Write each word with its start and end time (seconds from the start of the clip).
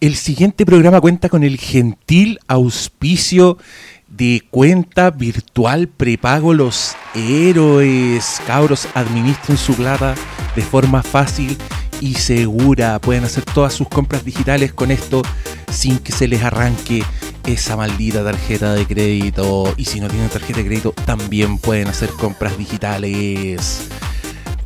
El 0.00 0.14
siguiente 0.14 0.64
programa 0.64 1.00
cuenta 1.00 1.28
con 1.28 1.42
el 1.42 1.58
gentil 1.58 2.38
auspicio 2.46 3.58
de 4.06 4.44
cuenta 4.48 5.10
virtual 5.10 5.88
prepago 5.88 6.54
Los 6.54 6.94
Héroes. 7.16 8.40
Cabros, 8.46 8.86
administren 8.94 9.58
su 9.58 9.74
plata 9.74 10.14
de 10.54 10.62
forma 10.62 11.02
fácil 11.02 11.58
y 12.00 12.14
segura. 12.14 13.00
Pueden 13.00 13.24
hacer 13.24 13.42
todas 13.42 13.74
sus 13.74 13.88
compras 13.88 14.24
digitales 14.24 14.72
con 14.72 14.92
esto 14.92 15.22
sin 15.68 15.98
que 15.98 16.12
se 16.12 16.28
les 16.28 16.44
arranque 16.44 17.02
esa 17.44 17.76
maldita 17.76 18.22
tarjeta 18.22 18.74
de 18.74 18.86
crédito. 18.86 19.74
Y 19.76 19.86
si 19.86 19.98
no 19.98 20.06
tienen 20.06 20.28
tarjeta 20.28 20.60
de 20.60 20.66
crédito, 20.66 20.92
también 21.06 21.58
pueden 21.58 21.88
hacer 21.88 22.10
compras 22.10 22.56
digitales. 22.56 23.88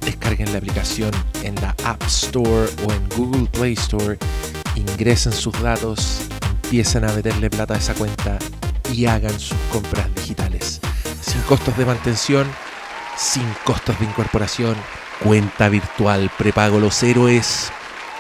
Descarguen 0.05 0.53
la 0.53 0.59
aplicación 0.59 1.11
en 1.43 1.55
la 1.55 1.75
App 1.85 2.03
Store 2.03 2.69
o 2.87 2.93
en 2.93 3.09
Google 3.17 3.49
Play 3.51 3.73
Store 3.73 4.19
ingresen 4.77 5.33
sus 5.33 5.61
datos, 5.63 6.21
empiecen 6.65 7.05
a 7.05 7.13
meterle 7.13 7.51
plata 7.51 7.75
a 7.75 7.79
esa 7.79 7.95
cuenta 7.95 8.39
y 8.93 9.07
hagan 9.07 9.39
sus 9.39 9.59
compras 9.71 10.07
digitales. 10.15 10.81
Sin 11.21 11.41
costos 11.43 11.77
de 11.77 11.85
mantención, 11.85 12.47
sin 13.17 13.47
costos 13.65 13.99
de 13.99 14.07
incorporación, 14.07 14.77
cuenta 15.23 15.69
virtual, 15.69 16.31
prepago 16.39 16.79
los 16.81 17.03
héroes, 17.03 17.71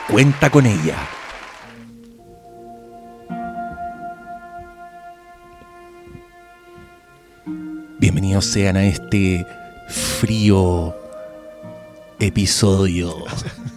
cuenta 0.08 0.50
con 0.50 0.66
ella. 0.66 0.96
Bienvenidos 7.98 8.46
sean 8.46 8.76
a 8.76 8.84
este 8.84 9.46
frío 9.88 10.96
episodio 12.18 13.24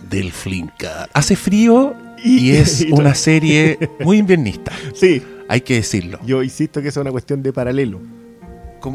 del 0.09 0.31
Flinka. 0.31 1.07
Hace 1.13 1.35
frío 1.35 1.95
y, 2.23 2.51
es 2.55 2.85
una 2.91 3.15
serie 3.15 3.77
muy 3.99 4.17
inviernista. 4.17 4.71
Sí. 4.93 5.21
Hay 5.47 5.61
que 5.61 5.75
decirlo. 5.75 6.19
Yo 6.25 6.41
insisto 6.41 6.81
que 6.81 6.89
es 6.89 6.97
una 6.97 7.11
cuestión 7.11 7.43
de 7.43 7.53
paralelo. 7.53 7.99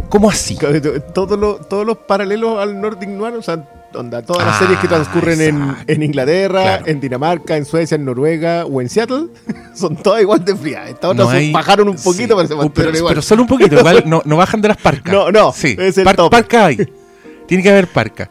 ¿Cómo, 0.08 0.30
así? 0.30 0.56
Todos 1.12 1.36
los, 1.36 1.68
todos 1.68 1.84
los 1.84 1.98
paralelos 1.98 2.60
al 2.60 2.80
Nordic 2.80 3.08
Noir, 3.08 3.34
o 3.34 3.42
sea, 3.42 3.56
todas 3.92 4.46
las 4.46 4.58
series 4.58 4.78
que 4.78 4.86
ah, 4.86 4.90
transcurren 4.90 5.40
en, 5.86 6.02
Inglaterra, 6.02 6.80
en 6.86 7.00
Dinamarca, 7.00 7.56
en 7.56 7.64
Suecia, 7.64 7.96
en 7.96 8.04
Noruega 8.04 8.66
o 8.66 8.80
en 8.80 8.88
Seattle, 8.88 9.26
son 9.74 9.96
todas 9.96 10.22
igual 10.22 10.44
de 10.44 10.54
frías. 10.54 10.88
Estas 10.88 11.16
bajaron 11.52 11.88
un 11.88 11.96
poquito, 11.96 12.36
pero 12.36 12.48
se 12.48 12.54
mantuvieron 12.54 12.96
igual. 12.96 13.10
Pero 13.12 13.22
solo 13.22 13.42
un 13.42 13.48
poquito, 13.48 13.78
igual 13.78 14.04
no, 14.06 14.22
no, 14.24 14.36
bajan 14.36 14.60
de 14.60 14.68
las 14.68 14.76
parcas. 14.76 15.12
No, 15.12 15.32
no, 15.32 15.52
sí. 15.52 15.76
es 15.78 15.98
el 15.98 16.04
Parca 16.04 16.66
hay. 16.66 16.88
Tiene 17.46 17.64
que 17.64 17.70
haber 17.70 17.88
parca. 17.88 18.30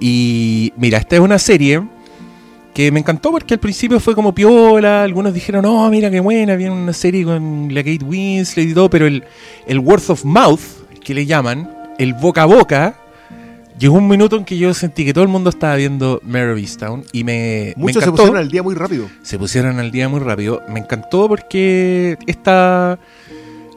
Y 0.00 0.72
mira, 0.76 0.98
esta 0.98 1.16
es 1.16 1.20
una 1.20 1.38
serie 1.38 1.82
que 2.76 2.92
me 2.92 3.00
encantó 3.00 3.30
porque 3.30 3.54
al 3.54 3.60
principio 3.60 3.98
fue 3.98 4.14
como 4.14 4.34
piola, 4.34 5.02
algunos 5.02 5.32
dijeron, 5.32 5.62
no, 5.62 5.88
mira 5.88 6.10
qué 6.10 6.20
buena, 6.20 6.56
viene 6.56 6.74
una 6.74 6.92
serie 6.92 7.24
con 7.24 7.72
la 7.72 7.82
Kate 7.82 8.04
Winslet 8.04 8.68
y 8.68 8.74
todo, 8.74 8.90
pero 8.90 9.06
el, 9.06 9.24
el 9.66 9.78
word 9.78 10.02
of 10.08 10.26
mouth, 10.26 10.60
que 11.02 11.14
le 11.14 11.24
llaman, 11.24 11.70
el 11.98 12.12
boca 12.12 12.42
a 12.42 12.44
boca, 12.44 12.94
llegó 13.78 13.96
un 13.96 14.06
minuto 14.06 14.36
en 14.36 14.44
que 14.44 14.58
yo 14.58 14.74
sentí 14.74 15.06
que 15.06 15.14
todo 15.14 15.24
el 15.24 15.30
mundo 15.30 15.48
estaba 15.48 15.74
viendo 15.76 16.20
Mare 16.22 16.54
y 17.12 17.24
me, 17.24 17.72
Muchos 17.78 18.04
se 18.04 18.10
pusieron 18.10 18.36
al 18.36 18.50
día 18.50 18.62
muy 18.62 18.74
rápido. 18.74 19.08
Se 19.22 19.38
pusieron 19.38 19.78
al 19.78 19.90
día 19.90 20.10
muy 20.10 20.20
rápido. 20.20 20.62
Me 20.68 20.80
encantó 20.80 21.28
porque 21.28 22.18
esta... 22.26 22.98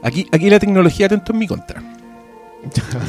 Aquí, 0.03 0.27
aquí 0.29 0.49
la 0.49 0.59
tecnología 0.59 1.05
atento 1.05 1.31
en 1.31 1.39
mi 1.39 1.47
contra. 1.47 1.81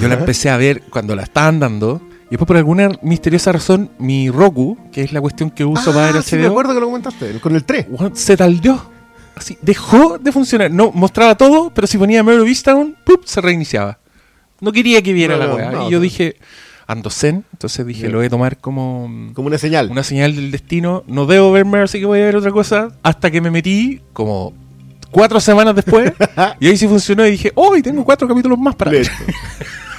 Yo 0.00 0.06
la 0.06 0.14
empecé 0.20 0.50
a 0.50 0.56
ver 0.56 0.82
cuando 0.82 1.16
la 1.16 1.24
estaban 1.24 1.58
dando 1.58 2.00
y 2.30 2.34
después, 2.34 2.46
por 2.46 2.56
alguna 2.56 2.90
misteriosa 3.02 3.50
razón, 3.50 3.90
mi 3.98 4.30
Roku, 4.30 4.78
que 4.92 5.02
es 5.02 5.12
la 5.12 5.20
cuestión 5.20 5.50
que 5.50 5.64
uso 5.64 5.92
para 5.92 6.06
ver 6.06 6.14
el 6.14 6.20
ah, 6.20 6.22
sí, 6.22 6.36
me 6.36 6.46
acuerdo 6.46 6.74
que 6.74 6.78
lo 6.78 6.86
comentaste, 6.86 7.40
con 7.40 7.56
el 7.56 7.64
3. 7.64 7.86
Se 8.12 8.36
taldeó. 8.36 8.88
Así, 9.34 9.58
dejó 9.60 10.16
de 10.16 10.30
funcionar. 10.30 10.70
No, 10.70 10.92
mostraba 10.92 11.36
todo, 11.36 11.72
pero 11.74 11.88
si 11.88 11.98
ponía 11.98 12.22
Mero 12.22 12.44
Vistown, 12.44 12.96
se 13.24 13.40
reiniciaba. 13.40 13.98
No 14.60 14.70
quería 14.70 15.02
que 15.02 15.12
viera 15.12 15.36
la 15.36 15.52
weá. 15.52 15.88
y 15.88 15.90
yo 15.90 15.98
dije, 15.98 16.36
ando 16.86 17.10
zen, 17.10 17.44
entonces 17.52 17.84
dije, 17.84 18.08
lo 18.08 18.18
voy 18.18 18.26
a 18.26 18.30
tomar 18.30 18.58
como... 18.58 19.10
Como 19.34 19.48
una 19.48 19.58
señal. 19.58 19.90
Una 19.90 20.04
señal 20.04 20.36
del 20.36 20.52
destino. 20.52 21.02
No 21.08 21.26
debo 21.26 21.50
ver 21.50 21.66
así 21.82 21.98
que 21.98 22.06
voy 22.06 22.20
a 22.20 22.26
ver 22.26 22.36
otra 22.36 22.52
cosa. 22.52 22.92
Hasta 23.02 23.32
que 23.32 23.40
me 23.40 23.50
metí, 23.50 24.02
como 24.12 24.52
cuatro 25.10 25.40
semanas 25.40 25.74
después, 25.74 26.12
y 26.60 26.68
ahí 26.68 26.76
sí 26.76 26.86
funcionó 26.86 27.26
y 27.26 27.32
dije, 27.32 27.50
hoy 27.56 27.82
tengo 27.82 28.04
cuatro 28.04 28.28
capítulos 28.28 28.56
más 28.56 28.76
para 28.76 28.92
ver. 28.92 29.10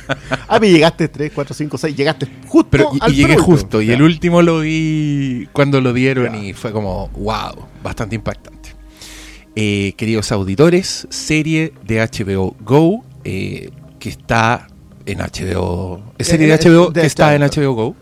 ah, 0.47 0.59
me 0.59 0.69
llegaste 0.69 1.07
3, 1.07 1.31
4, 1.33 1.55
5, 1.55 1.77
6, 1.77 1.95
llegaste 1.95 2.27
justo. 2.47 2.69
Pero, 2.69 2.91
y, 3.07 3.13
llegué 3.13 3.38
justo. 3.38 3.81
Y 3.81 3.91
el 3.91 4.01
último 4.01 4.41
lo 4.41 4.59
vi 4.59 5.47
cuando 5.51 5.81
lo 5.81 5.94
dieron 5.94 6.35
y 6.35 6.53
fue 6.53 6.72
como, 6.72 7.09
wow, 7.09 7.67
bastante 7.83 8.16
impactante. 8.16 8.75
Eh, 9.55 9.94
queridos 9.97 10.31
auditores, 10.31 11.07
serie 11.09 11.73
de 11.83 12.00
HBO 12.00 12.55
Go 12.61 13.03
eh, 13.23 13.69
que 14.00 14.09
está 14.09 14.67
en 15.05 15.19
HBO. 15.19 16.01
Es 16.17 16.27
serie 16.27 16.47
de 16.47 16.57
HBO 16.57 16.94
que 16.94 17.05
está 17.05 17.35
en 17.35 17.41
HBO 17.41 17.73
Go. 17.73 17.95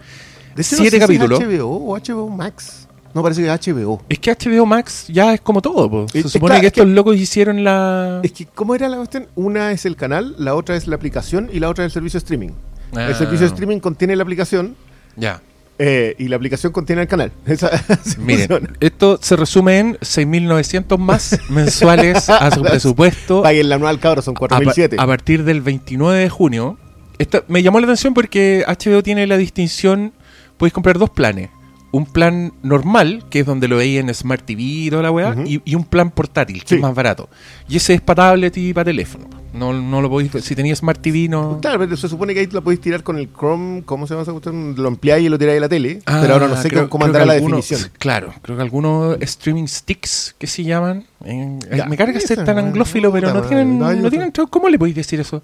Siete 0.58 1.00
capítulos. 1.00 1.40
HBO 1.40 1.94
o 1.94 1.98
HBO 1.98 2.30
Max? 2.30 2.89
No, 3.14 3.24
parece 3.24 3.42
que 3.42 3.52
es 3.52 3.68
HBO. 3.68 4.02
Es 4.10 4.20
que 4.20 4.32
HBO 4.32 4.66
Max 4.66 5.06
ya 5.08 5.34
es 5.34 5.42
como 5.42 5.62
todo. 5.62 6.08
Se 6.10 6.28
supone 6.30 6.62
que 6.62 6.68
estos 6.68 6.88
locos 6.88 7.16
hicieron 7.18 7.64
la. 7.64 8.22
Es 8.24 8.32
que, 8.32 8.46
¿cómo 8.46 8.76
era 8.76 8.88
la 8.88 8.98
cuestión? 8.98 9.28
Una 9.36 9.72
es 9.72 9.86
el 9.86 9.96
canal, 9.96 10.36
la 10.38 10.56
otra 10.56 10.76
es 10.76 10.88
la 10.88 10.96
aplicación 10.96 11.50
y 11.52 11.60
la 11.60 11.70
otra 11.70 11.86
es 11.86 11.90
el 11.90 11.94
servicio 11.94 12.20
de 12.20 12.24
streaming. 12.24 12.50
El 12.92 13.00
ah. 13.00 13.14
servicio 13.14 13.42
de 13.42 13.54
streaming 13.54 13.80
contiene 13.80 14.16
la 14.16 14.24
aplicación. 14.24 14.76
Ya. 15.16 15.42
Eh, 15.82 16.16
y 16.18 16.28
la 16.28 16.36
aplicación 16.36 16.74
contiene 16.74 17.04
el 17.04 17.08
canal. 17.08 17.32
Miren, 18.18 18.76
esto 18.82 19.18
se 19.22 19.38
resume 19.38 19.80
en 19.80 19.98
6.900 19.98 20.98
más 20.98 21.40
mensuales 21.50 22.30
a 22.30 22.52
su 22.52 22.62
presupuesto. 22.62 23.42
Paguen 23.44 23.66
el 23.66 23.72
anual, 23.72 24.00
cabrón, 24.00 24.24
son 24.24 24.36
4.007. 24.36 25.00
A, 25.00 25.04
a, 25.04 25.08
partir 25.08 25.46
del 25.46 25.62
29 25.62 26.20
de 26.20 26.30
junio. 26.30 26.78
Esta, 27.18 27.44
me 27.48 27.64
llamó 27.64 27.80
la 27.80 27.86
atención 27.86 28.14
porque 28.14 28.66
HBO 28.68 29.02
tiene 29.04 29.26
la 29.26 29.38
distinción, 29.38 30.14
podéis 30.58 30.74
comprar 30.74 30.98
dos 30.98 31.10
planes 31.10 31.50
un 31.92 32.06
plan 32.06 32.54
normal, 32.62 33.24
que 33.30 33.40
es 33.40 33.46
donde 33.46 33.68
lo 33.68 33.78
veía 33.78 34.00
en 34.00 34.14
Smart 34.14 34.46
TV 34.46 34.62
y 34.62 34.90
toda 34.90 35.04
la 35.04 35.12
weá, 35.12 35.36
y, 35.46 35.76
un 35.76 35.84
plan 35.84 36.12
portátil, 36.12 36.64
que 36.64 36.76
es 36.76 36.82
más 36.82 36.94
barato. 36.94 37.30
Y 37.68 37.78
ese 37.78 37.96
es 37.96 38.02
para 38.02 38.30
tablet 38.30 38.56
y 38.58 38.74
para 38.74 38.86
teléfono. 38.86 39.28
No, 39.52 39.74
no 39.74 40.02
lo 40.02 40.10
podéis, 40.10 40.32
si 40.44 40.56
tenía 40.56 40.76
Smart 40.76 41.02
TV 41.02 41.28
no... 41.28 41.60
Claro, 41.60 41.80
pero 41.80 41.98
se 41.98 42.08
supone 42.08 42.36
que 42.36 42.42
ahí 42.42 42.48
lo 42.48 42.64
podéis 42.64 42.82
tirar 42.82 43.02
con 43.02 43.18
el 43.18 43.30
Chrome, 43.34 43.82
¿cómo 43.84 44.06
se 44.06 44.14
llama 44.14 44.22
esa 44.22 44.32
cuestión? 44.32 44.76
Lo 44.78 44.88
ampliáis 44.88 45.26
y 45.26 45.30
lo 45.30 45.40
tiráis 45.40 45.58
a 45.58 45.62
la 45.62 45.70
tele, 45.70 46.02
pero 46.06 46.34
ahora 46.34 46.48
no 46.48 46.56
sé 46.56 46.70
cómo 46.88 47.06
andará 47.06 47.26
la 47.26 47.34
definición. 47.34 47.82
Claro, 47.98 48.34
creo 48.42 48.58
que 48.58 48.64
algunos 48.64 49.18
streaming 49.22 49.66
sticks 49.66 50.36
que 50.38 50.46
se 50.46 50.64
llaman, 50.64 51.06
me 51.26 51.98
carga 51.98 52.20
ser 52.20 52.44
tan 52.44 52.60
anglófilo, 52.60 53.12
pero 53.12 53.34
no 53.34 53.42
tienen, 53.42 53.80
no 53.80 54.10
tienen, 54.10 54.32
¿cómo 54.50 54.70
le 54.70 54.78
podéis 54.78 54.96
decir 54.96 55.20
eso? 55.20 55.42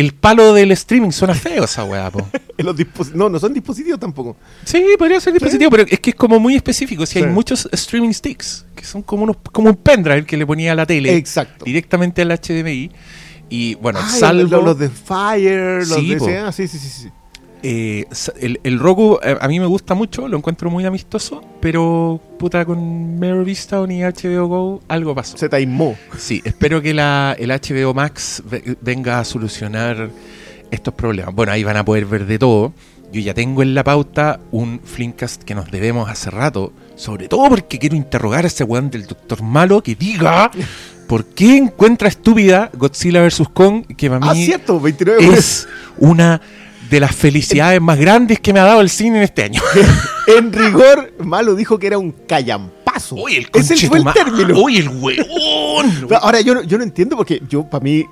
El 0.00 0.14
palo 0.14 0.52
del 0.54 0.72
streaming 0.72 1.10
suena 1.10 1.34
feo 1.34 1.64
esa 1.64 1.84
weá, 1.84 2.10
po. 2.10 2.26
no, 3.14 3.28
no 3.28 3.38
son 3.38 3.54
dispositivos 3.54 4.00
tampoco. 4.00 4.36
Sí, 4.64 4.84
podría 4.98 5.20
ser 5.20 5.32
dispositivo, 5.32 5.70
pero 5.70 5.84
es 5.88 6.00
que 6.00 6.10
es 6.10 6.16
como 6.16 6.38
muy 6.40 6.56
específico. 6.56 7.06
Si 7.06 7.18
hay 7.18 7.26
muchos 7.26 7.68
streaming 7.72 8.12
sticks, 8.12 8.66
que 8.74 8.84
son 8.84 9.02
como 9.02 9.24
unos 9.24 9.36
como 9.52 9.70
un 9.70 9.76
pendrive 9.76 10.24
que 10.24 10.36
le 10.36 10.46
ponía 10.46 10.72
a 10.72 10.74
la 10.74 10.86
tele. 10.86 11.14
Exacto. 11.16 11.64
Directamente 11.64 12.22
al 12.22 12.30
HDMI. 12.30 12.90
Y 13.48 13.74
bueno, 13.76 14.00
salvo. 14.08 14.62
Los, 14.62 14.78
de 14.78 14.88
Fire, 14.88 15.86
los 15.86 16.24
de. 16.26 16.38
Ah, 16.38 16.52
sí, 16.52 16.68
sí, 16.68 16.78
sí, 16.78 16.88
sí. 16.88 17.10
Eh, 17.62 18.06
el, 18.40 18.60
el, 18.64 18.78
Roku 18.78 19.18
eh, 19.22 19.36
a 19.38 19.46
mí 19.48 19.60
me 19.60 19.66
gusta 19.66 19.94
mucho, 19.94 20.28
lo 20.28 20.36
encuentro 20.38 20.70
muy 20.70 20.84
amistoso, 20.86 21.42
pero 21.60 22.20
puta 22.38 22.64
con 22.64 23.18
Mare 23.18 23.44
Vista 23.44 23.86
ni 23.86 24.00
HBO 24.02 24.46
Go 24.46 24.82
algo 24.88 25.14
pasó. 25.14 25.36
Se 25.36 25.48
taimó. 25.48 25.96
Sí, 26.16 26.40
espero 26.44 26.80
que 26.80 26.94
la, 26.94 27.36
el 27.38 27.50
HBO 27.50 27.92
Max 27.92 28.42
venga 28.80 29.20
a 29.20 29.24
solucionar 29.24 30.10
estos 30.70 30.94
problemas. 30.94 31.34
Bueno, 31.34 31.52
ahí 31.52 31.64
van 31.64 31.76
a 31.76 31.84
poder 31.84 32.06
ver 32.06 32.26
de 32.26 32.38
todo. 32.38 32.72
Yo 33.12 33.20
ya 33.20 33.34
tengo 33.34 33.62
en 33.62 33.74
la 33.74 33.82
pauta 33.82 34.40
un 34.52 34.80
Flimcast 34.82 35.42
que 35.42 35.54
nos 35.54 35.70
debemos 35.70 36.08
hace 36.08 36.30
rato, 36.30 36.72
sobre 36.94 37.26
todo 37.28 37.48
porque 37.48 37.78
quiero 37.78 37.96
interrogar 37.96 38.44
a 38.44 38.46
ese 38.46 38.62
weón 38.62 38.88
del 38.88 39.06
Doctor 39.06 39.42
Malo 39.42 39.82
que 39.82 39.96
diga 39.96 40.50
por 41.08 41.24
qué 41.26 41.56
encuentra 41.56 42.06
estúpida 42.06 42.70
Godzilla 42.72 43.20
vs. 43.22 43.48
Kong, 43.52 43.84
que 43.96 44.08
para 44.08 44.30
ah, 44.30 44.32
mí 44.32 44.44
cierto, 44.44 44.78
29 44.78 45.26
es 45.26 45.66
una 45.98 46.40
de 46.90 47.00
las 47.00 47.14
felicidades 47.14 47.80
más 47.80 47.98
grandes 47.98 48.40
que 48.40 48.52
me 48.52 48.58
ha 48.58 48.64
dado 48.64 48.80
el 48.80 48.90
cine 48.90 49.18
en 49.18 49.22
este 49.22 49.44
año. 49.44 49.62
en 50.26 50.52
rigor, 50.52 51.14
Malo 51.24 51.54
dijo 51.54 51.78
que 51.78 51.86
era 51.86 51.98
un 51.98 52.10
callampazo. 52.10 53.14
Uy, 53.14 53.36
el 53.36 53.48
Ese 53.54 53.88
fue 53.88 53.98
el 53.98 54.04
término. 54.12 54.60
Uy, 54.60 54.78
el 54.78 54.88
hueón. 54.88 56.08
Ahora, 56.20 56.40
yo 56.40 56.54
no, 56.54 56.62
yo 56.64 56.76
no 56.76 56.84
entiendo 56.84 57.16
porque 57.16 57.40
yo, 57.48 57.62
para 57.62 57.82
mí, 57.84 58.04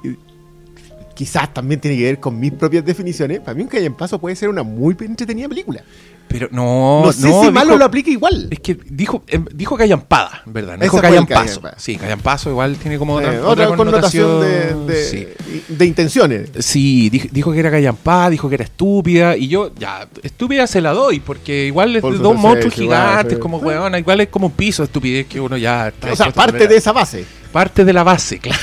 quizás 1.14 1.52
también 1.52 1.80
tiene 1.80 1.96
que 1.96 2.04
ver 2.04 2.20
con 2.20 2.38
mis 2.38 2.52
propias 2.52 2.84
definiciones. 2.84 3.40
Para 3.40 3.54
mí, 3.54 3.62
un 3.62 3.68
callampazo 3.68 4.20
puede 4.20 4.36
ser 4.36 4.48
una 4.48 4.62
muy 4.62 4.96
entretenida 5.00 5.48
película. 5.48 5.82
Pero 6.28 6.48
no, 6.50 7.02
No 7.06 7.12
sé 7.12 7.28
no, 7.28 7.42
si 7.44 7.50
malo 7.50 7.68
dijo- 7.70 7.78
lo 7.78 7.84
aplica 7.86 8.10
igual. 8.10 8.48
Es 8.50 8.60
que 8.60 8.76
dijo, 8.90 9.22
em, 9.26 9.44
dijo 9.54 9.76
callampada, 9.76 10.42
verdad. 10.46 10.76
No 10.76 10.82
dijo 10.82 11.00
callampazo. 11.00 11.60
callampa. 11.60 11.80
Sí, 11.80 11.96
callampazo 11.96 12.50
igual 12.50 12.76
tiene 12.76 12.98
como 12.98 13.14
otra, 13.14 13.34
Eh, 13.34 13.38
otra 13.40 13.64
otra 13.66 13.76
connotación 13.76 14.40
de, 14.40 14.74
de, 14.92 15.04
Sí. 15.04 15.26
de 15.68 15.86
intenciones. 15.86 16.50
Sí, 16.58 17.08
dijo, 17.10 17.28
dijo 17.30 17.52
que 17.52 17.60
era 17.60 17.70
callampada, 17.70 18.30
dijo 18.30 18.48
que 18.48 18.56
era 18.56 18.64
estúpida. 18.64 19.36
Y 19.36 19.48
yo, 19.48 19.72
ya, 19.78 20.06
estúpida 20.22 20.66
se 20.66 20.80
la 20.80 20.92
doy, 20.92 21.20
porque 21.20 21.66
igual 21.66 21.96
es 21.96 22.02
Por 22.02 22.18
dos 22.18 22.36
monstruos 22.36 22.78
igual, 22.78 23.08
gigantes, 23.08 23.38
como 23.38 23.58
weón. 23.58 23.94
Igual 23.96 24.20
es 24.20 24.28
como 24.28 24.46
un 24.48 24.52
piso 24.52 24.82
de 24.82 24.86
estupidez 24.86 25.26
que 25.26 25.40
uno 25.40 25.56
ya 25.56 25.88
está 25.88 26.12
O 26.12 26.16
sea, 26.16 26.30
parte 26.32 26.68
de 26.68 26.76
esa 26.76 26.92
base. 26.92 27.24
Parte 27.52 27.84
de 27.84 27.92
la 27.94 28.02
base, 28.02 28.38
claro. 28.40 28.58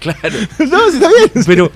claro. 0.00 0.36
no, 0.70 0.90
sí, 0.90 0.96
está 0.98 1.08
bien. 1.08 1.44
Pero. 1.46 1.70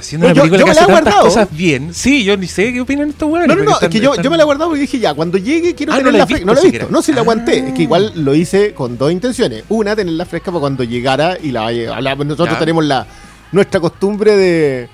Haciendo 0.00 0.26
No, 0.26 0.32
una 0.32 0.36
yo- 0.36 0.42
película 0.42 0.58
yo 0.60 0.64
que 0.64 0.70
me 0.70 0.70
hace 0.72 0.80
la 0.80 0.84
he 0.84 0.94
tantas 0.96 1.14
guardado. 1.14 1.28
cosas 1.28 1.48
bien. 1.56 1.94
Sí, 1.94 2.24
yo 2.24 2.36
ni 2.36 2.46
sé 2.48 2.72
qué 2.72 2.80
opinan 2.80 3.10
estos 3.10 3.28
weones. 3.30 3.48
No, 3.48 3.54
no, 3.56 3.64
no, 3.64 3.72
están- 3.74 3.88
es 3.88 3.92
que 3.94 4.00
yo, 4.00 4.10
están- 4.10 4.24
yo 4.24 4.30
me 4.30 4.36
la 4.36 4.42
he 4.42 4.46
guardado 4.46 4.70
porque 4.70 4.80
dije 4.82 4.98
ya, 4.98 5.14
cuando 5.14 5.38
llegue 5.38 5.74
quiero 5.74 5.92
Ah, 5.92 5.96
¿no 5.96 5.98
tenerla 6.00 6.18
la 6.18 6.26
fresca. 6.26 6.46
No 6.46 6.54
la 6.54 6.60
he 6.60 6.70
visto, 6.70 6.86
no, 6.90 7.02
sí 7.02 7.12
la 7.12 7.20
aguanté. 7.20 7.62
Ah. 7.64 7.68
Es 7.68 7.74
que 7.74 7.82
igual 7.82 8.12
lo 8.16 8.34
hice 8.34 8.74
con 8.74 8.98
dos 8.98 9.12
intenciones. 9.12 9.64
Una, 9.68 9.94
tenerla 9.94 10.24
fresca 10.26 10.50
para 10.50 10.60
cuando 10.60 10.82
llegara 10.84 11.36
y 11.40 11.50
la 11.52 11.60
vaya 11.62 11.92
a 11.92 11.96
hablar. 11.96 12.18
Nosotros 12.18 12.50
Ya. 12.50 12.58
tenemos 12.58 12.84
la 12.84 13.06
nuestra 13.52 13.78
costumbre 13.80 14.36
de, 14.36 14.88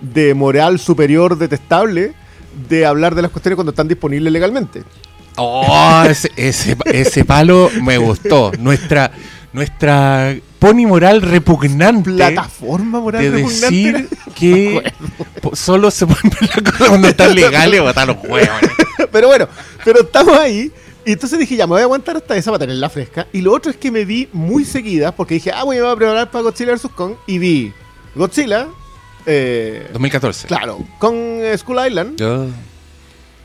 de 0.00 0.34
moral 0.34 0.78
superior 0.78 1.36
detestable 1.38 2.12
de 2.68 2.86
hablar 2.86 3.14
de 3.14 3.22
las 3.22 3.30
cuestiones 3.30 3.56
cuando 3.56 3.70
están 3.70 3.88
disponibles 3.88 4.32
legalmente. 4.32 4.82
Oh, 5.36 6.02
ese, 6.08 6.32
ese, 6.36 6.76
ese 6.86 7.24
palo 7.24 7.70
me 7.82 7.98
gustó. 7.98 8.52
Nuestra, 8.58 9.10
nuestra 9.56 10.36
pony 10.58 10.86
moral 10.86 11.22
repugnante 11.22 12.10
Plataforma 12.12 13.00
moral 13.00 13.22
de 13.22 13.30
repugnante. 13.30 13.66
decir 13.70 14.08
que 14.34 14.92
solo 15.54 15.90
se 15.90 16.06
pueden 16.06 16.30
cosas 16.30 16.88
cuando 16.88 17.08
están 17.08 17.34
legales 17.34 17.80
o 17.80 17.88
están 17.88 18.08
los 18.08 18.18
huevos. 18.22 18.50
pero 19.10 19.28
bueno, 19.28 19.48
pero 19.82 20.00
estamos 20.02 20.38
ahí. 20.38 20.70
Y 21.06 21.12
entonces 21.12 21.38
dije, 21.38 21.56
ya, 21.56 21.66
me 21.66 21.70
voy 21.72 21.80
a 21.80 21.84
aguantar 21.84 22.16
hasta 22.16 22.36
esa 22.36 22.50
para 22.50 22.58
tenerla 22.66 22.90
fresca. 22.90 23.28
Y 23.32 23.40
lo 23.40 23.52
otro 23.54 23.70
es 23.70 23.76
que 23.78 23.90
me 23.90 24.04
vi 24.04 24.28
muy 24.32 24.64
seguidas, 24.64 25.12
porque 25.12 25.34
dije, 25.34 25.52
ah, 25.52 25.62
voy 25.64 25.78
a 25.78 25.96
preparar 25.96 26.30
para 26.30 26.42
Godzilla 26.42 26.74
vs. 26.74 26.88
Kong. 26.94 27.14
Y 27.26 27.38
vi 27.38 27.72
Godzilla, 28.14 28.66
eh, 29.24 29.88
2014. 29.92 30.48
claro, 30.48 30.84
con 30.98 31.14
eh, 31.14 31.56
Skull 31.56 31.78
Island, 31.86 32.18
Yo- 32.18 32.48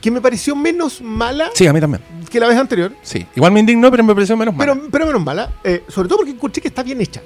que 0.02 0.10
me 0.10 0.20
pareció 0.20 0.54
menos 0.54 1.00
mala 1.00 1.48
Sí, 1.54 1.66
a 1.66 1.72
mí 1.72 1.80
también. 1.80 2.02
que 2.30 2.38
la 2.40 2.48
vez 2.48 2.58
anterior. 2.58 2.92
Sí. 3.02 3.26
Igual 3.36 3.52
me 3.52 3.60
indignó, 3.60 3.90
pero 3.90 4.04
me 4.04 4.14
pareció 4.14 4.36
menos 4.36 4.54
mal. 4.54 4.66
Pero, 4.66 4.88
pero 4.90 5.06
menos 5.06 5.22
mala, 5.24 5.50
eh, 5.64 5.84
sobre 5.88 6.08
todo 6.08 6.18
porque 6.18 6.32
encontré 6.32 6.60
que 6.60 6.68
está 6.68 6.82
bien 6.82 7.00
hecha. 7.00 7.22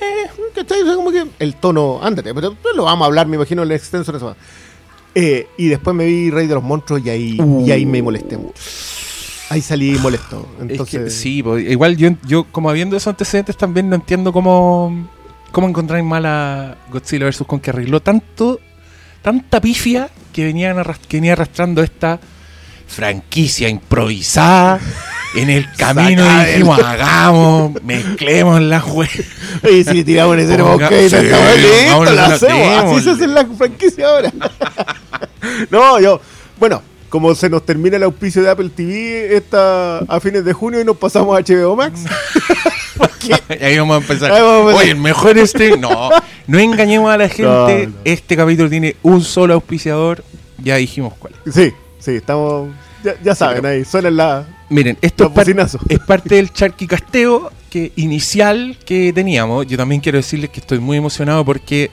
Eh, 0.00 0.26
¿cachai? 0.54 0.82
O 0.82 0.84
sea, 0.86 0.94
como 0.94 1.10
que 1.10 1.24
el 1.38 1.54
tono, 1.56 2.00
ándate, 2.02 2.32
pero 2.34 2.54
lo 2.76 2.84
vamos 2.84 3.04
a 3.04 3.06
hablar, 3.06 3.26
me 3.26 3.36
imagino, 3.36 3.62
en 3.62 3.70
el 3.70 3.76
extenso 3.76 4.12
de 4.12 4.18
eso. 4.18 4.36
Eh, 5.14 5.46
y 5.58 5.68
después 5.68 5.94
me 5.96 6.06
vi 6.06 6.30
Rey 6.30 6.46
de 6.46 6.54
los 6.54 6.62
Monstruos 6.62 7.02
y 7.04 7.10
ahí, 7.10 7.38
Uh. 7.40 7.66
y 7.66 7.70
ahí 7.72 7.86
me 7.86 8.02
molesté 8.02 8.36
mucho. 8.36 8.54
Ahí 9.50 9.60
salí 9.60 9.92
molesto. 9.98 10.48
Entonces, 10.60 10.94
Es 10.94 11.04
que, 11.04 11.10
sí, 11.10 11.42
pues, 11.42 11.68
igual 11.70 11.96
yo, 11.96 12.10
yo 12.26 12.44
como 12.44 12.70
habiendo 12.70 12.96
esos 12.96 13.08
antecedentes 13.08 13.56
también 13.56 13.88
no 13.90 13.96
entiendo 13.96 14.32
cómo, 14.32 15.06
cómo 15.50 15.68
encontrar 15.68 16.02
mal 16.02 16.24
a 16.26 16.76
Godzilla 16.90 17.26
vs. 17.26 17.44
Kong 17.46 17.60
que 17.60 17.70
arregló 17.70 18.00
tanto, 18.00 18.58
tanta 19.20 19.60
pifia 19.60 20.08
que, 20.32 20.44
venían 20.44 20.76
que 21.08 21.16
venía 21.18 21.32
arrastrando 21.34 21.82
esta 21.82 22.18
franquicia 22.86 23.68
improvisada 23.68 24.78
en 25.34 25.48
el 25.50 25.70
camino 25.76 26.24
y 26.24 26.46
dijimos, 26.46 26.78
hagamos, 26.84 27.82
mezclemos 27.82 28.60
las 28.60 28.84
web. 28.88 29.08
Oye, 29.64 29.84
si 29.84 30.04
tiramos 30.04 30.34
en 30.38 30.40
ese 30.40 30.58
Ponga- 30.58 30.72
bosque 30.88 31.06
y 31.06 31.10
sí, 31.10 31.16
listo, 31.16 32.04
lo 32.04 32.22
hacemos. 32.22 32.68
Así 32.92 33.04
se 33.04 33.10
hace 33.10 33.26
la 33.26 33.46
franquicia 33.46 34.06
ahora. 34.08 34.32
no, 35.70 36.00
yo, 36.00 36.20
bueno, 36.58 36.82
como 37.08 37.34
se 37.34 37.48
nos 37.50 37.64
termina 37.66 37.96
el 37.96 38.02
auspicio 38.04 38.42
de 38.42 38.50
Apple 38.50 38.70
TV 38.70 39.36
esta, 39.36 39.98
a 39.98 40.20
fines 40.20 40.44
de 40.44 40.52
junio 40.52 40.80
y 40.80 40.84
nos 40.84 40.96
pasamos 40.96 41.36
a 41.36 41.42
HBO 41.42 41.76
Max. 41.76 42.00
Y 43.60 43.64
ahí 43.64 43.78
vamos 43.78 43.94
a 43.96 44.00
empezar. 44.00 44.30
Vamos 44.30 44.72
a. 44.74 44.76
Oye, 44.76 44.94
mejor 44.94 45.38
este. 45.38 45.76
No, 45.76 46.10
no 46.46 46.58
engañemos 46.58 47.12
a 47.12 47.16
la 47.16 47.28
gente. 47.28 47.42
No, 47.86 47.92
no. 47.92 47.94
Este 48.04 48.36
capítulo 48.36 48.68
tiene 48.70 48.96
un 49.02 49.22
solo 49.22 49.54
auspiciador. 49.54 50.24
Ya 50.58 50.76
dijimos 50.76 51.14
cuál. 51.18 51.34
sí, 51.52 51.72
sí, 51.98 52.12
estamos. 52.12 52.70
Ya, 53.04 53.14
ya 53.22 53.34
saben, 53.34 53.66
ahí 53.66 53.84
suenan 53.84 54.16
la. 54.16 54.46
Miren, 54.68 54.96
esto 55.02 55.24
es, 55.24 55.30
par- 55.30 55.44
bocinazos. 55.44 55.80
es 55.88 55.98
parte 55.98 56.36
del 56.36 56.52
charquicasteo 56.52 57.50
que, 57.68 57.92
inicial 57.96 58.78
que 58.84 59.12
teníamos. 59.12 59.66
Yo 59.66 59.76
también 59.76 60.00
quiero 60.00 60.18
decirles 60.18 60.50
que 60.50 60.60
estoy 60.60 60.78
muy 60.78 60.96
emocionado 60.96 61.44
porque 61.44 61.90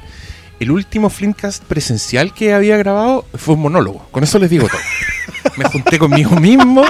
el 0.60 0.72
último 0.72 1.10
Flimcast 1.10 1.64
presencial 1.64 2.34
que 2.34 2.54
había 2.54 2.78
grabado 2.78 3.26
fue 3.34 3.56
un 3.56 3.62
monólogo. 3.62 4.06
Con 4.12 4.24
eso 4.24 4.38
les 4.40 4.50
digo 4.50 4.68
todo. 4.68 4.82
Me 5.58 5.66
junté 5.66 5.98
conmigo 6.00 6.36
mismo. 6.40 6.84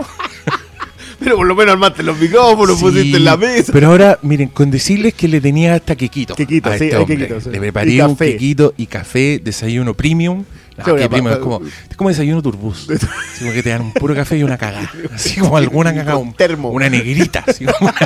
Pero 1.19 1.35
por 1.35 1.45
lo 1.47 1.55
menos 1.55 1.73
armaste 1.73 2.01
los 2.03 2.17
micrófonos, 2.17 2.77
Sí, 2.77 2.83
pusiste 2.85 3.17
en 3.17 3.25
la 3.25 3.35
mesa. 3.37 3.71
Pero 3.73 3.87
ahora, 3.87 4.19
miren, 4.21 4.47
con 4.49 4.71
decirles 4.71 5.13
que 5.13 5.27
le 5.27 5.41
tenía 5.41 5.75
hasta 5.75 5.95
quequito. 5.95 6.35
Quequito, 6.35 6.69
sí, 6.77 6.85
este 6.85 7.05
quequito, 7.05 7.41
sí. 7.41 7.49
Le 7.49 7.57
Y 7.57 7.59
preparé 7.59 8.01
un 8.03 8.11
café. 8.15 8.31
quequito 8.33 8.73
y 8.77 8.85
café, 8.87 9.41
desayuno 9.43 9.93
premium. 9.93 10.45
No, 10.77 10.85
Sí, 10.85 10.91
que 10.91 10.91
oye, 10.91 11.09
premium 11.09 11.31
pa- 11.33 11.37
es 11.37 11.43
como, 11.43 11.61
es 11.89 11.97
como 11.97 12.09
desayuno 12.09 12.41
turbus. 12.41 12.89
Así 12.89 13.05
como 13.41 13.51
que 13.51 13.61
te 13.63 13.69
dan 13.69 13.81
un 13.81 13.91
puro 13.93 14.15
café 14.15 14.37
y 14.37 14.43
una 14.43 14.57
cagada. 14.57 14.89
Así 15.13 15.39
como 15.39 15.57
alguna 15.57 15.93
cagada. 15.93 16.17
Con 16.17 16.33
termo. 16.33 16.69
Una 16.71 16.89
negrita. 16.89 17.43
Así 17.45 17.65
como- 17.65 17.91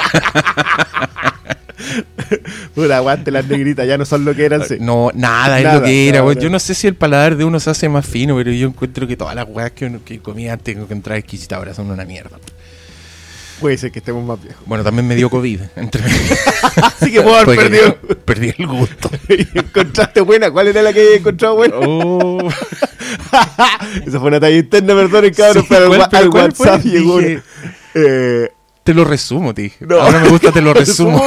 Pura, 2.74 2.98
aguante 2.98 3.30
las 3.30 3.46
negritas, 3.48 3.88
ya 3.88 3.98
no 3.98 4.06
son 4.06 4.26
lo 4.26 4.34
que 4.36 4.46
eran. 4.46 4.64
sí. 4.66 4.78
No, 4.80 5.12
nada, 5.14 5.60
es 5.60 5.64
Nada, 5.66 5.80
lo 5.80 5.86
que 5.86 6.08
era. 6.10 6.22
nada. 6.22 6.34
Yo 6.34 6.50
no 6.50 6.60
sé 6.60 6.74
si 6.74 6.88
el 6.88 6.96
paladar 6.96 7.36
de 7.36 7.44
uno 7.46 7.60
se 7.60 7.70
hace 7.70 7.90
más 7.90 8.06
fino, 8.06 8.36
pero 8.36 8.52
yo 8.52 8.68
encuentro 8.68 9.06
que 9.08 9.16
todas 9.18 9.36
las 9.36 9.46
weas 9.48 9.72
que, 9.72 10.00
que 10.04 10.20
comía 10.20 10.54
antes 10.54 10.76
que 10.76 10.82
encontrar 10.82 11.18
exquisita 11.18 11.58
ahora 11.58 11.74
son 11.74 11.92
una 11.92 12.06
mierda. 12.06 12.40
Puede 13.64 13.78
ser 13.78 13.92
que 13.92 14.00
estemos 14.00 14.24
más 14.26 14.42
viejos. 14.44 14.62
Bueno, 14.68 14.84
también 14.84 15.08
me 15.08 15.16
dio 15.16 15.30
COVID. 15.30 15.60
Entre 15.78 16.04
Así 16.82 17.12
que 17.12 17.22
puedo 17.22 17.36
haber 17.38 17.56
perdido. 17.58 17.98
Perdí 18.26 18.54
el 18.58 18.68
gusto. 18.68 19.10
¿Encontraste 19.56 20.22
buena? 20.22 20.52
¿Cuál 20.52 20.68
era 20.68 20.82
la 20.82 20.94
que 20.94 21.00
había 21.02 21.16
encontrado 21.18 21.56
buena? 21.56 21.76
Oh. 21.80 22.48
Esa 24.06 24.20
fue 24.20 24.28
una 24.28 24.40
talla 24.40 24.58
interna, 24.58 24.94
perdonen, 24.96 25.34
cabrón, 25.34 25.64
Sí, 25.64 25.68
pero 25.70 25.86
al, 25.86 25.98
¿cuál- 25.98 26.10
pero 26.12 26.24
al 26.24 26.30
cuál 26.30 26.52
fue? 26.54 26.68
WhatsApp 26.68 26.86
llegó. 26.86 27.20
Dije- 27.20 27.42
eh, 27.96 28.50
Te 28.84 28.94
lo 28.94 29.04
resumo, 29.06 29.54
te 29.54 29.62
dije. 29.64 29.78
no. 29.86 30.00
Ahora 30.02 30.20
me 30.20 30.30
gusta, 30.30 30.52
te 30.52 30.62
lo 30.62 30.74
resumo. 30.74 31.24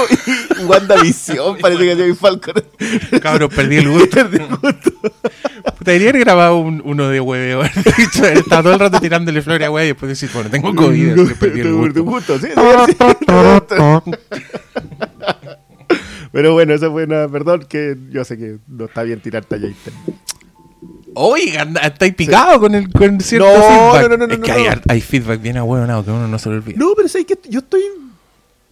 WandaVision, 0.67 1.59
parece 1.59 1.97
que 1.97 2.05
mi 2.07 2.15
Falcon. 2.15 2.55
Cabrón, 3.23 3.51
perdí 3.55 3.77
el 3.77 3.89
gusto. 3.91 4.09
Perdí 4.11 4.37
el 4.39 4.47
gusto. 4.49 4.91
Puta, 4.93 5.75
Debería 5.81 6.11
haber 6.11 6.21
grabado 6.21 6.59
un- 6.59 6.83
uno 6.85 7.09
de 7.09 7.21
hueveo. 7.21 7.63
Estaba 8.33 8.63
todo 8.63 8.73
el 8.75 8.79
rato 8.81 9.01
tirándole 9.01 9.43
flores 9.43 9.67
a 9.67 9.71
huevo 9.71 9.85
y 9.85 9.89
después 9.89 10.09
decir, 10.09 10.31
bueno, 10.33 10.51
tengo 10.51 10.75
COVID, 10.75 11.13
así 11.13 11.27
que 11.29 11.35
perdí 11.35 11.61
el 11.61 11.73
gusto. 12.03 12.39
sí. 12.39 12.49
Pero 16.33 16.53
bueno, 16.53 16.75
esa 16.75 16.91
fue 16.91 17.05
una. 17.05 17.29
Perdón, 17.29 17.65
que 17.69 17.97
yo 18.11 18.25
sé 18.25 18.37
que 18.37 18.57
no 18.67 18.87
está 18.87 19.03
bien 19.03 19.21
tirar 19.21 19.45
talla. 19.45 19.69
Oiga, 21.15 21.67
estáis 21.83 22.15
picado 22.15 22.61
con, 22.61 22.75
el, 22.75 22.91
con 22.93 23.21
cierto 23.23 23.47
No, 23.49 23.55
feedback. 23.63 24.11
no, 24.11 24.17
no, 24.19 24.27
no, 24.27 24.33
es 24.35 24.39
no, 24.41 24.45
que 24.45 24.53
no. 24.53 24.59
Hay, 24.59 24.81
hay 24.89 25.01
feedback 25.01 25.41
bien 25.41 25.57
ahueonado 25.57 26.05
que 26.05 26.11
uno 26.11 26.29
no 26.29 26.39
se 26.39 26.51
lo 26.51 26.57
olvida. 26.57 26.77
No, 26.79 26.93
pero 26.95 27.09
sé 27.09 27.25
que 27.25 27.39
yo 27.49 27.61
estoy 27.61 27.81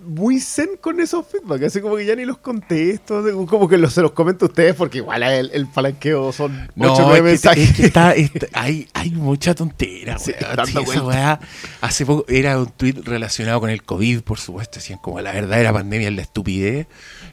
muy 0.07 0.41
zen 0.41 0.71
con 0.81 1.01
esos 1.01 1.27
feedback, 1.27 1.65
así 1.65 1.81
como 1.81 1.97
que 1.97 2.05
ya 2.07 2.15
ni 2.17 2.25
los 2.25 2.39
contesto, 2.39 3.23
como 3.47 3.69
que 3.69 3.79
los, 3.79 3.93
se 3.93 4.03
los 4.03 4.13
comento 4.13 4.45
a 4.47 4.49
ustedes 4.49 4.75
porque 4.75 4.99
igual 4.99 5.23
el, 5.23 5.51
el 5.53 5.67
palanqueo 5.67 6.33
son 6.33 6.69
8 6.79 6.93
o 6.93 7.09
9 7.09 7.33
es 7.33 7.41
que, 7.43 7.49
mensajes. 7.49 7.71
es 7.71 7.77
que 7.77 7.87
está, 7.87 8.13
está- 8.15 8.47
hay, 8.53 8.87
hay 8.95 9.11
mucha 9.11 9.55
tontera, 9.55 10.19
Sí, 10.19 10.33
esa 10.33 11.03
weá, 11.05 11.41
hace 11.81 12.05
poco 12.07 12.25
era 12.29 12.59
un 12.59 12.67
tweet 12.67 12.97
relacionado 13.05 13.61
con 13.61 13.71
el 13.71 13.83
COVID, 13.83 14.21
por 14.23 14.39
supuesto, 14.39 14.77
decían 14.79 14.99
como 15.03 15.21
la 15.21 15.33
verdadera 15.33 15.73
pandemia 15.73 16.09
es 16.09 16.15
la 16.15 16.23
estupidez, 16.23 16.87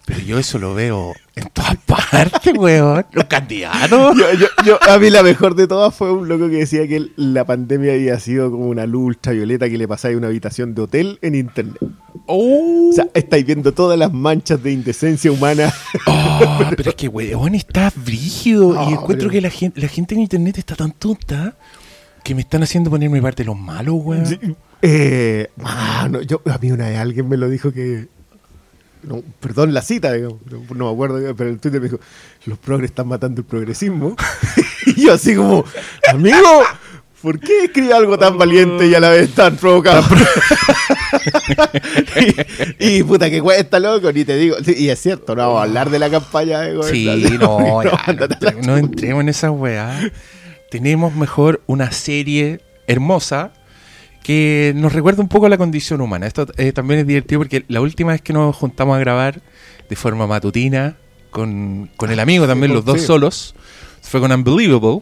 pero 0.05 0.19
yo 0.19 0.39
eso 0.39 0.57
lo 0.59 0.73
veo 0.73 1.13
en 1.35 1.49
todas 1.49 1.77
partes, 1.85 2.53
weón. 2.57 3.05
Los 3.13 3.25
candidatos. 3.25 4.17
Yo, 4.17 4.33
yo, 4.33 4.47
yo- 4.65 4.79
a 4.89 4.97
mí 4.97 5.09
la 5.09 5.23
mejor 5.23 5.55
de 5.55 5.67
todas 5.67 5.93
fue 5.93 6.11
un 6.11 6.27
loco 6.27 6.49
que 6.49 6.57
decía 6.57 6.87
que 6.87 7.07
la 7.15 7.45
pandemia 7.45 7.93
había 7.93 8.19
sido 8.19 8.51
como 8.51 8.65
una 8.67 8.85
luz 8.85 9.07
ultravioleta 9.07 9.69
que 9.69 9.77
le 9.77 9.87
pasaba 9.87 10.13
a 10.13 10.17
una 10.17 10.27
habitación 10.27 10.73
de 10.75 10.81
hotel 10.81 11.19
en 11.21 11.35
internet. 11.35 11.77
Oh, 12.31 12.89
O 12.89 12.93
sea, 12.93 13.07
estáis 13.13 13.45
viendo 13.45 13.71
todas 13.73 13.97
las 13.99 14.11
manchas 14.13 14.61
de 14.63 14.71
indecencia 14.71 15.31
humana. 15.31 15.73
Oh, 16.07 16.59
pero 16.77 16.89
es 16.91 16.95
que, 16.95 17.07
weón, 17.07 17.55
está 17.55 17.91
brígido. 17.95 18.73
Y 18.89 18.93
encuentro 18.93 19.27
pero- 19.27 19.29
que 19.31 19.41
la 19.41 19.49
gente, 19.49 19.81
la 19.81 19.87
gente 19.87 20.15
en 20.15 20.21
internet 20.21 20.57
está 20.57 20.75
tan 20.75 20.91
tonta 20.91 21.55
que 22.23 22.35
me 22.35 22.41
están 22.41 22.63
haciendo 22.63 22.89
ponerme 22.89 23.21
parte 23.21 23.43
de 23.43 23.47
los 23.47 23.57
malos, 23.59 23.95
weón. 23.97 24.25
Sí, 24.25 24.39
eh, 24.83 25.49
mano, 25.57 26.21
yo, 26.21 26.41
a 26.45 26.57
mí 26.57 26.71
una 26.71 26.87
vez 26.89 26.97
alguien 26.97 27.27
me 27.29 27.37
lo 27.37 27.49
dijo 27.49 27.71
que. 27.71 28.07
no, 29.03 29.21
perdón 29.39 29.73
la 29.73 29.81
cita, 29.81 30.13
digamos, 30.13 30.39
no, 30.49 30.61
no 30.75 30.85
me 30.85 30.91
acuerdo, 30.91 31.35
pero 31.35 31.49
el 31.49 31.59
Twitter 31.59 31.79
me 31.81 31.87
dijo: 31.87 31.99
Los 32.45 32.57
progres 32.57 32.91
están 32.91 33.07
matando 33.07 33.41
el 33.41 33.45
progresismo. 33.47 34.15
y 34.85 35.05
yo, 35.05 35.13
así 35.13 35.35
como, 35.35 35.63
amigo, 36.11 36.37
¿por 37.21 37.39
qué 37.39 37.65
escribe 37.65 37.93
algo 37.93 38.17
tan 38.17 38.37
valiente 38.37 38.87
y 38.87 38.95
a 38.95 38.99
la 38.99 39.09
vez 39.09 39.33
tan 39.33 39.55
provocado? 39.57 40.03
y, 42.79 42.97
y, 42.97 43.03
puta 43.03 43.29
que 43.29 43.41
cuesta, 43.41 43.79
loco, 43.79 44.11
ni 44.11 44.25
te 44.25 44.35
digo. 44.35 44.57
Sí, 44.63 44.75
y 44.77 44.89
es 44.89 44.99
cierto, 44.99 45.35
no 45.35 45.43
vamos 45.43 45.59
a 45.59 45.63
hablar 45.63 45.89
de 45.89 45.99
la 45.99 46.09
campaña 46.09 46.61
de 46.61 46.83
Sí, 46.83 47.05
gobierno. 47.23 47.59
no, 47.59 47.83
ya, 47.83 48.13
no, 48.13 48.61
no 48.61 48.77
entremos 48.77 49.21
en 49.21 49.29
esa 49.29 49.51
weá. 49.51 50.11
Tenemos 50.69 51.15
mejor 51.15 51.61
una 51.67 51.91
serie 51.91 52.61
hermosa 52.87 53.51
que 54.23 54.73
nos 54.75 54.93
recuerda 54.93 55.21
un 55.21 55.29
poco 55.29 55.47
a 55.47 55.49
la 55.49 55.57
condición 55.57 56.01
humana. 56.01 56.27
Esto 56.27 56.47
eh, 56.57 56.71
también 56.71 57.01
es 57.01 57.07
divertido 57.07 57.39
porque 57.39 57.65
la 57.67 57.81
última 57.81 58.11
vez 58.11 58.21
que 58.21 58.33
nos 58.33 58.55
juntamos 58.55 58.95
a 58.95 58.99
grabar 58.99 59.41
de 59.89 59.95
forma 59.95 60.27
matutina 60.27 60.95
con, 61.31 61.89
con 61.97 62.11
el 62.11 62.19
amigo 62.19 62.47
también, 62.47 62.73
los 62.73 62.85
dos 62.85 63.01
solos, 63.01 63.55
fue 64.01 64.19
con 64.19 64.31
Unbelievable, 64.31 65.01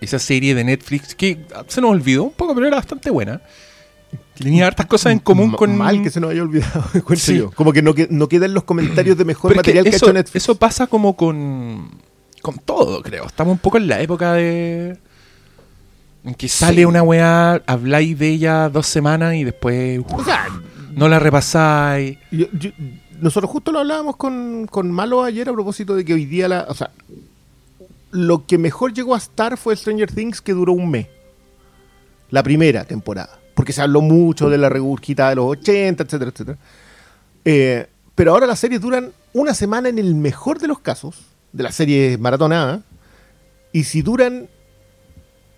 esa 0.00 0.18
serie 0.18 0.54
de 0.54 0.64
Netflix 0.64 1.14
que 1.14 1.44
se 1.68 1.80
nos 1.80 1.90
olvidó 1.90 2.24
un 2.24 2.32
poco, 2.32 2.54
pero 2.54 2.66
era 2.66 2.76
bastante 2.76 3.10
buena. 3.10 3.40
Tenía 4.34 4.66
hartas 4.66 4.86
cosas 4.86 5.12
en 5.12 5.18
común 5.18 5.52
con. 5.52 5.76
Mal 5.76 6.02
que 6.02 6.10
se 6.10 6.20
nos 6.20 6.30
haya 6.30 6.42
olvidado, 6.42 6.84
Como 7.54 7.72
que 7.72 7.82
no, 7.82 7.94
no 8.10 8.28
quedan 8.28 8.52
los 8.52 8.64
comentarios 8.64 9.16
de 9.16 9.24
mejor 9.24 9.56
material 9.56 9.84
que, 9.84 9.90
ha 9.90 9.96
hecho 9.96 10.12
Netflix. 10.12 10.44
Eso 10.44 10.56
pasa 10.56 10.86
como 10.86 11.16
con. 11.16 11.90
Con 12.42 12.58
todo, 12.58 13.02
creo. 13.02 13.26
Estamos 13.26 13.52
un 13.52 13.58
poco 13.58 13.78
en 13.78 13.88
la 13.88 14.00
época 14.00 14.34
de. 14.34 14.98
En 16.24 16.34
que 16.34 16.48
sale 16.48 16.84
una 16.84 17.02
weá, 17.02 17.62
habláis 17.66 18.18
de 18.18 18.28
ella 18.28 18.68
dos 18.68 18.86
semanas 18.86 19.34
y 19.34 19.44
después. 19.44 20.00
no 20.92 21.08
la 21.08 21.18
repasáis. 21.18 22.18
nosotros 23.20 23.50
justo 23.50 23.72
lo 23.72 23.78
hablábamos 23.78 24.16
con, 24.16 24.66
con 24.66 24.90
Malo 24.90 25.22
ayer 25.22 25.48
a 25.48 25.52
propósito 25.52 25.94
de 25.94 26.04
que 26.04 26.12
hoy 26.12 26.26
día 26.26 26.46
la. 26.46 26.66
O 26.68 26.74
sea, 26.74 26.90
lo 28.16 28.46
que 28.46 28.58
mejor 28.58 28.92
llegó 28.92 29.14
a 29.14 29.18
estar 29.18 29.56
fue 29.56 29.76
Stranger 29.76 30.10
Things, 30.10 30.40
que 30.40 30.52
duró 30.52 30.72
un 30.72 30.90
mes. 30.90 31.06
La 32.30 32.42
primera 32.42 32.84
temporada 32.84 33.38
porque 33.56 33.72
se 33.72 33.80
habló 33.80 34.02
mucho 34.02 34.50
de 34.50 34.58
la 34.58 34.68
regurgita 34.68 35.30
de 35.30 35.36
los 35.36 35.46
80, 35.46 36.02
etcétera, 36.02 36.30
etcétera. 36.30 36.58
Eh, 37.42 37.86
pero 38.14 38.32
ahora 38.32 38.46
las 38.46 38.58
series 38.58 38.82
duran 38.82 39.12
una 39.32 39.54
semana 39.54 39.88
en 39.88 39.98
el 39.98 40.14
mejor 40.14 40.58
de 40.58 40.68
los 40.68 40.80
casos, 40.80 41.24
de 41.52 41.62
las 41.62 41.74
series 41.74 42.20
maratonadas, 42.20 42.82
y 43.72 43.84
si 43.84 44.02
duran 44.02 44.50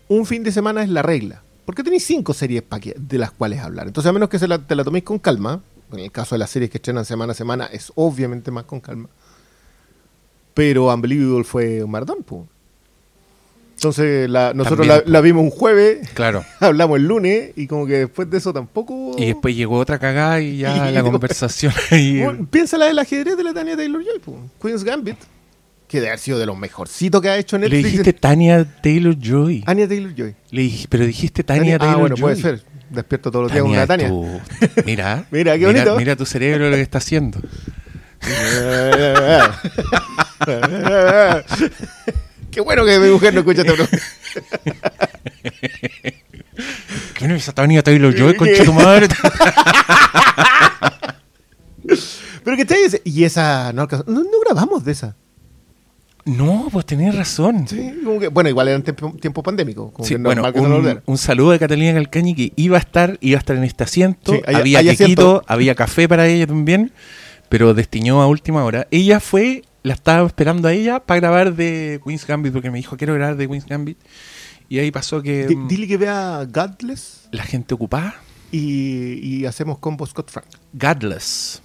un 0.06 0.26
fin 0.26 0.44
de 0.44 0.52
semana 0.52 0.84
es 0.84 0.88
la 0.90 1.02
regla. 1.02 1.42
Porque 1.64 1.82
tenéis 1.82 2.06
cinco 2.06 2.34
series 2.34 2.62
de 2.96 3.18
las 3.18 3.32
cuales 3.32 3.58
hablar. 3.58 3.88
Entonces, 3.88 4.08
a 4.08 4.12
menos 4.12 4.28
que 4.28 4.38
te 4.38 4.76
la 4.76 4.84
toméis 4.84 5.04
con 5.04 5.18
calma, 5.18 5.60
en 5.90 5.98
el 5.98 6.12
caso 6.12 6.36
de 6.36 6.38
las 6.38 6.50
series 6.50 6.70
que 6.70 6.78
estrenan 6.78 7.04
semana 7.04 7.32
a 7.32 7.34
semana, 7.34 7.66
es 7.66 7.90
obviamente 7.96 8.52
más 8.52 8.62
con 8.62 8.80
calma. 8.80 9.08
Pero 10.58 10.92
Unbelievable 10.92 11.44
fue 11.44 11.84
un 11.84 11.90
maratón, 11.92 12.24
pues. 12.26 12.42
Entonces 13.76 14.28
nosotros 14.28 14.88
la, 15.06 15.20
vimos 15.20 15.44
un 15.44 15.50
jueves, 15.50 16.08
claro. 16.14 16.44
hablamos 16.58 16.96
el 16.98 17.06
lunes 17.06 17.52
y 17.54 17.68
como 17.68 17.86
que 17.86 17.98
después 17.98 18.28
de 18.28 18.38
eso 18.38 18.52
tampoco... 18.52 19.14
Y 19.16 19.26
después 19.26 19.54
llegó 19.54 19.78
otra 19.78 20.00
cagada 20.00 20.40
y 20.40 20.58
ya 20.58 20.90
la 20.90 21.04
conversación 21.04 21.72
piensa 22.50 22.76
la 22.76 22.86
del 22.86 22.98
ajedrez 22.98 23.36
de 23.36 23.44
la 23.44 23.54
Tania 23.54 23.76
Taylor-Joy, 23.76 24.34
Queen's 24.60 24.82
Gambit, 24.82 25.18
que 25.86 25.98
debe 25.98 26.08
haber 26.08 26.18
sido 26.18 26.40
de 26.40 26.46
los 26.46 26.58
mejorcitos 26.58 27.22
que 27.22 27.28
ha 27.28 27.38
hecho 27.38 27.56
Netflix. 27.56 27.80
Le 27.84 27.90
dijiste 27.90 28.12
Tania 28.14 28.64
Taylor-Joy. 28.82 29.62
Tania 29.62 29.86
Taylor-Joy. 29.86 30.34
pero 30.88 31.06
dijiste 31.06 31.44
Tania, 31.44 31.78
Taylor-Joy. 31.78 31.94
Ah, 31.94 32.00
bueno, 32.00 32.16
puede 32.16 32.34
ser. 32.34 32.64
Despierto 32.90 33.30
todos 33.30 33.44
los 33.44 33.52
días 33.52 33.62
con 33.62 33.70
una 33.70 33.86
Tania. 33.86 34.10
Mira, 34.84 35.24
mira, 35.30 35.56
qué 35.56 35.66
bonito. 35.66 35.96
Mira, 35.96 36.16
tu 36.16 36.26
cerebro 36.26 36.68
lo 36.68 36.74
que 36.74 36.82
está 36.82 36.98
haciendo. 36.98 37.38
Qué 42.50 42.60
bueno 42.60 42.84
que 42.84 42.98
mi 42.98 43.08
mujer 43.10 43.32
no 43.34 43.40
escucha 43.40 43.62
este 43.62 43.74
programa. 43.74 43.98
¿Quién 47.14 47.30
es 47.32 47.42
esa 47.42 47.52
Tania 47.52 47.82
Taylor 47.82 48.14
Joy, 48.14 48.36
concha 48.36 48.64
tu 48.64 48.72
madre? 48.72 49.08
Pero 52.44 52.56
que 52.56 52.64
te 52.64 52.76
y 53.04 53.24
esa 53.24 53.72
no, 53.72 53.88
no, 54.06 54.22
grabamos 54.44 54.84
de 54.84 54.92
esa. 54.92 55.16
No, 56.24 56.68
pues 56.70 56.86
tenés 56.86 57.14
razón. 57.14 57.68
Sí, 57.68 57.92
bueno, 58.32 58.50
igual 58.50 58.68
era 58.68 58.76
un 58.76 58.82
tiempo, 59.18 59.42
pandémico. 59.42 59.92
sí, 60.02 60.14
bueno, 60.16 60.42
un, 61.06 61.18
saludo 61.18 61.52
de 61.52 61.58
Catalina 61.58 61.94
Calcañi 61.94 62.34
que 62.34 62.52
iba 62.56 62.76
a 62.76 62.80
estar, 62.80 63.16
iba 63.20 63.38
a 63.38 63.40
estar 63.40 63.56
en 63.56 63.64
este 63.64 63.84
asiento. 63.84 64.34
había 64.46 64.82
quequito, 64.82 65.42
había 65.46 65.74
café 65.74 66.06
para 66.08 66.26
ella 66.26 66.46
también, 66.46 66.92
pero 67.48 67.74
destiñó 67.74 68.22
a 68.22 68.26
última 68.26 68.64
hora. 68.64 68.86
Ella 68.90 69.20
fue 69.20 69.62
la 69.82 69.94
estaba 69.94 70.26
esperando 70.26 70.68
a 70.68 70.72
ella 70.72 71.00
para 71.00 71.20
grabar 71.20 71.54
de 71.54 72.00
Queen's 72.04 72.26
Gambit, 72.26 72.52
porque 72.52 72.70
me 72.70 72.78
dijo, 72.78 72.96
quiero 72.96 73.14
grabar 73.14 73.36
de 73.36 73.48
Queen's 73.48 73.66
Gambit. 73.66 73.98
Y 74.68 74.78
ahí 74.78 74.90
pasó 74.90 75.22
que... 75.22 75.48
Mm, 75.56 75.66
dile 75.68 75.88
que 75.88 75.96
vea 75.96 76.44
Godless. 76.44 77.28
La 77.32 77.44
gente 77.44 77.74
ocupada. 77.74 78.16
Y, 78.50 79.44
hacemos 79.46 79.78
combo 79.78 80.06
Scott 80.06 80.30
Frank. 80.30 80.46
Godless. 80.72 81.62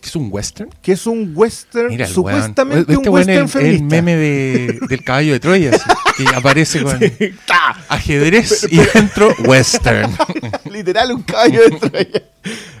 Que 0.00 0.08
es 0.08 0.16
un 0.16 0.28
western. 0.30 0.70
Que 0.82 0.92
es 0.92 1.06
un 1.06 1.32
western, 1.34 2.06
supuestamente 2.06 2.92
este 2.92 3.08
un 3.08 3.14
western 3.14 3.66
el, 3.66 3.74
el 3.74 3.82
meme 3.82 4.16
de, 4.16 4.80
del 4.88 5.04
caballo 5.04 5.32
de 5.32 5.40
Troya, 5.40 5.70
que 6.16 6.24
aparece 6.34 6.82
con 6.82 6.98
ajedrez 7.88 8.66
y 8.70 8.78
dentro 8.78 9.34
western. 9.44 10.12
Literal, 10.70 11.12
un 11.12 11.22
caballo 11.22 11.62
de 11.62 11.70
Troya. 11.70 12.22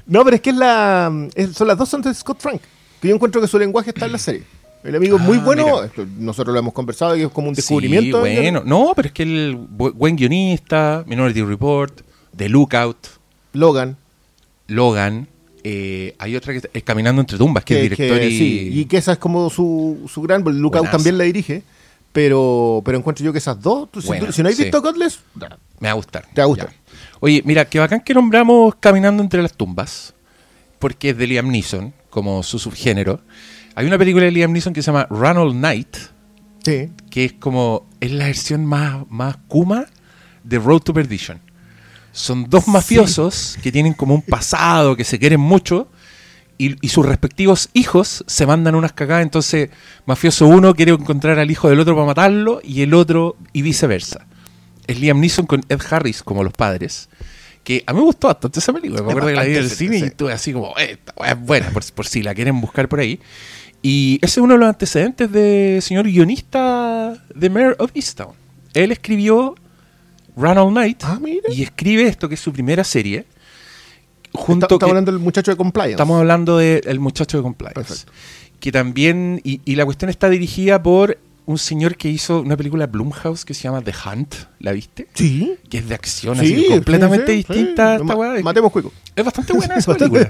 No, 0.06 0.24
pero 0.24 0.36
es 0.36 0.42
que 0.42 0.50
es 0.50 0.56
la, 0.56 1.28
son 1.52 1.68
las 1.68 1.78
dos 1.78 1.88
son 1.88 2.02
de 2.02 2.14
Scott 2.14 2.40
Frank. 2.40 2.60
Que 3.00 3.08
yo 3.08 3.14
encuentro 3.14 3.40
que 3.40 3.48
su 3.48 3.58
lenguaje 3.58 3.90
está 3.90 4.06
en 4.06 4.12
la 4.12 4.18
serie. 4.18 4.42
El 4.84 4.94
amigo 4.94 5.16
es 5.16 5.22
muy 5.22 5.38
ah, 5.38 5.42
bueno, 5.44 5.80
nosotros 6.16 6.52
lo 6.52 6.60
hemos 6.60 6.72
conversado 6.72 7.16
y 7.16 7.22
es 7.22 7.28
como 7.30 7.48
un 7.48 7.54
descubrimiento. 7.54 8.24
Sí, 8.24 8.36
bueno, 8.36 8.62
no, 8.64 8.92
pero 8.94 9.08
es 9.08 9.12
que 9.12 9.24
el 9.24 9.56
buen 9.56 10.14
guionista, 10.14 11.02
Minority 11.08 11.42
Report, 11.42 12.02
The 12.36 12.48
Lookout. 12.48 13.08
Logan. 13.52 13.96
Logan. 14.68 15.28
Eh, 15.68 16.14
hay 16.20 16.36
otra 16.36 16.52
que 16.52 16.70
es 16.72 16.82
Caminando 16.84 17.20
entre 17.20 17.36
tumbas, 17.36 17.64
que, 17.64 17.74
es 17.74 17.82
director 17.90 18.22
y... 18.22 18.38
Sí, 18.38 18.70
y 18.72 18.84
que 18.84 18.98
esa 18.98 19.10
es 19.10 19.18
como 19.18 19.50
su, 19.50 20.08
su 20.08 20.22
gran... 20.22 20.44
Lookout 20.44 20.92
también 20.92 21.18
la 21.18 21.24
dirige, 21.24 21.64
pero, 22.12 22.82
pero 22.84 22.98
encuentro 22.98 23.24
yo 23.24 23.32
que 23.32 23.38
esas 23.38 23.60
dos... 23.60 23.88
si, 24.00 24.42
no 24.42 24.48
has 24.48 24.56
visto 24.56 24.80
Godless... 24.80 25.18
Me 25.80 25.88
va 25.88 25.90
a 25.90 25.94
gustar. 25.94 26.24
Te 26.32 26.40
va 26.40 26.44
a 26.44 26.46
gustar. 26.46 26.72
Oye, 27.18 27.42
mira, 27.44 27.64
qué 27.64 27.80
bacán 27.80 28.00
que 28.00 28.14
nombramos 28.14 28.76
Caminando 28.76 29.24
entre 29.24 29.42
las 29.42 29.54
tumbas, 29.54 30.14
porque 30.78 31.10
es 31.10 31.18
de 31.18 31.26
Liam 31.26 31.50
Neeson, 31.50 31.92
como 32.10 32.44
su 32.44 32.60
subgénero. 32.60 33.20
Hay 33.74 33.88
una 33.88 33.98
película 33.98 34.24
de 34.26 34.30
Liam 34.30 34.52
Neeson 34.52 34.72
que 34.72 34.82
se 34.82 34.86
llama 34.86 35.08
Run 35.10 35.36
All 35.36 35.60
Night, 35.60 35.96
sí. 36.64 36.90
que 37.10 37.24
es 37.24 37.32
como, 37.32 37.88
es 37.98 38.12
la 38.12 38.26
versión 38.26 38.64
más, 38.64 39.04
más 39.10 39.36
kuma 39.48 39.86
de 40.44 40.60
Road 40.60 40.82
to 40.82 40.94
Perdition. 40.94 41.40
Son 42.16 42.48
dos 42.48 42.66
mafiosos 42.66 43.58
que 43.62 43.70
tienen 43.70 43.92
como 43.92 44.14
un 44.14 44.22
pasado, 44.22 44.96
que 44.96 45.04
se 45.04 45.18
quieren 45.18 45.38
mucho, 45.38 45.88
y, 46.56 46.88
sus 46.88 47.04
respectivos 47.04 47.68
hijos 47.74 48.24
se 48.26 48.46
mandan 48.46 48.74
unas 48.74 48.94
cagadas. 48.94 49.22
Entonces, 49.22 49.68
mafioso 50.06 50.46
uno 50.46 50.74
quiere 50.74 50.92
encontrar 50.92 51.38
al 51.38 51.50
hijo 51.50 51.68
del 51.68 51.78
otro 51.78 51.94
para 51.94 52.06
matarlo, 52.06 52.60
y 52.64 52.80
el 52.80 52.94
otro, 52.94 53.36
y 53.52 53.60
viceversa. 53.60 54.26
Es 54.86 54.98
Liam 54.98 55.20
Neeson 55.20 55.44
con 55.44 55.62
Ed 55.68 55.80
Harris 55.90 56.22
como 56.22 56.42
los 56.42 56.54
padres 56.54 57.10
que 57.62 57.82
a 57.84 57.92
mí 57.92 57.98
me 57.98 58.04
gustó 58.04 58.28
bastante 58.28 58.60
esa 58.60 58.72
película. 58.72 59.02
Me 59.02 59.10
acuerdo 59.10 59.28
que 59.28 59.34
la 59.34 59.42
vi 59.42 59.56
en 59.56 59.64
el 59.64 59.70
cine 59.70 59.98
y 59.98 60.02
estuve 60.04 60.32
así 60.32 60.52
como, 60.52 60.72
eh, 60.78 60.98
es 61.26 61.40
buena, 61.40 61.68
por, 61.70 61.84
por, 61.92 62.06
si 62.06 62.22
la 62.22 62.32
quieren 62.32 62.60
buscar 62.60 62.88
por 62.88 63.00
ahí. 63.00 63.18
Y 63.82 64.20
ese 64.22 64.38
es 64.38 64.44
uno 64.44 64.54
de 64.54 64.60
los 64.60 64.68
antecedentes 64.68 65.32
de 65.32 65.80
señor 65.82 66.06
guionista 66.06 67.20
de 67.34 67.50
Mayor 67.50 67.74
of 67.80 67.90
Easttown. 67.92 68.34
Él 68.72 68.92
escribió 68.92 69.56
Run 70.36 70.58
All 70.58 70.72
Night 70.72 71.02
ah, 71.02 71.18
y 71.48 71.62
escribe 71.62 72.06
esto, 72.06 72.28
que 72.28 72.34
es 72.34 72.40
su 72.40 72.52
primera 72.52 72.84
serie. 72.84 73.24
Junto 74.32 74.66
estamos 74.66 74.90
hablando 74.90 75.10
del 75.12 75.20
muchacho 75.20 75.50
de 75.50 75.56
Compliance. 75.56 75.92
Estamos 75.92 76.20
hablando 76.20 76.58
del 76.58 77.00
muchacho 77.00 77.38
de 77.38 77.42
Compliance. 77.42 78.04
Que 78.60 78.70
también, 78.70 79.40
y, 79.44 79.60
y, 79.64 79.76
la 79.76 79.84
cuestión 79.84 80.10
está 80.10 80.28
dirigida 80.28 80.82
por 80.82 81.18
un 81.46 81.58
señor 81.58 81.96
que 81.96 82.08
hizo 82.08 82.40
una 82.40 82.56
película 82.56 82.86
Blumhouse 82.86 83.44
que 83.44 83.54
se 83.54 83.62
llama 83.62 83.80
The 83.80 83.92
Hunt, 83.92 84.34
¿la 84.58 84.72
viste? 84.72 85.06
Sí. 85.14 85.56
Que 85.70 85.78
es 85.78 85.88
de 85.88 85.94
acción, 85.94 86.38
así, 86.38 86.66
completamente 86.68 87.32
distinta 87.32 87.92
a 87.92 87.96
esta 87.96 88.16
weá. 88.16 88.42
Matemos 88.42 88.72
Cuico. 88.72 88.92
Es 89.14 89.24
bastante 89.24 89.52
buena 89.56 89.76
esa 89.76 89.94
película. 89.94 90.28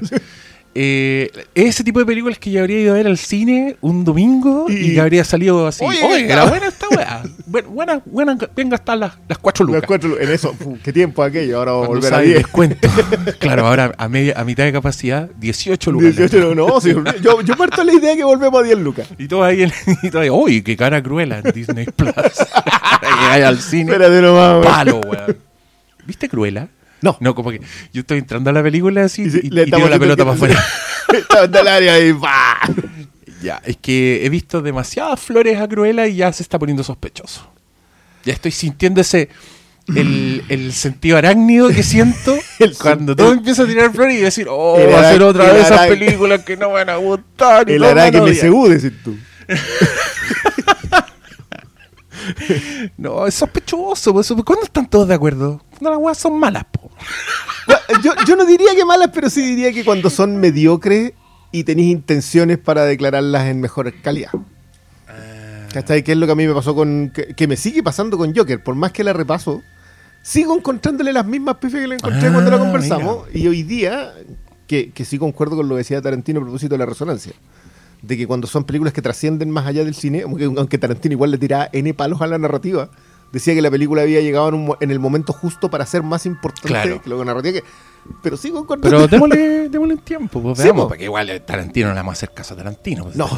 Eh, 0.78 1.30
ese 1.54 1.83
tipo 1.83 2.00
de 2.00 2.04
películas 2.04 2.38
que 2.38 2.50
yo 2.50 2.61
habría 2.61 2.78
ido 2.78 2.92
a 2.92 2.97
ver 2.99 3.06
al 3.06 3.16
cine 3.16 3.76
un 3.80 4.04
domingo 4.04 4.66
y, 4.68 4.92
que 4.92 5.00
habría 5.00 5.25
salido 5.25 5.66
así. 5.66 5.83
Oye, 5.83 6.30
era 6.30 6.45
buena 6.45 6.66
esta 6.66 6.87
weá. 6.90 7.23
buena, 7.47 8.02
buena, 8.04 8.37
venga 8.54 8.75
hasta 8.75 8.95
las, 8.95 9.14
las 9.26 9.38
cuatro 9.38 9.64
lucas. 9.64 9.80
Las 9.80 9.87
cuatro, 9.88 10.21
en 10.21 10.30
eso, 10.30 10.54
qué 10.85 10.92
tiempo 10.92 11.23
aquello, 11.23 11.56
ahora 11.56 11.73
vamos 11.73 11.87
a 11.87 11.88
volver 11.88 12.14
a 12.14 12.18
10. 12.21 12.37
descuento. 12.37 12.88
claro, 13.38 13.66
ahora 13.66 13.95
a, 13.97 14.09
media, 14.11 14.35
a 14.37 14.45
mitad 14.45 14.64
de 14.64 14.73
capacidad, 14.73 15.30
18 15.38 15.92
lucas. 15.92 16.14
18 16.14 16.54
no, 16.54 16.78
sí, 16.78 16.95
yo, 17.23 17.40
yo 17.40 17.56
parto 17.56 17.83
la 17.83 17.95
idea 17.95 18.14
que 18.14 18.25
volvemos 18.25 18.61
a 18.61 18.62
10 18.62 18.78
lucas. 18.78 19.09
Y 19.16 19.28
todo 19.28 19.45
ahí, 19.45 19.66
y 20.02 20.11
todo 20.11 20.21
ahí 20.21 20.28
uy, 20.28 20.61
qué 20.61 20.76
cara 20.76 21.02
cruela 21.02 21.38
en 21.38 21.52
Disney 21.52 21.87
Plus. 21.87 22.12
al 23.02 23.61
cine. 23.61 23.92
Espérate 23.92 24.21
nomás, 24.21 24.62
Palo, 24.62 25.00
weón. 25.00 25.38
¿Viste 26.04 26.28
Cruela? 26.28 26.68
No. 27.07 27.17
No, 27.21 27.35
como 27.35 27.51
que 27.51 27.61
yo 27.93 28.01
estoy 28.01 28.19
entrando 28.19 28.51
a 28.51 28.53
la 28.53 28.63
película 28.63 29.05
así 29.05 29.23
y, 29.23 29.51
le 29.51 29.65
tiro 29.65 29.89
la 29.89 29.99
pelota 29.99 30.25
para 30.25 30.37
afuera. 30.37 30.65
Está 31.13 31.45
en 31.45 31.55
el 31.55 31.69
área 31.69 31.99
y 32.01 32.13
¡bah! 32.13 32.61
Ya, 33.43 33.61
es 33.65 33.77
que 33.77 34.25
he 34.25 34.29
visto 34.29 34.63
demasiadas 34.63 35.21
flores 35.21 35.61
a 35.61 35.69
Cruella 35.69 36.07
y 36.07 36.17
ya 36.17 36.33
se 36.33 36.43
está 36.43 36.59
poniendo 36.59 36.83
sospechoso. 36.83 37.47
Ya 38.25 38.33
estoy 38.33 38.51
sintiendo 38.51 39.03
ese. 39.03 39.29
El, 39.95 40.43
el 40.49 40.73
sentido 40.73 41.17
arácnido 41.17 41.69
que 41.69 41.85
siento 41.85 42.37
cuando 42.81 43.15
todo 43.15 43.33
empieza 43.33 43.63
a 43.63 43.67
tirar 43.67 43.93
flores 43.93 44.19
y 44.19 44.23
decir, 44.23 44.49
oh, 44.51 44.81
va 44.91 45.01
a 45.01 45.13
ser 45.13 45.23
otra 45.23 45.53
de 45.53 45.61
esas 45.61 45.87
películas 45.87 46.43
que 46.43 46.57
no 46.57 46.71
van 46.71 46.89
a 46.91 46.97
gustar. 46.97 47.71
el 47.71 47.85
arácnido 47.85 48.25
me 48.25 48.35
seguro, 48.35 48.73
decir 48.73 48.99
tú. 49.05 49.17
no, 52.97 53.27
es 53.27 53.35
sospechoso. 53.35 54.13
¿Cuándo 54.45 54.65
están 54.65 54.89
todos 54.89 55.07
de 55.07 55.15
acuerdo? 55.15 55.63
Cuando 55.71 55.91
las 55.91 55.99
weas 56.01 56.19
son 56.19 56.39
malas. 56.39 56.65
Yo, 58.03 58.12
yo 58.26 58.37
no 58.37 58.45
diría 58.45 58.75
que 58.75 58.85
malas, 58.85 59.11
pero 59.12 59.31
sí 59.31 59.43
diría 59.43 59.73
que 59.73 59.85
cuando 59.85 60.11
son 60.11 60.37
mediocres 60.38 61.12
y 61.53 61.65
tenéis 61.65 61.93
intenciones 61.93 62.59
para 62.59 62.85
declararlas 62.85 63.47
en 63.47 63.61
mejor 63.61 63.93
calidad. 64.03 64.31
Ah. 65.09 65.69
¿Cachai? 65.73 66.03
Que 66.03 66.12
es 66.12 66.19
lo 66.19 66.26
que 66.26 66.33
a 66.33 66.35
mí 66.35 66.47
me 66.47 66.55
pasó 66.55 66.75
con. 66.75 67.12
Que, 67.37 67.47
me 67.47 67.57
sigue 67.57 67.83
pasando 67.83 68.19
con 68.19 68.35
Joker. 68.35 68.62
Por 68.62 68.75
más 68.75 68.93
que 68.93 69.05
la 69.05 69.12
repaso, 69.12 69.62
sigo 70.23 70.57
encontrándole 70.57 71.12
las 71.12 71.26
mismas 71.26 71.57
pifes 71.57 71.81
que 71.81 71.88
le 71.88 71.95
encontré 71.95 72.31
cuando 72.33 72.50
la 72.50 72.57
ah, 72.57 72.61
conversamos. 72.61 73.29
Y 73.33 73.47
hoy 73.47 73.62
día, 73.62 74.12
que, 74.67 74.91
que 74.91 75.05
sí 75.05 75.19
concuerdo 75.19 75.57
con 75.57 75.69
lo 75.69 75.76
que 75.76 75.79
decía 75.79 76.03
Tarantino 76.03 76.41
a 76.41 76.43
propósito 76.43 76.75
de 76.75 76.79
la 76.79 76.87
resonancia 76.87 77.33
de 78.03 78.17
que 78.17 78.26
cuando 78.26 78.47
son 78.47 78.65
películas 78.65 78.93
que 78.93 79.03
trascienden 79.03 79.50
más 79.50 79.67
allá 79.67 79.85
del 79.85 79.95
cine, 79.95 80.23
aunque 80.23 80.79
Tarantino 80.79 81.12
igual 81.12 81.31
le 81.31 81.38
tiraba 81.38 81.69
N 81.73 81.93
palos 81.95 82.21
a 82.21 82.26
la 82.26 82.38
narrativa, 82.38 82.91
decía 83.33 83.54
que 83.54 83.62
la 83.62 83.71
película 83.71 84.02
había 84.02 84.21
llegado 84.21 84.76
en, 84.80 84.90
el 84.90 84.99
momento 84.99 85.33
justo 85.33 85.71
para 85.71 85.87
ser 85.87 86.02
más 86.02 86.26
importante 86.26 87.00
que 87.02 87.09
lo 87.11 87.18
que 87.18 87.25
narrativa 87.25 87.61
que 87.61 87.64
pero 88.23 88.37
sigo 88.37 88.66
con 88.66 88.80
Pero 88.80 89.06
démosle, 89.06 89.68
démosle 89.71 89.95
un 89.95 90.00
tiempo, 90.00 90.42
pues, 90.42 90.59
veamos, 90.59 90.88
porque 90.88 91.04
igual 91.04 91.42
Tarantino 91.45 91.88
no 91.88 91.95
le 91.95 92.00
vamos 92.00 92.12
a 92.12 92.16
hacer 92.16 92.33
caso 92.33 92.54
a 92.54 92.56
Tarantino. 92.56 93.04
Pues, 93.04 93.16
no, 93.16 93.28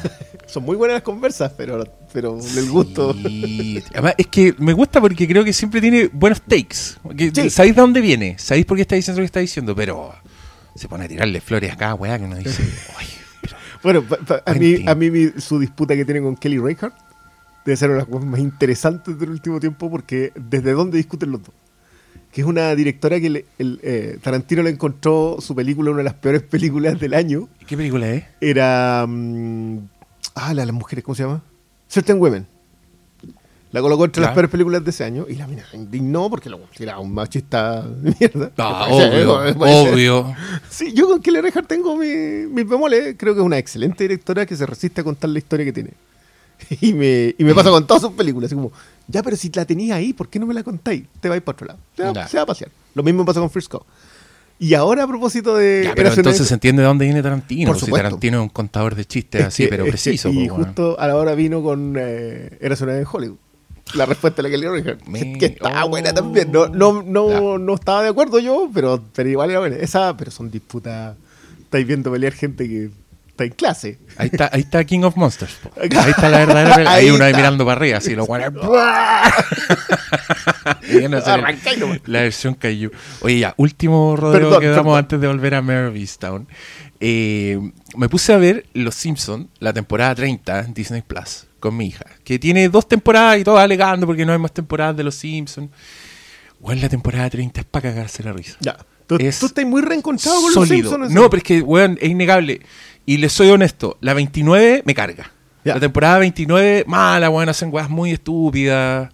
son 0.46 0.64
muy 0.64 0.76
buenas 0.76 0.96
las 0.96 1.02
conversas, 1.02 1.52
pero, 1.56 1.84
pero 2.12 2.38
el 2.38 2.70
gusto. 2.70 3.14
Además, 3.92 4.14
es 4.18 4.26
que 4.26 4.54
me 4.58 4.72
gusta 4.72 5.00
porque 5.00 5.26
creo 5.26 5.44
que 5.44 5.52
siempre 5.52 5.80
tiene 5.80 6.10
buenos 6.12 6.42
takes. 6.42 6.98
Sabéis 7.50 7.74
de 7.74 7.80
dónde 7.80 8.00
viene, 8.00 8.36
sabéis 8.38 8.66
por 8.66 8.76
qué 8.76 8.82
está 8.82 8.96
diciendo 8.96 9.20
lo 9.20 9.22
que 9.22 9.26
está 9.26 9.40
diciendo, 9.40 9.74
pero 9.74 10.12
se 10.74 10.88
pone 10.88 11.06
a 11.06 11.08
tirarle 11.08 11.40
flores 11.40 11.72
acá, 11.72 11.94
weá, 11.94 12.18
que 12.18 12.24
uno 12.24 12.36
dice, 12.36 12.62
Bueno, 13.82 14.04
a, 14.44 14.54
mí, 14.54 14.84
a 14.86 14.94
mí 14.96 15.10
su 15.38 15.58
disputa 15.60 15.94
que 15.94 16.04
tiene 16.04 16.20
con 16.20 16.36
Kelly 16.36 16.58
Reichardt 16.58 17.07
debe 17.64 17.76
ser 17.76 17.90
una 17.90 18.04
de 18.04 18.10
las 18.10 18.24
más 18.24 18.40
interesantes 18.40 19.18
del 19.18 19.30
último 19.30 19.60
tiempo 19.60 19.90
porque 19.90 20.32
desde 20.34 20.72
dónde 20.72 20.96
discuten 20.96 21.30
los 21.30 21.42
dos. 21.42 21.54
Que 22.32 22.42
es 22.42 22.46
una 22.46 22.74
directora 22.74 23.20
que 23.20 23.44
el, 23.58 23.80
eh, 23.82 24.18
Tarantino 24.22 24.62
le 24.62 24.70
encontró 24.70 25.38
su 25.40 25.54
película, 25.54 25.90
una 25.90 25.98
de 25.98 26.04
las 26.04 26.14
peores 26.14 26.42
películas 26.50 27.00
del 27.00 27.14
año. 27.14 27.48
¿Qué 27.66 27.76
película 27.76 28.08
es? 28.10 28.24
Era. 28.40 29.06
Mm, 29.08 29.78
ah, 30.34 30.54
la 30.54 30.62
de 30.62 30.66
las 30.66 30.74
mujeres, 30.74 31.04
¿cómo 31.04 31.14
se 31.14 31.22
llama? 31.22 31.42
Certain 31.88 32.20
Women. 32.20 32.46
La 33.70 33.82
colocó 33.82 34.06
entre 34.06 34.22
las 34.22 34.32
peores 34.32 34.50
películas 34.50 34.82
de 34.82 34.90
ese 34.90 35.04
año 35.04 35.26
y 35.28 35.34
la 35.34 35.46
mina 35.46 35.62
indignó 35.74 36.30
porque 36.30 36.48
lo 36.48 36.58
era 36.78 36.98
un 36.98 37.12
machista 37.12 37.82
de 37.82 38.14
mierda. 38.18 38.50
Ah, 38.56 38.86
obvio, 38.90 39.34
obvio. 39.58 40.34
Sí, 40.70 40.92
yo 40.94 41.06
con 41.06 41.20
Kelly 41.20 41.42
Reichardt 41.42 41.68
tengo 41.68 41.94
mis 41.94 42.48
mi 42.48 42.62
bemoles. 42.62 43.16
Creo 43.18 43.34
que 43.34 43.40
es 43.40 43.46
una 43.46 43.58
excelente 43.58 44.04
directora 44.04 44.46
que 44.46 44.56
se 44.56 44.64
resiste 44.64 45.02
a 45.02 45.04
contar 45.04 45.28
la 45.28 45.38
historia 45.38 45.66
que 45.66 45.72
tiene. 45.74 45.90
Y 46.80 46.92
me, 46.92 47.34
y 47.38 47.44
me 47.44 47.54
pasa 47.54 47.70
con 47.70 47.86
todas 47.86 48.02
sus 48.02 48.12
películas. 48.12 48.48
Así 48.48 48.54
como, 48.54 48.72
ya, 49.06 49.22
pero 49.22 49.36
si 49.36 49.50
la 49.50 49.64
tenías 49.64 49.96
ahí, 49.96 50.12
¿por 50.12 50.28
qué 50.28 50.38
no 50.38 50.46
me 50.46 50.54
la 50.54 50.62
contáis? 50.62 51.04
Te 51.20 51.28
vais 51.28 51.42
para 51.42 51.54
otro 51.54 51.66
lado. 51.66 51.78
Se 52.28 52.36
va, 52.36 52.42
a 52.42 52.46
pasear. 52.46 52.70
Lo 52.94 53.02
mismo 53.02 53.24
pasa 53.24 53.40
con 53.40 53.50
Frisco. 53.50 53.86
Y 54.58 54.74
ahora 54.74 55.04
a 55.04 55.06
propósito 55.06 55.56
de... 55.56 55.82
Ya, 55.84 55.94
pero 55.94 56.12
entonces 56.12 56.46
se 56.46 56.54
entiende 56.54 56.82
de 56.82 56.88
dónde 56.88 57.04
viene 57.04 57.22
Tarantino. 57.22 57.72
Por 57.72 57.80
si 57.80 57.90
Tarantino 57.90 58.38
es 58.38 58.42
un 58.42 58.48
contador 58.48 58.96
de 58.96 59.04
chistes 59.04 59.44
así, 59.44 59.68
pero 59.68 59.84
preciso. 59.84 60.28
y 60.30 60.48
justo 60.48 60.98
a 60.98 61.06
la 61.06 61.16
hora 61.16 61.34
vino 61.34 61.62
con 61.62 61.94
eh, 61.96 62.58
Eras 62.60 62.80
una 62.80 62.92
vez 62.92 63.02
en 63.02 63.08
Hollywood 63.10 63.38
la 63.94 64.06
respuesta 64.06 64.42
de 64.42 64.48
la 64.48 64.54
Kelly 64.54 64.68
Reichardt. 64.68 65.38
Que 65.38 65.46
estaba 65.46 65.84
buena 65.84 66.12
también. 66.12 66.52
No, 66.52 66.68
no, 66.68 67.02
no, 67.02 67.58
no, 67.58 67.74
estaba 67.74 68.02
de 68.02 68.08
acuerdo 68.08 68.38
yo, 68.38 68.70
pero, 68.72 69.02
pero 69.14 69.28
igual 69.28 69.50
era 69.50 69.60
buena. 69.60 69.76
Esa, 69.76 70.16
pero 70.16 70.30
son 70.30 70.50
disputas. 70.50 71.16
Estáis 71.60 71.86
viendo 71.86 72.10
pelear 72.10 72.32
gente 72.32 72.68
que 72.68 72.90
está 73.38 73.44
en 73.44 73.52
clase. 73.52 74.00
Ahí 74.16 74.30
está, 74.32 74.50
ahí 74.52 74.62
está 74.62 74.82
King 74.84 75.02
of 75.02 75.14
Monsters. 75.16 75.56
Ahí 75.80 75.88
está 76.10 76.28
la 76.28 76.38
verdadera 76.38 76.74
pelea. 76.74 76.92
Ahí, 76.92 77.08
uno 77.10 77.22
ahí 77.24 77.32
mirando 77.34 77.64
para 77.64 77.78
arriba, 77.78 77.98
así 77.98 78.16
lo 78.16 78.26
guanes. 78.26 78.50
la 82.06 82.20
versión 82.20 82.54
cayó. 82.54 82.90
Oye, 83.20 83.38
ya, 83.38 83.54
último 83.56 84.16
rodeo 84.16 84.58
que 84.58 84.66
damos 84.66 84.98
antes 84.98 85.20
de 85.20 85.28
volver 85.28 85.54
a 85.54 85.62
Town. 86.18 86.48
Eh, 87.00 87.60
me 87.96 88.08
puse 88.08 88.32
a 88.32 88.38
ver 88.38 88.66
Los 88.74 88.96
Simpsons, 88.96 89.46
la 89.60 89.72
temporada 89.72 90.16
30 90.16 90.58
en 90.60 90.74
Disney 90.74 91.02
Plus 91.02 91.46
con 91.60 91.76
mi 91.76 91.86
hija, 91.86 92.04
que 92.24 92.40
tiene 92.40 92.68
dos 92.68 92.88
temporadas 92.88 93.38
y 93.38 93.44
todo 93.44 93.58
alegando 93.58 94.04
porque 94.06 94.26
no 94.26 94.32
hay 94.32 94.38
más 94.38 94.52
temporadas 94.52 94.96
de 94.96 95.04
Los 95.04 95.14
Simpsons. 95.14 95.70
Bueno, 96.58 96.82
la 96.82 96.88
temporada 96.88 97.30
30 97.30 97.60
es 97.60 97.66
para 97.66 97.90
cagarse 97.90 98.24
la 98.24 98.32
risa. 98.32 98.56
Ya. 98.60 98.76
Tú, 99.08 99.16
estás 99.16 99.64
muy 99.64 99.80
reencontrado 99.80 100.42
con 100.42 100.54
Los 100.54 100.68
Simpsons. 100.68 101.10
No, 101.10 101.30
pero 101.30 101.38
es 101.38 101.44
que, 101.44 101.62
weón, 101.62 101.98
es 102.00 102.10
innegable. 102.10 102.60
Y 103.08 103.16
le 103.16 103.30
soy 103.30 103.48
honesto, 103.48 103.96
la 104.02 104.12
29 104.12 104.82
me 104.84 104.92
carga. 104.92 105.32
La 105.64 105.80
temporada 105.80 106.18
29, 106.18 106.84
mala, 106.86 107.30
weón, 107.30 107.48
hacen 107.48 107.72
weas 107.72 107.88
muy 107.88 108.10
estúpidas. 108.10 109.10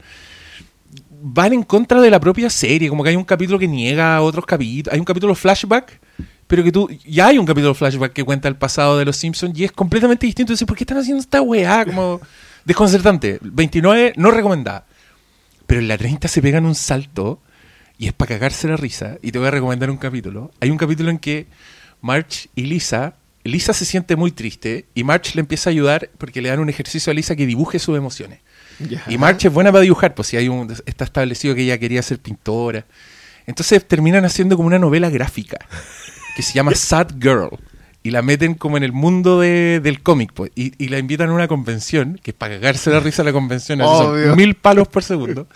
Van 1.23 1.53
en 1.53 1.63
contra 1.63 2.01
de 2.01 2.11
la 2.11 2.19
propia 2.19 2.51
serie, 2.51 2.89
como 2.89 3.05
que 3.05 3.11
hay 3.11 3.17
un 3.17 3.23
capítulo 3.23 3.57
que 3.57 3.69
niega 3.69 4.17
a 4.17 4.23
otros 4.23 4.47
capítulos. 4.47 4.93
Hay 4.93 4.99
un 4.99 5.05
capítulo 5.05 5.37
flashback 5.37 6.01
pero 6.49 6.65
que 6.65 6.73
tú, 6.73 6.91
ya 7.07 7.29
hay 7.29 7.39
un 7.39 7.47
capítulo 7.47 7.73
flashback 7.73 8.13
que 8.13 8.25
cuenta 8.25 8.49
el 8.49 8.57
pasado 8.57 8.99
de 8.99 9.05
los 9.05 9.17
Simpsons 9.17 9.57
y 9.57 9.63
es 9.63 9.71
completamente 9.71 10.27
distinto. 10.27 10.51
Entonces, 10.51 10.67
¿por 10.67 10.77
qué 10.77 10.83
están 10.83 10.99
haciendo 10.99 11.21
esta 11.21 11.41
weá? 11.41 11.85
Como 11.85 12.21
desconcertante. 12.65 13.39
29, 13.43 14.15
no 14.17 14.33
recomendada. 14.33 14.87
Pero 15.69 15.81
en 15.81 15.87
la 15.87 15.97
30 15.97 16.27
se 16.27 16.43
pegan 16.43 16.67
un 16.67 16.75
salto 16.75 17.41
y 17.97 18.09
es 18.09 18.13
para 18.13 18.31
cagarse 18.31 18.67
la 18.67 18.77
risa. 18.77 19.19
Y 19.23 19.31
te 19.31 19.39
voy 19.39 19.47
a 19.47 19.53
recomendar 19.53 19.89
un 19.89 19.99
capítulo. 19.99 20.51
Hay 20.59 20.71
un 20.73 20.79
capítulo 20.79 21.11
en 21.11 21.19
que 21.19 21.47
March 22.01 22.49
y 22.57 22.63
Lisa, 22.63 23.15
Lisa 23.45 23.75
se 23.75 23.85
siente 23.85 24.17
muy 24.17 24.33
triste 24.33 24.87
y 24.95 25.05
March 25.05 25.35
le 25.35 25.41
empieza 25.41 25.69
a 25.69 25.73
ayudar 25.73 26.11
porque 26.19 26.41
le 26.41 26.49
dan 26.49 26.61
un 26.61 26.71
ejercicio 26.71 27.11
a 27.11 27.15
Lisa 27.15 27.37
que 27.37 27.47
dibuje 27.47 27.79
sus 27.79 27.97
emociones. 27.97 28.41
Y 29.09 29.19
March 29.19 29.45
es 29.45 29.53
buena 29.53 29.71
para 29.71 29.83
dibujar, 29.83 30.15
pues 30.15 30.29
si 30.29 30.37
hay 30.37 30.49
un, 30.49 30.75
está 30.87 31.05
establecido 31.05 31.55
que 31.55 31.63
ella 31.63 31.79
quería 31.79 32.03
ser 32.03 32.19
pintora. 32.19 32.87
Entonces 33.47 33.87
terminan 33.87 34.25
haciendo 34.25 34.57
como 34.57 34.67
una 34.67 34.79
novela 34.79 35.11
gráfica 35.11 35.59
que 36.35 36.43
se 36.43 36.55
llama 36.55 36.73
Sad 36.75 37.13
Girl. 37.21 37.51
Y 38.03 38.11
la 38.11 38.21
meten 38.21 38.55
como 38.55 38.77
en 38.77 38.83
el 38.83 38.93
mundo 38.93 39.41
del 39.41 40.03
cómic, 40.03 40.33
pues. 40.35 40.51
Y, 40.55 40.89
la 40.89 40.99
invitan 40.99 41.31
a 41.31 41.33
una 41.33 41.49
convención, 41.49 42.21
que 42.23 42.33
es 42.33 42.37
para 42.37 42.57
cagarse 42.57 42.91
la 42.91 43.01
risa 43.01 43.25
la 43.25 43.33
convención, 43.33 43.79
son 43.79 44.37
mil 44.37 44.57
palos 44.57 44.89
por 44.89 45.03
segundo. 45.03 45.49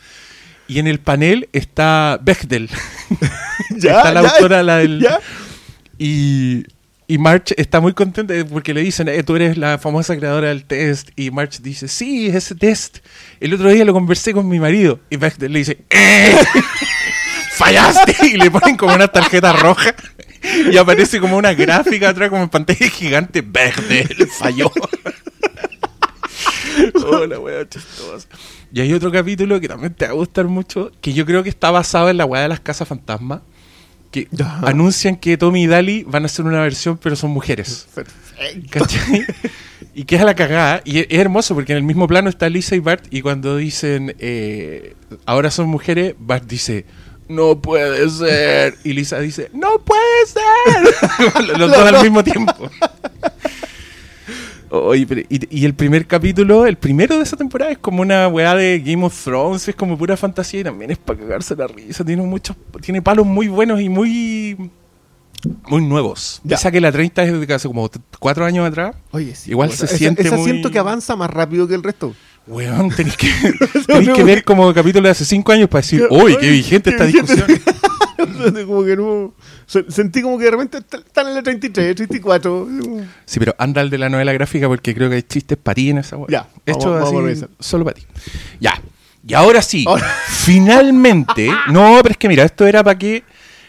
Y 0.66 0.79
en 0.79 0.87
el 0.87 0.98
panel 0.98 1.51
está 1.53 2.18
Bechdel. 2.22 2.70
está 3.77 4.12
la 4.12 4.20
autora, 4.20 4.62
la 4.62 4.79
del. 4.79 5.07
Y, 5.98 6.64
y 7.11 7.16
March 7.16 7.55
está 7.57 7.81
muy 7.81 7.94
contenta 7.94 8.35
porque 8.51 8.75
le 8.75 8.83
dicen, 8.83 9.09
eh, 9.09 9.23
tú 9.23 9.35
eres 9.35 9.57
la 9.57 9.79
famosa 9.79 10.14
creadora 10.14 10.49
del 10.49 10.64
test. 10.64 11.09
Y 11.16 11.31
March 11.31 11.61
dice, 11.62 11.88
sí, 11.88 12.27
ese 12.27 12.55
test. 12.55 12.99
El 13.40 13.55
otro 13.55 13.71
día 13.71 13.87
lo 13.87 13.94
conversé 13.94 14.35
con 14.35 14.47
mi 14.47 14.61
marido. 14.61 15.01
Y 15.09 15.16
Bechdel 15.16 15.55
le 15.55 15.61
dice, 15.61 15.79
¡eh! 15.88 16.37
¡Fallaste! 17.53 18.14
Y 18.27 18.37
le 18.37 18.51
ponen 18.51 18.77
como 18.77 18.94
una 18.94 19.09
tarjeta 19.09 19.55
roja 19.55 19.94
y 20.71 20.77
aparece 20.77 21.18
como 21.18 21.38
una 21.38 21.55
gráfica 21.55 22.11
atrás, 22.11 22.29
como 22.29 22.42
en 22.42 22.51
pantalla 22.51 22.88
gigante, 22.90 23.40
verde, 23.40 24.07
falló. 24.38 24.71
Hola, 27.07 27.40
wea 27.40 27.66
chistosa. 27.68 28.29
Y 28.71 28.83
hay 28.83 28.92
otro 28.92 29.11
capítulo 29.11 29.59
que 29.61 29.68
también 29.68 29.94
te 29.94 30.05
va 30.05 30.11
a 30.11 30.14
gustar 30.14 30.44
mucho, 30.44 30.92
que 31.01 31.14
yo 31.14 31.25
creo 31.25 31.42
que 31.42 31.49
está 31.49 31.71
basado 31.71 32.11
en 32.11 32.18
la 32.18 32.27
weá 32.27 32.42
de 32.42 32.49
las 32.49 32.61
casas 32.61 32.87
fantasmas. 32.87 33.40
Que 34.11 34.29
anuncian 34.62 35.16
que 35.16 35.37
Tommy 35.37 35.64
y 35.64 35.66
Dali 35.66 36.05
van 36.05 36.23
a 36.23 36.27
hacer 36.27 36.44
una 36.44 36.61
versión, 36.61 36.99
pero 36.99 37.14
son 37.16 37.31
mujeres. 37.31 37.88
¿Cachai? 38.71 39.27
Y 39.94 40.05
que 40.05 40.16
es 40.16 40.23
a 40.23 40.25
la 40.25 40.35
cagada. 40.35 40.81
Y 40.85 41.01
es, 41.01 41.07
hermoso 41.11 41.55
porque 41.55 41.73
en 41.73 41.79
el 41.79 41.85
mismo 41.85 42.07
plano 42.07 42.31
está 42.31 42.49
Lisa 42.49 42.75
y 42.75 42.79
Bart. 42.79 43.05
Y 43.11 43.21
cuando 43.21 43.57
dicen 43.57 44.14
eh, 44.18 44.94
ahora 45.27 45.51
son 45.51 45.68
mujeres, 45.68 46.14
Bart 46.18 46.44
dice 46.44 46.87
no 47.29 47.61
puede 47.61 48.09
ser. 48.09 48.75
Y 48.85 48.94
Lisa 48.94 49.21
dice, 49.21 49.51
no 49.53 49.79
puede 49.85 50.27
ser. 50.27 51.49
Los 51.59 51.71
dos 51.71 51.79
al 51.79 52.03
mismo 52.03 52.25
tiempo. 52.25 52.55
y, 54.70 55.64
el 55.64 55.74
primer 55.74 56.07
capítulo, 56.07 56.66
el 56.66 56.76
primero 56.76 57.16
de 57.16 57.22
esa 57.22 57.37
temporada, 57.37 57.70
es 57.70 57.78
como 57.78 58.02
una 58.02 58.28
weá 58.28 58.54
de 58.54 58.81
Game 58.85 59.04
of 59.04 59.24
Thrones, 59.24 59.68
es 59.68 59.74
como 59.74 59.96
pura 59.96 60.16
fantasía 60.16 60.61
y 60.61 60.64
también 60.64 60.90
es 60.90 60.98
para 60.98 61.18
cagarse 61.18 61.57
la 61.57 61.66
risa. 61.66 62.04
Tiene 62.04 62.22
muchos, 62.22 62.57
tiene 62.81 63.02
palos 63.02 63.26
muy 63.26 63.48
buenos 63.48 63.81
y 63.81 63.88
muy 63.88 64.70
muy 65.68 65.83
nuevos. 65.83 66.40
Ya. 66.44 66.57
Esa 66.57 66.70
que 66.70 66.81
la 66.81 66.90
30 66.90 67.22
es 67.22 67.46
de 67.46 67.54
hace 67.54 67.68
como 67.68 67.88
cuatro 68.18 68.44
años 68.44 68.66
atrás. 68.66 68.96
Oye, 69.12 69.35
sí. 69.35 69.50
Igual 69.50 69.70
se 69.72 69.87
siente 69.87 70.22
esa 70.22 70.37
siento 70.38 70.70
que 70.70 70.78
avanza 70.78 71.16
más 71.16 71.31
rápido 71.31 71.68
que 71.68 71.74
el 71.74 71.83
resto. 71.83 72.14
Weón, 72.46 72.90
tenéis 72.90 73.16
que, 73.16 73.28
que 74.14 74.24
ver 74.24 74.42
como 74.42 74.72
capítulo 74.72 75.04
de 75.04 75.11
hace 75.11 75.24
cinco 75.24 75.52
años 75.52 75.68
para 75.68 75.83
decir, 75.83 76.07
uy, 76.11 76.37
qué 76.40 76.48
vigente 76.50 76.90
esta 76.90 77.04
discusión. 77.04 77.46
como 78.67 78.85
que 78.85 78.97
no. 78.97 79.35
Sentí 79.67 80.23
como 80.23 80.38
que 80.38 80.45
de 80.45 80.51
repente 80.51 80.79
están 80.79 81.29
en 81.29 81.35
la 81.35 81.43
33, 81.43 81.95
34. 81.97 82.69
Sí, 83.25 83.38
pero 83.38 83.55
anda 83.59 83.81
el 83.81 83.91
de 83.91 83.99
la 83.99 84.09
novela 84.09 84.33
gráfica 84.33 84.69
porque 84.69 84.95
creo 84.95 85.09
que 85.09 85.17
hay 85.17 85.23
chistes 85.23 85.59
para 85.59 85.75
ti 85.75 85.91
en 85.91 85.99
esa 85.99 86.17
weón. 86.17 86.29
Ya, 86.31 86.49
Esto 86.64 86.95
así, 86.97 87.45
solo 87.59 87.85
para 87.85 87.95
ti. 87.95 88.07
Ya. 88.61 88.81
Y 89.27 89.35
ahora 89.35 89.62
sí, 89.62 89.85
finalmente. 90.29 91.51
No, 91.71 91.99
pero 92.03 92.12
es 92.12 92.17
que 92.17 92.29
mira, 92.29 92.45
esto 92.45 92.67
era 92.67 92.83
para 92.83 92.99
que 92.99 93.25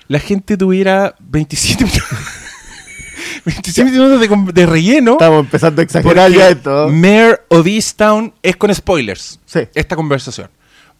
la 0.08 0.20
gente 0.20 0.58
tuviera 0.58 1.16
27 1.20 1.84
minutos. 1.86 2.04
27 3.46 3.92
minutos 3.92 4.54
de, 4.54 4.66
relleno. 4.66 5.14
Estamos 5.14 5.46
empezando 5.46 5.82
a 5.82 5.84
exagerar 5.84 6.32
ya 6.32 6.50
esto. 6.50 6.90
Mayor 6.90 7.46
of 7.50 7.66
Easttown 7.66 8.34
es 8.42 8.56
con 8.56 8.74
spoilers. 8.74 9.40
Sí. 9.46 9.62
Esta 9.74 9.96
conversación. 9.96 10.50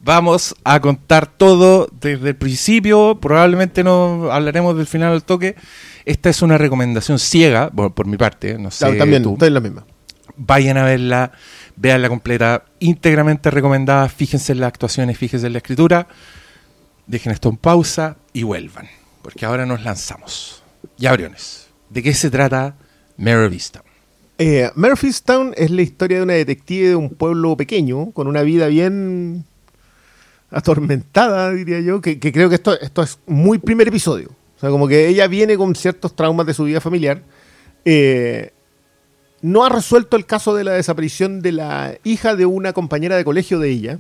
Vamos 0.02 0.56
a 0.64 0.80
contar 0.80 1.28
todo 1.28 1.90
desde 2.00 2.30
el 2.30 2.36
principio. 2.36 3.20
Probablemente 3.20 3.84
no 3.84 4.32
hablaremos 4.32 4.78
del 4.78 4.88
final 4.88 5.12
del 5.12 5.24
toque. 5.24 5.56
Esta 6.06 6.30
es 6.30 6.42
una 6.42 6.58
recomendación 6.58 7.20
ciega, 7.20 7.70
por, 7.70 8.08
mi 8.08 8.16
parte. 8.16 8.58
No 8.58 8.72
sé. 8.72 8.94
también, 8.94 9.24
tú. 9.24 9.34
estoy 9.34 9.50
la 9.50 9.60
misma. 9.60 9.86
Vayan 10.38 10.78
a 10.78 10.86
verla, 10.86 11.34
veanla 11.76 12.08
completa, 12.08 12.64
íntegramente 12.80 13.52
recomendada. 13.52 14.08
Fíjense 14.08 14.54
en 14.54 14.62
las 14.62 14.70
actuaciones, 14.70 15.18
fíjense 15.18 15.48
en 15.48 15.54
la 15.54 15.60
escritura. 15.60 16.08
Dejen 17.06 17.34
esto 17.34 17.50
en 17.50 17.58
pausa 17.58 18.16
y 18.32 18.44
vuelvan. 18.44 18.88
Porque 19.22 19.46
ahora 19.46 19.66
nos 19.66 19.84
lanzamos. 19.84 20.64
Ya, 20.98 21.12
Briones. 21.12 21.68
¿De 21.90 22.02
qué 22.04 22.14
se 22.14 22.30
trata 22.30 22.76
Mare 23.18 23.50
eh, 24.38 24.72
Town 25.26 25.54
es 25.58 25.72
la 25.72 25.82
historia 25.82 26.18
de 26.18 26.24
una 26.24 26.34
detective 26.34 26.90
de 26.90 26.96
un 26.96 27.10
pueblo 27.10 27.58
pequeño, 27.58 28.12
con 28.12 28.28
una 28.28 28.44
vida 28.44 28.68
bien 28.68 29.44
atormentada, 30.52 31.52
diría 31.52 31.80
yo, 31.80 32.02
que, 32.02 32.20
creo 32.20 32.50
que 32.50 32.56
esto, 32.56 32.80
esto 32.80 33.02
es 33.02 33.20
muy 33.26 33.60
primer 33.60 33.88
episodio. 33.88 34.30
O 34.58 34.60
sea, 34.60 34.70
como 34.70 34.88
que 34.88 35.08
ella 35.08 35.28
viene 35.28 35.58
con 35.58 35.76
ciertos 35.76 36.16
traumas 36.16 36.46
de 36.46 36.54
su 36.54 36.64
vida 36.66 36.82
familiar. 36.82 37.22
Eh, 37.86 38.52
no 39.42 39.64
ha 39.64 39.70
resuelto 39.70 40.18
el 40.18 40.26
caso 40.26 40.54
de 40.54 40.64
la 40.66 40.74
desaparición 40.74 41.42
de 41.42 41.54
la 41.54 41.96
hija 42.04 42.36
de 42.36 42.46
una 42.46 42.74
compañera 42.74 43.16
de 43.16 43.24
colegio 43.24 43.60
de 43.60 43.70
ella. 43.70 44.00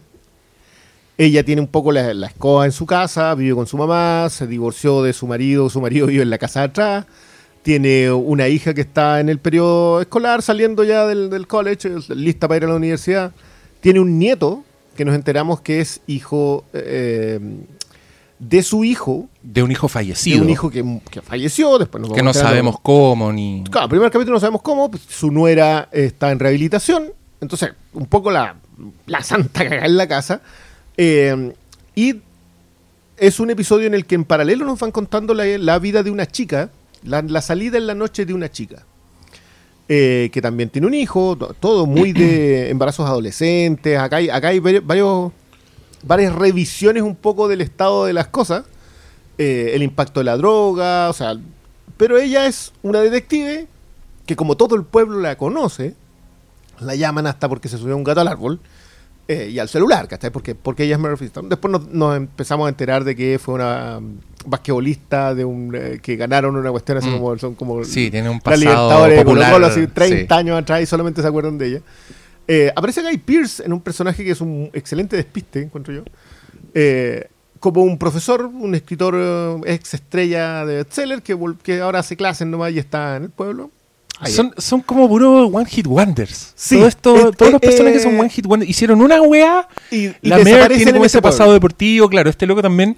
Ella 1.17 1.43
tiene 1.43 1.61
un 1.61 1.67
poco 1.67 1.91
la, 1.91 2.13
la 2.13 2.27
escoba 2.27 2.65
en 2.65 2.71
su 2.71 2.85
casa, 2.85 3.35
vive 3.35 3.55
con 3.55 3.67
su 3.67 3.77
mamá, 3.77 4.29
se 4.29 4.47
divorció 4.47 5.03
de 5.03 5.13
su 5.13 5.27
marido, 5.27 5.69
su 5.69 5.81
marido 5.81 6.07
vive 6.07 6.23
en 6.23 6.29
la 6.29 6.37
casa 6.37 6.61
de 6.61 6.65
atrás. 6.65 7.05
Tiene 7.61 8.11
una 8.11 8.47
hija 8.47 8.73
que 8.73 8.81
está 8.81 9.19
en 9.19 9.29
el 9.29 9.37
periodo 9.37 10.01
escolar, 10.01 10.41
saliendo 10.41 10.83
ya 10.83 11.05
del, 11.05 11.29
del 11.29 11.45
college, 11.45 11.89
lista 12.09 12.47
para 12.47 12.57
ir 12.57 12.63
a 12.65 12.67
la 12.69 12.75
universidad. 12.75 13.33
Tiene 13.81 13.99
un 13.99 14.17
nieto 14.17 14.63
que 14.99 15.05
nos 15.05 15.15
enteramos 15.15 15.61
que 15.61 15.79
es 15.79 16.01
hijo 16.07 16.65
eh, 16.73 17.39
de 18.37 18.63
su 18.63 18.83
hijo. 18.83 19.29
De 19.41 19.63
un 19.63 19.71
hijo 19.71 19.87
fallecido. 19.87 20.39
De 20.39 20.43
un 20.43 20.49
hijo 20.49 20.69
que, 20.69 20.83
falleció, 21.21 21.77
después 21.77 22.03
Que 22.13 22.21
no 22.21 22.33
sabemos 22.33 22.81
cómo 22.81 23.31
ni. 23.31 23.63
Claro, 23.71 23.85
el 23.85 23.91
primer 23.91 24.11
capítulo 24.11 24.33
no 24.35 24.41
sabemos 24.41 24.61
cómo, 24.61 24.91
pues, 24.91 25.03
su 25.07 25.31
nuera 25.31 25.87
está 25.93 26.33
en 26.33 26.39
rehabilitación, 26.39 27.13
entonces 27.39 27.71
un 27.93 28.07
poco 28.07 28.29
la, 28.29 28.57
la 29.05 29.23
santa 29.23 29.69
caga 29.69 29.85
en 29.85 29.95
la 29.95 30.05
casa. 30.09 30.41
Eh, 30.97 31.53
y 31.95 32.15
es 33.15 33.39
un 33.39 33.51
episodio 33.51 33.87
en 33.87 33.93
el 33.93 34.05
que 34.05 34.15
en 34.15 34.25
paralelo 34.25 34.65
nos 34.65 34.79
van 34.79 34.91
contando 34.91 35.33
la, 35.33 35.79
vida 35.79 36.03
de 36.03 36.11
una 36.11 36.25
chica, 36.25 36.71
la 37.03 37.41
salida 37.41 37.77
en 37.77 37.87
la 37.87 37.95
noche 37.95 38.25
de 38.25 38.33
una 38.33 38.51
chica. 38.51 38.83
Eh, 39.91 40.29
que 40.31 40.39
también 40.39 40.69
tiene 40.69 40.85
un 40.85 40.93
hijo, 40.93 41.35
todo 41.59 41.87
muy 41.87 42.13
de 42.13 42.69
embarazos 42.71 43.07
adolescentes. 43.07 43.97
Acá 43.97 44.17
hay, 44.17 44.29
acá 44.29 44.49
hay 44.49 44.59
varios, 44.59 45.31
varias 46.03 46.35
revisiones 46.35 47.01
un 47.01 47.15
poco 47.15 47.47
del 47.47 47.61
estado 47.61 48.05
de 48.05 48.13
las 48.13 48.27
cosas. 48.27 48.65
Eh, 49.39 49.71
el 49.73 49.81
impacto 49.81 50.19
de 50.19 50.25
la 50.25 50.37
droga, 50.37 51.09
o 51.09 51.13
sea. 51.13 51.33
Pero 51.97 52.19
ella 52.19 52.45
es 52.45 52.71
una 52.83 52.99
detective 53.01 53.67
que, 54.27 54.35
como 54.35 54.55
todo 54.55 54.75
el 54.75 54.83
pueblo 54.83 55.19
la 55.21 55.37
conoce, 55.37 55.95
la 56.79 56.93
llaman 56.93 57.25
hasta 57.25 57.49
porque 57.49 57.67
se 57.67 57.79
subió 57.79 57.97
un 57.97 58.03
gato 58.03 58.21
al 58.21 58.27
árbol. 58.27 58.59
Eh, 59.31 59.51
y 59.51 59.59
al 59.59 59.69
celular, 59.69 60.07
¿cachai? 60.07 60.31
Porque, 60.31 60.55
porque 60.55 60.85
ella 60.85 60.95
es 60.95 60.99
Mary 60.99 61.29
Después 61.43 61.79
nos, 61.91 62.17
empezamos 62.17 62.65
a 62.65 62.69
enterar 62.69 63.03
de 63.03 63.15
que 63.15 63.37
fue 63.37 63.53
una 63.53 63.99
um, 63.99 64.17
basquetbolista 64.47 65.35
de 65.35 65.45
un 65.45 65.71
eh, 65.75 65.99
que 66.01 66.15
ganaron 66.15 66.55
una 66.55 66.71
cuestión 66.71 66.97
así 66.97 67.09
mm. 67.09 67.13
como 67.13 67.37
son 67.37 67.53
como 67.53 67.83
sí, 67.83 68.09
tiene 68.09 68.27
un 68.27 68.41
pasado 68.41 69.07
popular, 69.17 69.63
así 69.65 69.85
30 69.85 70.35
años 70.35 70.57
atrás 70.57 70.81
y 70.81 70.87
solamente 70.87 71.21
se 71.21 71.27
acuerdan 71.27 71.59
de 71.59 71.67
ella. 71.67 71.81
Eh, 72.47 72.71
aparece 72.75 73.03
Guy 73.03 73.19
Pierce 73.19 73.63
en 73.63 73.71
un 73.71 73.81
personaje 73.81 74.23
que 74.23 74.31
es 74.31 74.41
un 74.41 74.71
excelente 74.73 75.15
despiste, 75.15 75.61
encuentro 75.61 75.93
yo. 75.93 76.03
como 77.59 77.83
un 77.83 77.99
profesor, 77.99 78.45
un 78.45 78.73
escritor 78.73 79.61
ex 79.67 79.93
estrella 79.93 80.65
de 80.65 80.77
bestseller 80.77 81.21
que, 81.21 81.37
que 81.61 81.81
ahora 81.81 81.99
hace 81.99 82.17
clases 82.17 82.47
nomás 82.47 82.71
y 82.71 82.79
está 82.79 83.17
en 83.17 83.25
el 83.25 83.29
pueblo. 83.29 83.69
Son, 84.27 84.53
son 84.57 84.81
como 84.81 85.07
puro 85.07 85.47
One 85.47 85.65
Hit 85.65 85.87
Wonders. 85.87 86.53
Todo 86.69 86.87
esto, 86.87 87.31
todos 87.31 87.51
los 87.53 87.61
personajes 87.61 88.03
son 88.03 88.19
One 88.19 88.29
Hit 88.29 88.45
Wonders. 88.45 88.69
Hicieron 88.69 89.01
una 89.01 89.21
weá. 89.21 89.67
Y, 89.91 90.09
la 90.21 90.39
Mer 90.39 90.73
tiene 90.73 90.91
como 90.91 91.05
ese 91.05 91.21
pasado 91.21 91.53
deportivo. 91.53 92.09
Claro, 92.09 92.29
este 92.29 92.45
loco 92.45 92.61
también 92.61 92.97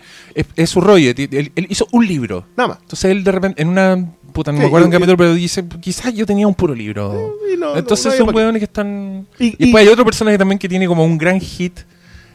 es, 0.55 0.69
su 0.69 0.81
rollo. 0.81 1.12
Él, 1.15 1.51
hizo 1.69 1.88
un 1.91 2.07
libro. 2.07 2.45
Nada 2.57 2.69
más. 2.69 2.77
Entonces 2.81 3.12
él 3.12 3.23
de 3.23 3.31
repente, 3.31 3.62
en 3.62 3.67
una. 3.69 4.13
Puta, 4.34 4.51
no 4.51 4.60
me 4.60 4.65
acuerdo 4.65 4.86
en 4.86 4.91
qué 4.91 4.95
capítulo, 4.95 5.17
pero 5.17 5.34
dice: 5.36 5.63
quizás 5.79 6.13
yo 6.13 6.25
tenía 6.25 6.47
un 6.47 6.55
puro 6.55 6.73
libro. 6.73 7.36
Entonces 7.75 8.15
son 8.15 8.34
weones 8.34 8.60
que 8.60 8.65
están. 8.65 9.27
Y, 9.38 9.55
después 9.57 9.86
hay 9.86 9.89
otro 9.89 10.03
personaje 10.03 10.38
también 10.38 10.57
que 10.57 10.67
tiene 10.67 10.88
como 10.88 11.05
un 11.05 11.17
gran 11.17 11.39
hit. 11.39 11.79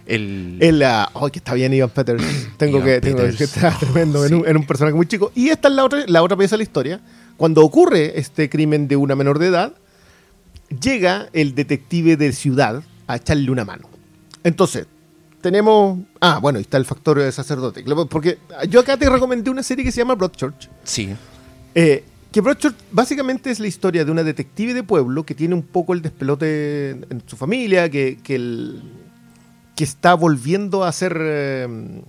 El... 0.06 0.58
el 0.60 0.84
oh, 1.14 1.28
que 1.30 1.40
está 1.40 1.54
bien 1.54 1.74
Ivan 1.74 1.90
Peters. 1.90 2.22
tengo, 2.56 2.80
que, 2.84 3.00
tengo 3.00 3.18
que 3.18 3.26
estar 3.44 3.76
tremendo 3.76 4.24
en, 4.24 4.34
un, 4.34 4.46
en, 4.46 4.56
un, 4.56 4.64
personaje 4.64 4.94
muy 4.94 5.06
chico. 5.06 5.32
Y 5.34 5.48
esta 5.48 5.66
es 5.66 5.74
la 5.74 5.84
otra, 5.84 6.04
la 6.06 6.22
otra 6.22 6.36
pieza 6.36 6.54
de 6.54 6.58
la 6.58 6.62
historia 6.62 7.00
cuando 7.36 7.62
ocurre 7.62 8.18
este 8.18 8.48
crimen 8.48 8.88
de 8.88 8.96
una 8.96 9.14
menor 9.14 9.38
de 9.38 9.48
edad, 9.48 9.74
llega 10.80 11.28
el 11.32 11.54
detective 11.54 12.16
de 12.16 12.32
ciudad 12.32 12.82
a 13.06 13.16
echarle 13.16 13.50
una 13.50 13.64
mano. 13.64 13.88
Entonces, 14.42 14.86
tenemos. 15.40 15.98
Ah, 16.20 16.38
bueno, 16.40 16.58
está 16.58 16.76
el 16.76 16.84
factor 16.84 17.18
de 17.18 17.30
sacerdote. 17.30 17.84
Porque 18.08 18.38
yo 18.68 18.80
acá 18.80 18.96
te 18.96 19.08
recomendé 19.08 19.50
una 19.50 19.62
serie 19.62 19.84
que 19.84 19.92
se 19.92 19.98
llama 19.98 20.14
Broadchurch. 20.14 20.68
Sí. 20.82 21.14
Eh, 21.74 22.04
que 22.32 22.40
Broadchurch 22.40 22.76
básicamente 22.90 23.50
es 23.50 23.60
la 23.60 23.66
historia 23.66 24.04
de 24.04 24.10
una 24.10 24.22
detective 24.22 24.74
de 24.74 24.82
pueblo 24.82 25.24
que 25.24 25.34
tiene 25.34 25.54
un 25.54 25.62
poco 25.62 25.92
el 25.92 26.02
despelote 26.02 26.90
en, 26.90 27.22
su 27.26 27.36
familia, 27.36 27.90
que, 27.90 28.18
que, 28.22 29.84
está 29.84 30.14
volviendo 30.14 30.84
a 30.84 30.92
ser, 30.92 31.16
eh, 31.20 32.02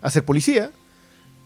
a 0.00 0.10
ser 0.10 0.24
policía. 0.24 0.70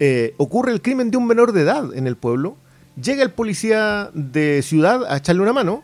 Eh, 0.01 0.35
ocurre 0.39 0.73
el 0.73 0.83
crimen 0.83 1.11
de 1.11 1.17
un 1.17 1.27
menor 1.27 1.53
de 1.53 1.63
edad 1.63 1.95
en 1.95 2.07
el 2.07 2.17
pueblo 2.17 2.57
Llega 3.01 3.23
el 3.23 3.31
policía 3.31 4.11
de 4.15 4.63
ciudad 4.63 5.05
a 5.09 5.17
echarle 5.17 5.43
una 5.43 5.53
mano 5.53 5.83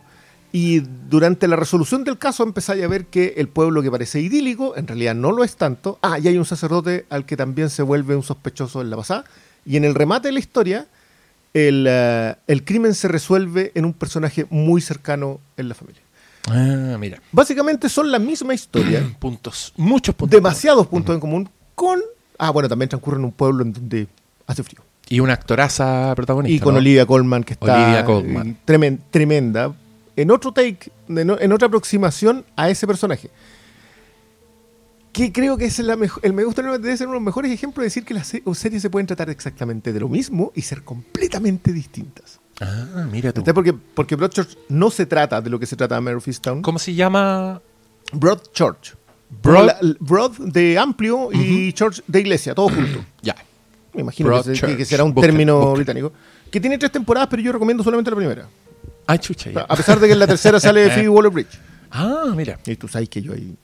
y 0.52 0.80
durante 0.80 1.46
la 1.46 1.56
resolución 1.56 2.02
del 2.04 2.18
caso 2.18 2.42
empezáis 2.42 2.82
a 2.82 2.88
ver 2.88 3.06
que 3.06 3.34
el 3.36 3.48
pueblo 3.48 3.82
que 3.82 3.90
parece 3.90 4.20
idílico 4.20 4.76
en 4.76 4.86
realidad 4.86 5.14
no 5.14 5.32
lo 5.32 5.44
es 5.44 5.56
tanto. 5.56 5.98
Ah, 6.02 6.18
y 6.18 6.28
hay 6.28 6.38
un 6.38 6.44
sacerdote 6.44 7.06
al 7.10 7.24
que 7.24 7.36
también 7.36 7.70
se 7.70 7.82
vuelve 7.82 8.16
un 8.16 8.22
sospechoso 8.22 8.80
en 8.80 8.90
la 8.90 8.96
pasada. 8.96 9.24
Y 9.64 9.76
en 9.76 9.84
el 9.84 9.94
remate 9.94 10.28
de 10.28 10.32
la 10.32 10.40
historia, 10.40 10.86
el, 11.54 11.86
eh, 11.88 12.36
crimen 12.64 12.94
se 12.94 13.08
resuelve 13.08 13.70
en 13.74 13.84
un 13.84 13.92
personaje 13.92 14.46
muy 14.50 14.80
cercano 14.80 15.40
en 15.56 15.68
la 15.68 15.74
familia. 15.74 16.02
Ah, 16.48 16.96
mira. 16.98 17.20
Básicamente 17.30 17.88
son 17.88 18.10
la 18.10 18.18
misma 18.18 18.54
historia. 18.54 19.02
puntos, 19.20 19.72
muchos 19.76 20.14
puntos. 20.14 20.36
Demasiados 20.36 20.86
puntos 20.86 21.14
en 21.14 21.20
común 21.20 21.48
con... 21.74 22.00
Ah, 22.38 22.50
bueno, 22.50 22.68
también 22.68 22.88
transcurre 22.88 23.18
en 23.18 23.24
un 23.24 23.32
pueblo 23.32 23.62
en 23.62 23.72
donde 23.72 24.08
hace 24.46 24.64
frío. 24.64 24.82
Y 25.10 25.20
una 25.20 25.32
actoraza 25.34 26.14
protagonista. 26.14 26.56
Y 26.56 26.60
con 26.60 26.76
Olivia 26.76 27.04
Colman, 27.04 27.44
que 27.44 27.52
está 27.52 28.06
tremenda. 29.10 29.74
En 30.16 30.30
otro 30.30 30.52
take, 30.52 30.90
en 31.08 31.52
otra 31.52 31.66
aproximación 31.66 32.44
a 32.54 32.70
ese 32.70 32.86
personaje. 32.86 33.28
Que 35.12 35.32
creo 35.32 35.56
que 35.58 35.64
es 35.64 35.78
la 35.80 35.96
mejor, 35.96 36.24
el 36.24 36.32
Me 36.32 36.44
Gusta 36.44 36.62
debe 36.62 36.96
ser 36.96 37.08
uno 37.08 37.14
de 37.14 37.20
los 37.20 37.24
mejores 37.24 37.50
ejemplos 37.50 37.82
de 37.82 37.86
decir 37.86 38.04
que 38.04 38.14
las 38.14 38.28
series 38.28 38.82
se 38.82 38.88
pueden 38.88 39.08
tratar 39.08 39.28
exactamente 39.30 39.92
de 39.92 39.98
lo 39.98 40.08
mismo 40.08 40.52
y 40.54 40.62
ser 40.62 40.84
completamente 40.84 41.72
distintas. 41.72 42.38
Ah, 42.60 43.08
mira 43.10 43.32
tú. 43.32 43.42
Porque, 43.42 43.72
porque 43.72 44.14
Broadchurch 44.14 44.56
no 44.68 44.90
se 44.90 45.06
trata 45.06 45.40
de 45.40 45.50
lo 45.50 45.58
que 45.58 45.66
se 45.66 45.74
trata 45.74 45.96
de 45.96 46.02
Murphystown. 46.02 46.62
¿Cómo 46.62 46.78
se 46.78 46.94
llama? 46.94 47.60
Broadchurch. 48.12 48.94
Broad, 49.42 49.96
Broad 49.98 50.32
de 50.38 50.78
amplio 50.78 51.30
y 51.32 51.72
Church 51.72 52.02
de 52.06 52.20
iglesia, 52.20 52.54
todo 52.54 52.68
junto. 52.68 53.04
Ya. 53.22 53.34
Me 53.92 54.02
imagino 54.02 54.42
que, 54.42 54.84
será 54.84 55.04
un 55.04 55.14
término 55.14 55.72
británico. 55.72 56.12
Que 56.50 56.60
tiene 56.60 56.78
tres 56.78 56.92
temporadas, 56.92 57.28
pero 57.30 57.42
yo 57.42 57.52
recomiendo 57.52 57.82
solamente 57.82 58.10
la 58.10 58.16
primera. 58.16 58.48
Ah, 59.06 59.18
chucha. 59.18 59.50
A 59.68 59.76
pesar 59.76 59.98
de 59.98 60.06
que 60.06 60.12
en 60.12 60.18
la 60.18 60.26
tercera 60.26 60.60
sale 60.60 60.90
Phoebe 60.90 61.08
Waller-Bridge. 61.08 61.58
Ah, 61.90 62.32
mira. 62.34 62.58
Y 62.64 62.76
tú 62.76 62.86
sabes 62.86 63.08
que 63.08 63.20
yo 63.20 63.32
ahí, 63.32 63.54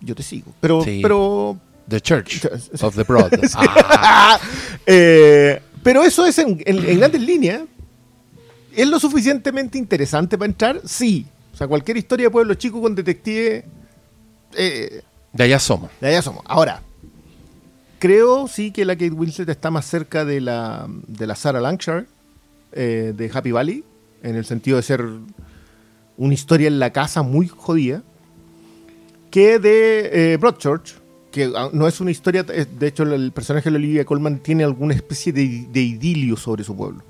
yo 0.00 0.14
te 0.14 0.22
sigo. 0.22 0.52
Pero, 0.60 0.84
pero 0.84 1.58
The 1.88 2.00
Church 2.00 2.44
of 2.82 2.96
the 2.96 3.04
Broad. 3.04 3.30
Ah. 3.54 4.38
Eh, 4.84 5.60
pero 5.82 6.02
eso 6.02 6.26
es 6.26 6.38
en, 6.38 6.58
grandes 6.58 7.20
líneas. 7.20 7.62
¿Es 8.74 8.86
lo 8.88 8.98
suficientemente 9.00 9.78
interesante 9.78 10.36
para 10.36 10.50
entrar? 10.50 10.80
Sí. 10.84 11.26
O 11.52 11.56
sea, 11.56 11.66
cualquier 11.66 11.96
historia 11.96 12.26
de 12.26 12.30
pueblo 12.30 12.54
chico 12.54 12.82
con 12.82 12.94
detective. 12.94 13.64
Eh, 14.54 15.02
de 15.32 15.44
allá 15.44 15.58
somos. 15.58 15.90
De 16.00 16.08
allá 16.08 16.22
somos. 16.22 16.42
Ahora, 16.46 16.82
creo 17.98 18.48
sí 18.48 18.70
que 18.70 18.84
la 18.84 18.94
Kate 18.94 19.12
Winslet 19.12 19.48
está 19.48 19.70
más 19.70 19.86
cerca 19.86 20.24
de 20.24 20.40
la, 20.40 20.86
de 21.06 21.26
la 21.26 21.34
Sarah 21.34 21.60
Lancashire 21.60 22.06
eh, 22.72 23.14
de 23.16 23.30
Happy 23.32 23.52
Valley, 23.52 23.84
en 24.22 24.36
el 24.36 24.44
sentido 24.44 24.76
de 24.76 24.82
ser 24.82 25.04
una 26.16 26.34
historia 26.34 26.68
en 26.68 26.78
la 26.78 26.92
casa 26.92 27.22
muy 27.22 27.48
jodida, 27.48 28.02
que 29.30 29.58
de 29.58 30.32
eh, 30.32 30.36
Broadchurch, 30.36 30.96
que 31.30 31.52
ah, 31.54 31.70
no 31.72 31.86
es 31.86 32.00
una 32.00 32.10
historia, 32.10 32.42
de 32.42 32.86
hecho 32.86 33.02
el 33.02 33.32
personaje 33.32 33.70
de 33.70 33.76
Olivia 33.76 34.04
Colman 34.04 34.38
tiene 34.40 34.64
alguna 34.64 34.94
especie 34.94 35.32
de, 35.32 35.42
idilio 35.42 36.36
sobre 36.36 36.64
su 36.64 36.76
pueblo. 36.76 37.02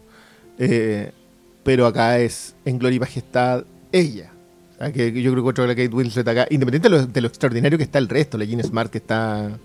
Eh, 0.58 1.12
pero 1.62 1.86
acá 1.86 2.18
es 2.18 2.54
en 2.64 2.78
gloria 2.78 2.96
y 2.96 3.00
majestad 3.00 3.64
ella. 3.92 4.32
que 4.94 5.20
yo 5.20 5.32
creo 5.32 5.52
que 5.52 5.62
la 5.62 5.74
Kate 5.74 5.88
Winslet 5.88 6.28
acá, 6.28 6.46
independiente 6.50 6.88
de 6.88 6.96
lo, 6.96 7.06
de 7.06 7.20
lo, 7.20 7.28
extraordinario 7.28 7.78
que 7.78 7.84
está 7.84 7.98
el 7.98 8.08
resto, 8.08 8.38
la 8.38 8.44
Jean 8.44 8.62
Smart 8.62 8.90
que 8.90 8.98
está, 8.98 9.58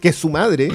que 0.00 0.08
es 0.08 0.16
su 0.16 0.28
madre, 0.28 0.68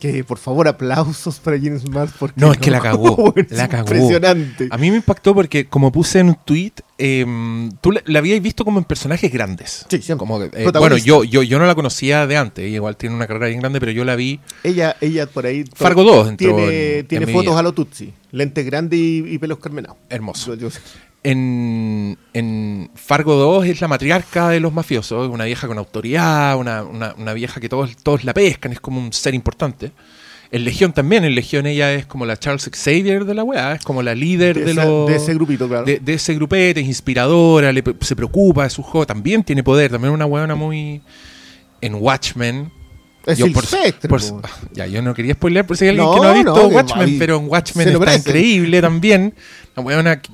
que 0.00 0.24
por 0.24 0.38
favor 0.38 0.66
aplausos 0.66 1.38
para 1.38 1.58
Jean 1.58 1.78
Smart 1.78 2.12
porque 2.18 2.40
no 2.40 2.50
es 2.50 2.58
que 2.58 2.70
la 2.70 2.80
cagó, 2.80 3.34
la 3.50 3.68
cagó. 3.68 3.94
Impresionante. 3.94 4.68
A 4.70 4.78
mí 4.78 4.90
me 4.90 4.96
impactó 4.96 5.34
porque 5.34 5.66
como 5.66 5.92
puse 5.92 6.20
en 6.20 6.28
un 6.28 6.38
tweet, 6.44 6.72
eh, 6.98 7.26
tú 7.80 7.92
la, 7.92 8.18
habías 8.18 8.40
visto 8.40 8.64
como 8.64 8.78
en 8.78 8.84
personajes 8.84 9.30
grandes. 9.30 9.84
Sí, 9.88 10.00
sí. 10.00 10.14
Como, 10.16 10.42
eh, 10.42 10.70
bueno, 10.72 10.96
yo, 10.96 11.22
yo, 11.22 11.42
yo 11.42 11.58
no 11.58 11.66
la 11.66 11.74
conocía 11.74 12.26
de 12.26 12.36
antes, 12.36 12.70
igual 12.70 12.96
tiene 12.96 13.14
una 13.14 13.26
carrera 13.26 13.48
bien 13.48 13.60
grande, 13.60 13.78
pero 13.78 13.92
yo 13.92 14.04
la 14.04 14.16
vi. 14.16 14.40
Ella, 14.64 14.96
ella 15.00 15.26
por 15.26 15.46
ahí. 15.46 15.64
Fargo 15.74 16.02
2 16.02 16.36
Tiene, 16.36 17.04
tiene 17.04 17.26
fotos 17.26 17.56
a 17.56 17.62
lo 17.62 17.72
Tutsi, 17.72 18.12
lentes 18.32 18.64
grandes 18.64 18.98
y, 18.98 19.38
pelos 19.38 19.58
carmenados. 19.58 19.98
Hermoso. 20.08 20.56
En, 21.22 22.16
en, 22.32 22.90
Fargo 22.94 23.34
2 23.34 23.66
es 23.66 23.80
la 23.82 23.88
matriarca 23.88 24.48
de 24.48 24.60
los 24.60 24.72
mafiosos, 24.72 25.28
una 25.28 25.44
vieja 25.44 25.66
con 25.66 25.76
autoridad, 25.76 26.56
una, 26.56 26.82
una, 26.82 27.14
una, 27.18 27.34
vieja 27.34 27.60
que 27.60 27.68
todos, 27.68 27.94
todos 27.98 28.24
la 28.24 28.32
pescan, 28.32 28.72
es 28.72 28.80
como 28.80 29.00
un 29.00 29.12
ser 29.12 29.34
importante. 29.34 29.92
En 30.50 30.64
Legión 30.64 30.92
también, 30.92 31.24
en 31.24 31.34
Legión 31.34 31.66
ella 31.66 31.92
es 31.92 32.06
como 32.06 32.26
la 32.26 32.38
Charles 32.38 32.68
Xavier 32.72 33.24
de 33.24 33.34
la 33.34 33.44
weá, 33.44 33.74
es 33.74 33.84
como 33.84 34.02
la 34.02 34.14
líder 34.14 34.64
de, 34.64 34.74
los, 34.74 35.08
de 35.08 35.16
ese 35.16 35.34
grupito, 35.34 35.68
claro. 35.68 35.84
De, 35.84 36.00
ese 36.06 36.34
grupete, 36.34 36.80
es 36.80 36.86
inspiradora, 36.86 37.72
se 38.00 38.16
preocupa 38.16 38.64
de 38.64 38.70
su 38.70 38.82
juego, 38.82 39.06
también 39.06 39.44
tiene 39.44 39.62
poder, 39.62 39.90
también 39.90 40.12
es 40.12 40.14
una 40.14 40.26
weona 40.26 40.54
muy... 40.54 41.02
En 41.82 41.94
Watchmen, 41.94 42.70
es 43.26 43.36
yo, 43.36 43.52
por, 43.52 43.64
por, 44.08 44.20
ya, 44.72 44.86
yo 44.86 45.02
no 45.02 45.12
quería 45.12 45.34
spoiler 45.34 45.66
por 45.66 45.76
si 45.76 45.84
hay 45.84 45.90
alguien 45.90 46.10
que 46.10 46.20
no 46.20 46.28
ha 46.28 46.32
visto 46.32 46.68
Watchmen, 46.68 47.18
pero 47.18 47.36
en 47.36 47.48
Watchmen 47.48 47.88
está 47.88 48.16
increíble 48.16 48.80
también. 48.80 49.34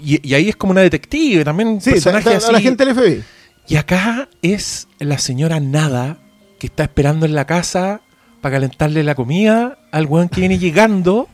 Y, 0.03 0.29
y, 0.29 0.35
ahí 0.35 0.49
es 0.49 0.57
como 0.57 0.72
una 0.72 0.81
detective, 0.81 1.44
también 1.44 1.81
sí, 1.81 1.90
personaje 1.90 2.35
así. 2.35 2.53
la 2.53 2.61
gente 2.61 2.85
del 2.85 2.94
FBI. 2.94 3.25
Y 3.68 3.77
acá 3.77 4.29
es 4.42 4.88
la 4.99 5.18
señora 5.18 5.61
Nada 5.61 6.18
que 6.59 6.68
está 6.68 6.85
esperando 6.85 7.27
en 7.27 7.35
la 7.35 7.46
casa 7.46 8.01
para 8.40 8.57
calentarle 8.57 9.03
la 9.03 9.14
comida 9.14 9.79
al 9.90 10.07
weón 10.07 10.29
que 10.29 10.40
viene 10.40 10.59
llegando. 10.59 11.29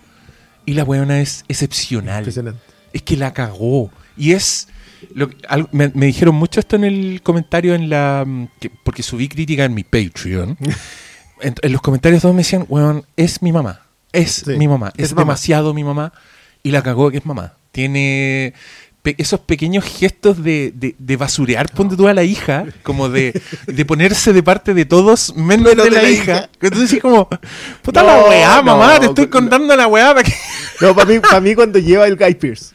Y 0.65 0.75
la 0.75 0.85
weona 0.85 1.21
es 1.21 1.45
excepcional. 1.49 2.27
Es 2.93 3.03
que 3.03 3.17
la 3.17 3.33
cagó. 3.33 3.91
Y 4.17 4.33
es. 4.33 4.69
Lo, 5.15 5.29
me, 5.73 5.89
dijeron 5.89 6.37
mucho 6.37 6.61
esto 6.61 6.77
en 6.77 6.85
el 6.85 7.21
comentario 7.23 7.75
en 7.75 7.91
la. 7.91 8.25
Mm, 8.27 8.49
porque 8.85 9.03
subí 9.03 9.29
crítica 9.29 9.65
en 9.65 9.75
mi 9.75 9.83
Patreon. 9.83 10.57
en, 11.41 11.73
los 11.73 11.83
comentarios 11.83 12.23
todos 12.23 12.35
me 12.35 12.43
decían, 12.43 12.65
weón, 12.69 13.05
es 13.17 13.43
mi 13.43 13.53
mamá. 13.53 13.81
Es 14.13 14.47
mi 14.47 14.69
mamá. 14.69 14.93
Es, 14.97 15.15
demasiado 15.15 15.75
mi 15.75 15.85
mamá. 15.85 16.13
Y 16.63 16.71
la 16.71 16.83
cagó 16.83 17.11
que 17.11 17.19
es 17.19 17.27
mamá. 17.27 17.55
Tiene 17.73 18.55
esos 19.05 19.41
pequeños 19.41 19.85
gestos 19.85 20.43
de, 20.45 20.73
de, 20.77 21.17
basurear, 21.17 21.69
ponte 21.71 21.97
tú 21.97 22.07
a 22.07 22.15
la 22.15 22.23
hija, 22.23 22.67
como 22.85 23.09
de, 23.09 23.41
de 23.67 23.85
ponerse 23.85 24.33
de 24.33 24.43
parte 24.43 24.75
de 24.75 24.85
todos, 24.85 25.35
menos 25.35 25.75
de, 25.77 25.91
la, 25.91 26.09
hija. 26.09 26.49
Entonces 26.61 26.91
sí 26.91 27.01
como, 27.01 27.29
puta 27.83 28.03
la 28.05 28.25
weá, 28.25 28.63
mamá, 28.63 29.01
te 29.01 29.07
estoy 29.07 29.27
contando 29.27 29.75
la 29.75 29.89
weá 29.89 30.15
para 30.15 30.23
que... 30.23 30.33
No, 30.81 30.95
para 30.95 31.09
mí, 31.09 31.19
para 31.19 31.41
mí 31.41 31.55
cuando 31.55 31.79
lleva 31.81 32.07
el 32.07 32.17
Guy 32.17 32.35
Pierce. 32.35 32.75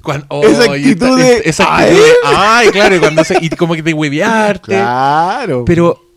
Cuando, 0.00 0.42
esa 0.42 0.64
actitud 0.64 1.18
de... 1.18 1.42
Esa 1.44 1.76
actitud 1.76 2.02
de, 2.02 2.12
ay, 2.24 2.68
claro, 2.68 2.96
y, 2.96 2.98
cuando 3.00 3.24
se, 3.24 3.38
y 3.40 3.48
como 3.50 3.74
que 3.74 3.82
de 3.82 3.94
huevearte. 3.94 4.74
Claro. 4.74 5.64
Pero 5.64 6.07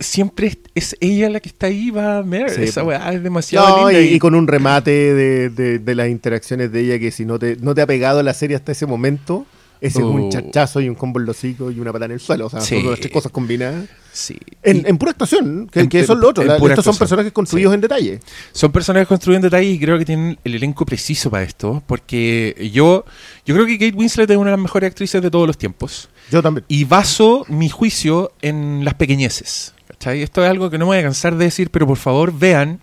siempre 0.00 0.58
es 0.74 0.96
ella 1.00 1.30
la 1.30 1.40
que 1.40 1.50
está 1.50 1.66
ahí, 1.66 1.90
va 1.90 2.18
a 2.18 2.22
ver. 2.22 2.48
Esa 2.58 2.82
weá 2.82 3.12
es 3.12 3.22
demasiado 3.22 3.88
linda. 3.88 4.00
Y, 4.00 4.18
con 4.18 4.34
un 4.34 4.48
remate 4.48 5.14
de, 5.14 5.78
de, 5.78 5.94
las 5.94 6.08
interacciones 6.08 6.72
de 6.72 6.80
ella 6.80 6.98
que 6.98 7.10
si 7.10 7.24
no 7.24 7.38
te, 7.38 7.56
no 7.56 7.74
te 7.74 7.82
ha 7.82 7.86
pegado 7.86 8.22
la 8.22 8.34
serie 8.34 8.56
hasta 8.56 8.72
ese 8.72 8.86
momento, 8.86 9.46
ese 9.80 9.98
es 9.98 10.04
un 10.04 10.22
uh. 10.22 10.28
chachazo 10.30 10.80
y 10.80 10.88
un 10.88 10.94
combo 10.94 11.20
en 11.20 11.26
los 11.26 11.36
hocico 11.36 11.70
y 11.70 11.80
una 11.80 11.92
patada 11.92 12.06
en 12.06 12.12
el 12.12 12.20
suelo. 12.20 12.46
O 12.46 12.50
sea, 12.50 12.60
son 12.60 12.90
las 12.90 13.00
tres 13.00 13.12
cosas 13.12 13.30
combinadas. 13.30 13.88
Sí. 14.12 14.36
En, 14.62 14.86
en 14.86 14.98
pura 14.98 15.12
actuación, 15.12 15.68
que, 15.70 15.88
que 15.88 16.00
eso 16.00 16.14
es 16.14 16.18
lo 16.18 16.30
otro. 16.30 16.42
estos 16.42 16.84
son 16.84 16.96
personajes 16.96 17.32
construidos 17.32 17.72
en 17.74 17.80
detalle. 17.80 18.20
Son 18.52 18.72
personajes 18.72 19.06
construidos 19.06 19.38
en 19.38 19.42
detalle 19.42 19.70
y 19.70 19.78
creo 19.78 19.98
que 19.98 20.04
tienen 20.04 20.38
el 20.44 20.54
elenco 20.54 20.84
preciso 20.84 21.30
para 21.30 21.44
esto. 21.44 21.82
Porque 21.86 22.70
yo, 22.72 23.04
yo 23.46 23.54
creo 23.54 23.66
que 23.66 23.78
Kate 23.78 23.96
Winslet 23.96 24.30
es 24.30 24.36
una 24.36 24.50
de 24.50 24.56
las 24.56 24.62
mejores 24.62 24.88
actrices 24.88 25.22
de 25.22 25.30
todos 25.30 25.46
los 25.46 25.56
tiempos. 25.56 26.08
Yo 26.30 26.42
también. 26.42 26.64
Y 26.68 26.84
baso 26.84 27.44
mi 27.48 27.68
juicio 27.68 28.32
en 28.42 28.84
las 28.84 28.94
pequeñeces. 28.94 29.74
Esto 30.00 30.42
es 30.42 30.50
algo 30.50 30.70
que 30.70 30.78
no 30.78 30.86
me 30.86 30.90
voy 30.90 30.98
a 30.98 31.02
cansar 31.02 31.36
de 31.36 31.44
decir, 31.44 31.70
pero 31.70 31.86
por 31.86 31.98
favor 31.98 32.32
vean 32.32 32.80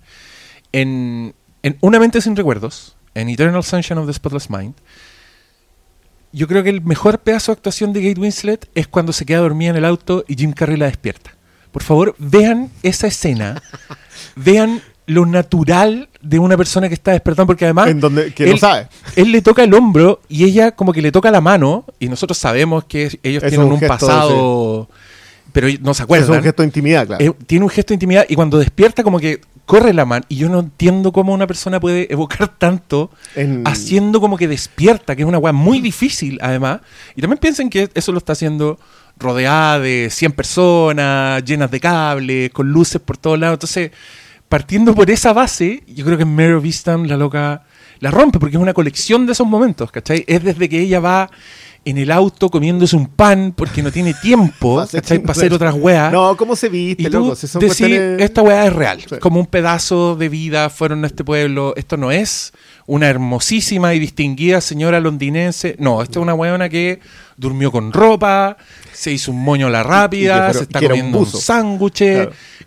en, 0.72 1.34
Una 1.82 2.00
mente 2.00 2.22
sin 2.22 2.36
recuerdos, 2.36 2.96
en 3.16 3.30
Eternal 3.30 3.64
Sunshine 3.64 3.98
of 3.98 4.06
the 4.06 4.14
Spotless 4.14 4.50
Mind, 4.50 4.76
yo 6.32 6.48
creo 6.48 6.62
que 6.62 6.70
el 6.70 6.82
mejor 6.82 7.20
pedazo 7.20 7.52
de 7.52 7.58
actuación 7.58 7.94
de 7.94 8.08
Kate 8.08 8.22
Winslet 8.22 8.70
es 8.76 8.88
cuando 8.88 9.14
se 9.14 9.26
queda 9.26 9.40
dormida 9.40 9.72
en 9.72 9.78
el 9.78 9.86
auto 9.86 10.24
y 10.28 10.36
Jim 10.36 10.54
Carrey 10.54 10.78
la 10.78 10.86
despierta. 10.86 11.34
Por 11.72 11.82
favor, 11.82 12.16
vean 12.20 12.70
esa 12.84 13.08
escena, 13.08 13.62
vean 14.36 14.82
lo 15.08 15.26
natural 15.26 16.10
de 16.22 16.38
una 16.38 16.58
persona 16.58 16.90
que 16.90 16.94
está 16.94 17.12
despertando, 17.12 17.48
porque 17.48 17.66
además 17.66 17.88
¿En 17.88 18.00
donde, 18.00 18.34
que 18.34 18.52
él, 18.52 18.60
sabe. 18.60 18.90
él 19.16 19.32
le 19.32 19.42
toca 19.42 19.64
el 19.64 19.74
hombro 19.74 20.22
y 20.28 20.44
ella 20.44 20.72
como 20.74 20.94
que 20.94 21.02
le 21.02 21.12
toca 21.12 21.32
la 21.32 21.42
mano, 21.42 21.86
y 21.98 22.10
nosotros 22.10 22.38
sabemos 22.38 22.84
que 22.84 23.20
ellos 23.24 23.42
tienen 23.42 23.72
un, 23.72 23.80
pasado 23.80 24.90
pero 25.52 25.68
no 25.82 25.94
se 25.94 26.04
acuerda. 26.04 26.26
Es 26.26 26.30
un 26.30 26.44
gesto 26.44 26.62
de 26.62 26.68
intimidad, 26.68 27.08
claro. 27.08 27.24
Eh, 27.24 27.34
tiene 27.46 27.64
un 27.66 27.70
gesto 27.70 27.90
de 27.92 27.96
intimidad 27.96 28.26
y 28.28 28.36
cuando 28.36 28.58
despierta 28.58 29.04
como 29.04 29.20
que 29.20 29.42
corre 29.66 29.94
la 29.94 30.06
mano 30.06 30.26
y 30.30 30.38
yo 30.38 30.48
no 30.48 30.60
entiendo 30.60 31.12
cómo 31.12 31.34
una 31.34 31.46
persona 31.46 31.80
puede 31.80 32.12
evocar 32.12 32.48
tanto 32.58 33.12
haciendo 33.66 34.22
como 34.22 34.38
que 34.38 34.48
despierta, 34.48 35.16
que 35.16 35.24
es 35.24 35.28
una 35.28 35.38
weá 35.40 35.52
muy 35.52 35.82
difícil 35.82 36.40
además. 36.42 36.80
Y 37.16 37.22
también 37.22 37.38
piensen 37.38 37.70
que 37.70 37.90
eso 37.94 38.12
lo 38.12 38.18
está 38.18 38.34
haciendo 38.34 38.80
rodeada 39.18 39.80
de 39.80 40.10
100 40.10 40.32
personas, 40.32 41.44
llenas 41.44 41.70
de 41.70 41.80
cables, 41.80 42.52
con 42.52 42.72
luces 42.72 43.02
por 43.02 43.18
todos 43.18 43.38
lados. 43.38 43.56
Entonces, 43.56 43.92
partiendo 44.48 44.96
por 44.96 45.12
esa 45.12 45.34
base, 45.34 45.84
yo 45.88 46.06
creo 46.06 46.18
que 46.18 46.26
Mary 46.26 46.54
of 46.54 46.66
la 47.06 47.18
loca 47.18 47.64
la 48.00 48.12
rompe 48.12 48.40
porque 48.40 48.56
es 48.56 48.62
una 48.62 48.74
colección 48.74 49.26
de 49.26 49.32
esos 49.34 49.48
momentos, 49.48 49.92
¿cachai? 49.92 50.24
Es 50.28 50.44
desde 50.44 50.70
que 50.70 50.80
ella 50.80 51.00
va 51.00 51.30
en 51.90 51.98
el 51.98 52.12
auto 52.12 52.50
comiéndose 52.50 52.98
un 52.98 53.08
pan 53.08 53.54
porque 53.56 53.82
no 53.82 53.92
tiene 53.92 54.14
tiempo 54.14 54.86
para 54.92 55.32
hacer 55.32 55.54
otras 55.54 55.74
weas. 55.74 56.12
No, 56.12 56.36
¿cómo 56.36 56.56
se 56.56 56.68
viste, 56.68 57.04
y 57.04 57.10
loco? 57.10 57.34
esta 57.34 58.42
wea 58.42 58.68
es 58.68 58.74
real. 58.74 59.04
Como 59.20 59.40
un 59.40 59.46
pedazo 59.46 60.16
de 60.16 60.28
vida 60.28 60.70
fueron 60.70 61.06
a 61.06 61.08
este 61.08 61.24
pueblo. 61.24 61.74
Esto 61.78 61.96
no 61.96 62.12
es 62.12 62.52
una 62.88 63.08
hermosísima 63.08 63.94
y 63.94 64.00
distinguida 64.00 64.60
señora 64.60 65.00
londinense. 65.00 65.76
No, 65.80 66.02
esta 66.02 66.20
es 66.20 66.24
una 66.24 66.34
weona 66.34 66.68
que 66.68 67.00
durmió 67.38 67.72
con 67.72 67.94
ropa, 67.94 68.58
se 68.92 69.12
hizo 69.12 69.32
un 69.32 69.42
moño 69.44 69.68
a 69.68 69.70
la 69.70 69.84
rápida, 69.84 70.52
se 70.54 70.64
está 70.64 70.82
comiendo 70.82 71.20
un, 71.20 71.26
sándwich. 71.26 72.04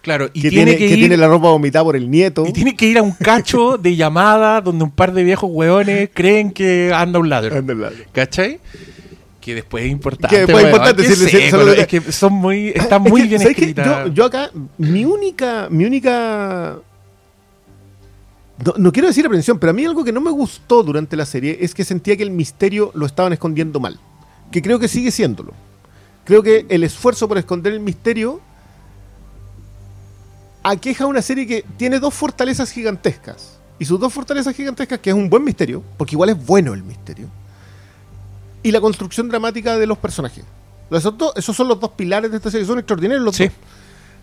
Claro. 0.00 0.30
y 0.32 0.48
tiene, 0.48 0.78
que, 0.78 0.94
tiene 0.94 1.16
la 1.18 1.28
ropa 1.28 1.48
vomitada 1.48 1.84
por 1.84 1.96
el 1.96 2.10
nieto. 2.10 2.46
Y 2.46 2.52
tiene 2.52 2.74
que 2.74 2.86
ir 2.86 2.96
a 2.96 3.02
un 3.02 3.12
cacho 3.12 3.76
de 3.82 3.96
llamada 3.96 4.62
donde 4.62 4.84
un 4.84 4.90
par 4.90 5.12
de 5.12 5.24
viejos 5.24 5.50
weones 5.52 6.08
creen 6.14 6.52
que 6.52 6.90
anda 6.94 7.18
un 7.18 7.28
ladro. 7.28 7.58
Anda 7.58 7.74
un 7.74 7.82
ladro. 7.82 8.04
¿Cachai? 8.12 8.60
Que 9.40 9.54
después 9.54 9.84
es 9.84 9.90
importante. 9.90 10.34
Que 10.34 10.42
después 10.42 10.64
es 10.64 10.70
importante 10.70 11.80
es 11.80 11.86
que 11.86 12.12
son 12.12 12.34
muy, 12.34 12.68
están 12.68 13.02
muy 13.02 13.22
bien 13.22 13.40
escritas. 13.42 14.06
Yo, 14.06 14.12
yo, 14.12 14.24
acá, 14.26 14.50
mi 14.78 15.04
única, 15.04 15.68
mi 15.70 15.84
única. 15.84 16.78
No, 18.76 18.92
quiero 18.92 19.08
decir 19.08 19.24
aprensión, 19.24 19.58
pero 19.58 19.70
a 19.70 19.72
mí 19.72 19.86
algo 19.86 20.04
que 20.04 20.12
no 20.12 20.20
me 20.20 20.30
gustó 20.30 20.82
durante 20.82 21.16
la 21.16 21.24
serie 21.24 21.58
es 21.62 21.74
que 21.74 21.82
sentía 21.82 22.16
que 22.16 22.22
el 22.22 22.30
misterio 22.30 22.90
lo 22.94 23.06
estaban 23.06 23.32
escondiendo 23.32 23.80
mal. 23.80 23.98
Que 24.52 24.60
creo 24.60 24.78
que 24.78 24.86
sigue 24.86 25.10
siéndolo. 25.10 25.54
Creo 26.24 26.42
que 26.42 26.66
el 26.68 26.84
esfuerzo 26.84 27.26
por 27.26 27.38
esconder 27.38 27.72
el 27.72 27.80
misterio 27.80 28.40
aqueja 30.62 31.06
una 31.06 31.22
serie 31.22 31.46
que 31.46 31.64
tiene 31.78 31.98
dos 31.98 32.12
fortalezas 32.12 32.70
gigantescas. 32.70 33.58
Y 33.78 33.86
sus 33.86 33.98
dos 33.98 34.12
fortalezas 34.12 34.54
gigantescas, 34.54 34.98
que 34.98 35.08
es 35.08 35.16
un 35.16 35.30
buen 35.30 35.42
misterio, 35.42 35.82
porque 35.96 36.14
igual 36.14 36.28
es 36.28 36.46
bueno 36.46 36.74
el 36.74 36.82
misterio 36.82 37.30
y 38.62 38.70
la 38.70 38.80
construcción 38.80 39.28
dramática 39.28 39.78
de 39.78 39.86
los 39.86 39.98
personajes. 39.98 40.44
Esos, 40.90 41.14
esos 41.36 41.56
son 41.56 41.68
los 41.68 41.78
dos 41.78 41.90
pilares 41.92 42.30
de 42.30 42.36
esta 42.36 42.50
serie, 42.50 42.66
son 42.66 42.78
extraordinarios 42.78 43.24
los 43.24 43.38
dos. 43.38 43.48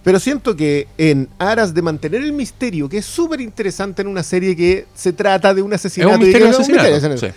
Pero 0.04 0.20
siento 0.20 0.56
que 0.56 0.88
en 0.98 1.28
aras 1.38 1.74
de 1.74 1.82
mantener 1.82 2.22
el 2.22 2.32
misterio, 2.32 2.88
que 2.88 3.00
es 3.00 3.06
súper 3.06 3.42
interesante 3.42 4.02
en 4.02 4.08
una 4.08 4.24
serie 4.24 4.56
que 4.56 4.86
se 4.94 5.12
trata 5.12 5.54
de 5.54 5.62
un 5.62 5.74
asesinato, 5.74 6.14
un 6.14 6.20
misterio, 6.20 7.34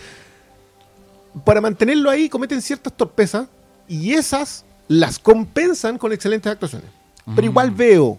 para 1.45 1.61
mantenerlo 1.61 2.11
ahí 2.11 2.29
cometen 2.29 2.61
ciertas 2.61 2.97
torpezas 2.97 3.47
y 3.89 4.13
esas 4.13 4.65
las 4.89 5.19
compensan 5.19 5.97
con 5.97 6.13
excelentes 6.13 6.51
actuaciones. 6.51 6.91
Pero 7.35 7.47
igual 7.47 7.71
mm. 7.71 7.77
veo, 7.77 8.19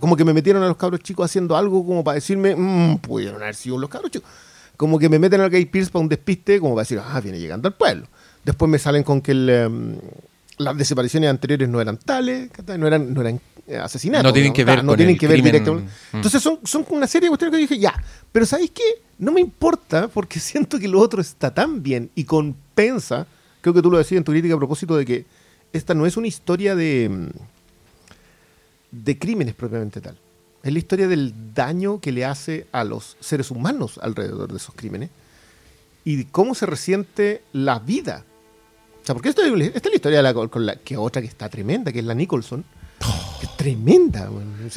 como 0.00 0.16
que 0.16 0.24
me 0.24 0.32
metieron 0.32 0.62
a 0.62 0.68
los 0.68 0.76
cabros 0.76 1.00
chicos 1.00 1.24
haciendo 1.24 1.56
algo 1.56 1.84
como 1.84 2.02
para 2.02 2.16
decirme, 2.16 2.54
mmm, 2.56 2.98
pudieron 2.98 3.42
haber 3.42 3.54
sido 3.54 3.78
los 3.78 3.90
cabros 3.90 4.10
chicos 4.10 4.28
como 4.76 4.98
que 4.98 5.08
me 5.08 5.18
meten 5.18 5.40
al 5.40 5.50
Gay 5.50 5.66
Pierce 5.66 5.90
para 5.90 6.02
un 6.02 6.08
despiste, 6.08 6.58
como 6.60 6.74
para 6.74 6.82
decir, 6.82 7.00
ah, 7.04 7.20
viene 7.20 7.38
llegando 7.38 7.68
al 7.68 7.74
pueblo. 7.74 8.06
Después 8.44 8.70
me 8.70 8.78
salen 8.78 9.02
con 9.02 9.20
que 9.20 9.32
el, 9.32 9.48
em, 9.48 9.98
las 10.58 10.76
desapariciones 10.76 11.30
anteriores 11.30 11.68
no 11.68 11.80
eran 11.80 11.96
tales, 11.96 12.50
no 12.78 12.86
eran, 12.86 13.12
no 13.12 13.20
eran 13.20 13.40
eh, 13.66 13.76
asesinatos. 13.76 14.24
No 14.24 14.32
tienen 14.32 14.52
que 14.52 14.64
ver, 14.64 14.84
no 14.84 14.96
tienen 14.96 15.16
que 15.16 15.26
ver 15.26 15.42
directamente. 15.42 15.90
Mm. 16.12 16.16
Entonces 16.16 16.42
son, 16.42 16.60
son 16.64 16.86
una 16.90 17.06
serie 17.06 17.26
de 17.26 17.30
cuestiones 17.30 17.56
que 17.56 17.62
dije, 17.62 17.78
ya, 17.78 17.94
pero 18.30 18.44
¿sabéis 18.44 18.70
qué? 18.72 18.82
No 19.18 19.32
me 19.32 19.40
importa 19.40 20.08
porque 20.08 20.38
siento 20.40 20.78
que 20.78 20.88
lo 20.88 21.00
otro 21.00 21.20
está 21.20 21.52
tan 21.52 21.82
bien 21.82 22.10
y 22.14 22.24
compensa, 22.24 23.26
creo 23.60 23.74
que 23.74 23.82
tú 23.82 23.90
lo 23.90 23.98
decías 23.98 24.18
en 24.18 24.24
tu 24.24 24.32
crítica 24.32 24.54
a 24.54 24.58
propósito 24.58 24.96
de 24.96 25.04
que 25.04 25.24
esta 25.72 25.94
no 25.94 26.06
es 26.06 26.16
una 26.16 26.26
historia 26.26 26.76
de, 26.76 27.08
mm, 27.08 27.28
de 28.90 29.18
crímenes 29.18 29.54
propiamente 29.54 30.00
tal. 30.00 30.18
Es 30.62 30.72
la 30.72 30.78
historia 30.78 31.08
del 31.08 31.34
daño 31.54 32.00
que 32.00 32.12
le 32.12 32.24
hace 32.24 32.66
a 32.72 32.84
los 32.84 33.16
seres 33.20 33.50
humanos 33.50 33.98
alrededor 34.02 34.50
de 34.50 34.56
esos 34.56 34.74
crímenes 34.74 35.10
y 36.04 36.24
cómo 36.24 36.54
se 36.54 36.66
resiente 36.66 37.42
la 37.52 37.78
vida. 37.78 38.24
O 39.04 39.06
sea, 39.06 39.14
porque 39.14 39.28
esta, 39.28 39.42
es 39.46 39.52
la 39.52 39.94
historia 39.94 40.16
de 40.16 40.22
la, 40.22 40.32
con 40.32 40.64
la 40.64 40.76
que 40.76 40.96
otra 40.96 41.20
que 41.20 41.28
está 41.28 41.50
tremenda, 41.50 41.92
que 41.92 41.98
es 41.98 42.04
la 42.06 42.14
Nicholson. 42.14 42.64
es 43.42 43.54
tremenda, 43.54 44.30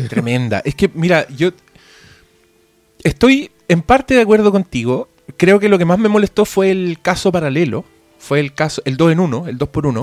Tremenda. 0.10 0.62
Es 0.66 0.76
que, 0.76 0.92
mira, 0.94 1.26
yo 1.30 1.52
estoy 3.04 3.50
en 3.70 3.82
parte 3.82 4.16
de 4.16 4.22
acuerdo 4.22 4.52
contigo. 4.52 5.08
Creo 5.38 5.62
que 5.62 5.70
lo 5.70 5.78
que 5.78 5.86
más 5.86 5.98
me 5.98 6.10
molestó 6.10 6.44
fue 6.44 6.72
el 6.72 7.00
caso 7.02 7.32
paralelo. 7.32 7.86
Fue 8.20 8.42
el 8.42 8.54
caso, 8.54 8.82
el 8.84 8.98
2 8.98 9.14
en 9.14 9.20
1, 9.22 9.48
el 9.48 9.58
2 9.58 9.70
por 9.70 9.88
1. 9.88 10.02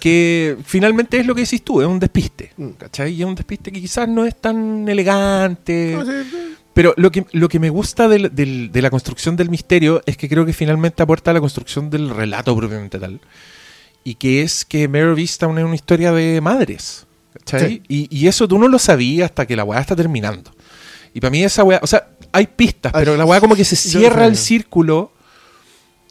Que 0.00 0.56
finalmente 0.64 1.20
es 1.20 1.26
lo 1.26 1.36
que 1.36 1.42
decís 1.42 1.62
tú, 1.62 1.80
es 1.80 1.86
un 1.86 2.00
despiste. 2.00 2.50
Mm. 2.56 2.70
¿Cachai? 2.70 3.12
Y 3.12 3.20
es 3.20 3.28
un 3.28 3.36
despiste 3.36 3.70
que 3.70 3.80
quizás 3.80 4.08
no 4.08 4.24
es 4.24 4.34
tan 4.34 4.88
elegante. 4.88 5.96
Pero 6.78 6.94
lo 6.96 7.10
que, 7.10 7.26
lo 7.32 7.48
que 7.48 7.58
me 7.58 7.70
gusta 7.70 8.06
de 8.06 8.70
la 8.72 8.90
construcción 8.90 9.34
del 9.34 9.50
misterio 9.50 10.00
es 10.06 10.16
que 10.16 10.28
creo 10.28 10.46
que 10.46 10.52
finalmente 10.52 11.02
aporta 11.02 11.32
a 11.32 11.34
la 11.34 11.40
construcción 11.40 11.90
del 11.90 12.08
relato 12.08 12.56
propiamente 12.56 13.00
tal. 13.00 13.20
Y 14.04 14.14
que 14.14 14.42
es 14.42 14.64
que 14.64 14.86
Mare 14.86 15.12
Vista 15.14 15.46
es 15.46 15.50
una, 15.50 15.74
historia 15.74 16.12
de 16.12 16.40
madres. 16.40 17.04
¿cachai? 17.32 17.82
Y, 17.88 18.28
eso 18.28 18.46
tú 18.46 18.60
no 18.60 18.68
lo 18.68 18.78
sabías 18.78 19.24
hasta 19.24 19.44
que 19.44 19.56
la 19.56 19.64
weá 19.64 19.80
está 19.80 19.96
terminando. 19.96 20.52
Y 21.12 21.18
para 21.18 21.32
mí 21.32 21.42
esa 21.42 21.64
weá, 21.64 21.80
o 21.82 21.86
sea, 21.88 22.10
hay 22.30 22.46
pistas, 22.46 22.92
pero 22.92 23.16
la 23.16 23.24
weá 23.24 23.40
como 23.40 23.56
que 23.56 23.64
se 23.64 23.74
cierra 23.74 24.26
el 24.26 24.36
círculo 24.36 25.10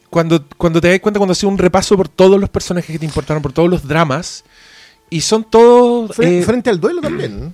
cuando, 0.10 0.44
cuando 0.58 0.82
te 0.82 0.90
das 0.90 1.00
cuenta, 1.00 1.18
cuando 1.18 1.32
haces 1.32 1.46
un 1.46 1.58
repaso 1.58 1.96
por 1.96 2.10
todos 2.10 2.42
los 2.42 2.50
personajes 2.50 2.92
que 2.92 3.00
te 3.00 3.06
importaron, 3.06 3.42
por 3.42 3.54
todos 3.54 3.70
los 3.70 3.88
dramas. 3.88 4.44
Y 5.10 5.22
son 5.22 5.46
todos... 5.46 6.14
Frente, 6.14 6.70
eh, 6.70 6.74
al 6.74 6.82
duelo 6.82 7.00
también 7.00 7.54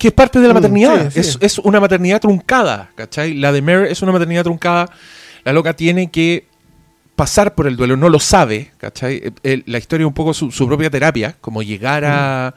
que 0.00 0.08
es 0.08 0.14
parte 0.14 0.40
de 0.40 0.48
la 0.48 0.54
mm, 0.54 0.56
maternidad. 0.56 1.12
Es, 1.14 1.58
una 1.58 1.78
maternidad 1.78 2.22
truncada, 2.22 2.90
¿cachai? 2.94 3.34
La 3.34 3.52
de 3.52 3.60
Mare 3.60 3.92
es 3.92 4.00
una 4.00 4.12
maternidad 4.12 4.44
truncada. 4.44 4.90
La 5.44 5.52
loca 5.52 5.76
tiene 5.76 6.10
que 6.10 6.46
pasar 7.16 7.54
por 7.54 7.66
el 7.66 7.76
duelo, 7.76 7.98
no 7.98 8.08
lo 8.08 8.18
sabe, 8.18 8.70
¿cachai? 8.78 9.30
la 9.42 9.76
historia 9.76 10.04
es 10.04 10.08
un 10.08 10.14
poco 10.14 10.32
su, 10.32 10.66
propia 10.66 10.88
terapia, 10.88 11.36
como 11.38 11.62
llegar 11.62 12.04
a... 12.06 12.54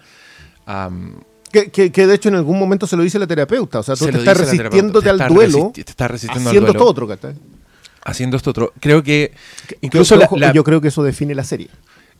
Mm. 0.89 1.15
que, 1.51 1.91
de 1.91 2.15
hecho 2.15 2.29
en 2.29 2.35
algún 2.35 2.57
momento 2.57 2.87
se 2.87 2.95
lo 2.95 3.03
dice 3.03 3.19
la 3.19 3.27
terapeuta, 3.27 3.79
o 3.79 3.83
sea, 3.83 3.97
tú 3.97 4.05
te 4.07 4.17
estás 4.17 4.37
resistiéndote 4.37 5.09
al 5.09 5.27
duelo, 5.27 5.73
te 5.75 5.81
estás 5.81 6.09
resistiendo 6.09 6.49
haciendo 6.49 6.71
esto 6.71 6.85
otro, 6.85 7.07
¿cachai? 7.09 7.33
Haciendo 8.05 8.37
esto 8.37 8.51
otro. 8.51 8.73
Creo 8.79 9.03
que 9.03 9.33
incluso 9.81 10.17
yo 10.53 10.63
creo 10.63 10.79
que 10.79 10.87
eso 10.87 11.03
define 11.03 11.35
la 11.35 11.43
serie. 11.43 11.67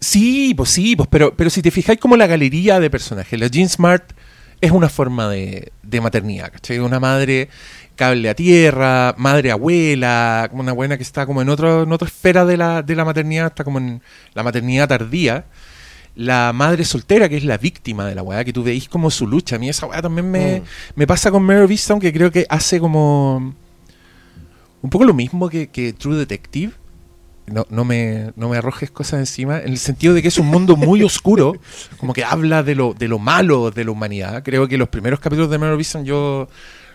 Sí, 0.01 0.53
pues 0.53 0.69
sí, 0.69 0.97
pues, 0.97 1.07
pero, 1.09 1.33
pero 1.33 1.49
si 1.49 1.61
te 1.61 1.71
fijáis 1.71 1.97
como 1.97 2.17
la 2.17 2.27
galería 2.27 2.81
de 2.81 2.89
personajes, 2.89 3.39
la 3.39 3.47
Jean 3.47 3.69
Smart 3.69 4.03
es 4.63 4.71
una 4.71 4.87
forma 4.87 5.27
de, 5.29 5.73
maternidad, 6.01 6.49
¿cachai? 6.49 6.79
Una 6.79 6.97
madre 6.97 7.49
cable 7.97 8.29
a 8.29 8.33
tierra, 8.33 9.13
madre 9.17 9.51
abuela, 9.51 10.47
como 10.49 10.61
una 10.63 10.71
buena 10.71 10.95
que 10.95 11.03
está 11.03 11.25
como 11.25 11.41
en, 11.41 11.49
otro, 11.49 11.83
en 11.83 11.91
otra 11.91 12.07
esfera 12.07 12.45
de 12.45 12.55
la, 12.55 12.81
de 12.81 12.95
la 12.95 13.03
maternidad, 13.03 13.47
está 13.47 13.65
como 13.65 13.79
en 13.79 14.01
la 14.33 14.41
maternidad 14.41 14.87
tardía. 14.87 15.45
La 16.15 16.53
madre 16.53 16.85
soltera, 16.85 17.27
que 17.27 17.35
es 17.35 17.43
la 17.43 17.57
víctima 17.57 18.05
de 18.05 18.15
la 18.15 18.23
weá, 18.23 18.45
que 18.45 18.53
tú 18.53 18.63
veis 18.63 18.87
como 18.87 19.11
su 19.11 19.27
lucha. 19.27 19.57
A 19.57 19.59
mí 19.59 19.67
esa 19.67 19.85
weá 19.85 20.01
también 20.01 20.31
me, 20.31 20.61
mm. 20.61 20.63
me 20.95 21.07
pasa 21.07 21.29
con 21.29 21.43
Mary 21.43 21.67
Vista, 21.67 21.91
aunque 21.91 22.13
creo 22.13 22.31
que 22.31 22.45
hace 22.49 22.79
como 22.79 23.53
un 24.81 24.89
poco 24.89 25.03
lo 25.03 25.13
mismo 25.13 25.49
que, 25.49 25.67
que 25.67 25.91
True 25.91 26.15
Detective 26.15 26.71
no, 27.47 27.65
no, 27.69 27.85
me, 27.85 28.31
no 28.35 28.49
me 28.49 28.57
arrojes 28.57 28.91
cosas 28.91 29.19
encima, 29.19 29.59
en 29.59 29.69
el 29.69 29.77
sentido 29.77 30.13
de 30.13 30.21
que 30.21 30.27
es 30.27 30.37
un 30.37 30.47
mundo 30.47 30.75
muy 30.75 31.03
oscuro, 31.03 31.53
como 31.97 32.13
que 32.13 32.23
habla 32.23 32.63
de 32.63 32.75
lo, 32.75 32.93
de 32.93 33.07
lo 33.07 33.19
malo 33.19 33.71
de 33.71 33.85
la 33.85 33.91
humanidad. 33.91 34.43
Creo 34.43 34.67
que 34.67 34.77
los 34.77 34.89
primeros 34.89 35.19
capítulos 35.19 35.49
de 35.49 35.57
Mary 35.57 35.77
Vision 35.77 36.05
yo 36.05 36.47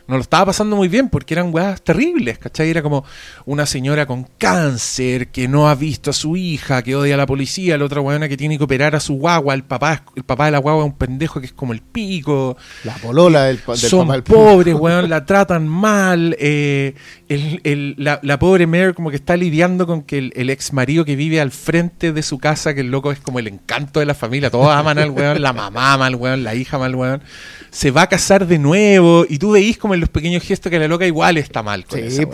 no 0.09 0.17
lo 0.17 0.23
estaba 0.23 0.47
pasando 0.47 0.75
muy 0.75 0.89
bien 0.89 1.11
porque 1.11 1.35
eran 1.35 1.55
weas 1.55 1.83
terribles, 1.83 2.39
¿cachai? 2.39 2.71
Era 2.71 2.83
como 2.83 3.05
una 3.45 3.67
señora 3.67 4.07
con 4.07 4.27
cáncer 4.39 5.29
que 5.29 5.49
no 5.49 5.69
ha 5.69 5.75
visto 5.75 6.11
a 6.11 6.15
su 6.15 6.35
hija, 6.35 6.83
que 6.83 6.97
odia 6.97 7.15
a 7.15 7.19
la 7.19 7.27
policía, 7.27 7.77
la 7.77 7.85
otra 7.85 8.01
weona 8.01 8.27
que 8.27 8.39
tiene 8.39 8.57
que 8.57 8.65
operar 8.65 8.97
a 8.97 9.01
su 9.01 9.17
guagua, 9.17 9.53
el 9.53 9.65
papá, 9.65 10.05
el 10.17 10.25
papá 10.25 10.47
de 10.47 10.53
la 10.53 10.59
guagua 10.59 10.85
es 10.85 10.91
un 10.91 10.97
pendejo 10.97 11.41
que 11.41 11.47
es 11.47 11.53
como 11.53 11.75
el 11.75 11.83
pico. 11.83 12.57
La 12.85 12.95
polola 12.95 13.45
del, 13.45 13.61
del 13.67 13.77
Son 13.77 14.23
pobres, 14.23 14.75
weón, 14.75 15.11
la 15.11 15.25
tratan 15.25 15.69
mal. 15.69 16.37
Eh, 16.51 16.95
la, 17.29 18.38
pobre 18.38 18.67
Mare 18.67 18.95
como 18.95 19.11
que 19.11 19.17
está 19.17 19.37
lidiando 19.37 19.87
con 19.87 20.03
que 20.03 20.31
el, 20.35 20.51
ex 20.51 20.73
marido 20.73 21.05
que 21.05 21.17
vive 21.17 21.41
al 21.41 21.51
frente 21.51 22.12
de 22.12 22.23
su 22.23 22.38
casa, 22.38 22.75
que 22.75 22.81
el 22.81 22.91
loco 22.91 23.12
es 23.12 23.21
como 23.21 23.38
el 23.38 23.49
encanto 23.49 24.01
de 24.01 24.07
la 24.07 24.14
familia, 24.14 24.51
todos 24.51 24.71
aman 24.71 24.99
al 24.99 25.11
weón, 25.11 25.43
la 25.43 25.53
mamá 25.53 25.95
ama 25.95 26.07
al 26.07 26.14
weón, 26.14 26.45
la 26.45 26.55
hija 26.55 26.77
ama 26.77 26.87
al 26.87 26.95
weón 26.95 27.23
se 27.71 27.91
va 27.91 28.03
a 28.03 28.09
casar 28.09 28.47
de 28.47 28.59
nuevo 28.59 29.27
y 29.29 29.38
tú 29.38 29.53
veís 29.53 29.79
como 29.79 29.95
en 29.95 30.01
los 30.01 30.09
pequeños 30.09 30.43
gestos 30.43 30.71
que 30.71 30.79
la 30.79 30.88
loca 30.88 31.07
igual 31.07 31.37
está 31.37 31.62
mal 31.62 31.85
con 31.85 31.99
sí, 31.99 32.25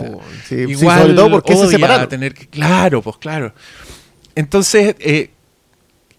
sí, 0.47 0.55
igual 0.55 1.01
sobre 1.01 1.13
todo 1.13 1.31
porque 1.31 1.55
se 1.55 1.67
separaron. 1.67 2.07
Tener 2.07 2.33
que, 2.33 2.47
claro, 2.47 3.01
pues 3.01 3.17
claro. 3.17 3.53
Entonces, 4.35 4.95
eh, 4.99 5.31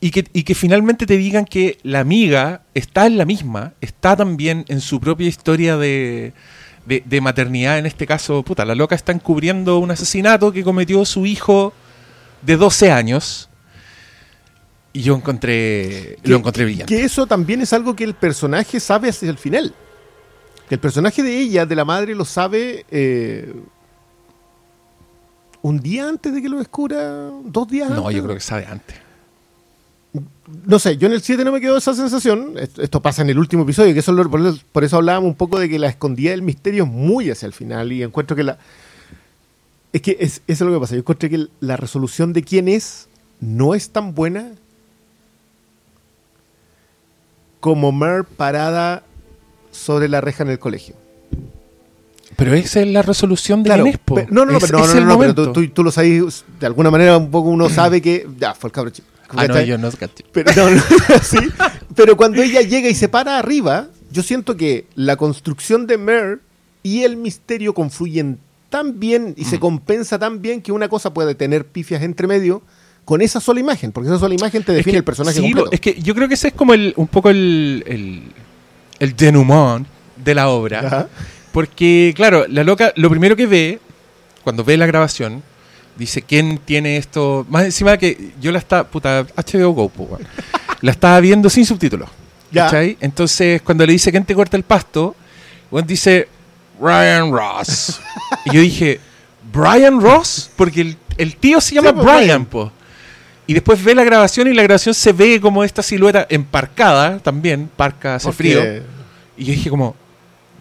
y, 0.01 0.11
que, 0.11 0.27
y 0.33 0.43
que 0.43 0.55
finalmente 0.55 1.07
te 1.07 1.17
digan 1.17 1.45
que 1.45 1.79
la 1.83 2.01
amiga 2.01 2.63
está 2.75 3.07
en 3.07 3.17
la 3.17 3.25
misma, 3.25 3.75
está 3.81 4.17
también 4.17 4.65
en 4.69 4.81
su 4.81 5.01
propia 5.01 5.29
historia 5.29 5.77
de, 5.77 6.33
de, 6.87 7.03
de 7.05 7.21
maternidad, 7.21 7.79
en 7.79 7.87
este 7.87 8.07
caso, 8.07 8.43
puta, 8.43 8.65
la 8.65 8.75
loca 8.75 8.95
está 8.95 9.13
encubriendo 9.13 9.79
un 9.79 9.91
asesinato 9.91 10.53
que 10.53 10.65
cometió 10.65 11.05
su 11.05 11.27
hijo 11.27 11.73
de 12.43 12.57
12 12.57 12.91
años 12.91 13.49
y 14.97 15.03
yo 15.03 15.15
encontré, 15.15 16.17
lo 16.23 16.37
encontré 16.37 16.65
brillante. 16.65 16.95
Que 16.95 17.05
eso 17.05 17.27
también 17.27 17.61
es 17.61 17.75
algo 17.75 17.95
que 17.95 18.03
el 18.03 18.15
personaje 18.15 18.81
sabe 18.81 19.11
hacia 19.11 19.29
el 19.29 19.37
final. 19.37 19.75
Que 20.71 20.77
el 20.77 20.81
personaje 20.81 21.23
de 21.23 21.39
ella, 21.39 21.67
de 21.67 21.77
la 21.77 21.85
madre, 21.85 22.15
lo 22.15 22.25
sabe 22.25 22.87
eh, 22.91 23.53
un 25.61 25.81
día 25.81 26.09
antes 26.09 26.33
de 26.33 26.41
que 26.41 26.49
lo 26.49 26.57
descubra, 26.57 27.31
dos 27.45 27.69
días 27.69 27.91
antes. 27.91 28.05
No, 28.05 28.11
yo 28.11 28.23
creo 28.23 28.37
que 28.37 28.41
sabe 28.41 28.65
antes. 28.65 28.97
No 30.65 30.79
sé, 30.79 30.97
yo 30.97 31.07
en 31.07 31.15
el 31.15 31.23
7 31.23 31.45
no 31.45 31.53
me 31.53 31.61
quedó 31.61 31.77
esa 31.77 31.95
sensación. 31.95 32.55
Esto, 32.57 33.03
pasa 33.03 33.23
en 33.23 33.31
el 33.31 33.39
último 33.39 33.65
episodio, 33.65 33.93
que 33.93 34.01
eso, 34.01 34.15
por, 34.73 34.85
eso 34.85 34.97
hablábamos 34.97 35.29
un 35.29 35.35
poco 35.35 35.59
de 35.59 35.69
que 35.69 35.79
la 35.79 35.89
escondida 35.89 36.31
del 36.31 36.43
misterio 36.43 36.87
muy 36.87 37.31
hacia 37.31 37.47
el 37.47 37.53
final. 37.53 37.93
Y 37.93 38.03
encuentro 38.03 38.37
que 38.37 38.45
la. 38.45 38.59
Es 39.93 40.03
que 40.03 40.17
es, 40.21 40.43
es 40.47 40.61
lo 40.61 40.73
que 40.73 40.81
pasa. 40.81 40.95
Yo 40.95 41.01
encontré 41.01 41.31
que 41.31 41.47
la 41.61 41.77
resolución 41.77 42.33
de 42.33 42.43
quién 42.43 42.69
es 42.69 43.09
no 43.41 43.75
es 43.75 43.91
tan 43.91 44.15
buena 44.15 44.53
como 47.61 47.91
Mer 47.93 48.25
parada 48.25 49.03
sobre 49.73 50.09
la 50.09 50.21
reja 50.21 50.45
en 50.45 50.51
el 50.51 50.59
colegio. 50.59 50.95
Pero 52.37 52.55
esa 52.55 52.81
es 52.81 52.89
la 52.89 53.03
resolución 53.03 53.63
de 53.63 53.69
claro, 53.69 53.85
no, 53.85 54.45
no, 54.45 54.53
no, 54.53 54.59
pero, 54.61 54.79
no, 54.79 54.87
no, 54.87 55.01
no, 55.01 55.19
pero 55.19 55.53
tú, 55.53 55.83
lo 55.83 55.91
sabes, 55.91 56.45
de 56.61 56.67
alguna 56.67 56.91
manera 56.91 57.17
un 57.17 57.31
poco 57.31 57.49
uno 57.49 57.71
sabe 57.71 58.03
que... 58.03 58.29
Ya, 58.39 58.55
fue 58.55 58.69
el 58.69 58.73
cabrón 58.73 58.93
chico. 58.93 59.09
Ah, 59.31 59.47
no, 59.47 59.61
yo 59.61 59.79
no 59.79 59.91
pero, 60.33 60.53
sí, 61.23 61.39
pero 61.95 62.17
cuando 62.17 62.43
ella 62.43 62.63
llega 62.63 62.89
y 62.89 62.95
se 62.95 63.09
para 63.09 63.39
arriba, 63.39 63.89
yo 64.11 64.23
siento 64.23 64.57
que 64.57 64.87
la 64.95 65.17
construcción 65.17 65.87
de 65.87 65.99
Mer 65.99 66.41
y 66.83 67.03
el 67.03 67.17
misterio 67.17 67.75
confluyen 67.75 68.39
tan 68.71 69.01
bien 69.01 69.35
y 69.37 69.45
se 69.45 69.57
mm. 69.57 69.61
compensa 69.61 70.19
tan 70.19 70.43
bien 70.43 70.63
que 70.63 70.73
una 70.73 70.89
cosa 70.89 71.13
puede 71.13 71.35
tener 71.35 71.67
pifias 71.67 72.03
entre 72.03 72.27
medio 72.27 72.63
con 73.05 73.23
esa 73.23 73.41
sola 73.41 73.61
imagen, 73.61 73.93
porque 73.93 74.09
esa 74.09 74.19
sola 74.19 74.35
imagen 74.35 74.65
te 74.65 74.73
define 74.73 74.99
el 74.99 75.05
personaje 75.05 75.41
sí, 75.41 75.55
Es 75.71 75.81
que 75.81 76.01
yo 76.01 76.15
creo 76.15 76.29
que 76.29 76.35
ese 76.35 76.49
es 76.49 76.55
como 76.55 76.75
el, 76.75 76.93
un 76.97 77.07
poco 77.07 77.31
el, 77.31 77.85
el, 77.87 78.23
el 78.99 79.17
denouement 79.17 79.87
de 80.17 80.35
la 80.35 80.49
obra. 80.49 81.09
Porque, 81.53 82.13
claro, 82.17 82.47
la 82.49 82.65
loca, 82.65 82.93
lo 82.97 83.09
primero 83.09 83.37
que 83.37 83.47
ve, 83.47 83.79
cuando 84.45 84.65
ve 84.65 84.77
la 84.77 84.87
grabación, 84.87 85.43
dice, 85.97 86.23
¿quién 86.23 86.59
tiene 86.59 86.97
esto? 86.97 87.47
Más 87.49 87.65
encima 87.65 87.97
que 87.97 88.33
yo 88.41 88.53
la 88.53 88.59
estaba, 88.59 88.85
puta, 88.85 89.27
HBO 89.37 89.71
Go, 89.71 90.19
la 90.81 90.91
estaba 90.91 91.21
viendo 91.21 91.51
sin 91.51 91.67
subtítulos. 91.67 92.09
¿Cachai? 92.53 92.97
Entonces, 93.01 93.61
cuando 93.63 93.85
le 93.85 93.93
dice, 93.93 94.11
¿quién 94.11 94.25
te 94.25 94.35
corta 94.35 94.57
el 94.57 94.63
pasto? 94.63 95.15
Juan 95.71 95.87
dice, 95.87 96.29
Ryan 96.81 97.33
Ross. 97.33 98.01
y 98.47 98.55
yo 98.55 98.61
dije, 98.61 99.01
¿Brian 99.53 100.01
Ross? 100.01 100.51
Porque 100.57 100.81
el, 100.81 100.97
el 101.19 101.37
tío 101.37 101.61
se 101.61 101.75
llama 101.75 101.93
pues, 101.93 102.05
Brian, 102.05 102.45
po. 102.45 102.73
Y 103.47 103.55
después 103.55 103.83
ve 103.83 103.95
la 103.95 104.05
grabación 104.05 104.49
y 104.49 104.55
la 104.55 104.63
grabación 104.63 104.95
se 104.95 105.13
ve 105.13 105.41
como 105.41 105.63
esta 105.63 105.83
silueta 105.83 106.27
emparcada 106.29 107.19
también, 107.21 107.71
parca, 107.75 108.17
hace 108.17 108.33
frío. 108.33 108.61
Y 109.37 109.45
yo 109.45 109.53
dije 109.53 109.71
como, 109.71 109.95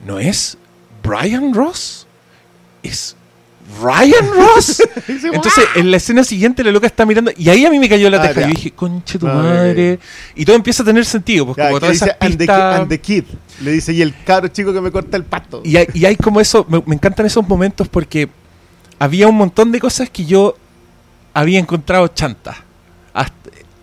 ¿no 0.05 0.19
es 0.19 0.57
Brian 1.01 1.53
Ross? 1.53 2.05
Es 2.83 3.15
Ryan 3.81 4.27
Ross. 4.35 4.81
Entonces, 5.07 5.63
en 5.75 5.89
la 5.91 5.97
escena 5.97 6.23
siguiente 6.23 6.63
la 6.63 6.71
loca 6.71 6.87
está 6.87 7.05
mirando 7.05 7.31
y 7.35 7.49
ahí 7.49 7.65
a 7.65 7.69
mí 7.71 7.79
me 7.79 7.89
cayó 7.89 8.09
la 8.09 8.17
Ah, 8.21 8.27
teja. 8.27 8.41
ya. 8.41 8.47
Yo 8.47 8.53
dije, 8.53 8.71
conche 8.71 9.17
tu 9.17 9.27
Ah, 9.27 9.33
madre. 9.33 9.99
Y 10.35 10.45
todo 10.45 10.55
empieza 10.55 10.83
a 10.83 10.85
tener 10.85 11.03
sentido, 11.05 11.45
pues 11.47 11.57
Ya, 11.57 11.63
como 11.65 11.75
que 11.75 11.79
todas 11.79 11.93
dice, 11.93 12.05
esas 12.05 12.17
and, 12.21 12.31
the, 12.33 12.37
pistas... 12.37 12.79
and 12.79 12.89
the 12.89 12.99
kid. 13.01 13.23
Le 13.61 13.71
dice, 13.71 13.93
y 13.93 14.01
el 14.01 14.13
cabro 14.23 14.47
chico 14.49 14.71
que 14.71 14.81
me 14.81 14.91
corta 14.91 15.17
el 15.17 15.23
pasto. 15.23 15.61
Y 15.65 15.77
hay, 15.77 15.87
y 15.93 16.05
hay 16.05 16.15
como 16.15 16.39
eso, 16.39 16.65
me, 16.69 16.81
me 16.85 16.95
encantan 16.95 17.25
esos 17.25 17.47
momentos 17.47 17.87
porque 17.89 18.29
había 18.99 19.27
un 19.27 19.35
montón 19.35 19.71
de 19.71 19.79
cosas 19.79 20.09
que 20.09 20.25
yo 20.25 20.55
había 21.33 21.59
encontrado 21.59 22.07
chantas, 22.09 22.57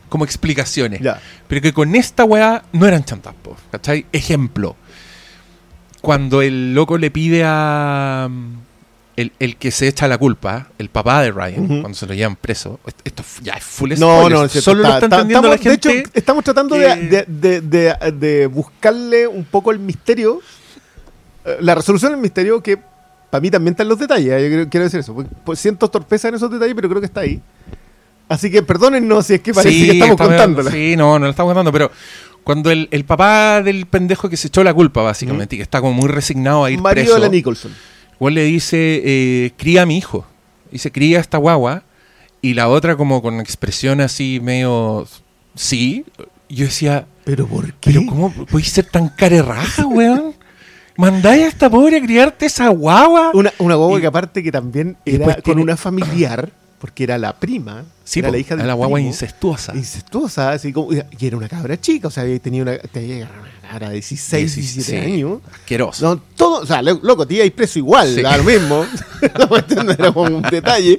como 0.09 0.25
explicaciones. 0.27 1.01
Ya. 1.01 1.21
Pero 1.49 1.61
que 1.63 1.73
con 1.73 1.95
esta 1.97 2.25
weá 2.25 2.63
no 2.73 2.87
eran 2.87 3.03
chantas, 3.03 3.35
po, 3.43 3.57
¿cachai? 3.71 4.05
Ejemplo, 4.13 4.77
cuando 6.03 6.43
el 6.43 6.75
loco 6.75 6.99
le 6.99 7.11
pide 7.11 7.43
a... 7.47 8.29
El, 9.15 9.31
el 9.41 9.57
que 9.57 9.71
se 9.71 9.89
echa 9.89 10.09
la 10.09 10.17
culpa, 10.17 10.69
el 10.79 10.89
papá 10.89 11.21
de 11.23 11.33
Ryan, 11.33 11.67
cuando 11.83 11.93
se 11.95 12.07
lo 12.07 12.15
llevan 12.15 12.35
preso, 12.35 12.81
esto- 13.05 13.23
ya 13.43 13.53
es 13.55 13.63
full 13.63 13.93
No, 13.99 14.31
no, 14.31 14.45
es 14.45 14.53
cierto, 14.53 14.71
solo 14.71 14.83
lo 14.83 14.95
está- 14.95 15.05
entendiendo 15.05 15.49
la 15.49 15.55
estamos- 15.57 15.73
gente. 15.75 15.89
De 15.89 15.99
hecho, 16.01 16.11
estamos 16.15 16.45
tratando 16.45 16.77
que- 16.77 16.81
de, 16.83 17.25
de- 17.29 17.61
de- 17.61 18.13
de- 18.13 18.47
buscarle 18.47 19.27
un 19.27 19.45
poco 19.45 19.71
el 19.71 19.79
misterio, 19.81 20.41
eh, 21.45 21.57
la 21.61 21.75
resolución 21.75 22.13
del 22.13 22.21
misterio 22.23 22.63
que 22.63 22.79
para 23.31 23.41
mí 23.43 23.51
también 23.51 23.73
está 23.73 23.83
en 23.83 23.91
los 23.91 23.99
detalles. 23.99 24.33
eh, 24.33 24.43
Yo 24.49 24.55
creo- 24.57 24.69
quiero 24.71 24.85
decir 24.85 25.01
eso. 25.01 25.15
pues, 25.45 25.59
siento 25.59 25.89
torpeza 25.89 26.29
en 26.29 26.37
esos 26.37 26.51
detalles, 26.51 26.75
pero 26.75 26.89
creo 26.89 27.01
que 27.01 27.07
está 27.07 27.21
ahí. 27.21 27.41
Así 28.31 28.51
que 28.51 28.63
perdónennos 28.63 29.27
si 29.27 29.35
es 29.35 29.41
que 29.43 29.53
parece 29.53 29.75
Sí, 29.77 29.87
que 29.87 29.93
estamos 29.93 30.17
contándola. 30.17 30.71
Sí, 30.71 30.97
no, 30.97 31.19
no 31.19 31.27
lo 31.27 31.31
estamos 31.31 31.51
contando, 31.51 31.71
pero 31.71 31.91
cuando 32.45 32.71
el, 32.71 32.89
el 32.91 33.05
papá 33.05 33.61
del 33.63 33.85
pendejo 33.85 34.31
que 34.31 34.39
se 34.39 34.49
echó 34.49 34.65
la 34.65 34.73
culpa, 34.73 35.03
básicamente, 35.03 35.57
y 35.57 35.59
que 35.59 35.63
está 35.63 35.81
como 35.83 35.93
muy 35.93 36.09
resignado 36.09 36.65
a 36.65 36.71
ir 36.71 36.81
Marido 36.81 37.05
preso, 37.05 37.15
de 37.17 37.21
la 37.21 37.29
Nicholson. 37.29 37.73
Igual 38.23 38.35
le 38.35 38.45
dice, 38.45 39.03
eh, 39.05 39.51
cría 39.57 39.83
a 39.83 39.87
mi 39.87 39.99
hijo. 39.99 40.25
Dice, 40.71 40.93
cría 40.93 41.19
a 41.19 41.21
esta 41.21 41.39
guagua. 41.39 41.83
Y 42.41 42.55
la 42.55 42.69
otra 42.69 42.95
como 42.97 43.21
con 43.21 43.41
expresión 43.41 44.01
así 44.01 44.39
medio, 44.41 45.09
sí. 45.57 46.05
Yo 46.49 46.67
decía, 46.67 47.07
¿Pero 47.25 47.49
por 47.49 47.73
qué? 47.75 47.91
pero 47.93 48.03
¿cómo 48.07 48.33
podéis 48.33 48.69
ser 48.71 48.85
tan 48.87 49.09
carerraja, 49.09 49.87
weón? 49.87 50.35
Mandáis 50.97 51.43
a 51.45 51.49
esta 51.49 51.69
pobre 51.71 51.97
a 51.97 52.01
criarte 52.01 52.47
esa 52.47 52.69
guagua. 52.69 53.33
Una, 53.35 53.53
una 53.59 53.75
guagua 53.75 53.99
Y- 53.99 54.01
que 54.03 54.07
aparte 54.07 54.43
que 54.43 54.53
también 54.53 54.97
era 55.05 55.35
con 55.35 55.43
tiene- 55.43 55.63
una 55.63 55.77
familiar, 55.77 56.51
porque 56.83 57.05
era 57.05 57.17
la 57.17 57.33
prima, 57.39 57.85
Sí, 58.03 58.19
era 58.19 58.33
la 58.33 58.39
hija 58.39 58.57
de 58.57 58.65
la 58.65 58.75
guagua 58.75 59.01
incestuosa. 59.01 59.73
incestuosa, 59.77 60.51
así 60.51 60.73
como, 60.73 60.93
y 60.93 61.01
era 61.27 61.37
una 61.37 61.49
cabra 61.49 61.81
chica, 61.81 62.09
o 62.09 62.11
sea, 62.11 62.25
había 62.25 62.41
tenido 62.41 62.65
una, 62.65 62.77
tenía 62.77 63.19
una 63.19 63.71
cabra 63.71 63.89
de 63.91 63.95
16, 63.95 64.57
17 64.57 64.91
Sí, 64.91 64.97
años. 64.97 65.39
Asqueroso. 65.53 66.05
No, 66.05 66.21
todo, 66.37 66.63
o 66.63 66.67
sea, 66.67 66.83
lo- 66.83 66.99
loco, 67.05 67.25
te 67.25 67.35
ibas 67.35 67.51
preso 67.53 67.79
igual, 67.79 68.13
Sí. 68.17 68.21
da 68.21 68.37
lo 68.37 68.43
mismo. 68.43 68.85
La 69.23 69.85
no 69.85 69.93
era 69.93 70.13
como 70.13 70.37
un 70.39 70.43
detalle. 70.43 70.99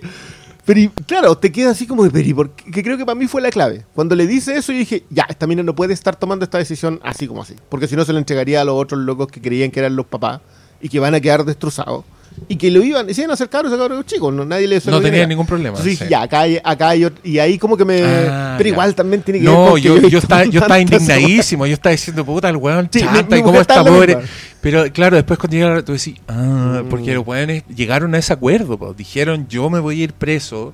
Pero 0.64 0.80
y, 0.80 0.88
claro, 0.88 1.38
te 1.38 1.52
queda 1.52 1.72
así 1.72 1.86
como 1.86 2.06
de 2.06 2.12
pero 2.12 2.30
¿y 2.30 2.34
por 2.34 2.52
qué? 2.52 2.72
Que 2.72 2.82
creo 2.82 2.98
que 2.98 3.04
para 3.06 3.16
mí 3.20 3.28
fue 3.28 3.42
la 3.42 3.50
clave. 3.50 3.84
Cuando 3.94 4.16
le 4.16 4.26
dice 4.26 4.56
eso, 4.56 4.72
yo 4.72 4.78
dije, 4.78 5.04
ya, 5.10 5.26
esta 5.28 5.48
mina 5.48 5.64
no 5.64 5.76
puede 5.76 5.94
estar 5.94 6.16
tomando 6.16 6.46
esta 6.46 6.60
decisión 6.60 7.02
así 7.04 7.28
como 7.28 7.42
así. 7.42 7.56
Porque 7.68 7.90
si 7.90 7.98
no 7.98 8.06
se 8.06 8.14
lo 8.14 8.20
entregaría 8.20 8.62
a 8.62 8.64
los 8.64 8.76
otros 8.82 9.02
locos 9.02 9.28
que 9.28 9.42
creían 9.42 9.70
que 9.72 9.82
eran 9.82 9.98
los 9.98 10.06
papás 10.06 10.40
y 10.82 10.88
que 10.88 11.02
van 11.02 11.14
a 11.14 11.20
quedar 11.20 11.44
destrozados. 11.44 12.06
Y 12.48 12.56
que 12.58 12.70
lo 12.72 12.84
iban, 12.84 13.10
y 13.10 13.14
se 13.14 13.22
iban 13.22 13.32
a 13.32 13.36
hacer 13.36 13.48
cabros 13.50 13.72
a 13.74 13.78
cabros 13.78 14.06
chicos, 14.06 14.34
no, 14.34 14.44
nadie 14.44 14.68
le 14.68 14.80
se 14.82 14.92
No 14.92 15.00
tenía 15.02 15.26
ningún 15.26 15.46
problema, 15.46 15.78
Entonces 15.78 16.00
sí. 16.00 16.06
ya, 16.10 16.24
acá 16.24 16.42
hay, 16.42 16.60
acá 16.64 16.90
hay 16.90 17.08
y 17.24 17.40
ahí 17.40 17.58
como 17.58 17.78
que 17.78 17.86
me... 17.86 18.02
Ah, 18.04 18.56
pero 18.58 18.68
ya. 18.70 18.74
igual 18.74 18.96
también 18.96 19.22
tiene 19.22 19.40
que 19.40 19.46
ver 19.48 19.56
No, 19.56 19.76
que 19.76 19.82
yo, 19.82 19.96
yo, 19.96 20.02
visto 20.02 20.18
estaba, 20.18 20.44
yo 20.46 20.60
estaba 20.60 20.80
indignadísimo. 20.80 21.66
Yo 21.66 21.74
estaba 21.74 21.92
diciendo, 21.92 22.26
puta, 22.26 22.50
el 22.50 22.58
weón 22.58 22.90
Sí, 22.92 23.00
chanta 23.00 23.36
mi 23.36 23.42
y 23.42 23.44
cómo 23.44 23.62
está 23.62 23.84
pobre. 23.84 24.18
Pero 24.62 24.92
claro, 24.92 25.16
después 25.16 25.40
cuando 25.40 25.56
llegaron, 25.56 25.86
tú 25.86 25.94
decís, 25.94 26.16
ah, 26.28 26.82
Mm. 26.84 26.90
porque 26.90 27.14
los 27.14 27.26
weones 27.26 27.64
llegaron 27.74 28.14
a 28.16 28.18
ese 28.18 28.34
acuerdo. 28.34 28.78
po. 28.78 28.94
Dijeron, 28.94 29.48
yo 29.48 29.70
me 29.70 29.80
voy 29.80 30.02
a 30.02 30.04
ir 30.06 30.14
preso. 30.14 30.74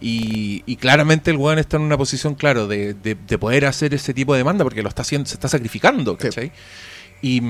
Y, 0.00 0.62
y 0.66 0.76
claramente 0.76 1.30
el 1.30 1.36
weón 1.36 1.58
está 1.60 1.76
en 1.76 1.82
una 1.84 1.96
posición, 1.96 2.34
claro, 2.34 2.66
de, 2.66 2.92
de- 2.94 3.14
de 3.14 3.38
poder 3.38 3.66
hacer 3.66 3.94
ese 3.94 4.12
tipo 4.12 4.32
de 4.34 4.38
demanda 4.38 4.64
porque 4.64 4.82
lo 4.82 4.88
está 4.88 5.02
haciendo, 5.02 5.28
se 5.28 5.34
está 5.34 5.48
sacrificando, 5.48 6.16
Sí. 6.20 6.50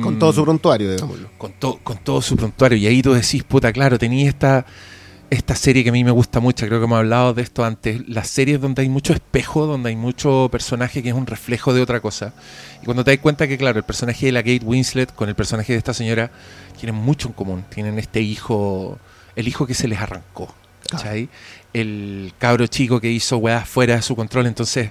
Con 0.03 0.17
mm, 0.17 0.19
todo 0.19 0.33
su 0.33 0.43
prontuario, 0.45 0.91
digámoslo. 0.93 1.29
con, 1.39 1.53
to- 1.53 1.81
con 1.83 1.99
todo 1.99 2.21
su 2.23 2.37
prontuario. 2.37 2.77
Y 2.79 2.87
ahí 2.87 3.03
tú 3.03 3.13
decís, 3.15 3.43
puta, 3.45 3.73
claro, 3.73 3.99
tenía 3.99 4.29
esta, 4.29 4.67
esta 5.31 5.55
serie 5.57 5.83
que 5.83 5.89
a 5.89 5.93
mí 5.93 6.05
me 6.05 6.11
gusta 6.11 6.41
mucho, 6.41 6.67
creo 6.67 6.79
que 6.79 6.85
hemos 6.85 6.99
hablado 6.99 7.33
de 7.33 7.41
esto 7.43 7.65
antes, 7.65 8.07
las 8.07 8.29
series 8.29 8.61
donde 8.61 8.83
hay 8.83 8.91
mucho 8.91 9.15
espejo, 9.15 9.65
donde 9.67 9.89
hay 9.89 9.97
mucho 9.97 10.49
personaje 10.53 11.03
que 11.03 11.09
es 11.09 11.15
un 11.15 11.27
reflejo 11.27 11.73
de 11.73 11.81
otra 11.81 12.01
cosa. 12.01 12.35
Y 12.83 12.85
cuando 12.85 13.03
te 13.03 13.13
das 13.13 13.21
cuenta 13.21 13.49
que, 13.49 13.57
claro, 13.57 13.79
el 13.79 13.85
personaje 13.85 14.27
de 14.27 14.33
la 14.33 14.43
Kate 14.43 14.61
Winslet 14.63 15.15
con 15.15 15.29
el 15.31 15.35
personaje 15.35 15.73
de 15.73 15.79
esta 15.79 15.95
señora 15.95 16.31
tienen 16.79 16.97
mucho 17.01 17.29
en 17.29 17.35
común. 17.35 17.65
Tienen 17.71 17.99
este 17.99 18.21
hijo, 18.21 18.99
el 19.37 19.49
hijo 19.49 19.67
que 19.67 19.73
se 19.75 19.89
les 19.89 19.99
arrancó, 20.01 20.55
¿cachai? 20.91 21.31
El 21.73 22.35
cabro 22.39 22.67
chico 22.67 23.01
que 23.01 23.11
hizo 23.11 23.39
weas 23.39 23.67
fuera 23.67 23.97
de 23.97 24.03
su 24.03 24.15
control. 24.15 24.47
Entonces, 24.47 24.91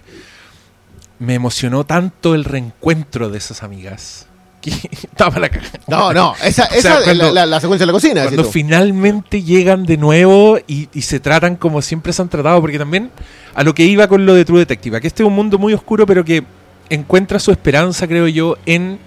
me 1.19 1.35
emocionó 1.35 1.83
tanto 1.85 2.33
el 2.33 2.45
reencuentro 2.45 3.29
de 3.29 3.37
esas 3.37 3.61
amigas. 3.61 4.25
Que 4.61 4.69
estaba 4.91 5.39
la 5.39 5.49
cagada. 5.49 5.71
No, 5.87 6.13
no, 6.13 6.35
esa, 6.43 6.67
sea, 6.67 6.77
esa 6.77 6.99
es 6.99 7.03
cuando- 7.05 7.25
la, 7.25 7.31
la- 7.31 7.45
la 7.47 7.59
secuencia 7.59 7.83
de 7.85 7.87
la 7.87 7.93
cocina. 7.93 8.23
Cuando 8.23 8.43
finalmente 8.43 9.41
llegan 9.43 9.85
de 9.85 9.97
nuevo 9.97 10.59
y, 10.67 10.87
y 10.93 11.01
se 11.01 11.19
tratan 11.19 11.55
como 11.55 11.81
siempre 11.81 12.13
se 12.13 12.21
han 12.21 12.29
tratado, 12.29 12.61
porque 12.61 12.77
también 12.77 13.09
a 13.55 13.63
lo 13.63 13.73
que 13.73 13.83
iba 13.85 14.07
con 14.07 14.25
lo 14.25 14.33
de 14.35 14.45
True 14.45 14.59
Detective, 14.59 15.01
que 15.01 15.07
este 15.07 15.23
es 15.23 15.27
un 15.27 15.33
mundo 15.35 15.57
muy 15.57 15.73
oscuro, 15.73 16.05
pero 16.05 16.23
que 16.23 16.43
encuentra 16.89 17.39
su 17.39 17.51
esperanza, 17.51 18.07
creo 18.07 18.27
yo, 18.27 18.55
en 18.65 18.99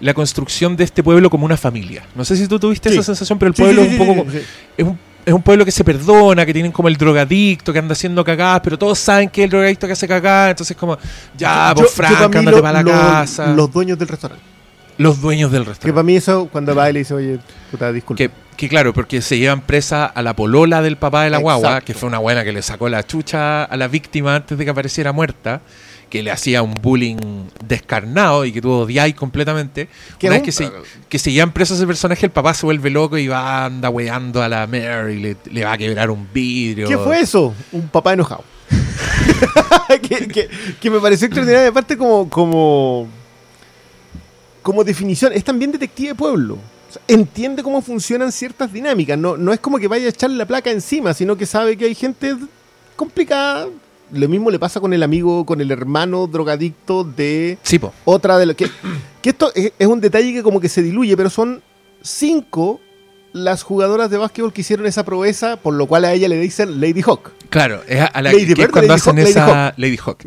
la 0.00 0.12
construcción 0.12 0.76
de 0.76 0.84
este 0.84 1.02
pueblo 1.02 1.30
como 1.30 1.44
una 1.46 1.56
familia. 1.56 2.02
No 2.14 2.24
sé 2.24 2.36
si 2.36 2.46
tú 2.48 2.58
tuviste 2.58 2.88
Sí. 2.90 2.96
esa 2.96 3.04
sensación, 3.04 3.38
pero 3.38 3.50
el 3.50 3.54
Sí, 3.56 3.62
pueblo 3.62 3.82
sí, 3.82 3.88
es 3.94 4.00
un 4.00 4.06
poco... 4.06 4.26
Es 4.76 4.84
un, 4.84 4.98
es 5.24 5.32
un 5.34 5.42
pueblo 5.42 5.64
que 5.64 5.72
se 5.72 5.82
perdona, 5.82 6.46
que 6.46 6.52
tienen 6.52 6.70
como 6.70 6.86
el 6.88 6.96
drogadicto 6.96 7.72
que 7.72 7.78
anda 7.80 7.92
haciendo 7.94 8.22
cagadas, 8.24 8.60
pero 8.62 8.78
todos 8.78 8.96
saben 8.98 9.28
que 9.28 9.40
es 9.40 9.44
el 9.46 9.50
drogadicto 9.50 9.86
que 9.86 9.92
hace 9.94 10.06
cagadas, 10.06 10.50
entonces 10.50 10.76
como, 10.76 10.96
ya, 11.36 11.72
pues 11.74 11.88
pa' 11.90 12.06
Frank, 12.08 12.36
ándate 12.36 12.56
lo- 12.58 12.62
para 12.62 12.72
la 12.74 12.82
lo- 12.82 12.90
casa. 12.92 13.46
Los 13.48 13.72
dueños 13.72 13.98
del 13.98 14.06
restaurante. 14.08 14.44
Los 14.98 15.20
dueños 15.20 15.52
del 15.52 15.62
Que 15.64 15.68
restaurante. 15.70 15.94
para 15.94 16.02
mí 16.04 16.16
eso, 16.16 16.48
cuando 16.50 16.74
va 16.74 16.88
y 16.90 16.92
le 16.94 16.98
dice, 17.00 17.14
oye, 17.14 17.38
puta, 17.70 17.92
disculpa. 17.92 18.16
Que, 18.18 18.30
que 18.56 18.68
claro, 18.68 18.92
porque 18.94 19.20
se 19.22 19.38
llevan 19.38 19.60
presa 19.60 20.06
a 20.06 20.22
la 20.22 20.34
polola 20.34 20.80
del 20.82 20.96
papá 20.96 21.24
de 21.24 21.30
la 21.30 21.38
guagua, 21.38 21.80
que 21.82 21.92
fue 21.94 22.08
una 22.08 22.18
buena 22.18 22.44
que 22.44 22.52
le 22.52 22.62
sacó 22.62 22.88
la 22.88 23.02
chucha 23.06 23.64
a 23.64 23.76
la 23.76 23.88
víctima 23.88 24.34
antes 24.36 24.56
de 24.56 24.64
que 24.64 24.70
apareciera 24.70 25.12
muerta, 25.12 25.60
que 26.08 26.22
le 26.22 26.30
hacía 26.30 26.62
un 26.62 26.72
bullying 26.72 27.16
descarnado 27.66 28.44
y 28.44 28.52
que 28.52 28.62
tú 28.62 28.70
odiáis 28.70 29.14
completamente. 29.14 29.88
Que 30.18 30.28
una 30.28 30.36
vez 30.36 30.44
que 30.44 30.52
se, 30.52 30.70
que 31.08 31.18
se 31.18 31.32
llevan 31.32 31.52
preso 31.52 31.74
a 31.74 31.76
ese 31.76 31.86
personaje, 31.86 32.24
el 32.24 32.32
papá 32.32 32.54
se 32.54 32.64
vuelve 32.64 32.88
loco 32.90 33.18
y 33.18 33.26
va, 33.28 33.64
anda 33.66 33.90
weando 33.90 34.40
a 34.42 34.48
la 34.48 34.66
Mary, 34.66 35.18
le, 35.20 35.36
le 35.50 35.64
va 35.64 35.72
a 35.72 35.78
quebrar 35.78 36.10
un 36.10 36.26
vidrio. 36.32 36.88
¿Qué 36.88 36.96
fue 36.96 37.20
eso? 37.20 37.52
Un 37.72 37.88
papá 37.88 38.12
enojado. 38.14 38.44
que, 40.02 40.28
que- 40.28 40.48
que 40.80 40.90
me 40.90 41.00
pareció 41.00 41.26
extraordinario. 41.26 41.68
Aparte, 41.70 41.96
como, 41.96 42.28
como, 42.30 43.08
como 44.66 44.82
definición, 44.82 45.32
es 45.32 45.44
también 45.44 45.70
detective 45.70 46.08
de 46.08 46.14
pueblo. 46.16 46.54
O 46.54 46.92
sea, 46.92 47.00
entiende 47.06 47.62
cómo 47.62 47.80
funcionan 47.80 48.32
ciertas 48.32 48.72
dinámicas. 48.72 49.16
No, 49.16 49.36
no 49.36 49.52
es 49.52 49.60
como 49.60 49.78
que 49.78 49.86
vaya 49.86 50.06
a 50.06 50.08
echarle 50.08 50.36
la 50.36 50.44
placa 50.44 50.72
encima, 50.72 51.14
sino 51.14 51.36
que 51.36 51.46
sabe 51.46 51.76
que 51.76 51.84
hay 51.84 51.94
gente 51.94 52.34
complicada. 52.96 53.68
Lo 54.10 54.28
mismo 54.28 54.50
le 54.50 54.58
pasa 54.58 54.80
con 54.80 54.92
el 54.92 55.04
amigo, 55.04 55.46
con 55.46 55.60
el 55.60 55.70
hermano 55.70 56.26
drogadicto 56.26 57.04
de 57.04 57.58
Sí, 57.62 57.78
otra 58.04 58.38
de 58.38 58.46
lo 58.46 58.56
que, 58.56 58.68
que 59.22 59.30
esto 59.30 59.52
es, 59.54 59.72
es 59.78 59.86
un 59.86 60.00
detalle 60.00 60.32
que 60.32 60.42
como 60.42 60.60
que 60.60 60.68
se 60.68 60.82
diluye, 60.82 61.16
pero 61.16 61.30
son 61.30 61.62
cinco 62.02 62.80
las 63.32 63.62
jugadoras 63.62 64.10
de 64.10 64.16
básquetbol 64.16 64.52
que 64.52 64.62
hicieron 64.62 64.86
esa 64.86 65.04
proeza, 65.04 65.58
por 65.58 65.74
lo 65.74 65.86
cual 65.86 66.06
a 66.06 66.12
ella 66.12 66.26
le 66.26 66.40
dicen 66.40 66.80
Lady 66.80 67.02
Hawk. 67.02 67.30
Claro, 67.50 67.82
es 67.86 68.00
a 68.00 68.20
la 68.20 68.32
Lady 68.32 68.46
que 68.46 68.54
Bird, 68.54 68.72
cuando 68.72 68.88
Lady 68.88 69.00
hacen 69.00 69.10
Hawk, 69.12 69.18
Lady 69.18 69.30
esa 69.30 69.74
Lady 69.76 69.98
Hawk. 70.04 70.26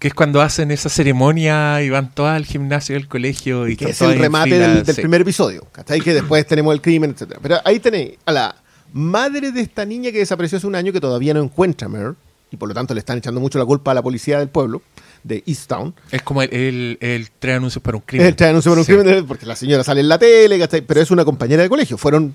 Que 0.00 0.08
es 0.08 0.14
cuando 0.14 0.40
hacen 0.40 0.70
esa 0.72 0.88
ceremonia 0.88 1.80
y 1.82 1.90
van 1.90 2.12
todas 2.12 2.34
al 2.34 2.46
gimnasio 2.46 2.94
del 2.96 3.06
colegio 3.06 3.68
y 3.68 3.76
que 3.76 3.90
es 3.90 4.00
el 4.00 4.18
remate 4.18 4.50
fila, 4.50 4.68
del, 4.68 4.82
del 4.84 4.94
sí. 4.96 5.00
primer 5.02 5.20
episodio. 5.20 5.66
¿cachai? 5.70 6.00
Que 6.00 6.14
después 6.14 6.44
tenemos 6.46 6.74
el 6.74 6.80
crimen, 6.80 7.10
etc. 7.16 7.36
Pero 7.42 7.58
ahí 7.64 7.78
tenéis 7.80 8.12
a 8.24 8.32
la 8.32 8.56
madre 8.92 9.52
de 9.52 9.60
esta 9.60 9.84
niña 9.84 10.10
que 10.10 10.18
desapareció 10.18 10.58
hace 10.58 10.66
un 10.66 10.74
año 10.74 10.92
que 10.92 11.00
todavía 11.00 11.34
no 11.34 11.42
encuentra 11.42 11.86
a 11.86 11.88
Mer, 11.90 12.14
y 12.50 12.56
por 12.56 12.68
lo 12.68 12.74
tanto 12.74 12.94
le 12.94 13.00
están 13.00 13.18
echando 13.18 13.38
mucho 13.40 13.58
la 13.58 13.64
culpa 13.66 13.90
a 13.92 13.94
la 13.94 14.02
policía 14.02 14.38
del 14.38 14.48
pueblo, 14.48 14.82
de 15.22 15.44
Easttown. 15.46 15.94
Es 16.10 16.22
como 16.22 16.42
el, 16.42 16.48
el, 16.52 16.98
el 17.00 17.28
tres 17.38 17.58
anuncios 17.58 17.82
para 17.82 17.98
un 17.98 18.02
crimen. 18.04 18.34
el 18.36 18.44
anuncio 18.46 18.72
por 18.72 18.78
un 18.78 18.84
Sí. 18.86 18.92
crimen, 18.94 19.26
porque 19.26 19.44
la 19.46 19.54
señora 19.54 19.84
sale 19.84 20.00
en 20.00 20.08
la 20.08 20.18
tele, 20.18 20.58
¿cachai? 20.58 20.80
pero 20.80 21.00
es 21.02 21.10
una 21.10 21.24
compañera 21.26 21.62
de 21.62 21.68
colegio. 21.68 21.98
Fueron, 21.98 22.34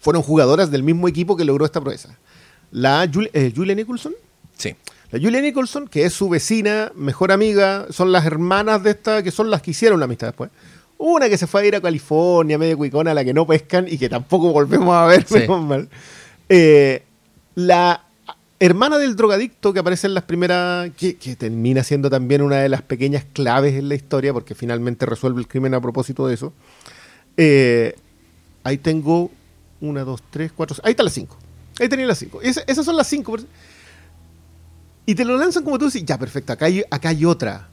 fueron 0.00 0.22
jugadoras 0.22 0.70
del 0.70 0.82
mismo 0.82 1.06
equipo 1.08 1.36
que 1.36 1.44
logró 1.44 1.66
esta 1.66 1.80
proeza. 1.80 2.16
La 2.72 3.04
Jul- 3.06 3.30
eh, 3.34 3.52
Julia 3.54 3.74
Nicholson, 3.74 4.14
Sí. 4.56 4.74
La 5.10 5.20
Julia 5.20 5.40
Nicholson, 5.40 5.86
que 5.88 6.04
es 6.04 6.12
su 6.12 6.28
vecina, 6.28 6.90
mejor 6.94 7.30
amiga, 7.32 7.86
son 7.90 8.10
las 8.12 8.26
hermanas 8.26 8.82
de 8.82 8.90
esta, 8.90 9.22
que 9.22 9.30
son 9.30 9.50
las 9.50 9.62
que 9.62 9.70
hicieron 9.70 9.98
la 10.00 10.04
amistad 10.06 10.28
después. 10.28 10.50
Una 10.98 11.28
que 11.28 11.38
se 11.38 11.46
fue 11.46 11.62
a 11.62 11.66
ir 11.66 11.76
a 11.76 11.80
California, 11.80 12.58
medio 12.58 12.76
cuicona, 12.76 13.10
a 13.12 13.14
la 13.14 13.24
que 13.24 13.34
no 13.34 13.46
pescan 13.46 13.86
y 13.88 13.98
que 13.98 14.08
tampoco 14.08 14.52
volvemos 14.52 14.94
a 14.94 15.06
ver, 15.06 15.24
Sí. 15.28 15.46
mal. 15.48 15.88
Eh, 16.48 17.02
la 17.54 18.02
hermana 18.58 18.98
del 18.98 19.14
drogadicto 19.16 19.72
que 19.72 19.80
aparece 19.80 20.06
en 20.06 20.14
las 20.14 20.24
primeras, 20.24 20.90
que, 20.96 21.16
que 21.16 21.36
termina 21.36 21.84
siendo 21.84 22.08
también 22.10 22.40
una 22.42 22.56
de 22.56 22.68
las 22.68 22.82
pequeñas 22.82 23.24
claves 23.32 23.74
en 23.74 23.88
la 23.88 23.94
historia, 23.94 24.32
porque 24.32 24.54
finalmente 24.54 25.06
resuelve 25.06 25.40
el 25.40 25.46
crimen 25.48 25.74
a 25.74 25.80
propósito 25.80 26.26
de 26.26 26.34
eso. 26.34 26.52
Eh, 27.36 27.94
ahí 28.64 28.78
tengo 28.78 29.30
una, 29.80 30.02
dos, 30.04 30.22
tres, 30.30 30.52
cuatro, 30.52 30.76
ahí 30.82 30.92
están 30.92 31.04
las 31.04 31.14
cinco. 31.14 31.36
Ahí 31.78 31.88
tenías 31.88 32.08
las 32.08 32.18
cinco. 32.18 32.40
esas 32.42 32.84
son 32.84 32.96
las 32.96 33.06
cinco. 33.06 33.36
Y 35.06 35.14
te 35.14 35.24
lo 35.24 35.38
lanzan 35.38 35.62
como 35.62 35.78
tú 35.78 35.86
dices, 35.86 36.04
ya, 36.04 36.18
perfecto, 36.18 36.52
acá 36.52 36.66
hay, 36.66 36.82
acá 36.90 37.10
hay 37.10 37.24
otra. 37.24 37.68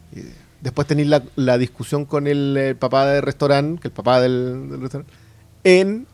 Después 0.62 0.88
tenéis 0.88 1.10
la, 1.36 1.58
discusión 1.58 2.06
con 2.06 2.28
el, 2.28 2.78
papá 2.80 3.08
del 3.08 3.24
restaurante, 3.24 3.82
que 3.82 3.88
el 3.88 3.94
papá 3.94 4.22
del, 4.22 4.80
restaurante, 4.80 5.12
en, 5.64 6.06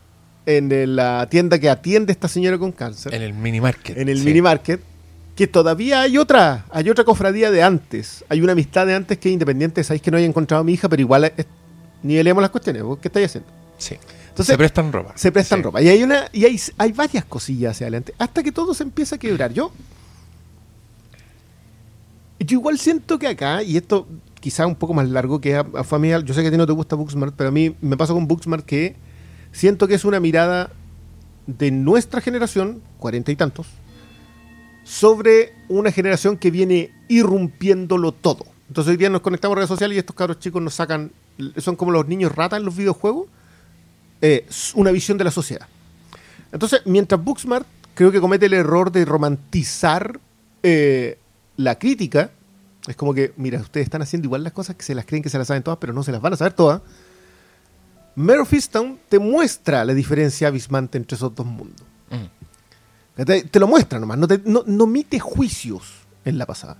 en 0.46 0.96
la 0.96 1.28
tienda 1.30 1.58
que 1.58 1.68
atiende 1.68 2.10
a 2.10 2.14
esta 2.14 2.26
señora 2.26 2.58
con 2.58 2.72
cáncer. 2.72 3.14
En 3.14 3.22
el 3.22 3.34
mini 3.34 3.60
market. 3.60 3.98
En 3.98 4.08
el 4.08 4.22
mini 4.24 4.40
market. 4.40 4.80
Que 5.36 5.46
todavía 5.46 6.02
hay 6.02 6.18
otra, 6.18 6.66
hay 6.70 6.90
otra 6.90 7.04
cofradía 7.04 7.50
de 7.50 7.62
antes. 7.62 8.24
Hay 8.28 8.40
una 8.40 8.52
amistad 8.52 8.86
de 8.86 8.94
antes 8.94 9.18
que 9.18 9.28
es 9.28 9.32
independiente. 9.34 9.84
Sabéis 9.84 10.02
que 10.02 10.10
no 10.10 10.16
haya 10.16 10.26
encontrado 10.26 10.62
a 10.62 10.64
mi 10.64 10.72
hija, 10.72 10.88
pero 10.88 11.00
igual 11.00 11.32
nivelemos 12.02 12.42
las 12.42 12.50
cuestiones. 12.50 12.82
¿Qué 13.00 13.08
estáis 13.08 13.26
haciendo? 13.26 13.48
Sí. 13.78 13.96
Entonces, 14.28 14.52
se 14.52 14.58
prestan 14.58 14.92
ropa. 14.92 15.12
Se 15.16 15.32
prestan 15.32 15.62
ropa. 15.62 15.82
Y 15.82 15.88
hay 15.88 16.02
una 16.02 16.28
y 16.32 16.44
hay, 16.44 16.60
hay 16.78 16.92
varias 16.92 17.24
cosillas 17.24 17.72
hacia 17.72 17.86
adelante. 17.86 18.14
Hasta 18.18 18.42
que 18.42 18.52
todo 18.52 18.74
se 18.74 18.82
empieza 18.82 19.16
a 19.16 19.18
quebrar. 19.18 19.52
Yo 19.52 19.72
yo 22.44 22.58
igual 22.58 22.78
siento 22.78 23.18
que 23.18 23.28
acá, 23.28 23.62
y 23.62 23.76
esto 23.76 24.06
quizá 24.40 24.66
un 24.66 24.74
poco 24.74 24.94
más 24.94 25.08
largo 25.08 25.40
que 25.40 25.54
a, 25.56 25.64
familiar, 25.84 26.24
yo 26.24 26.34
sé 26.34 26.42
que 26.42 26.48
a 26.48 26.50
ti 26.50 26.56
no 26.56 26.66
te 26.66 26.72
gusta 26.72 26.96
Booksmart, 26.96 27.34
pero 27.36 27.48
a 27.48 27.52
mí 27.52 27.76
me 27.80 27.96
pasa 27.96 28.14
con 28.14 28.26
Booksmart 28.26 28.64
que 28.64 28.96
siento 29.52 29.86
que 29.86 29.94
es 29.94 30.04
una 30.04 30.20
mirada 30.20 30.72
de 31.46 31.70
nuestra 31.70 32.20
generación, 32.20 32.82
cuarenta 32.98 33.30
y 33.30 33.36
tantos, 33.36 33.66
sobre 34.84 35.52
una 35.68 35.92
generación 35.92 36.36
que 36.36 36.50
viene 36.50 36.90
irrumpiéndolo 37.08 38.12
todo. 38.12 38.46
Entonces 38.68 38.92
hoy 38.92 38.96
día 38.96 39.10
nos 39.10 39.20
conectamos 39.20 39.56
a 39.56 39.58
redes 39.58 39.68
sociales 39.68 39.96
y 39.96 39.98
estos 39.98 40.16
cabros 40.16 40.38
chicos 40.38 40.62
nos 40.62 40.74
sacan, 40.74 41.12
son 41.58 41.76
como 41.76 41.90
los 41.90 42.08
niños 42.08 42.34
ratas 42.34 42.58
en 42.58 42.64
los 42.64 42.76
videojuegos, 42.76 43.26
eh, 44.22 44.46
una 44.74 44.90
visión 44.90 45.18
de 45.18 45.24
la 45.24 45.30
sociedad. 45.30 45.66
Entonces, 46.52 46.82
mientras 46.84 47.22
Booksmart 47.22 47.66
creo 47.94 48.10
que 48.10 48.20
comete 48.20 48.46
el 48.46 48.54
error 48.54 48.90
de 48.90 49.04
romantizar 49.04 50.20
eh, 50.62 51.18
la 51.60 51.78
crítica 51.78 52.30
es 52.86 52.96
como 52.96 53.12
que, 53.12 53.32
mira, 53.36 53.60
ustedes 53.60 53.84
están 53.84 54.02
haciendo 54.02 54.26
igual 54.26 54.42
las 54.42 54.52
cosas 54.52 54.76
que 54.76 54.82
se 54.82 54.94
las 54.94 55.04
creen 55.04 55.22
que 55.22 55.28
se 55.28 55.38
las 55.38 55.46
saben 55.46 55.62
todas, 55.62 55.78
pero 55.78 55.92
no 55.92 56.02
se 56.02 56.12
las 56.12 56.20
van 56.20 56.32
a 56.32 56.36
saber 56.36 56.54
todas. 56.54 56.80
Mare 58.14 58.42
te 59.08 59.18
muestra 59.18 59.84
la 59.84 59.94
diferencia 59.94 60.48
abismante 60.48 60.98
entre 60.98 61.16
esos 61.16 61.34
dos 61.34 61.46
mundos. 61.46 61.86
Mm. 62.10 63.24
Te, 63.24 63.60
lo 63.60 63.68
muestra 63.68 64.00
nomás, 64.00 64.16
no, 64.16 64.26
te, 64.26 64.40
no, 64.44 64.64
no 64.66 64.84
emite 64.84 65.18
juicios 65.20 65.92
en 66.24 66.38
la 66.38 66.46
pasada. 66.46 66.78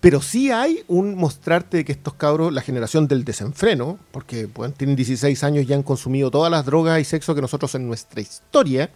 Pero 0.00 0.20
sí 0.20 0.50
hay 0.50 0.84
un 0.88 1.14
mostrarte 1.14 1.84
que 1.84 1.92
estos 1.92 2.14
cabros, 2.14 2.52
la 2.52 2.60
generación 2.60 3.08
del 3.08 3.24
desenfreno, 3.24 3.98
porque 4.10 4.48
tienen 4.76 4.96
16 4.96 5.42
años 5.44 5.64
y 5.66 5.72
han 5.72 5.82
consumido 5.82 6.30
todas 6.30 6.50
las 6.50 6.66
drogas 6.66 7.00
y 7.00 7.04
sexo 7.04 7.34
que 7.34 7.40
nosotros 7.40 7.74
en 7.76 7.86
nuestra 7.86 8.20
historia, 8.20 8.90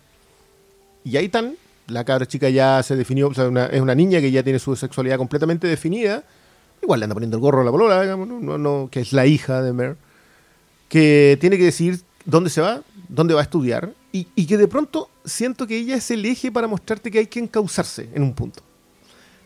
y 1.04 1.16
ahí 1.16 1.26
están 1.26 1.56
la 1.88 2.04
cabra 2.04 2.26
chica 2.26 2.48
ya 2.48 2.82
se 2.82 2.96
definió, 2.96 3.28
o 3.28 3.34
sea, 3.34 3.46
es 3.66 3.80
una 3.80 3.94
niña 3.94 4.20
que 4.20 4.30
ya 4.30 4.42
tiene 4.42 4.58
su 4.58 4.74
sexualidad 4.76 5.18
completamente 5.18 5.66
definida. 5.66 6.24
Igual 6.82 7.00
le 7.00 7.04
anda 7.04 7.14
poniendo 7.14 7.36
el 7.36 7.40
gorro 7.40 7.60
a 7.60 7.64
la 7.64 7.70
polola, 7.70 8.02
digamos, 8.02 8.90
que 8.90 9.00
es 9.00 9.12
la 9.12 9.26
hija 9.26 9.62
de 9.62 9.72
Mer, 9.72 9.96
que 10.88 11.38
tiene 11.40 11.56
que 11.56 11.64
decir 11.64 12.00
dónde 12.24 12.50
se 12.50 12.60
va, 12.60 12.82
dónde 13.08 13.34
va 13.34 13.40
a 13.40 13.44
estudiar, 13.44 13.92
y, 14.12 14.26
y, 14.34 14.46
que 14.46 14.56
de 14.56 14.66
pronto 14.66 15.10
siento 15.24 15.66
que 15.66 15.76
ella 15.76 15.96
es 15.96 16.10
el 16.10 16.24
eje 16.24 16.50
para 16.50 16.66
mostrarte 16.66 17.10
que 17.10 17.18
hay 17.18 17.26
que 17.26 17.38
encauzarse 17.38 18.08
en 18.14 18.22
un 18.22 18.34
punto. 18.34 18.62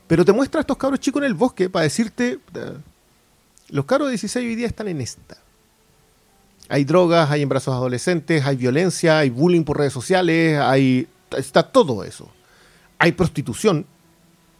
Pero 0.06 0.24
te 0.24 0.32
muestra 0.32 0.60
a 0.60 0.62
estos 0.62 0.76
cabros 0.76 1.00
chicos 1.00 1.22
en 1.22 1.26
el 1.26 1.34
bosque 1.34 1.68
para 1.68 1.84
decirte, 1.84 2.38
los 3.68 3.84
cabros 3.84 4.08
de 4.08 4.12
16 4.12 4.44
hoy 4.44 4.54
día 4.56 4.66
están 4.66 4.88
en 4.88 5.00
esta. 5.00 5.36
Hay 6.68 6.84
drogas, 6.84 7.30
hay 7.30 7.42
embarazos 7.42 7.74
adolescentes, 7.74 8.44
hay 8.44 8.56
violencia, 8.56 9.18
hay 9.18 9.30
bullying 9.30 9.62
por 9.62 9.78
redes 9.78 9.92
sociales, 9.92 10.58
hay 10.58 11.06
está 11.36 11.62
todo 11.62 12.04
eso. 12.04 12.30
Hay 12.98 13.12
prostitución, 13.12 13.86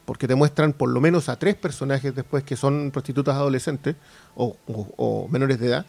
porque 0.05 0.27
te 0.27 0.35
muestran 0.35 0.73
por 0.73 0.89
lo 0.89 1.01
menos 1.01 1.29
a 1.29 1.39
tres 1.39 1.55
personajes 1.55 2.15
después 2.15 2.43
que 2.43 2.57
son 2.57 2.91
prostitutas 2.91 3.37
adolescentes 3.37 3.97
o, 4.35 5.29
menores 5.31 5.61
de 5.61 5.67
edad. 5.69 5.87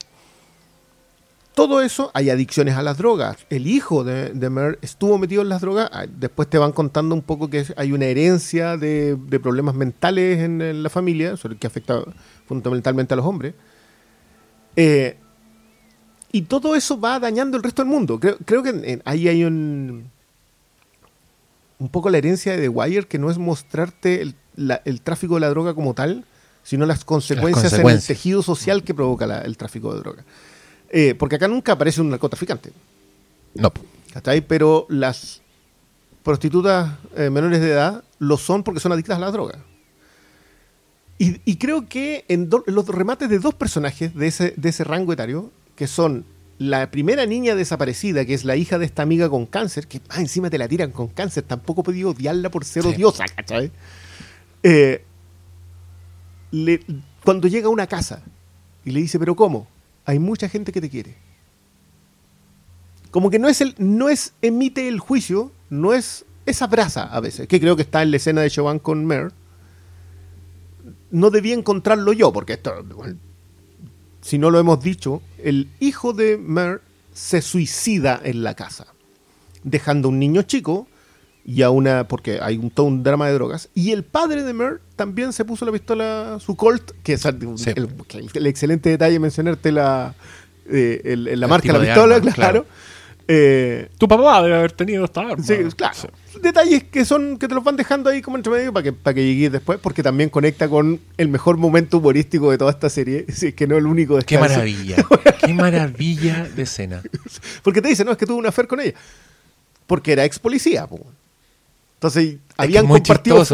Todo 1.56 1.82
eso, 1.82 2.12
hay 2.14 2.30
adicciones 2.30 2.76
a 2.76 2.82
las 2.82 2.98
drogas. 2.98 3.38
El 3.50 3.68
hijo 3.68 4.04
de, 4.04 4.30
de 4.30 4.50
Mer 4.50 4.80
estuvo 4.82 5.18
metido 5.18 5.42
en 5.42 5.50
las 5.50 5.62
drogas. 5.62 5.90
Ah, 5.92 6.06
después 6.08 6.50
te 6.50 6.58
van 6.58 6.72
contando 6.72 7.14
un 7.16 7.24
poco 7.24 7.50
que 7.50 7.66
hay 7.76 7.92
una 7.92 8.06
herencia 8.06 8.78
de, 8.78 9.18
problemas 9.42 9.76
mentales 9.76 10.40
en, 10.40 10.84
la 10.84 10.90
familia, 10.90 11.36
que 11.60 11.68
afecta 11.68 12.04
fundamentalmente 12.46 13.14
a 13.14 13.18
los 13.18 13.26
hombres. 13.26 13.54
Eh, 14.76 15.18
y 16.32 16.44
todo 16.44 16.76
eso 16.76 17.00
va 17.00 17.20
dañando 17.20 17.58
el 17.58 17.64
resto 17.64 17.82
del 17.82 17.90
mundo. 17.90 18.20
Creo, 18.20 18.64
que 18.64 19.02
ahí 19.04 19.28
hay 19.28 19.44
un, 19.44 20.11
un 21.82 21.90
poco 21.90 22.12
la 22.12 22.20
herencia 22.20 22.52
de 22.52 22.62
The 22.62 22.70
Wire, 22.70 23.08
que 23.08 23.18
no 23.18 23.32
es 23.32 23.40
mostrarte 23.40 24.22
el, 24.22 25.02
tráfico 25.02 25.34
de 25.34 25.42
la 25.42 25.50
droga 25.50 25.74
como 25.74 25.96
tal, 25.96 26.26
sino 26.62 26.86
las 26.86 27.04
consecuencias, 27.04 27.74
en 27.74 27.90
el 27.90 28.06
tejido 28.06 28.44
social 28.44 28.84
que 28.84 28.94
provoca 28.94 29.42
el 29.42 29.58
tráfico 29.58 29.92
de 29.92 30.00
droga. 30.00 30.24
Eh, 30.92 31.16
porque 31.18 31.38
acá 31.38 31.48
nunca 31.48 31.72
aparece 31.72 32.00
un 32.00 32.12
narcotraficante. 32.12 32.72
No. 33.56 33.74
ahí? 34.26 34.42
Pero 34.42 34.86
las 34.90 35.42
prostitutas 36.22 37.00
eh, 37.18 37.32
menores 37.32 37.62
de 37.62 37.72
edad 37.72 38.04
lo 38.20 38.38
son 38.38 38.64
porque 38.64 38.80
son 38.80 38.92
adictas 38.92 39.18
a 39.18 39.20
la 39.20 39.32
droga. 39.32 39.58
Y, 41.18 41.58
creo 41.58 41.88
que 41.88 42.26
en, 42.30 42.50
los 42.66 42.88
remates 42.88 43.30
de 43.30 43.38
dos 43.38 43.54
personajes 43.54 44.16
de 44.16 44.26
ese, 44.26 44.56
de 44.58 44.70
ese 44.70 44.84
rango 44.84 45.14
etario, 45.14 45.52
que 45.76 45.86
son 45.86 46.26
la 46.62 46.92
primera 46.92 47.26
niña 47.26 47.56
desaparecida, 47.56 48.24
que 48.24 48.36
es 48.36 48.46
la 48.46 48.56
hija 48.56 48.78
de 48.78 48.86
esta 48.86 49.02
amiga 49.02 49.28
con 49.32 49.48
cáncer, 49.48 49.88
que 49.88 50.00
encima 50.16 50.48
te 50.52 50.60
la 50.60 50.68
tiran 50.68 50.92
con 50.92 51.08
cáncer, 51.08 51.44
tampoco 51.44 51.82
podía 51.82 52.08
odiarla 52.08 52.52
por 52.52 52.66
ser 52.66 52.86
odiosa, 52.86 53.26
¿cachai? 53.36 53.72
Eh, 54.62 55.04
cuando 57.24 57.48
llega 57.48 57.66
a 57.66 57.72
una 57.72 57.88
casa 57.88 58.22
y 58.86 58.92
le 58.92 59.00
dice, 59.00 59.18
pero 59.18 59.36
¿cómo? 59.36 59.68
Hay 60.06 60.20
mucha 60.20 60.48
gente 60.50 60.72
que 60.72 60.82
te 60.82 60.90
quiere. 60.92 61.16
Como 63.10 63.32
que 63.32 63.40
no 63.40 63.50
es 63.50 63.62
el, 63.62 63.74
no 63.80 64.10
es, 64.10 64.34
emite 64.44 64.88
el 64.88 65.00
juicio, 65.00 65.52
no 65.72 65.96
es, 65.96 66.26
esa 66.46 66.66
abraza 66.66 67.06
a 67.06 67.20
veces, 67.22 67.48
que 67.48 67.60
creo 67.60 67.76
que 67.76 67.82
está 67.82 68.04
en 68.04 68.12
la 68.12 68.18
escena 68.18 68.42
de 68.42 68.52
Chauvin 68.52 68.78
con 68.78 69.04
Mer. 69.04 69.32
No 71.10 71.32
debía 71.32 71.56
encontrarlo 71.56 72.14
yo, 72.14 72.32
porque 72.32 72.54
esto, 72.54 72.86
si 74.22 74.38
no 74.38 74.50
lo 74.52 74.60
hemos 74.60 74.82
dicho, 74.82 75.22
el 75.44 75.70
hijo 75.80 76.14
de 76.14 76.38
Mer 76.38 76.82
se 77.14 77.42
suicida 77.42 78.20
en 78.24 78.44
la 78.44 78.54
casa, 78.56 78.88
dejando 79.64 80.10
un 80.10 80.20
niño 80.20 80.44
chico 80.44 80.88
y 81.44 81.64
a 81.64 81.72
una, 81.72 82.08
porque 82.08 82.40
hay 82.42 82.58
un, 82.58 82.70
todo 82.70 82.86
un 82.86 83.04
drama 83.04 83.28
de 83.28 83.34
drogas, 83.34 83.70
y 83.74 83.92
el 83.92 84.04
padre 84.04 84.44
de 84.44 84.54
Mer 84.54 84.80
también 84.96 85.34
se 85.34 85.44
puso 85.44 85.66
la 85.66 85.72
pistola, 85.72 86.38
su 86.40 86.56
Colt, 86.56 86.92
que 87.04 87.14
es 87.14 87.26
el, 87.26 87.90
excelente 88.46 88.90
detalle 88.90 89.20
mencionarte 89.20 89.72
la, 89.72 90.14
eh, 90.68 91.16
la 91.18 91.48
marca 91.48 91.74
de 91.74 91.80
la 91.80 91.86
pistola, 91.86 92.22
claro. 92.34 92.66
Eh, 93.28 93.90
tu 93.98 94.08
papá 94.08 94.42
debe 94.42 94.56
haber 94.56 94.72
tenido 94.72 95.06
esta 95.06 95.22
arma. 95.22 95.44
Sí, 95.44 95.56
claro. 95.76 96.10
Detalles 96.42 96.84
que 96.86 97.06
son 97.06 97.38
que 97.38 97.48
te 97.48 97.56
los 97.56 97.64
van 97.64 97.76
dejando 97.76 98.10
ahí 98.10 98.22
como 98.22 98.38
entre 98.38 98.52
medio 98.52 98.74
para 98.74 98.84
que, 98.84 98.94
para 98.94 99.14
que 99.14 99.26
llegues 99.26 99.52
después, 99.52 99.80
porque 99.80 100.04
también 100.04 100.30
conecta 100.30 100.68
con 100.68 101.00
el 101.18 101.28
mejor 101.28 101.58
momento 101.58 102.00
humorístico 102.00 102.52
de 102.52 102.58
toda 102.58 102.72
esta 102.72 102.90
serie, 102.90 103.26
si 103.34 103.48
es 103.48 103.54
que 103.54 103.68
no 103.68 103.78
el 103.78 103.86
único 103.86 104.20
Qué 104.20 104.38
maravilla, 104.38 104.98
qué 105.46 105.54
maravilla 105.54 106.48
de 106.56 106.64
escena. 106.64 107.02
Porque 107.64 107.82
te 107.82 107.90
dice, 107.90 108.04
no, 108.06 108.12
es 108.12 108.18
que 108.18 108.26
tuvo 108.26 108.38
una 108.38 108.50
affair 108.50 108.68
con 108.68 108.80
ella. 108.80 108.94
Porque 109.88 110.14
era 110.14 110.26
ex 110.26 110.40
policía. 110.40 110.88
Entonces, 112.02 112.38
habían 112.58 112.88
compartido 112.88 113.46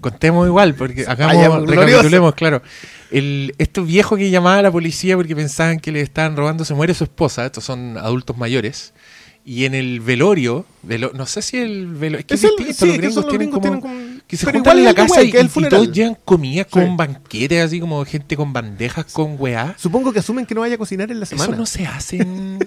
contemos 0.00 0.46
igual, 0.46 0.76
porque 0.76 1.04
hagamos, 1.08 1.66
recapitulemos, 1.68 2.32
claro. 2.36 2.62
El, 3.10 3.52
estos 3.58 3.84
viejos 3.84 4.16
que 4.16 4.30
llamaban 4.30 4.60
a 4.60 4.62
la 4.62 4.70
policía 4.70 5.16
porque 5.16 5.34
pensaban 5.34 5.80
que 5.80 5.90
le 5.90 6.00
estaban 6.00 6.36
robando, 6.36 6.64
se 6.64 6.74
muere 6.74 6.94
su 6.94 7.02
esposa, 7.02 7.44
estos 7.44 7.64
son 7.64 7.98
adultos 7.98 8.36
mayores. 8.36 8.92
Y 9.44 9.64
en 9.64 9.74
el 9.74 9.98
velorio, 9.98 10.66
no 11.14 11.26
sé 11.26 11.42
si 11.42 11.56
el 11.56 11.88
velorio. 11.88 12.20
Es 12.20 12.26
que 12.26 12.34
es, 12.34 12.42
distinto, 12.42 12.86
los 12.86 12.96
gringos, 12.96 13.28
tienen, 13.28 13.50
como, 13.50 13.82
Que 14.28 14.36
se 14.36 14.52
juntan 14.52 14.78
en 14.78 14.84
la 14.84 14.94
casa 14.94 15.20
y, 15.24 15.32
todos 15.68 15.90
llevan 15.90 16.16
comida 16.24 16.64
con 16.64 16.96
banquetes, 16.96 17.64
así 17.64 17.80
como 17.80 18.04
gente 18.04 18.36
con 18.36 18.52
bandejas 18.52 19.06
con 19.06 19.34
weá. 19.36 19.74
Supongo 19.76 20.12
que 20.12 20.20
asumen 20.20 20.46
que 20.46 20.54
no 20.54 20.60
vaya 20.60 20.76
a 20.76 20.78
cocinar 20.78 21.10
en 21.10 21.18
la 21.18 21.26
semana. 21.26 21.48
Eso 21.48 21.56
no 21.56 21.66
se 21.66 21.86
hace 21.86 22.18
en, 22.18 22.60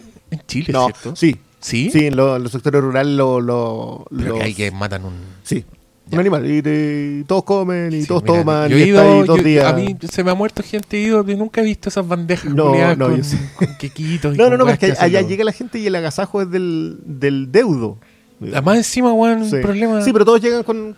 Chile, 0.48 0.74
¿cierto? 0.86 1.16
Sí, 1.16 1.38
¿Sí? 1.62 1.90
Sí, 1.92 2.08
en, 2.08 2.16
los 2.16 2.52
sectores 2.52 2.82
rurales 2.82 3.16
lo, 3.16 3.40
lo, 3.40 4.06
Pero 4.16 4.36
que 4.36 4.44
hay 4.44 4.54
que 4.54 4.72
matan 4.72 5.06
un... 5.06 5.14
Sí, 5.44 5.64
un 6.12 6.20
animal. 6.20 6.50
Y, 6.50 7.24
todos 7.24 7.44
comen 7.44 7.94
y 7.94 8.04
todos 8.06 8.24
toman. 8.24 8.70
Yo 8.70 8.78
he 8.78 8.88
ido, 8.88 9.26
dos 9.26 9.44
días. 9.44 9.66
A 9.66 9.74
mí 9.74 9.96
se 10.10 10.24
me 10.24 10.32
ha 10.32 10.34
muerto 10.34 10.62
gente 10.64 11.00
y 11.00 11.08
yo 11.08 11.24
nunca 11.24 11.62
he 11.62 11.64
visto 11.64 11.90
esas 11.90 12.08
bandejas 12.08 12.54
no, 12.54 12.76
no, 12.96 13.08
con, 13.08 13.22
con, 13.56 13.78
quequitos. 13.78 14.36
no, 14.38 14.50
no, 14.50 14.58
no, 14.58 14.66
porque 14.66 14.94
allá 15.00 15.22
llega 15.22 15.44
la 15.44 15.54
gente 15.54 15.80
y 15.80 15.88
el 15.88 15.96
agasajo 15.96 16.42
es 16.42 16.52
del, 16.52 16.98
del 17.06 17.52
deudo. 17.52 17.98
Además 18.42 18.78
encima, 18.78 19.14
weón, 19.14 19.44
un 19.44 19.62
problema. 19.62 20.02
Sí, 20.02 20.12
pero 20.12 20.26
todos 20.26 20.42
llegan 20.42 20.64
con 20.64 20.96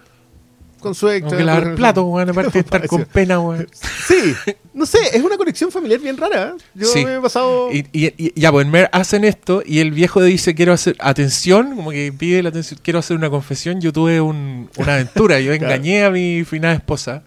con 0.83 0.93
su 0.93 1.09
ex. 1.09 1.25
Como 1.25 1.37
que 1.37 1.43
lavar 1.43 1.73
plato, 1.75 2.03
weón, 2.03 2.29
aparte 2.29 2.51
de 2.51 2.59
estar 2.65 2.85
con 2.87 3.05
pena, 3.05 3.39
weón. 3.39 3.67
Sí, 4.07 4.35
no 4.75 4.85
sé, 4.85 4.99
es 5.13 5.23
una 5.23 5.37
conexión 5.37 5.71
familiar 5.71 5.99
bien 5.99 6.15
rara. 6.17 6.53
¿eh? 6.55 6.63
Yo 6.75 6.85
Sí. 6.87 7.03
me 7.05 7.15
he 7.15 7.19
pasado. 7.19 7.71
Y, 7.71 7.87
y- 7.91 8.13
y- 8.17 8.39
ya, 8.39 8.51
pues 8.51 8.67
Mer 8.67 8.89
hacen 8.93 9.23
esto 9.23 9.63
y 9.65 9.79
el 9.79 9.89
viejo 9.91 10.21
dice, 10.21 10.53
quiero 10.53 10.73
hacer, 10.73 10.95
atención, 10.99 11.75
como 11.75 11.89
que 11.89 12.13
pide 12.15 12.43
la 12.43 12.49
atención, 12.49 12.79
quiero 12.83 12.99
hacer 12.99 13.17
una 13.17 13.29
confesión, 13.31 13.81
yo 13.81 13.91
tuve 13.91 14.21
un- 14.21 14.69
una 14.77 14.93
aventura, 14.95 15.39
yo 15.39 15.51
Claro. 15.57 15.65
engañé 15.73 16.03
a 16.05 16.11
mi 16.11 16.43
finada 16.43 16.75
esposa 16.75 17.23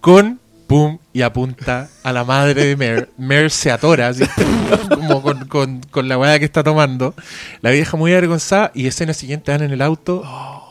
con, 0.00 0.40
pum, 0.66 0.98
y 1.12 1.22
apunta 1.22 1.88
a 2.02 2.12
la 2.12 2.24
madre 2.24 2.64
de 2.64 2.76
Mer. 2.76 3.08
Mer 3.18 3.50
se 3.50 3.70
atora, 3.70 4.08
así, 4.08 4.24
como 4.94 5.22
con, 5.22 5.46
con, 5.48 5.80
con 5.90 6.08
la 6.08 6.16
weá 6.18 6.38
que 6.38 6.44
está 6.44 6.62
tomando. 6.62 7.14
La 7.60 7.70
vieja 7.70 7.96
muy 7.96 8.12
avergonzada 8.12 8.70
y 8.74 8.86
escena 8.86 9.12
siguiente 9.12 9.50
van 9.52 9.62
en 9.62 9.72
el 9.72 9.82
auto 9.82 10.22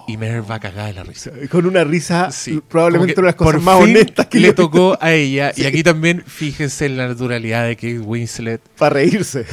y 0.10 0.18
Mer 0.18 0.50
va 0.50 0.60
cagada 0.60 0.88
de 0.88 0.94
la 0.94 1.04
risa. 1.04 1.32
Con 1.52 1.66
una 1.66 1.84
risa, 1.84 2.32
Sí, 2.32 2.62
probablemente 2.68 3.14
una 3.14 3.22
de 3.22 3.28
las 3.28 3.36
cosas 3.36 3.54
por 3.54 3.62
más 3.62 3.78
fin 3.78 3.84
honestas 3.96 4.26
que 4.26 4.40
le 4.40 4.54
tocó 4.54 4.98
a 5.00 5.14
ella. 5.14 5.52
Y 5.56 5.66
aquí 5.66 5.84
también 5.84 6.24
fíjense 6.26 6.86
en 6.88 6.98
la 6.98 7.08
naturalidad 7.08 7.68
de 7.68 7.76
Kate 7.76 8.00
Winslet 8.00 8.62
Para 8.78 8.96
reírse. 8.96 9.46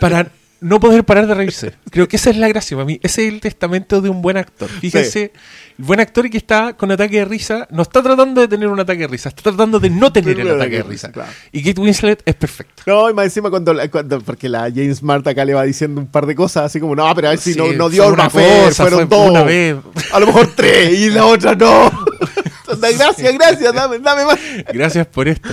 para 0.00 0.30
no 0.60 0.80
poder 0.80 1.04
parar 1.04 1.26
de 1.26 1.34
reírse. 1.34 1.74
Creo 1.90 2.08
que 2.08 2.16
esa 2.16 2.30
es 2.30 2.36
la 2.38 2.48
gracia 2.48 2.76
para 2.76 2.86
mí. 2.86 2.98
Ese 3.02 3.26
es 3.26 3.32
el 3.32 3.40
testamento 3.40 4.00
de 4.00 4.08
un 4.08 4.22
buen 4.22 4.36
actor. 4.38 4.68
Fíjense, 4.68 5.32
el 5.78 5.84
buen 5.84 6.00
actor 6.00 6.28
que 6.30 6.38
está 6.38 6.72
con 6.74 6.90
ataque 6.90 7.18
de 7.18 7.24
risa 7.26 7.68
no 7.70 7.82
está 7.82 8.02
tratando 8.02 8.40
de 8.40 8.48
tener 8.48 8.68
un 8.68 8.80
ataque 8.80 9.00
de 9.00 9.06
risa, 9.08 9.28
está 9.28 9.42
tratando 9.42 9.78
de 9.78 9.90
no 9.90 10.10
tener 10.12 10.40
el 10.40 10.50
ataque 10.50 10.76
de 10.78 10.82
risa. 10.82 11.12
claro. 11.12 11.30
Y 11.52 11.62
Kate 11.62 11.80
Winslet 11.80 12.22
es 12.24 12.34
perfecta. 12.34 12.82
No, 12.86 13.10
y 13.10 13.14
más 13.14 13.26
encima 13.26 13.50
cuando, 13.50 13.74
cuando- 13.90 14.20
porque 14.22 14.48
la 14.48 14.62
James 14.74 14.98
Smart 14.98 15.26
acá 15.26 15.44
le 15.44 15.52
va 15.54 15.62
diciendo 15.64 16.00
un 16.00 16.06
par 16.06 16.24
de 16.26 16.34
cosas, 16.34 16.64
así 16.64 16.80
como, 16.80 16.96
no, 16.96 17.14
pero 17.14 17.28
a 17.28 17.30
ver 17.32 17.38
si 17.38 17.52
Sí, 17.52 17.58
no, 17.58 17.70
no 17.74 17.88
dio 17.90 18.04
una 18.06 18.14
una 18.14 18.30
fe, 18.30 18.62
cosa, 18.66 18.82
fueron 18.84 19.08
fue 19.08 19.18
dos. 19.18 19.30
una 19.30 19.42
vez. 19.42 19.76
A 20.12 20.20
lo 20.20 20.26
mejor 20.26 20.48
tres, 20.56 20.98
y 20.98 21.10
la 21.10 21.26
otra 21.26 21.54
no. 21.54 21.90
Gracias, 22.80 23.32
gracias, 23.34 23.74
dame, 23.74 23.98
dame 23.98 24.24
más. 24.24 24.38
Gracias 24.72 25.06
por 25.06 25.28
esto. 25.28 25.48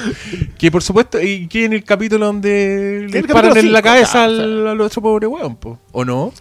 Que 0.57 0.71
por 0.71 0.81
supuesto, 0.83 1.21
y 1.21 1.47
que 1.47 1.65
en 1.65 1.73
el 1.73 1.83
capítulo 1.83 2.25
donde 2.27 3.07
le 3.09 3.19
el 3.19 3.27
paran 3.27 3.55
en 3.57 3.71
la 3.71 3.81
cabeza 3.81 4.23
al, 4.25 4.39
o 4.39 4.63
sea. 4.63 4.71
al 4.71 4.81
otro 4.81 5.01
pobre 5.01 5.27
weón, 5.27 5.55
po. 5.55 5.79
¿o 5.91 6.03
no? 6.05 6.33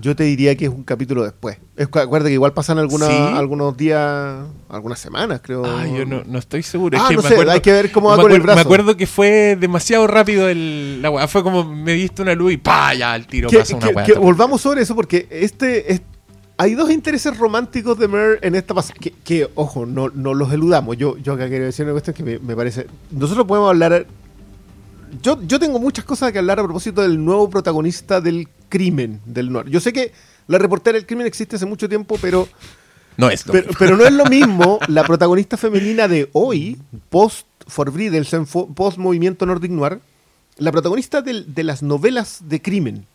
Yo 0.00 0.14
te 0.14 0.22
diría 0.22 0.54
que 0.56 0.66
es 0.66 0.70
un 0.70 0.84
capítulo 0.84 1.24
después. 1.24 1.58
Es, 1.76 1.88
cu- 1.88 1.98
acuérdate 1.98 2.30
que 2.30 2.34
igual 2.34 2.52
pasan 2.52 2.78
alguna- 2.78 3.08
¿Sí? 3.08 3.16
algunos 3.34 3.76
días, 3.76 4.44
algunas 4.68 5.00
semanas, 5.00 5.40
creo. 5.42 5.64
Ay, 5.66 5.92
yo 5.96 6.06
no, 6.06 6.22
no 6.24 6.38
estoy 6.38 6.62
seguro. 6.62 6.96
Es 6.96 7.02
Ah, 7.02 7.08
que 7.08 7.16
no 7.16 7.22
me 7.22 7.28
sé, 7.28 7.34
acuerdo- 7.34 7.50
hay 7.50 7.60
que 7.60 7.72
ver 7.72 7.90
cómo 7.90 8.08
va 8.10 8.16
me 8.16 8.22
con 8.22 8.30
el 8.30 8.40
brazo. 8.40 8.54
Me 8.58 8.62
acuerdo 8.62 8.96
que 8.96 9.08
fue 9.08 9.56
demasiado 9.58 10.06
rápido 10.06 10.48
el, 10.48 11.02
la 11.02 11.10
weá. 11.10 11.26
Fue 11.26 11.42
como 11.42 11.64
me 11.64 11.94
diste 11.94 12.22
una 12.22 12.36
luz 12.36 12.52
y 12.52 12.56
pa, 12.58 12.94
ya 12.94 13.12
al 13.12 13.26
tiro 13.26 13.48
Que- 13.50 13.58
pasa 13.58 13.74
una 13.76 13.88
que- 13.88 13.94
weá. 13.94 14.04
que 14.06 14.12
volvamos 14.12 14.60
sobre 14.60 14.82
eso 14.82 14.94
porque 14.94 15.26
este 15.32 15.92
es- 15.92 16.02
hay 16.60 16.74
dos 16.74 16.90
intereses 16.90 17.36
románticos 17.38 17.98
de 17.98 18.08
Mer 18.08 18.38
en 18.42 18.54
esta 18.56 18.74
pasada 18.74 18.94
que, 19.00 19.12
que, 19.12 19.48
ojo 19.54 19.86
no, 19.86 20.08
no 20.10 20.34
los 20.34 20.52
eludamos 20.52 20.96
yo, 20.96 21.16
yo 21.18 21.32
acá 21.34 21.48
quiero 21.48 21.64
decir 21.64 21.84
una 21.84 21.92
cuestión 21.92 22.14
que 22.14 22.22
me, 22.24 22.38
me 22.40 22.54
parece 22.56 22.86
nosotros 23.10 23.46
podemos 23.46 23.70
hablar 23.70 24.06
yo, 25.22 25.40
yo 25.42 25.58
tengo 25.58 25.78
muchas 25.78 26.04
cosas 26.04 26.32
que 26.32 26.38
hablar 26.38 26.60
a 26.60 26.64
propósito 26.64 27.00
del 27.02 27.24
nuevo 27.24 27.48
protagonista 27.48 28.20
del 28.20 28.48
crimen 28.68 29.20
del 29.24 29.50
noir 29.52 29.66
yo 29.68 29.80
sé 29.80 29.92
que 29.92 30.12
la 30.48 30.58
reportera 30.58 30.96
del 30.96 31.06
crimen 31.06 31.26
existe 31.26 31.56
hace 31.56 31.66
mucho 31.66 31.88
tiempo 31.88 32.16
pero 32.20 32.48
No 33.16 33.30
es 33.30 33.46
lo 33.46 33.52
pero, 33.52 33.66
mismo. 33.68 33.78
pero 33.78 33.96
no 33.96 34.04
es 34.04 34.12
lo 34.12 34.24
mismo 34.30 34.78
la 34.88 35.04
protagonista 35.04 35.56
femenina 35.56 36.08
de 36.08 36.28
hoy, 36.32 36.76
post 37.10 37.46
Forbrydelsen, 37.66 38.46
fo- 38.46 38.72
post 38.74 38.96
movimiento 38.96 39.44
Nordic 39.44 39.70
Noir, 39.70 40.00
la 40.56 40.72
protagonista 40.72 41.20
del- 41.20 41.52
de 41.54 41.64
las 41.64 41.82
novelas 41.82 42.40
de 42.48 42.62
crimen. 42.62 43.06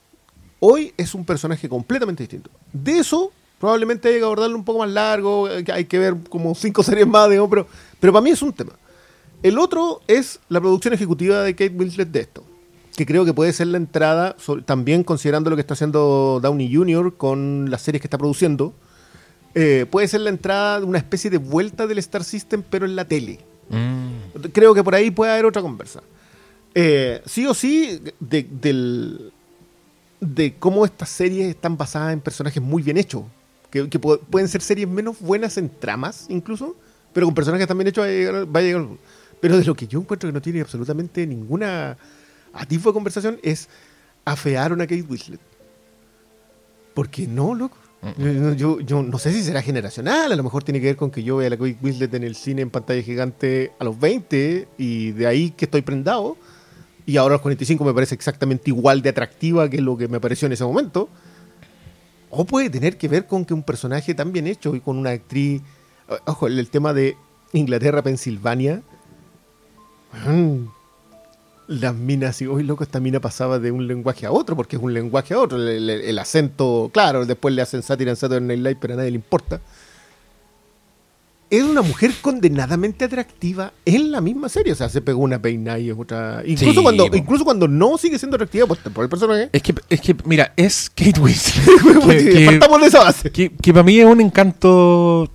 Hoy 0.65 0.93
es 0.95 1.13
un 1.13 1.25
personaje 1.25 1.67
completamente 1.67 2.23
distinto. 2.23 2.49
De 2.71 2.99
eso, 2.99 3.33
probablemente 3.59 4.07
hay 4.07 4.19
que 4.19 4.23
abordarlo 4.23 4.55
un 4.55 4.63
poco 4.63 4.79
más 4.79 4.89
largo, 4.89 5.47
hay 5.47 5.63
que- 5.65 5.71
hay 5.73 5.83
que 5.85 5.99
ver 5.99 6.15
como 6.29 6.55
cinco 6.55 6.83
series 6.83 7.05
más, 7.05 7.29
digamos, 7.29 7.49
pero, 7.49 7.67
pero 7.99 8.13
para 8.13 8.23
mí 8.23 8.29
es 8.29 8.41
un 8.41 8.53
tema. 8.53 8.71
El 9.41 9.57
otro 9.59 9.99
es 10.07 10.39
la 10.47 10.61
producción 10.61 10.93
ejecutiva 10.93 11.41
de 11.43 11.53
Kate 11.53 11.75
Winslet 11.75 12.07
de 12.09 12.21
esto, 12.21 12.45
que 12.95 13.05
creo 13.05 13.25
que 13.25 13.33
puede 13.33 13.51
ser 13.51 13.67
la 13.67 13.77
entrada, 13.77 14.37
sobre- 14.39 14.61
también 14.61 15.03
considerando 15.03 15.49
lo 15.49 15.57
que 15.57 15.61
está 15.61 15.73
haciendo 15.73 16.39
Downey 16.41 16.73
Jr. 16.73 17.15
con 17.17 17.69
las 17.69 17.81
series 17.81 18.01
que 18.01 18.07
está 18.07 18.17
produciendo, 18.17 18.73
eh, 19.55 19.85
puede 19.91 20.07
ser 20.07 20.21
la 20.21 20.29
entrada 20.29 20.79
de 20.79 20.85
una 20.85 20.97
especie 20.97 21.29
de 21.29 21.39
vuelta 21.39 21.87
del 21.87 21.97
Star 21.97 22.23
System, 22.23 22.63
pero 22.69 22.85
en 22.85 22.95
la 22.95 23.03
tele. 23.05 23.39
Mm. 23.69 24.47
Creo 24.53 24.73
que 24.73 24.81
por 24.81 24.95
ahí 24.95 25.11
puede 25.11 25.33
haber 25.33 25.45
otra 25.45 25.61
conversa. 25.61 26.01
Eh, 26.73 27.21
sí 27.25 27.45
o 27.47 27.53
sí, 27.53 27.99
de, 28.21 28.47
del- 28.49 29.32
de 30.23 30.55
cómo 30.55 30.85
estas 30.85 31.09
series 31.09 31.49
están 31.49 31.77
basadas 31.77 32.13
en 32.13 32.19
personajes 32.21 32.61
muy 32.61 32.81
bien 32.83 32.97
hechos. 32.97 33.23
Que, 33.69 33.89
que 33.89 33.99
pu- 33.99 34.19
pueden 34.19 34.47
ser 34.47 34.61
series 34.61 34.87
menos 34.87 35.19
buenas 35.19 35.57
en 35.57 35.69
tramas, 35.69 36.25
incluso, 36.29 36.75
pero 37.11 37.25
con 37.27 37.33
personajes 37.35 37.67
también 37.67 37.87
hechos 37.87 38.03
va 38.03 38.07
a 38.07 38.11
llegar- 38.11 38.55
va 38.55 38.59
a 38.59 38.63
llegar- 38.63 38.87
Pero 39.41 39.57
de 39.57 39.65
lo 39.65 39.75
que 39.75 39.87
yo 39.87 39.99
encuentro 39.99 40.29
que 40.29 40.33
no 40.33 40.41
tiene 40.41 40.61
absolutamente 40.61 41.25
ninguna 41.27 41.97
atisbo 42.53 42.91
de 42.91 42.93
conversación 42.93 43.39
es 43.43 43.67
afear 44.25 44.71
a 44.71 44.73
una 44.75 44.85
Kate 44.87 45.01
Winslet. 45.01 45.39
Porque 46.93 47.27
no, 47.27 47.53
loco. 47.55 47.77
Yo, 48.57 48.79
yo- 48.81 49.01
no 49.01 49.17
sé 49.17 49.31
si 49.31 49.41
será 49.43 49.61
generacional, 49.61 50.31
a 50.31 50.35
lo 50.35 50.43
mejor 50.43 50.63
tiene 50.63 50.79
que 50.81 50.87
ver 50.87 50.95
con 50.97 51.09
que 51.09 51.23
yo 51.23 51.37
vea 51.37 51.47
a 51.47 51.49
la 51.51 51.57
Kate 51.57 51.77
Winslet 51.81 52.13
en 52.13 52.23
el 52.23 52.35
cine 52.35 52.61
en 52.61 52.69
pantalla 52.69 53.01
gigante 53.01 53.71
a 53.79 53.83
los 53.85 53.97
20 53.99 54.67
y 54.77 55.11
de 55.13 55.25
ahí 55.25 55.51
que 55.51 55.65
estoy 55.65 55.81
prendado. 55.81 56.37
Y 57.05 57.17
ahora 57.17 57.33
los 57.33 57.41
45 57.41 57.83
me 57.83 57.93
parece 57.93 58.15
exactamente 58.15 58.69
igual 58.69 59.01
de 59.01 59.09
atractiva 59.09 59.69
que 59.69 59.81
lo 59.81 59.97
que 59.97 60.07
me 60.07 60.19
pareció 60.19 60.45
en 60.45 60.53
ese 60.53 60.63
momento. 60.63 61.09
O 62.29 62.45
puede 62.45 62.69
tener 62.69 62.97
que 62.97 63.07
ver 63.07 63.27
con 63.27 63.45
que 63.45 63.53
un 63.53 63.61
personaje 63.63 64.13
tan 64.15 64.31
bien 64.31 64.47
hecho 64.47 64.75
y 64.75 64.79
con 64.79 64.97
una 64.97 65.11
actriz. 65.11 65.61
o- 66.07 66.31
Ojo, 66.31 66.47
el, 66.47 66.69
tema 66.69 66.93
de 66.93 67.15
Inglaterra, 67.53 68.01
Pensilvania. 68.01 68.81
weón, 70.25 70.71
Las 71.67 71.95
minas, 71.95 72.41
y 72.41 72.47
hoy 72.47 72.63
loco, 72.63 72.83
esta 72.83 72.99
mina 72.99 73.19
pasaba 73.19 73.57
de 73.59 73.71
un 73.71 73.87
lenguaje 73.87 74.25
a 74.25 74.31
otro, 74.31 74.55
porque 74.55 74.75
es 74.75 74.81
un 74.81 74.93
lenguaje 74.93 75.33
a 75.33 75.39
otro. 75.39 75.57
El, 75.57 75.89
el- 75.89 76.01
el 76.01 76.19
acento, 76.19 76.89
claro, 76.93 77.25
después 77.25 77.53
le 77.55 77.61
hacen 77.61 77.81
sátira 77.83 78.11
en 78.11 78.17
Saturday 78.17 78.45
Night 78.47 78.59
Live, 78.59 78.77
pero 78.81 78.93
a 78.95 78.97
nadie 78.97 79.11
le 79.11 79.15
importa. 79.17 79.61
Es 81.55 81.63
una 81.63 81.81
mujer 81.83 82.11
condenadamente 82.21 83.05
atractiva 83.05 83.73
en 83.85 84.11
la 84.11 84.21
misma 84.21 84.49
serie. 84.49 84.73
O 84.73 84.75
sea, 84.75 84.89
se 84.89 85.01
pegó 85.01 85.21
una 85.21 85.41
peinada 85.41 85.77
y 85.79 85.89
es 85.89 85.95
otra. 85.97 86.41
Incluso, 86.45 86.79
Sí, 86.79 86.83
cuando, 86.83 87.07
po. 87.11 87.15
incluso 87.15 87.43
cuando 87.45 87.67
no 87.67 87.97
sigue 87.97 88.17
siendo 88.17 88.35
atractiva 88.35 88.65
por, 88.65 88.77
por 88.79 89.03
el 89.03 89.09
personaje. 89.09 89.49
Es 89.51 89.61
que, 89.61 89.75
es 89.89 90.01
que, 90.01 90.15
mira, 90.25 90.51
es 90.57 90.89
Kate 90.89 91.19
Winslet. 91.19 91.65
que, 92.07 92.29
que- 92.33 92.45
Partamos 92.57 92.81
de 92.81 92.87
esa 92.87 92.99
base. 93.03 93.31
que- 93.31 93.51
que 93.51 93.71
para 93.71 93.83
mí 93.83 93.99
es 93.99 94.05
un 94.05 94.19
encanto 94.21 95.31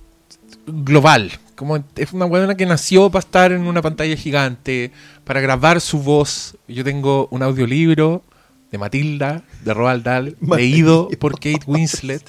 global. 0.67 1.31
Como 1.55 1.77
es 1.95 2.13
una 2.13 2.25
buena 2.25 2.55
que 2.55 2.65
nació 2.65 3.09
para 3.09 3.19
estar 3.19 3.51
en 3.51 3.61
una 3.61 3.81
pantalla 3.81 4.15
gigante, 4.15 4.91
para 5.25 5.41
grabar 5.41 5.81
su 5.81 5.99
voz. 5.99 6.55
Yo 6.67 6.83
tengo 6.83 7.27
un 7.31 7.43
audiolibro 7.43 8.23
de 8.71 8.77
Matilda, 8.77 9.43
de 9.65 9.73
Roald 9.73 10.03
Dahl, 10.03 10.37
leído 10.41 11.09
por 11.19 11.33
Kate 11.33 11.59
Winslet. 11.67 12.23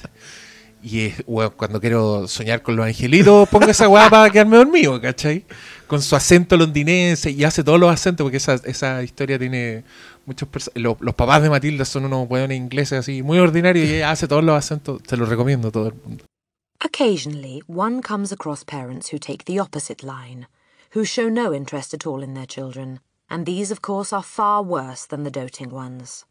Y 0.83 1.05
es, 1.05 1.23
weón, 1.27 1.53
cuando 1.55 1.79
quiero 1.79 2.27
soñar 2.27 2.63
con 2.63 2.75
los 2.75 2.85
angelitos, 2.85 3.47
pongo 3.49 3.67
esa 3.67 3.87
weá 3.87 4.09
para 4.09 4.31
quedarme 4.31 4.57
dormido, 4.57 4.99
¿cachai? 4.99 5.45
Con 5.87 6.01
su 6.01 6.15
acento 6.15 6.57
londinense 6.57 7.29
y 7.29 7.43
hace 7.43 7.63
todos 7.63 7.79
los 7.79 7.91
acentos, 7.91 8.23
porque 8.23 8.37
esa, 8.37 8.55
esa 8.55 9.03
historia 9.03 9.37
tiene 9.37 9.83
muchos 10.25 10.47
los, 10.75 10.97
los 10.99 11.15
papás 11.15 11.41
de 11.43 11.49
Matilda 11.49 11.85
son 11.85 12.05
unos 12.05 12.29
weones 12.29 12.57
ingleses 12.57 12.99
así, 12.99 13.21
muy 13.21 13.37
ordinarios, 13.39 13.87
y 13.87 13.95
ella 13.95 14.11
hace 14.11 14.27
todos 14.27 14.43
los 14.43 14.55
acentos, 14.55 15.01
te 15.03 15.17
los 15.17 15.29
recomiendo 15.29 15.67
a 15.67 15.71
todo 15.71 15.87
el 15.87 15.93
mundo. 15.93 16.25
Occasionally, 16.83 17.61
one 17.67 18.01
comes 18.01 18.31
across 18.31 18.63
parents 18.63 19.13
who 19.13 19.19
take 19.19 19.45
the 19.45 19.59
opposite 19.59 20.03
line, 20.03 20.47
who 20.95 21.05
show 21.05 21.29
no 21.29 21.53
interest 21.53 21.93
at 21.93 22.07
all 22.07 22.23
in 22.23 22.33
their 22.33 22.47
children, 22.47 23.01
and 23.29 23.45
these, 23.45 23.71
of 23.71 23.81
course, 23.81 24.11
are 24.11 24.23
far 24.23 24.63
worse 24.63 25.05
than 25.07 25.23
the 25.23 25.29
doting 25.29 25.71
ones. 25.71 26.25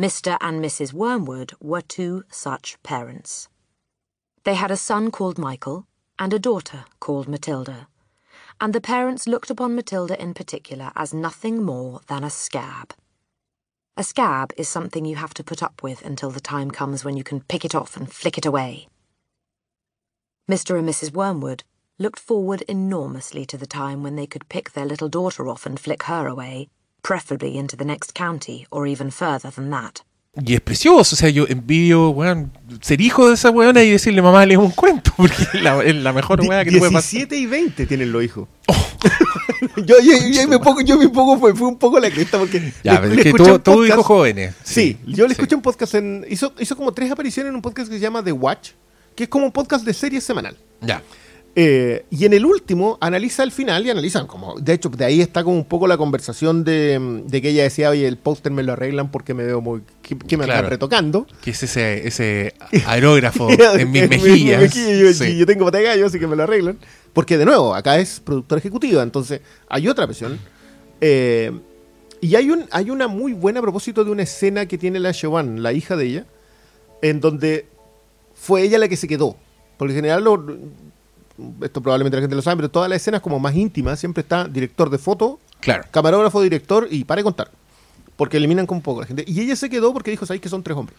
Mr. 0.00 0.38
and 0.40 0.64
Mrs. 0.64 0.94
Wormwood 0.94 1.52
were 1.60 1.82
two 1.82 2.24
such 2.30 2.82
parents. 2.82 3.50
They 4.44 4.54
had 4.54 4.70
a 4.70 4.76
son 4.78 5.10
called 5.10 5.36
Michael 5.36 5.86
and 6.18 6.32
a 6.32 6.38
daughter 6.38 6.86
called 7.00 7.28
Matilda, 7.28 7.86
and 8.58 8.72
the 8.72 8.80
parents 8.80 9.26
looked 9.26 9.50
upon 9.50 9.74
Matilda 9.74 10.18
in 10.18 10.32
particular 10.32 10.90
as 10.96 11.12
nothing 11.12 11.62
more 11.62 12.00
than 12.06 12.24
a 12.24 12.30
scab. 12.30 12.94
A 13.94 14.02
scab 14.02 14.54
is 14.56 14.70
something 14.70 15.04
you 15.04 15.16
have 15.16 15.34
to 15.34 15.44
put 15.44 15.62
up 15.62 15.82
with 15.82 16.00
until 16.00 16.30
the 16.30 16.40
time 16.40 16.70
comes 16.70 17.04
when 17.04 17.18
you 17.18 17.22
can 17.22 17.42
pick 17.42 17.66
it 17.66 17.74
off 17.74 17.94
and 17.94 18.10
flick 18.10 18.38
it 18.38 18.46
away. 18.46 18.88
Mr. 20.50 20.78
and 20.78 20.88
Mrs. 20.88 21.12
Wormwood 21.12 21.62
looked 21.98 22.18
forward 22.18 22.62
enormously 22.62 23.44
to 23.44 23.58
the 23.58 23.66
time 23.66 24.02
when 24.02 24.16
they 24.16 24.26
could 24.26 24.48
pick 24.48 24.72
their 24.72 24.86
little 24.86 25.10
daughter 25.10 25.46
off 25.46 25.66
and 25.66 25.78
flick 25.78 26.04
her 26.04 26.26
away, 26.26 26.70
preferably 27.02 27.58
into 27.58 27.76
the 27.76 27.84
next 27.84 28.12
county 28.16 28.66
or 28.70 28.86
even 28.86 29.10
further 29.10 29.50
than 29.52 29.70
that. 29.70 30.00
Y 30.46 30.54
es 30.54 30.60
precioso, 30.60 31.16
o 31.16 31.18
sea, 31.18 31.28
yo 31.28 31.44
envío, 31.48 32.10
weón, 32.10 32.52
ser 32.82 33.00
hijo 33.00 33.26
de 33.28 33.34
esa 33.34 33.50
weona 33.50 33.82
y 33.82 33.90
decirle, 33.90 34.22
mamá, 34.22 34.46
lee 34.46 34.54
un 34.56 34.70
cuento, 34.70 35.10
porque 35.16 35.42
es 35.54 35.60
la, 35.62 35.82
es 35.82 35.94
la 35.96 36.12
mejor 36.12 36.40
weá 36.42 36.64
que 36.64 36.70
te 36.70 36.78
puede 36.78 36.92
pasar. 36.92 37.10
17 37.10 37.36
y 37.36 37.46
20 37.46 37.86
tienen 37.86 38.12
los 38.12 38.22
hijos. 38.22 38.46
yo, 39.76 39.96
yo, 40.00 40.12
yo 40.32 40.48
me 40.48 40.58
pongo, 40.60 40.80
yo 40.82 40.96
me 40.98 41.08
pongo, 41.08 41.36
fue, 41.38 41.54
fue 41.54 41.66
un 41.68 41.78
poco 41.78 41.98
la 41.98 42.10
cresta 42.10 42.38
porque. 42.38 42.72
Ya, 42.84 42.94
le- 42.94 43.00
pero 43.00 43.14
le 43.14 43.20
es 43.20 43.24
que 43.24 43.32
podcast- 43.32 43.88
hijos 43.88 44.06
jóvenes. 44.06 44.54
Sí, 44.62 44.98
yo 45.06 45.24
le 45.26 45.34
sí. 45.34 45.40
escuché 45.40 45.56
un 45.56 45.62
podcast 45.62 45.94
en. 45.96 46.24
Hizo, 46.30 46.52
hizo 46.60 46.76
como 46.76 46.92
tres 46.92 47.10
apariciones 47.10 47.50
en 47.50 47.56
un 47.56 47.62
podcast 47.62 47.88
que 47.88 47.96
se 47.96 48.00
llama 48.00 48.22
The 48.22 48.32
Watch, 48.32 48.70
que 49.16 49.24
es 49.24 49.28
como 49.28 49.46
un 49.46 49.52
podcast 49.52 49.84
de 49.84 49.92
serie 49.94 50.20
semanal. 50.20 50.56
Ya. 50.80 51.02
Eh, 51.56 52.04
y 52.10 52.26
en 52.26 52.32
el 52.32 52.46
último 52.46 52.96
analiza 53.00 53.42
el 53.42 53.50
final 53.50 53.84
y 53.84 53.90
analizan 53.90 54.28
como, 54.28 54.58
de 54.60 54.72
hecho, 54.72 54.88
de 54.88 55.04
ahí 55.04 55.20
está 55.20 55.42
como 55.42 55.56
un 55.56 55.64
poco 55.64 55.88
la 55.88 55.96
conversación 55.96 56.62
de, 56.62 57.24
que 57.30 57.48
ella 57.48 57.64
decía, 57.64 57.90
oye, 57.90 58.06
el 58.06 58.18
póster 58.18 58.52
me 58.52 58.62
lo 58.62 58.74
arreglan 58.74 59.10
porque 59.10 59.34
me 59.34 59.44
veo 59.44 59.60
muy, 59.60 59.82
que, 60.00 60.36
me 60.36 60.44
están 60.44 60.66
retocando. 60.66 61.26
Que 61.42 61.50
es 61.50 61.62
ese, 61.62 62.06
ese 62.06 62.54
aerógrafo 62.86 63.48
en 63.78 63.90
mis 63.90 64.08
mejillas. 64.08 64.74
yo, 64.74 65.46
tengo 65.46 65.64
pata 65.64 65.78
de 65.78 65.84
gallo, 65.84 66.06
así 66.06 66.20
que 66.20 66.26
me 66.28 66.36
lo 66.36 66.44
arreglan. 66.44 66.78
Porque 67.12 67.36
de 67.36 67.44
nuevo, 67.44 67.74
acá 67.74 67.98
es 67.98 68.20
productor 68.20 68.58
ejecutiva, 68.58 69.02
entonces 69.02 69.40
hay 69.68 69.88
otra 69.88 70.06
versión. 70.06 70.38
Eh, 71.00 71.50
y 72.20 72.36
hay, 72.36 72.50
un, 72.50 72.66
hay 72.70 72.90
una 72.90 73.08
muy 73.08 73.32
buena 73.32 73.58
a 73.58 73.62
propósito 73.62 74.04
de 74.04 74.12
una 74.12 74.22
escena 74.22 74.66
que 74.66 74.78
tiene 74.78 75.00
la 75.00 75.12
Siobhan, 75.12 75.62
la 75.64 75.72
hija 75.72 75.96
de 75.96 76.06
ella, 76.06 76.26
en 77.02 77.20
donde 77.20 77.66
fue 78.34 78.62
ella 78.62 78.78
la 78.78 78.88
que 78.88 78.96
se 78.96 79.08
quedó. 79.08 79.36
Porque 79.78 79.94
en 79.94 79.96
general, 79.96 80.24
esto 81.62 81.80
probablemente 81.80 82.16
la 82.16 82.22
gente 82.22 82.36
lo 82.36 82.42
sabe, 82.42 82.56
pero 82.56 82.70
todas 82.70 82.88
las 82.88 83.00
escenas 83.00 83.20
como 83.20 83.38
más 83.38 83.54
íntimas 83.54 83.98
siempre 83.98 84.22
está 84.22 84.46
director 84.46 84.90
de 84.90 84.98
foto, 84.98 85.40
claro. 85.60 85.84
camarógrafo, 85.90 86.40
director 86.42 86.88
y 86.90 87.04
para 87.04 87.20
de 87.20 87.24
contar. 87.24 87.50
Porque 88.16 88.36
eliminan 88.36 88.66
con 88.66 88.78
un 88.78 88.82
poco 88.82 89.00
la 89.00 89.06
gente. 89.06 89.24
Y 89.26 89.40
ella 89.40 89.56
se 89.56 89.70
quedó 89.70 89.92
porque 89.92 90.10
dijo, 90.10 90.26
¿sabéis 90.26 90.42
que 90.42 90.48
son 90.48 90.62
tres 90.62 90.76
hombres? 90.76 90.98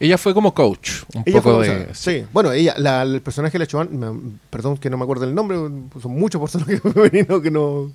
Ella 0.00 0.18
fue 0.18 0.34
como 0.34 0.52
coach, 0.52 1.02
un 1.14 1.22
poco 1.24 1.60
de... 1.60 1.88
sí. 1.92 2.24
bueno, 2.32 2.50
ella, 2.50 2.74
el 3.02 3.20
personaje 3.20 3.52
de 3.52 3.58
la 3.60 3.66
Siobhan, 3.66 4.40
perdón 4.50 4.76
que 4.76 4.90
no 4.90 4.96
me 4.96 5.04
acuerdo 5.04 5.24
el 5.24 5.34
nombre, 5.34 5.56
son 6.00 6.12
muchos 6.12 6.40
personajes 6.40 6.80
femeninos 6.94 7.40
que 7.40 7.50
no... 7.50 7.92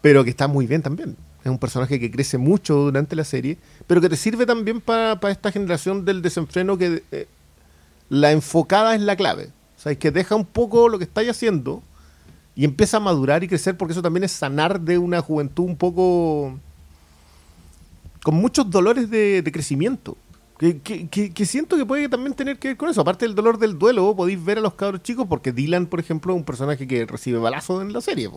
Pero 0.00 0.24
que 0.24 0.30
está 0.30 0.48
muy 0.48 0.66
bien 0.66 0.82
también. 0.82 1.16
Es 1.44 1.50
un 1.50 1.58
personaje 1.58 2.00
que 2.00 2.10
crece 2.10 2.38
mucho 2.38 2.74
durante 2.74 3.14
la 3.14 3.24
serie, 3.24 3.58
pero 3.86 4.00
que 4.00 4.08
te 4.08 4.16
sirve 4.16 4.46
también 4.46 4.80
para 4.80 5.18
esta 5.30 5.52
generación 5.52 6.04
del 6.04 6.22
desenfreno 6.22 6.76
que 6.78 7.02
eh, 7.12 7.28
la 8.08 8.32
enfocada 8.32 8.94
es 8.94 9.00
la 9.00 9.16
clave. 9.16 9.50
O 9.78 9.80
sea, 9.80 9.92
es 9.92 9.98
que 9.98 10.10
deja 10.10 10.34
un 10.34 10.44
poco 10.44 10.88
lo 10.88 10.98
que 10.98 11.04
estáis 11.04 11.30
haciendo 11.30 11.82
y 12.56 12.64
empieza 12.64 12.96
a 12.96 13.00
madurar 13.00 13.44
y 13.44 13.48
crecer, 13.48 13.76
porque 13.76 13.92
eso 13.92 14.02
también 14.02 14.24
es 14.24 14.32
sanar 14.32 14.80
de 14.80 14.98
una 14.98 15.20
juventud 15.22 15.64
un 15.64 15.76
poco 15.76 16.58
con 18.24 18.34
muchos 18.34 18.68
dolores 18.68 19.08
de, 19.08 19.48
crecimiento. 19.52 20.16
Que, 20.58 21.46
siento 21.46 21.76
que 21.76 21.86
puede 21.86 22.08
también 22.08 22.34
tener 22.34 22.58
que 22.58 22.68
ver 22.68 22.76
con 22.76 22.88
eso. 22.88 23.00
Aparte 23.00 23.24
del 23.24 23.36
dolor 23.36 23.58
del 23.58 23.78
duelo, 23.78 24.16
podéis 24.16 24.44
ver 24.44 24.58
a 24.58 24.60
los 24.60 24.74
cabros 24.74 25.04
chicos, 25.04 25.26
porque 25.28 25.52
Dylan, 25.52 25.86
por 25.86 26.00
ejemplo, 26.00 26.32
es 26.32 26.36
un 26.36 26.44
personaje 26.44 26.88
que 26.88 27.06
recibe 27.06 27.38
balazos 27.38 27.80
en 27.80 27.92
la 27.92 28.00
serie 28.00 28.28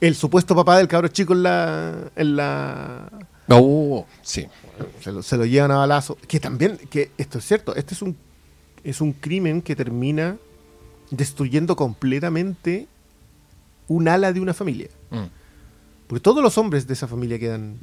el 0.00 0.14
supuesto 0.14 0.56
papá 0.56 0.78
del 0.78 0.88
cabro 0.88 1.08
chico 1.08 1.34
en 1.34 1.42
la. 1.42 2.10
En 2.16 2.36
la 2.36 3.10
oh, 3.48 4.06
sí. 4.22 4.46
Se 5.00 5.36
lo, 5.36 5.44
llevan 5.44 5.70
a 5.70 5.76
balazo. 5.76 6.16
Que 6.26 6.40
también, 6.40 6.78
que 6.88 7.10
esto 7.18 7.38
es 7.38 7.44
cierto, 7.44 7.74
este 7.74 7.94
es 7.94 8.02
un, 8.02 8.16
es 8.84 9.00
un 9.00 9.12
crimen 9.12 9.62
que 9.62 9.76
termina 9.76 10.36
destruyendo 11.10 11.76
completamente 11.76 12.86
un 13.88 14.08
ala 14.08 14.32
de 14.32 14.40
una 14.40 14.54
familia. 14.54 14.88
Mm. 15.10 15.26
Porque 16.06 16.20
todos 16.22 16.42
los 16.42 16.56
hombres 16.58 16.86
de 16.86 16.94
esa 16.94 17.08
familia 17.08 17.38
quedan. 17.38 17.78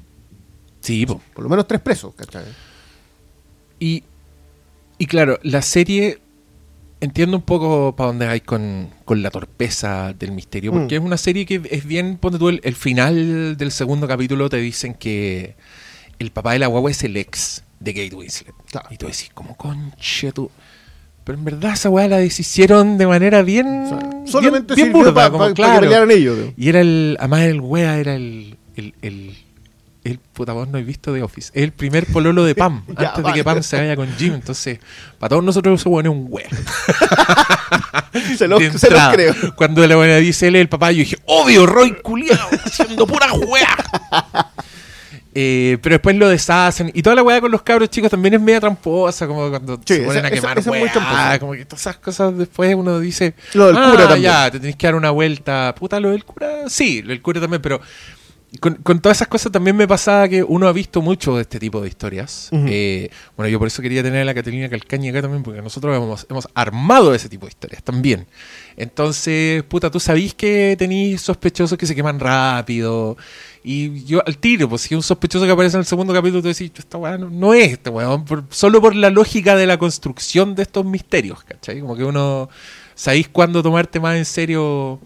Sí, 0.80 1.06
por 1.06 1.44
lo 1.44 1.50
menos 1.50 1.68
tres 1.68 1.82
presos, 1.82 2.14
¿cachai? 2.16 2.46
Y, 3.80 4.04
y 4.98 5.06
claro, 5.06 5.40
la 5.44 5.62
serie 5.62 6.20
entiendo 7.00 7.38
un 7.38 7.44
poco 7.44 7.96
para 7.96 8.08
dónde 8.08 8.28
hay 8.28 8.42
con, 8.42 8.90
la 9.08 9.32
torpeza 9.32 10.14
del 10.14 10.32
misterio, 10.32 10.72
porque 10.72 11.00
mm. 11.00 11.04
es 11.04 11.06
una 11.06 11.18
serie 11.18 11.46
que 11.46 11.62
es 11.70 11.86
bien, 11.86 12.18
ponte 12.18 12.40
tú, 12.40 12.50
el, 12.50 12.76
final 12.76 13.58
del 13.58 13.72
segundo 13.72 14.08
capítulo 14.08 14.50
te 14.50 14.58
dicen 14.58 14.94
que 14.94 15.56
el 16.20 16.32
papá 16.32 16.54
de 16.54 16.60
la 16.60 16.68
guagua 16.68 16.92
es 16.92 17.04
el 17.04 17.18
ex 17.18 17.64
de 17.80 17.94
Kate 17.94 18.16
Winslet. 18.16 18.54
Y 18.90 18.98
tú 18.98 19.06
decís, 19.08 19.30
como 19.34 19.56
conche 19.56 20.32
tú. 20.32 20.50
Pero 21.28 21.40
en 21.40 21.44
verdad 21.44 21.74
esa 21.74 21.90
weá 21.90 22.08
la 22.08 22.20
deshicieron 22.20 22.98
de 22.98 23.06
manera 23.06 23.42
bien. 23.42 24.24
solamente 24.26 24.76
bien, 24.76 24.94
burda, 24.94 25.30
como, 25.30 25.54
claro. 25.54 26.10
ellos. 26.10 26.54
Y 26.56 26.70
era 26.70 26.80
el. 26.80 27.18
Además, 27.20 27.42
el 27.42 27.60
wea 27.60 28.00
era 28.00 28.16
el, 28.16 28.56
el 28.78 29.36
el 30.08 30.20
puta 30.20 30.54
vos 30.54 30.70
no 30.70 30.78
he 30.78 30.84
visto 30.84 31.12
de 31.12 31.22
Office. 31.22 31.52
Es 31.54 31.64
el 31.64 31.74
primer 31.74 32.06
pololo 32.06 32.46
de 32.46 32.56
Pam, 32.56 32.86
antes 32.96 33.26
de 33.26 33.34
que 33.34 33.44
Pam 33.44 33.62
se 33.62 33.78
vaya 33.78 33.96
con 33.96 34.08
Jim. 34.16 34.34
Entonces, 34.34 34.80
para 35.20 35.30
todos 35.32 35.44
nosotros 35.44 35.82
eso 35.82 35.90
bueno 35.90 36.12
es 36.12 36.18
un 36.18 36.28
wea. 36.30 36.48
se, 38.38 38.48
lo, 38.48 38.58
se 38.60 38.90
lo, 38.90 38.98
creo. 39.12 39.36
Cuando 39.56 39.86
la 39.86 39.98
buena 39.98 40.16
dice 40.16 40.48
él 40.48 40.56
el 40.56 40.70
papá, 40.70 40.92
yo 40.92 41.00
dije, 41.00 41.18
obvio, 41.26 41.66
Roy 41.66 42.02
culiado, 42.02 42.48
haciendo 42.64 43.06
pura 43.06 43.34
wea. 43.34 43.76
Eh, 45.40 45.78
pero 45.84 45.94
después 45.94 46.16
lo 46.16 46.28
deshacen. 46.28 46.90
Y 46.96 47.04
toda 47.04 47.16
la 47.16 47.22
weá 47.22 47.40
con 47.40 47.52
los 47.52 47.62
cabros 47.62 47.92
chicos 47.92 48.10
también 48.10 48.34
es 48.34 48.42
media 48.42 48.60
tramposa, 48.60 49.28
como 49.28 49.52
cuando 49.52 49.80
se 49.86 50.00
ponen 50.00 50.26
a 50.26 50.32
quemar 50.32 50.60
weá. 50.68 51.38
Como 51.40 51.52
que 51.52 51.64
todas 51.64 51.82
esas 51.82 51.98
cosas 51.98 52.36
después 52.36 52.74
uno 52.74 53.00
dice. 53.00 53.36
Lo 53.54 53.68
del 53.68 53.76
cura 53.76 54.06
ah, 54.06 54.08
también. 54.08 54.22
ya, 54.24 54.50
te 54.50 54.60
tenés 54.60 54.76
que 54.76 54.88
dar 54.88 54.96
una 54.96 55.12
vuelta. 55.12 55.76
Puta, 55.78 56.00
lo 56.00 56.10
del 56.10 56.26
cura. 56.26 56.68
Sí, 56.68 57.04
lo 57.04 57.10
del 57.10 57.22
cura 57.22 57.40
también, 57.40 57.62
pero 57.62 57.80
con, 58.60 59.00
todas 59.02 59.18
esas 59.18 59.28
cosas 59.28 59.52
también 59.52 59.76
me 59.76 59.88
pasaba 59.88 60.28
que 60.28 60.42
uno 60.42 60.68
ha 60.68 60.74
visto 60.74 61.02
mucho 61.02 61.36
de 61.36 61.42
este 61.42 61.60
tipo 61.60 61.82
de 61.82 61.90
historias. 61.90 62.50
Eh, 62.52 63.10
bueno, 63.36 63.50
yo 63.50 63.60
por 63.60 63.68
eso 63.68 63.82
quería 63.82 64.02
tener 64.02 64.22
a 64.22 64.26
la 64.26 64.34
Catalina 64.34 64.70
Calcaña 64.70 65.12
acá 65.12 65.22
también, 65.22 65.44
porque 65.44 65.62
nosotros 65.62 65.96
hemos, 65.96 66.26
hemos 66.30 66.48
armado 66.54 67.14
ese 67.14 67.30
tipo 67.30 67.46
de 67.46 67.50
historias 67.50 67.84
también. 67.84 68.26
Entonces, 68.78 69.64
puta, 69.64 69.92
tú 69.92 70.00
sabís 70.00 70.34
que 70.34 70.76
tenéis 70.80 71.22
sospechosos 71.22 71.78
que 71.78 71.86
se 71.86 71.94
queman 71.94 72.20
rápido. 72.20 73.18
Y 73.70 74.06
yo 74.06 74.24
al 74.26 74.38
tiro, 74.38 74.70
pues 74.70 74.84
si 74.84 74.96
un 74.96 75.04
sospechoso 75.04 75.46
que 75.46 75.52
aparece 75.52 75.76
en 75.76 75.82
el 75.82 75.86
segundo 75.86 76.14
capítulo, 76.14 76.42
tú 76.42 76.48
decís, 76.48 76.72
esta 76.74 76.98
weá 76.98 77.18
no, 77.18 77.54
es 77.54 77.74
este 77.74 77.90
weón, 77.90 78.24
solo 78.50 78.80
por 78.80 78.96
la 78.96 79.10
lógica 79.10 79.58
de 79.58 79.68
la 79.68 79.78
construcción 79.78 80.56
de 80.56 80.62
estos 80.62 80.86
misterios, 80.86 81.44
¿cachai? 81.44 81.82
Como 81.82 81.98
que 81.98 82.06
uno 82.06 82.48
sabéis 82.96 83.28
cuándo 83.28 83.62
tomarte 83.62 84.00
más 84.00 84.16
en 84.16 84.24
serio 84.24 85.02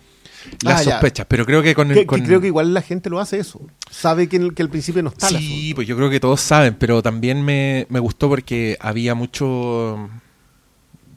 las 0.64 0.82
ah, 0.82 0.92
sospechas, 0.92 1.26
pero 1.28 1.44
creo 1.44 1.64
que 1.64 1.74
con, 1.74 1.90
el, 1.90 2.06
creo 2.06 2.40
que 2.40 2.46
igual 2.46 2.72
la 2.72 2.84
gente 2.84 3.10
lo 3.10 3.20
hace 3.20 3.40
eso. 3.40 3.62
Sabe 3.90 4.30
que, 4.30 4.54
que 4.54 4.62
al 4.62 4.70
principio 4.70 5.02
no 5.02 5.10
está. 5.10 5.28
Sí, 5.28 5.74
pues 5.74 5.88
yo 5.88 5.98
creo 5.98 6.12
que 6.12 6.20
todos 6.20 6.40
saben, 6.40 6.76
pero 6.76 7.02
también 7.02 7.42
me, 7.44 7.88
gustó 7.90 8.30
porque 8.30 8.78
había 8.80 9.16
mucho... 9.16 10.08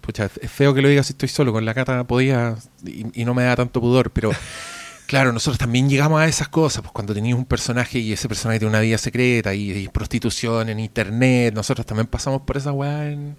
Pucha, 0.00 0.30
es 0.40 0.50
feo 0.50 0.72
que 0.72 0.80
lo 0.80 0.88
diga 0.88 1.02
si 1.02 1.12
estoy 1.12 1.28
solo, 1.28 1.52
con 1.52 1.66
la 1.66 1.74
cata 1.74 2.04
podía 2.04 2.56
y, 2.86 3.24
no 3.26 3.34
me 3.34 3.42
da 3.42 3.54
tanto 3.54 3.82
pudor, 3.82 4.10
pero 4.12 4.30
claro, 5.06 5.32
nosotros 5.32 5.58
también 5.58 5.88
llegamos 5.88 6.20
a 6.20 6.26
esas 6.26 6.48
cosas, 6.48 6.82
pues 6.82 6.92
cuando 6.92 7.14
tenías 7.14 7.36
un 7.36 7.44
personaje 7.44 7.98
y 7.98 8.12
ese 8.12 8.28
personaje 8.28 8.58
tiene 8.58 8.70
una 8.70 8.80
vida 8.80 8.98
secreta 8.98 9.54
y, 9.54 9.88
prostitución 9.88 10.68
en 10.68 10.80
internet, 10.80 11.54
nosotros 11.54 11.86
también 11.86 12.06
pasamos 12.06 12.42
por 12.42 12.56
esa 12.56 12.72
weá 12.72 13.10
en, 13.10 13.36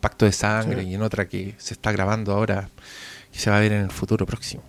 Pacto 0.00 0.24
de 0.24 0.32
Sangre 0.32 0.82
y 0.82 0.94
en 0.94 1.02
otra 1.02 1.28
que 1.28 1.54
se 1.58 1.74
está 1.74 1.92
grabando 1.92 2.32
ahora 2.32 2.68
y 3.32 3.38
se 3.38 3.50
va 3.50 3.58
a 3.58 3.60
ver 3.60 3.72
en 3.72 3.82
el 3.82 3.90
futuro 3.90 4.26
próximo. 4.26 4.62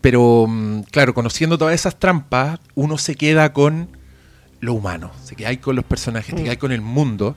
Pero, 0.00 0.46
mm, 0.48 0.82
claro, 0.90 1.14
conociendo 1.14 1.58
todas 1.58 1.74
esas 1.74 1.98
trampas, 1.98 2.60
uno 2.74 2.96
se 2.96 3.16
queda 3.16 3.52
con 3.52 3.88
lo 4.60 4.74
humano, 4.74 5.10
se 5.24 5.34
queda 5.36 5.48
ahí 5.48 5.56
con 5.56 5.74
los 5.74 5.84
personajes, 5.84 6.34
se 6.36 6.44
queda 6.44 6.56
con 6.56 6.72
el 6.72 6.80
mundo. 6.80 7.36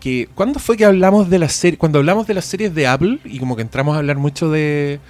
Que, 0.00 0.28
¿Cuándo 0.34 0.58
fue 0.58 0.76
que 0.76 0.84
hablamos 0.84 1.30
de 1.30 1.38
las 1.38 1.52
series? 1.52 1.78
Cuando 1.78 1.98
hablamos 1.98 2.26
de 2.26 2.34
las 2.34 2.44
series 2.44 2.74
de 2.74 2.86
Apple 2.86 3.20
y 3.24 3.38
como 3.38 3.56
que 3.56 3.62
entramos 3.62 3.94
a 3.94 3.98
hablar 3.98 4.16
mucho 4.16 4.50
de... 4.50 5.00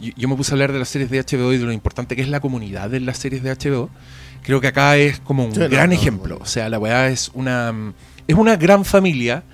Yo, 0.00 0.28
me 0.28 0.36
puse 0.36 0.52
a 0.52 0.54
hablar 0.54 0.72
de 0.72 0.78
las 0.78 0.88
series 0.88 1.10
de 1.10 1.20
HBO 1.20 1.52
y 1.52 1.58
de 1.58 1.64
lo 1.64 1.72
importante 1.72 2.16
que 2.16 2.22
es 2.22 2.28
la 2.28 2.40
comunidad 2.40 2.90
de 2.90 3.00
las 3.00 3.18
series 3.18 3.42
de 3.42 3.54
HBO. 3.54 3.90
Creo 4.42 4.60
que 4.60 4.68
acá 4.68 4.96
es 4.96 5.20
como 5.20 5.44
un 5.44 5.52
gran 5.52 5.92
ejemplo. 5.92 6.38
O 6.40 6.46
sea, 6.46 6.68
la 6.68 6.78
weá 6.78 7.08
es 7.08 7.30
una, 7.34 7.92
es 8.26 8.34
una 8.34 8.56
gran 8.56 8.84
familia 8.84 9.44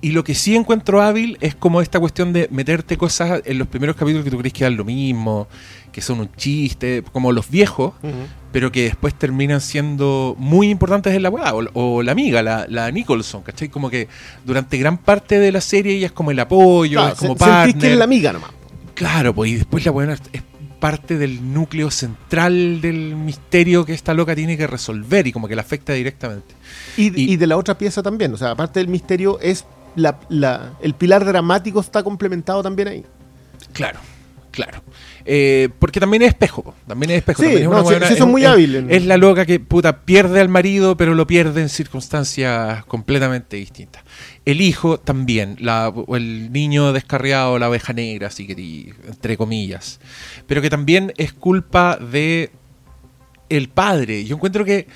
y, 0.00 0.10
lo 0.12 0.22
que 0.22 0.36
sí 0.36 0.54
encuentro 0.54 1.02
hábil 1.02 1.38
es 1.40 1.56
como 1.56 1.82
esta 1.82 1.98
cuestión 1.98 2.32
de 2.32 2.46
meterte 2.52 2.96
cosas 2.96 3.42
en 3.44 3.58
los 3.58 3.66
primeros 3.66 3.96
capítulos 3.96 4.22
que 4.22 4.30
tú 4.30 4.38
crees 4.38 4.52
que 4.52 4.62
dan 4.62 4.76
lo 4.76 4.84
mismo, 4.84 5.48
que 5.90 6.00
son 6.00 6.20
un 6.20 6.30
chiste, 6.36 7.02
como 7.10 7.32
los 7.32 7.50
viejos, 7.50 7.92
pero 8.52 8.70
que 8.70 8.84
después 8.84 9.12
terminan 9.14 9.60
siendo 9.60 10.36
muy 10.38 10.70
importantes 10.70 11.12
en 11.12 11.24
la 11.24 11.30
weá. 11.30 11.52
O, 11.72 12.00
la 12.00 12.12
amiga, 12.12 12.44
la, 12.44 12.64
la, 12.68 12.92
Nicholson, 12.92 13.42
¿cachai? 13.42 13.70
Como 13.70 13.90
que 13.90 14.06
durante 14.44 14.78
gran 14.78 14.98
parte 14.98 15.40
de 15.40 15.50
la 15.50 15.60
serie 15.60 15.96
ella 15.96 16.06
es 16.06 16.12
como 16.12 16.30
el 16.30 16.38
apoyo, 16.38 17.04
es 17.08 17.14
como 17.14 17.34
partner. 17.34 17.76
que 17.76 17.92
es 17.92 17.98
la 17.98 18.04
amiga 18.04 18.32
nomás. 18.32 18.52
Claro, 19.02 19.34
pues 19.34 19.50
y 19.50 19.56
después 19.56 19.84
la 19.84 19.90
weá 19.90 20.12
es 20.32 20.42
parte 20.78 21.18
del 21.18 21.52
núcleo 21.52 21.90
central 21.90 22.80
del 22.80 23.16
misterio 23.16 23.84
que 23.84 23.94
esta 23.94 24.14
loca 24.14 24.36
tiene 24.36 24.56
que 24.56 24.68
resolver 24.68 25.26
y 25.26 25.32
como 25.32 25.48
que 25.48 25.56
la 25.56 25.62
afecta 25.62 25.92
directamente. 25.92 26.54
Y, 26.96 27.36
de 27.36 27.46
la 27.48 27.56
otra 27.56 27.76
pieza 27.76 28.00
también, 28.00 28.32
o 28.32 28.36
sea, 28.36 28.52
aparte 28.52 28.78
del 28.78 28.86
misterio, 28.86 29.40
es 29.40 29.64
la, 29.96 30.20
el 30.80 30.94
pilar 30.94 31.24
dramático 31.24 31.80
está 31.80 32.04
complementado 32.04 32.62
también 32.62 32.86
ahí. 32.86 33.04
Claro, 33.72 33.98
claro. 34.52 34.82
Eh, 35.24 35.68
porque 35.80 35.98
también 35.98 36.22
es 36.22 36.28
espejo, 36.28 36.72
también 36.86 37.10
es 37.10 37.18
espejo. 37.18 37.42
Sí, 37.42 37.48
es 37.48 38.26
muy 38.26 38.44
hábil. 38.44 38.86
Es 38.88 39.04
la 39.04 39.16
loca 39.16 39.46
que 39.46 39.58
puta 39.58 40.02
pierde 40.02 40.40
al 40.40 40.48
marido, 40.48 40.96
pero 40.96 41.16
lo 41.16 41.26
pierde 41.26 41.60
en 41.60 41.68
circunstancias 41.68 42.84
completamente 42.84 43.56
distintas. 43.56 44.04
El 44.44 44.60
hijo 44.60 44.98
también, 44.98 45.56
la, 45.60 45.92
el 46.08 46.52
niño 46.52 46.92
descarriado, 46.92 47.58
la 47.58 47.68
oveja 47.68 47.92
negra, 47.92 48.26
así 48.26 48.46
que 48.46 48.92
entre 49.06 49.36
comillas. 49.36 50.00
Pero 50.48 50.60
que 50.60 50.70
también 50.70 51.12
es 51.16 51.32
culpa 51.32 51.96
de 51.96 52.50
el 53.48 53.68
padre. 53.68 54.24
Yo 54.24 54.36
encuentro 54.36 54.64
que 54.64 54.88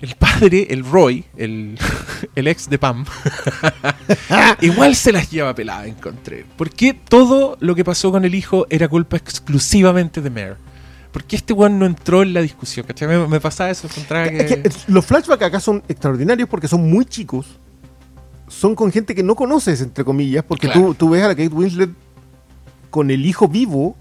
el 0.00 0.16
padre, 0.16 0.66
el 0.70 0.84
Roy, 0.84 1.24
el, 1.36 1.78
el 2.34 2.48
ex 2.48 2.68
de 2.68 2.78
Pam, 2.78 3.04
igual 4.60 4.96
se 4.96 5.12
las 5.12 5.30
lleva 5.30 5.54
pelada, 5.54 5.86
encontré. 5.86 6.44
¿Por 6.56 6.70
qué 6.70 6.92
todo 6.94 7.56
lo 7.60 7.74
que 7.74 7.84
pasó 7.84 8.10
con 8.10 8.24
el 8.24 8.34
hijo 8.34 8.66
era 8.70 8.88
culpa 8.88 9.16
exclusivamente 9.16 10.20
de 10.20 10.30
Mare? 10.30 10.56
¿Por 11.12 11.24
qué 11.24 11.36
este 11.36 11.52
weón 11.52 11.78
no 11.78 11.84
entró 11.86 12.22
en 12.22 12.32
la 12.32 12.40
discusión? 12.40 12.86
Me, 13.00 13.28
me 13.28 13.40
pasaba 13.40 13.70
eso, 13.70 13.86
que... 13.86 14.70
Los 14.88 15.04
flashbacks 15.04 15.42
acá 15.42 15.60
son 15.60 15.82
extraordinarios 15.86 16.48
porque 16.48 16.68
son 16.68 16.90
muy 16.90 17.04
chicos. 17.04 17.60
Son 18.52 18.74
con 18.74 18.92
gente 18.92 19.14
que 19.14 19.22
no 19.22 19.34
conoces, 19.34 19.80
entre 19.80 20.04
comillas, 20.04 20.44
porque 20.44 20.68
tú, 20.68 20.94
tú 20.94 21.10
ves 21.10 21.22
a 21.22 21.28
la 21.28 21.34
Kate 21.34 21.48
Winslet 21.48 21.90
con 22.90 23.10
el 23.10 23.24
hijo 23.24 23.48
vivo 23.48 23.96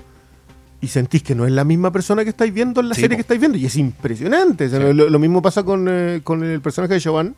y 0.82 0.88
sentís 0.88 1.24
que 1.24 1.36
no 1.36 1.46
es 1.46 1.52
la 1.52 1.64
misma 1.64 1.92
persona 1.92 2.24
que 2.24 2.32
estáis 2.32 2.54
viendo 2.54 2.82
en 2.82 2.90
la 2.90 2.96
serie 2.96 3.16
que 3.16 3.22
estáis 3.22 3.40
viendo. 3.40 3.58
Y 3.58 3.66
es 3.66 3.76
impresionante. 3.78 4.68
lo, 4.94 5.20
mismo 5.20 5.42
pasa 5.42 5.64
con, 5.64 5.88
eh, 5.90 6.22
con, 6.24 6.44
el 6.44 6.60
personaje 6.60 6.96
de 6.96 7.02
Jovan, 7.02 7.36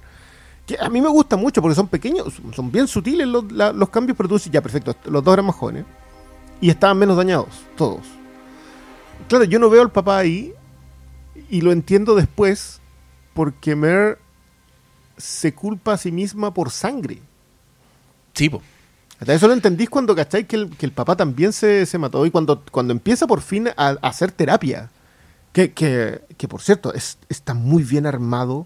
que 0.66 0.78
a 0.80 0.89
mí 0.89 1.01
me 1.01 1.09
gusta 1.09 1.38
mucho 1.38 1.61
porque 1.61 1.76
son 1.76 1.88
pequeños, 1.88 2.34
son 2.53 2.72
bien 2.72 2.88
sutiles 2.88 3.28
los, 3.28 3.51
los 3.51 3.89
cambios, 3.89 4.18
pero 4.18 4.30
tú 4.30 4.36
dices, 4.36 4.51
ya, 4.51 4.61
perfecto, 4.61 4.95
los 5.05 5.24
dos 5.24 5.34
eran 5.34 5.45
más 5.45 5.55
jóvenes 5.55 5.86
y 6.61 6.70
estaban 6.70 6.97
menos 6.97 7.16
dañados, 7.16 7.49
todos. 7.76 8.01
Claro, 9.28 9.43
yo 9.43 9.59
no 9.59 9.70
veo 9.70 9.82
al 9.82 9.91
papá 9.91 10.18
ahí 10.18 10.53
y 11.49 11.61
lo 11.61 11.72
entiendo 11.72 12.16
después 12.16 12.80
porque 13.34 13.76
Mer 13.76 14.18
se 15.18 15.53
culpa 15.53 15.93
a 15.93 15.97
sí 15.97 16.11
misma 16.11 16.53
por 16.53 16.72
sangre. 16.72 17.20
Sí, 18.34 18.49
eso 19.32 19.47
lo 19.47 19.53
entendís 19.53 19.89
cuando 19.89 20.16
cacháis 20.16 20.47
que 20.47 20.55
el, 20.55 20.70
que 20.76 20.86
el 20.86 20.91
papá 20.91 21.16
también 21.16 21.53
se, 21.53 21.86
mató 21.97 22.26
y 22.26 22.32
cuando, 22.32 22.64
cuando 22.72 22.91
empieza 22.91 23.28
por 23.28 23.41
fin 23.41 23.70
a, 23.78 23.89
hacer 24.01 24.32
terapia. 24.32 24.89
Que, 25.51 25.72
que, 25.72 26.22
que 26.36 26.47
por 26.47 26.61
cierto, 26.61 26.93
es, 26.93 27.20
está 27.30 27.53
muy 27.53 27.84
bien 27.84 28.07
armado 28.07 28.66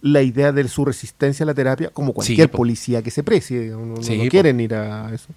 la 0.00 0.22
idea 0.22 0.52
de 0.52 0.66
su 0.68 0.84
resistencia 0.84 1.44
a 1.44 1.46
la 1.46 1.54
terapia, 1.54 1.90
como 1.90 2.12
cualquier 2.12 2.50
policía 2.50 3.02
que 3.02 3.10
se 3.10 3.22
precie. 3.22 3.68
No, 3.68 3.94
quieren 4.28 4.60
ir 4.60 4.74
a 4.74 5.12
eso. 5.14 5.28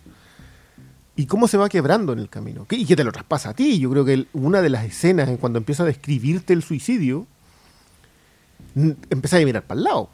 Y 1.16 1.28
cómo 1.28 1.48
se 1.48 1.58
va 1.58 1.70
quebrando 1.70 2.14
en 2.14 2.20
el 2.20 2.30
camino. 2.30 2.66
Y 2.70 2.86
que 2.86 2.96
te 2.96 3.04
lo 3.04 3.12
traspasa 3.12 3.50
a 3.50 3.54
ti. 3.54 3.80
Yo 3.80 3.92
creo 3.92 4.06
que 4.06 4.26
una 4.34 4.62
de 4.62 4.70
las 4.70 4.86
escenas 4.86 5.30
en 5.30 5.38
cuando 5.38 5.60
empieza 5.60 5.84
a 5.84 5.86
describirte 5.86 6.54
el 6.54 6.64
suicidio, 6.64 7.28
empieza 8.76 9.38
a 9.38 9.42
mirar 9.42 9.64
para 9.64 9.78
el 9.78 9.84
lado 9.84 10.10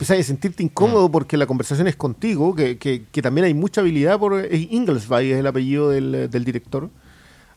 empezáis 0.00 0.24
a 0.24 0.28
sentirte 0.28 0.62
incómodo 0.62 1.08
mm. 1.08 1.12
porque 1.12 1.36
la 1.36 1.44
conversación 1.44 1.86
es 1.86 1.94
contigo, 1.94 2.54
que, 2.54 2.78
que, 2.78 3.22
también 3.22 3.44
hay 3.44 3.52
mucha 3.52 3.82
habilidad 3.82 4.18
por 4.18 4.48
Inglesby 4.50 5.32
es 5.32 5.38
el 5.38 5.46
apellido 5.46 5.90
del, 5.90 6.30
del 6.30 6.44
director. 6.44 6.88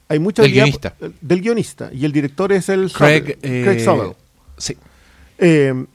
Hay 0.09 0.19
mucha 0.19 0.41
del 0.41 0.51
guionista. 0.51 0.93
del 1.21 1.41
guionista. 1.41 1.89
Y 1.93 2.03
el 2.03 2.11
director 2.11 2.51
es 2.51 2.67
el 2.67 2.91
Craig, 2.91 3.37
Sobel. 3.79 4.09
Eh, 4.09 4.15
sí. 4.57 4.77
Eh, 5.37 5.85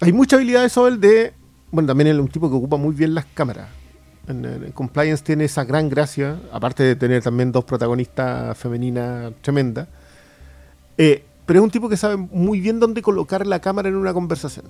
hay 0.00 0.12
mucha 0.12 0.36
habilidad 0.36 0.62
de 0.62 0.68
Sobel 0.68 1.00
de. 1.00 1.32
Bueno, 1.70 1.86
también 1.86 2.08
es 2.08 2.18
un 2.18 2.28
tipo 2.28 2.50
que 2.50 2.56
ocupa 2.56 2.76
muy 2.76 2.94
bien 2.94 3.14
las 3.14 3.24
cámaras. 3.24 3.68
En, 4.28 4.72
Compliance 4.72 5.24
tiene 5.24 5.46
esa 5.46 5.64
gran 5.64 5.88
gracia, 5.88 6.38
aparte 6.52 6.82
de 6.82 6.96
tener 6.96 7.22
también 7.22 7.50
dos 7.50 7.64
protagonistas 7.64 8.56
femeninas 8.58 9.32
tremendas. 9.40 9.88
Eh, 10.98 11.24
pero 11.46 11.60
es 11.60 11.64
un 11.64 11.70
tipo 11.70 11.88
que 11.88 11.96
sabe 11.96 12.16
muy 12.18 12.60
bien 12.60 12.78
dónde 12.78 13.00
colocar 13.00 13.46
la 13.46 13.60
cámara 13.60 13.88
en 13.88 13.96
una 13.96 14.12
conversación. 14.12 14.66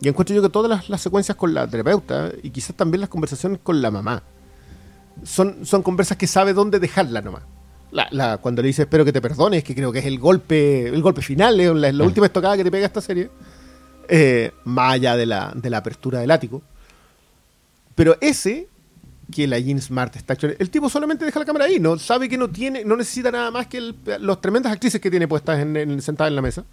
Y 0.00 0.08
encuentro 0.08 0.34
yo 0.34 0.42
que 0.42 0.48
todas 0.48 0.88
las, 0.88 1.00
secuencias 1.00 1.36
con 1.36 1.54
la 1.54 1.66
terapeuta 1.66 2.30
y 2.42 2.50
quizás 2.50 2.76
también 2.76 3.00
las 3.00 3.10
conversaciones 3.10 3.58
con 3.62 3.82
la 3.82 3.90
mamá 3.90 4.22
son, 5.24 5.66
son 5.66 5.82
conversas 5.82 6.16
que 6.16 6.26
sabe 6.26 6.52
dónde 6.52 6.78
dejarla 6.78 7.20
nomás. 7.20 7.42
La, 7.90 8.36
cuando 8.38 8.60
le 8.60 8.68
dice 8.68 8.82
espero 8.82 9.04
que 9.04 9.12
te 9.12 9.20
perdones, 9.20 9.64
que 9.64 9.74
creo 9.74 9.90
que 9.90 10.00
es 10.00 10.04
el 10.04 10.18
golpe, 10.18 10.88
el 10.88 11.00
golpe 11.00 11.22
final, 11.22 11.58
es 11.58 11.74
la, 11.74 11.92
mm. 11.92 12.06
última 12.06 12.26
estocada 12.26 12.56
que 12.56 12.64
te 12.64 12.70
pega 12.70 12.86
esta 12.86 13.00
serie, 13.00 13.30
eh, 14.08 14.52
más 14.64 14.94
allá 14.94 15.16
de 15.16 15.26
la, 15.26 15.52
de 15.54 15.70
la 15.70 15.78
apertura 15.78 16.20
del 16.20 16.30
ático. 16.30 16.62
Pero 17.94 18.16
ese, 18.20 18.68
que 19.32 19.46
la 19.46 19.58
Jean 19.58 19.80
Smart 19.80 20.14
está 20.16 20.36
el 20.40 20.70
tipo 20.70 20.88
solamente 20.88 21.24
deja 21.24 21.38
la 21.38 21.44
cámara 21.44 21.66
ahí, 21.66 21.78
no 21.78 21.98
sabe 21.98 22.28
que 22.28 22.38
no 22.38 22.48
tiene, 22.48 22.84
no 22.84 22.96
necesita 22.96 23.30
nada 23.30 23.50
más 23.50 23.66
que 23.66 23.94
los 24.20 24.40
tremendas 24.40 24.72
actrices 24.72 25.00
que 25.00 25.10
tiene 25.10 25.28
puestas 25.28 25.58
en, 25.60 26.00
sentadas 26.00 26.30
en 26.30 26.36
la 26.36 26.42
mesa. 26.42 26.64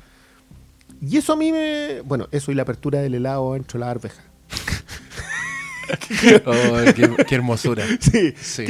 Y 1.02 1.18
eso 1.18 1.34
a 1.34 1.36
mí 1.36 1.52
me. 1.52 2.02
Bueno, 2.02 2.28
eso 2.32 2.52
y 2.52 2.56
la 2.56 2.64
apertura 2.64 3.00
del 3.02 3.16
helado 3.16 3.54
dentro 3.54 3.80
de 3.80 3.86
la 3.86 3.92
arveja. 3.92 4.24
oh, 6.46 7.24
qué, 7.28 7.36
hermosura. 7.36 7.86
Sí. 8.00 8.34
sí. 8.38 8.66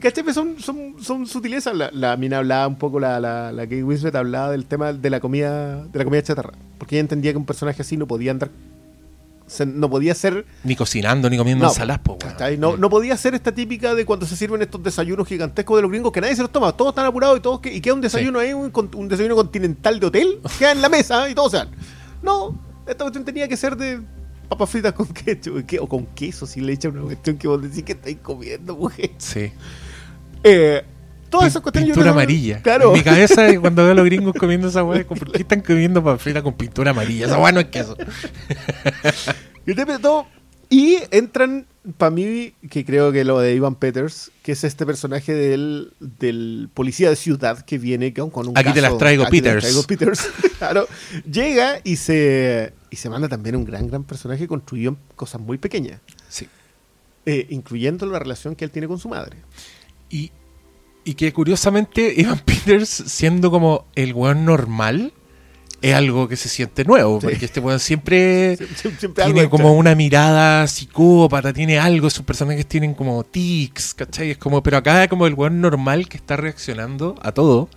Que, 0.00 0.32
son, 0.32 0.60
son, 0.60 0.96
son 1.00 1.26
sutilezas. 1.26 1.74
La, 1.74 1.90
la, 1.92 2.16
mina 2.16 2.38
hablaba 2.38 2.66
un 2.66 2.76
poco, 2.76 3.00
la, 3.00 3.20
la, 3.20 3.52
la 3.52 3.62
Kate 3.64 3.84
Winslet 3.84 4.14
hablaba 4.14 4.50
del 4.50 4.66
tema 4.66 4.92
de 4.92 5.10
la 5.10 5.20
comida 5.20 5.84
de 5.84 5.98
la 5.98 6.04
comida 6.04 6.22
chatarra. 6.22 6.52
Porque 6.78 6.96
ella 6.96 7.00
entendía 7.00 7.32
que 7.32 7.38
un 7.38 7.46
personaje 7.46 7.82
así 7.82 7.96
no 7.96 8.06
podía 8.06 8.30
andar 8.30 8.50
no 9.66 9.90
podía 9.90 10.14
ser. 10.14 10.46
Ni 10.64 10.76
cocinando, 10.76 11.28
ni 11.28 11.36
comiendo 11.36 11.64
no, 11.64 11.70
ensaladas, 11.70 12.00
no, 12.58 12.76
no, 12.76 12.90
podía 12.90 13.16
ser 13.16 13.34
esta 13.34 13.52
típica 13.52 13.94
de 13.94 14.04
cuando 14.04 14.26
se 14.26 14.36
sirven 14.36 14.62
estos 14.62 14.82
desayunos 14.82 15.26
gigantescos 15.26 15.76
de 15.76 15.82
los 15.82 15.90
gringos 15.90 16.12
que 16.12 16.20
nadie 16.20 16.36
se 16.36 16.42
los 16.42 16.50
toma, 16.50 16.72
todos 16.72 16.90
están 16.90 17.06
apurados 17.06 17.38
y 17.38 17.40
todos 17.40 17.60
que, 17.60 17.72
y 17.74 17.80
queda 17.80 17.94
un 17.94 18.00
desayuno 18.00 18.38
ahí, 18.38 18.52
un, 18.52 19.08
desayuno 19.08 19.34
continental 19.36 20.00
de 20.00 20.06
hotel, 20.06 20.40
queda 20.58 20.72
en 20.72 20.82
la 20.82 20.88
mesa 20.88 21.28
y 21.28 21.34
todos 21.34 21.52
sean. 21.52 21.68
No, 22.22 22.58
esta 22.86 23.04
cuestión 23.04 23.24
tenía 23.24 23.48
que 23.48 23.56
ser 23.56 23.76
de 23.76 24.00
papas 24.48 24.70
fritas 24.70 24.92
con 24.92 25.06
ketchup 25.06 25.64
o 25.80 25.86
con 25.88 26.06
queso, 26.06 26.46
si 26.46 26.60
le 26.60 26.72
echan 26.72 26.92
una 26.92 27.02
cuestión 27.02 27.36
que 27.36 27.48
vos 27.48 27.62
decís 27.62 27.84
que 27.84 27.92
estáis 27.92 28.18
comiendo, 28.22 28.76
mujer. 28.76 29.10
Sí. 29.18 29.52
Eh, 30.42 30.84
todas 31.30 31.48
esas 31.48 31.62
cuestiones. 31.62 31.90
Pintura 31.90 32.10
amarilla. 32.10 32.60
Claro. 32.62 32.90
En 32.90 32.98
mi 32.98 33.02
cabeza, 33.02 33.46
cuando 33.60 33.82
veo 33.84 33.92
a 33.92 33.94
los 33.94 34.04
gringos 34.04 34.34
comiendo 34.34 34.68
esa 34.68 34.84
hueá, 34.84 35.04
¿por 35.04 35.32
qué 35.32 35.42
están 35.42 35.60
comiendo 35.60 36.02
papas 36.02 36.22
fritas 36.22 36.42
con 36.42 36.54
pintura 36.54 36.90
amarilla? 36.90 37.26
Esa 37.26 37.38
hueá 37.38 37.52
no 37.52 37.60
es 37.60 37.66
queso. 37.66 37.96
y 40.70 40.98
entran, 41.10 41.66
para 41.96 42.10
mí, 42.10 42.54
que 42.68 42.84
creo 42.84 43.12
que 43.12 43.24
lo 43.24 43.40
de 43.40 43.54
Ivan 43.54 43.74
Peters, 43.74 44.30
que 44.42 44.52
es 44.52 44.64
este 44.64 44.84
personaje 44.86 45.34
del, 45.34 45.92
del 46.00 46.68
policía 46.74 47.08
de 47.10 47.16
ciudad 47.16 47.64
que 47.64 47.78
viene 47.78 48.12
con, 48.12 48.48
un. 48.48 48.58
Aquí 48.58 48.72
te 48.72 48.80
las 48.80 48.98
traigo, 48.98 49.24
Peters. 49.28 49.62
traigo 49.62 49.82
Peters. 49.84 50.28
claro. 50.58 50.86
Llega 51.30 51.80
y 51.84 51.96
se, 51.96 52.72
y 52.90 52.96
se 52.96 53.08
manda 53.08 53.28
también 53.28 53.56
un 53.56 53.64
gran, 53.64 53.86
gran 53.88 54.04
personaje 54.04 54.46
construido 54.46 54.90
en 54.90 54.98
cosas 55.16 55.40
muy 55.40 55.58
pequeñas. 55.58 56.00
Sí. 56.28 56.48
Eh, 57.26 57.46
incluyendo 57.50 58.06
la 58.06 58.18
relación 58.18 58.56
que 58.56 58.64
él 58.64 58.70
tiene 58.70 58.88
con 58.88 58.98
su 58.98 59.08
madre. 59.08 59.36
Y 60.08 60.32
y 61.10 61.14
que 61.14 61.32
curiosamente 61.32 62.20
Evan 62.20 62.38
Peters, 62.38 62.88
siendo 62.88 63.50
como 63.50 63.86
el 63.96 64.14
weón 64.14 64.44
normal, 64.44 65.12
es 65.82 65.92
algo 65.92 66.28
que 66.28 66.36
se 66.36 66.48
siente 66.48 66.84
nuevo, 66.84 67.18
porque 67.18 67.46
este 67.46 67.58
weón 67.58 67.80
siempre, 67.80 68.56
tiene 69.24 69.50
como 69.50 69.72
una 69.72 69.96
mirada 69.96 70.68
psicópata, 70.68 71.52
tiene 71.52 71.80
algo, 71.80 72.10
sus 72.10 72.24
personajes 72.24 72.64
tienen 72.66 72.94
como 72.94 73.24
tics, 73.24 73.94
¿cachai? 73.94 74.30
Es 74.30 74.38
como, 74.38 74.62
pero 74.62 74.76
acá 74.76 75.02
es 75.02 75.08
como 75.08 75.26
el 75.26 75.34
weón 75.34 75.60
normal 75.60 76.08
que 76.08 76.16
está 76.16 76.36
reaccionando 76.36 77.16
a 77.22 77.32
todo 77.32 77.68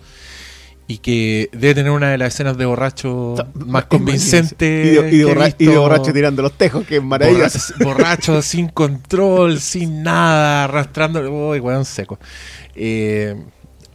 y 0.86 0.98
que 0.98 1.48
debe 1.52 1.74
tener 1.74 1.92
una 1.92 2.10
de 2.10 2.18
las 2.18 2.34
escenas 2.34 2.58
de 2.58 2.66
borracho 2.66 3.36
más 3.54 3.86
convincente. 3.86 5.08
Y 5.10 5.18
de, 5.18 5.76
borracho, 5.76 6.12
tirando 6.12 6.42
los 6.42 6.52
tejos, 6.52 6.86
que 6.86 6.96
es 6.96 7.02
maravilloso. 7.02 7.74
Borracho, 7.82 8.42
sin 8.42 8.68
control, 8.68 9.60
sin 9.60 10.02
nada, 10.02 10.64
arrastrando. 10.64 11.20
Uy, 11.20 11.60
weón 11.60 11.84
seco. 11.84 12.18
Eh, 12.74 13.34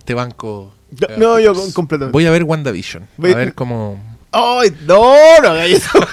te 0.03 0.13
banco. 0.13 0.73
No, 1.17 1.39
yo 1.39 1.53
completamente. 1.73 2.13
Voy 2.13 2.25
a 2.25 2.31
ver 2.31 2.43
WandaVision. 2.43 3.03
A 3.03 3.21
ver 3.21 3.53
cómo. 3.53 4.01
¡Ay! 4.31 4.73
¡No! 4.85 5.13
No 5.43 5.55
eso. 5.61 5.99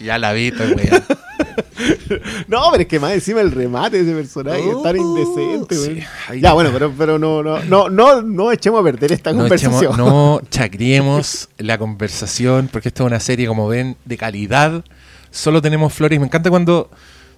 ya 0.00 0.18
la 0.18 0.32
vi, 0.32 0.48
estoy 0.48 0.74
no, 2.48 2.68
pero 2.70 2.82
es 2.82 2.88
que 2.88 3.00
más 3.00 3.12
encima 3.12 3.40
el 3.40 3.52
remate 3.52 4.02
de 4.02 4.10
ese 4.10 4.14
personaje 4.14 4.68
es 4.68 4.82
tan 4.82 4.98
oh, 4.98 5.18
indecente, 5.18 6.06
Ya, 6.40 6.52
bueno, 6.52 6.70
pero, 6.72 6.92
pero 6.96 7.18
no, 7.18 7.42
no, 7.42 7.62
no, 7.64 7.88
no, 7.88 8.22
no 8.22 8.52
echemos 8.52 8.80
a 8.80 8.84
perder 8.84 9.12
esta 9.12 9.32
conversación. 9.32 9.96
no 9.96 10.40
chacriemos 10.50 11.48
la 11.58 11.78
conversación, 11.78 12.68
porque 12.70 12.88
esta 12.88 13.04
es 13.04 13.06
una 13.06 13.20
serie, 13.20 13.46
como 13.46 13.68
ven, 13.68 13.96
de 14.04 14.16
calidad. 14.16 14.84
Solo 15.30 15.62
tenemos 15.62 15.92
flores. 15.92 16.18
Me 16.18 16.26
encanta 16.26 16.50
cuando 16.50 16.90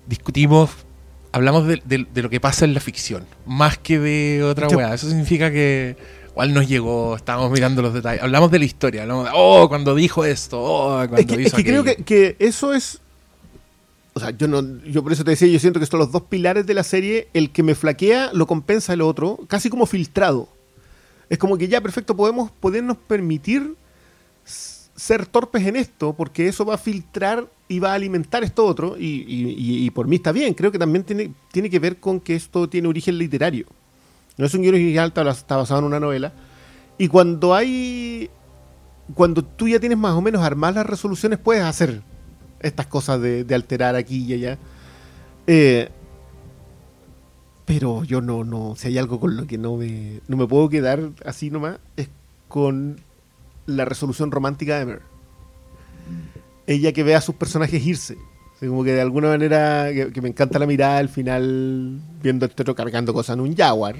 discutimos, 0.06 0.70
hablamos 1.32 1.66
de, 1.66 2.06
lo 2.14 2.30
que 2.30 2.40
pasa 2.40 2.64
en 2.64 2.74
la 2.74 2.80
ficción, 2.80 3.26
más 3.46 3.78
que 3.78 3.98
de 3.98 4.42
otra 4.42 4.68
weá. 4.68 4.94
Eso 4.94 5.08
significa 5.08 5.50
que 5.50 5.96
igual 6.33 6.53
nos 6.55 6.68
llegó, 6.68 7.16
estábamos 7.16 7.51
mirando 7.51 7.83
los 7.83 7.95
detalles. 7.95 8.22
Hablamos 8.22 8.51
de 8.51 8.59
la 8.59 8.64
historia, 8.64 9.07
oh, 9.33 9.68
cuando 9.68 9.95
dijo 9.95 10.24
esto, 10.24 10.61
oh, 10.61 10.97
cuando 10.97 11.16
es 11.18 11.26
que, 11.26 11.43
es 11.43 11.53
que 11.53 11.64
creo 11.64 11.85
que, 11.85 11.97
que, 11.97 12.37
eso 12.39 12.74
es 12.74 13.01
o 14.14 14.20
sea, 14.20 14.30
yo 14.30 14.47
no, 14.47 14.62
yo 14.85 15.03
por 15.03 15.12
eso 15.12 15.24
te 15.24 15.30
decía, 15.30 15.49
yo 15.49 15.59
siento 15.59 15.80
que 15.80 15.87
son 15.87 16.01
los 16.01 16.12
dos 16.12 16.22
pilares 16.22 16.66
de 16.66 16.74
la 16.74 16.83
serie, 16.83 17.28
el 17.33 17.51
que 17.51 17.62
me 17.62 17.74
flaquea 17.74 18.30
lo 18.35 18.47
compensa 18.47 18.93
el 18.93 19.01
otro, 19.01 19.41
casi 19.49 19.70
como 19.70 19.87
filtrado. 19.87 20.49
Es 21.30 21.39
como 21.39 21.57
que 21.57 21.68
ya, 21.68 21.80
perfecto, 21.80 22.14
podemos 22.14 22.51
podernos 22.51 22.99
permitir 22.99 23.74
ser 24.45 25.24
torpes 25.24 25.66
en 25.66 25.76
esto, 25.76 26.12
porque 26.12 26.47
eso 26.47 26.66
va 26.66 26.74
a 26.74 26.78
filtrar 26.78 27.49
y 27.68 27.78
va 27.78 27.93
a 27.93 27.95
alimentar 27.95 28.45
esto 28.45 28.66
otro, 28.66 28.97
y, 28.99 29.91
por 29.91 30.07
mí 30.07 30.16
está 30.16 30.30
bien, 30.30 30.53
creo 30.53 30.70
que 30.70 30.78
también 30.78 31.05
tiene, 31.05 31.33
tiene 31.51 31.70
que 31.70 31.78
ver 31.78 31.97
con 31.97 32.20
que 32.20 32.37
esto 32.37 32.68
tiene 32.68 32.89
origen 32.89 33.16
literario. 33.16 33.66
No 34.37 34.47
es 34.47 34.55
un 34.55 34.62
guion 34.62 34.74
original, 34.74 35.12
está 35.28 35.57
basado 35.57 35.80
en 35.80 35.87
una 35.87 36.01
novela. 36.01 36.33
Y 36.99 37.09
cuando 37.09 37.55
hay 37.55 38.30
cuando 39.14 39.43
tú 39.43 39.68
ya 39.68 39.80
tienes 39.80 39.99
más 39.99 40.14
o 40.14 40.20
menos 40.20 40.43
armadas 40.43 40.76
las 40.76 40.87
resoluciones, 40.87 41.39
puedes 41.39 41.62
hacer 41.62 42.03
estas 42.61 42.87
cosas 42.87 43.20
de, 43.20 43.47
alterar 43.53 43.97
aquí 43.97 44.24
y 44.24 44.35
allá. 44.35 44.59
Eh, 45.47 45.89
pero 47.64 48.05
yo 48.05 48.20
no, 48.20 48.45
no, 48.45 48.74
si 48.76 48.89
hay 48.89 48.99
algo 48.99 49.20
con 49.20 49.37
lo 49.37 49.47
que 49.47 49.59
no 49.59 49.76
me, 49.76 50.20
no 50.28 50.37
me 50.37 50.47
puedo 50.47 50.68
quedar 50.68 51.11
así 51.24 51.51
nomás, 51.51 51.78
es 51.97 52.09
con 52.49 53.01
la 53.66 53.85
resolución 53.85 54.30
romántica 54.30 54.78
de 54.78 54.87
Mer. 54.87 55.03
Ella 56.66 56.93
que 56.93 57.03
ve 57.03 57.14
a 57.14 57.20
sus 57.20 57.35
personajes 57.35 57.85
irse. 57.85 58.16
como 58.61 58.85
que 58.85 58.93
de 58.93 59.01
alguna 59.01 59.28
manera, 59.28 59.89
que, 59.93 60.20
me 60.20 60.28
encanta 60.28 60.59
la 60.59 60.66
mirada 60.66 60.99
al 60.99 61.09
final, 61.09 62.01
viendo 62.22 62.47
este 62.47 62.62
otro 62.62 62.74
cargando 62.74 63.12
cosas 63.12 63.35
en 63.35 63.41
un 63.41 63.57
Jaguar. 63.57 63.97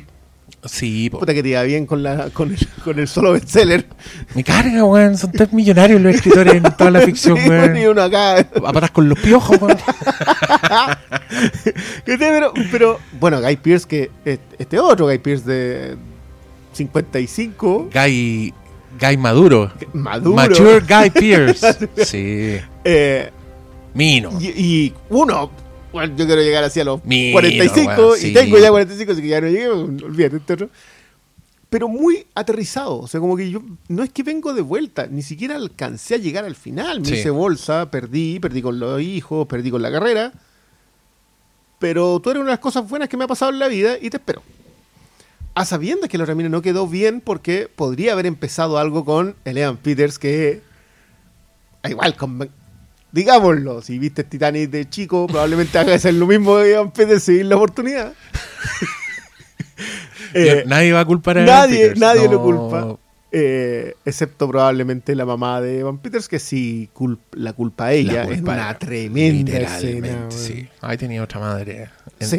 Sí, 0.64 1.11
Puta 1.11 1.34
que 1.34 1.42
te 1.42 1.48
iba 1.48 1.62
bien 1.64 1.86
con, 1.86 2.05
la, 2.05 2.30
con, 2.30 2.53
el, 2.53 2.68
con 2.84 2.96
el 2.98 3.09
solo 3.09 3.32
bestseller. 3.32 3.84
Me 4.34 4.44
carga, 4.44 4.84
weón. 4.84 5.18
Son 5.18 5.32
tres 5.32 5.53
millonarios 5.53 6.00
los 6.00 6.14
escritores 6.14 6.55
en 6.55 6.62
toda 6.62 6.92
la 6.92 7.00
ficción, 7.00 7.36
sí, 7.36 7.48
weón. 7.48 7.76
Y 7.76 7.86
uno 7.86 8.03
acá. 8.03 8.38
A 8.38 8.72
patas 8.72 8.92
con 8.92 9.09
los 9.09 9.18
piojos, 9.18 9.61
weón. 9.61 9.76
pero, 12.05 12.53
pero, 12.70 13.00
bueno, 13.18 13.40
Guy 13.40 13.57
Pierce, 13.57 13.88
que 13.88 14.11
este 14.24 14.78
otro 14.78 15.07
Guy 15.07 15.18
Pierce 15.18 15.44
de 15.44 15.96
55. 16.72 17.90
Guy, 17.92 18.55
Guy 19.00 19.16
Maduro. 19.16 19.72
Maduro. 19.92 20.36
Mature 20.36 20.80
Guy 20.80 21.11
Pierce. 21.11 21.76
sí. 22.05 22.57
Eh, 22.84 23.30
Mino. 23.94 24.30
Y, 24.40 24.46
y, 24.46 24.94
uno, 25.11 25.50
bueno, 25.93 26.16
yo 26.16 26.26
quiero 26.26 26.43
llegar 26.43 26.64
hacia 26.64 26.84
los 26.84 27.01
45 27.01 28.16
y 28.22 28.32
tengo 28.32 28.59
ya 28.59 28.70
45, 28.70 29.12
así 29.12 29.22
que 29.22 29.28
ya 29.28 29.40
no 29.40 29.49
llegué, 29.49 29.68
olvídate, 29.68 30.36
este 30.36 30.68
Pero 31.68 31.88
muy 31.88 32.26
aterrizado, 32.34 32.99
o 32.99 33.07
sea, 33.07 33.20
como 33.20 33.36
que 33.36 33.51
yo 33.51 33.62
no 33.88 34.03
es 34.03 34.11
que 34.11 34.22
vengo 34.22 34.55
de 34.55 34.62
vuelta, 34.62 35.07
ni 35.07 35.22
siquiera 35.22 35.57
alcancé 35.57 36.14
a 36.14 36.18
llegar 36.18 36.45
al 36.45 36.57
final. 36.57 37.01
Me 37.01 37.18
hice 37.18 37.30
bolsa, 37.30 37.90
perdí, 37.90 38.40
perdí 38.40 38.62
con 38.62 38.78
los 38.78 39.01
hijos, 39.01 39.47
perdí 39.47 39.70
con 39.70 39.82
la 39.82 39.90
carrera. 39.90 40.32
Pero 41.78 42.20
tú 42.20 42.30
eres 42.30 42.40
una 42.40 42.51
de 42.51 42.55
las 42.55 42.61
cosas 42.61 42.88
buenas 42.88 43.09
que 43.09 43.16
me 43.16 43.24
ha 43.24 43.28
pasado 43.28 43.51
en 43.51 43.59
la 43.59 43.68
vida 43.68 43.97
y 44.01 44.09
te 44.09 44.16
espero. 44.16 44.43
A 45.55 45.64
sabiendas 45.64 46.09
que 46.09 46.16
la 46.16 46.24
Ramírez 46.24 46.51
no 46.51 46.62
quedó 46.62 46.86
bien 46.86 47.20
porque 47.20 47.68
podría 47.74 48.12
haber 48.12 48.26
empezado 48.26 48.78
algo 48.78 49.05
con 49.05 49.36
Evan 49.45 49.76
Peters 49.76 50.18
que 50.18 50.62
igual 51.84 52.16
con, 52.16 52.51
digámoslo, 53.12 53.82
si 53.82 53.98
viste 53.98 54.24
Titanic 54.24 54.70
de 54.70 54.88
chico, 54.88 55.26
probablemente 55.26 55.78
hagas 55.78 56.04
lo 56.06 56.26
mismo 56.26 56.56
de 56.56 56.72
Ivan 56.72 56.90
Peters 56.90 57.28
y 57.28 57.42
la 57.42 57.56
oportunidad. 57.56 58.12
Eh, 60.34 60.64
nadie 60.66 60.92
va 60.92 61.00
a 61.00 61.04
culpar 61.04 61.36
a 61.36 61.44
Nadie, 61.44 61.92
nadie 61.94 62.26
lo 62.26 62.40
culpa. 62.40 62.96
Eh, 63.34 63.96
excepto 64.04 64.48
probablemente 64.48 65.14
la 65.14 65.26
mamá 65.26 65.60
de 65.60 65.80
Evan 65.80 65.98
Peters, 65.98 66.28
que 66.28 66.38
sí 66.38 66.88
la 67.32 67.52
culpa 67.52 67.86
a 67.86 67.92
ella. 67.92 68.24
es 68.24 68.40
una 68.40 68.78
tremenda 68.78 69.58
escena. 69.58 70.26
Sí. 70.30 70.68
Ahí 70.80 70.96
tenía 70.96 71.22
otra 71.22 71.40
madre 71.40 71.88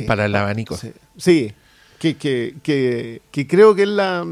para 0.07 0.25
el 0.25 0.35
abanico. 0.35 0.77
Sí, 1.17 1.51
Que, 1.99 2.15
que, 2.15 2.55
que, 3.31 3.47
creo 3.47 3.75
que 3.75 3.83
es 3.83 3.89
la, 3.89 4.25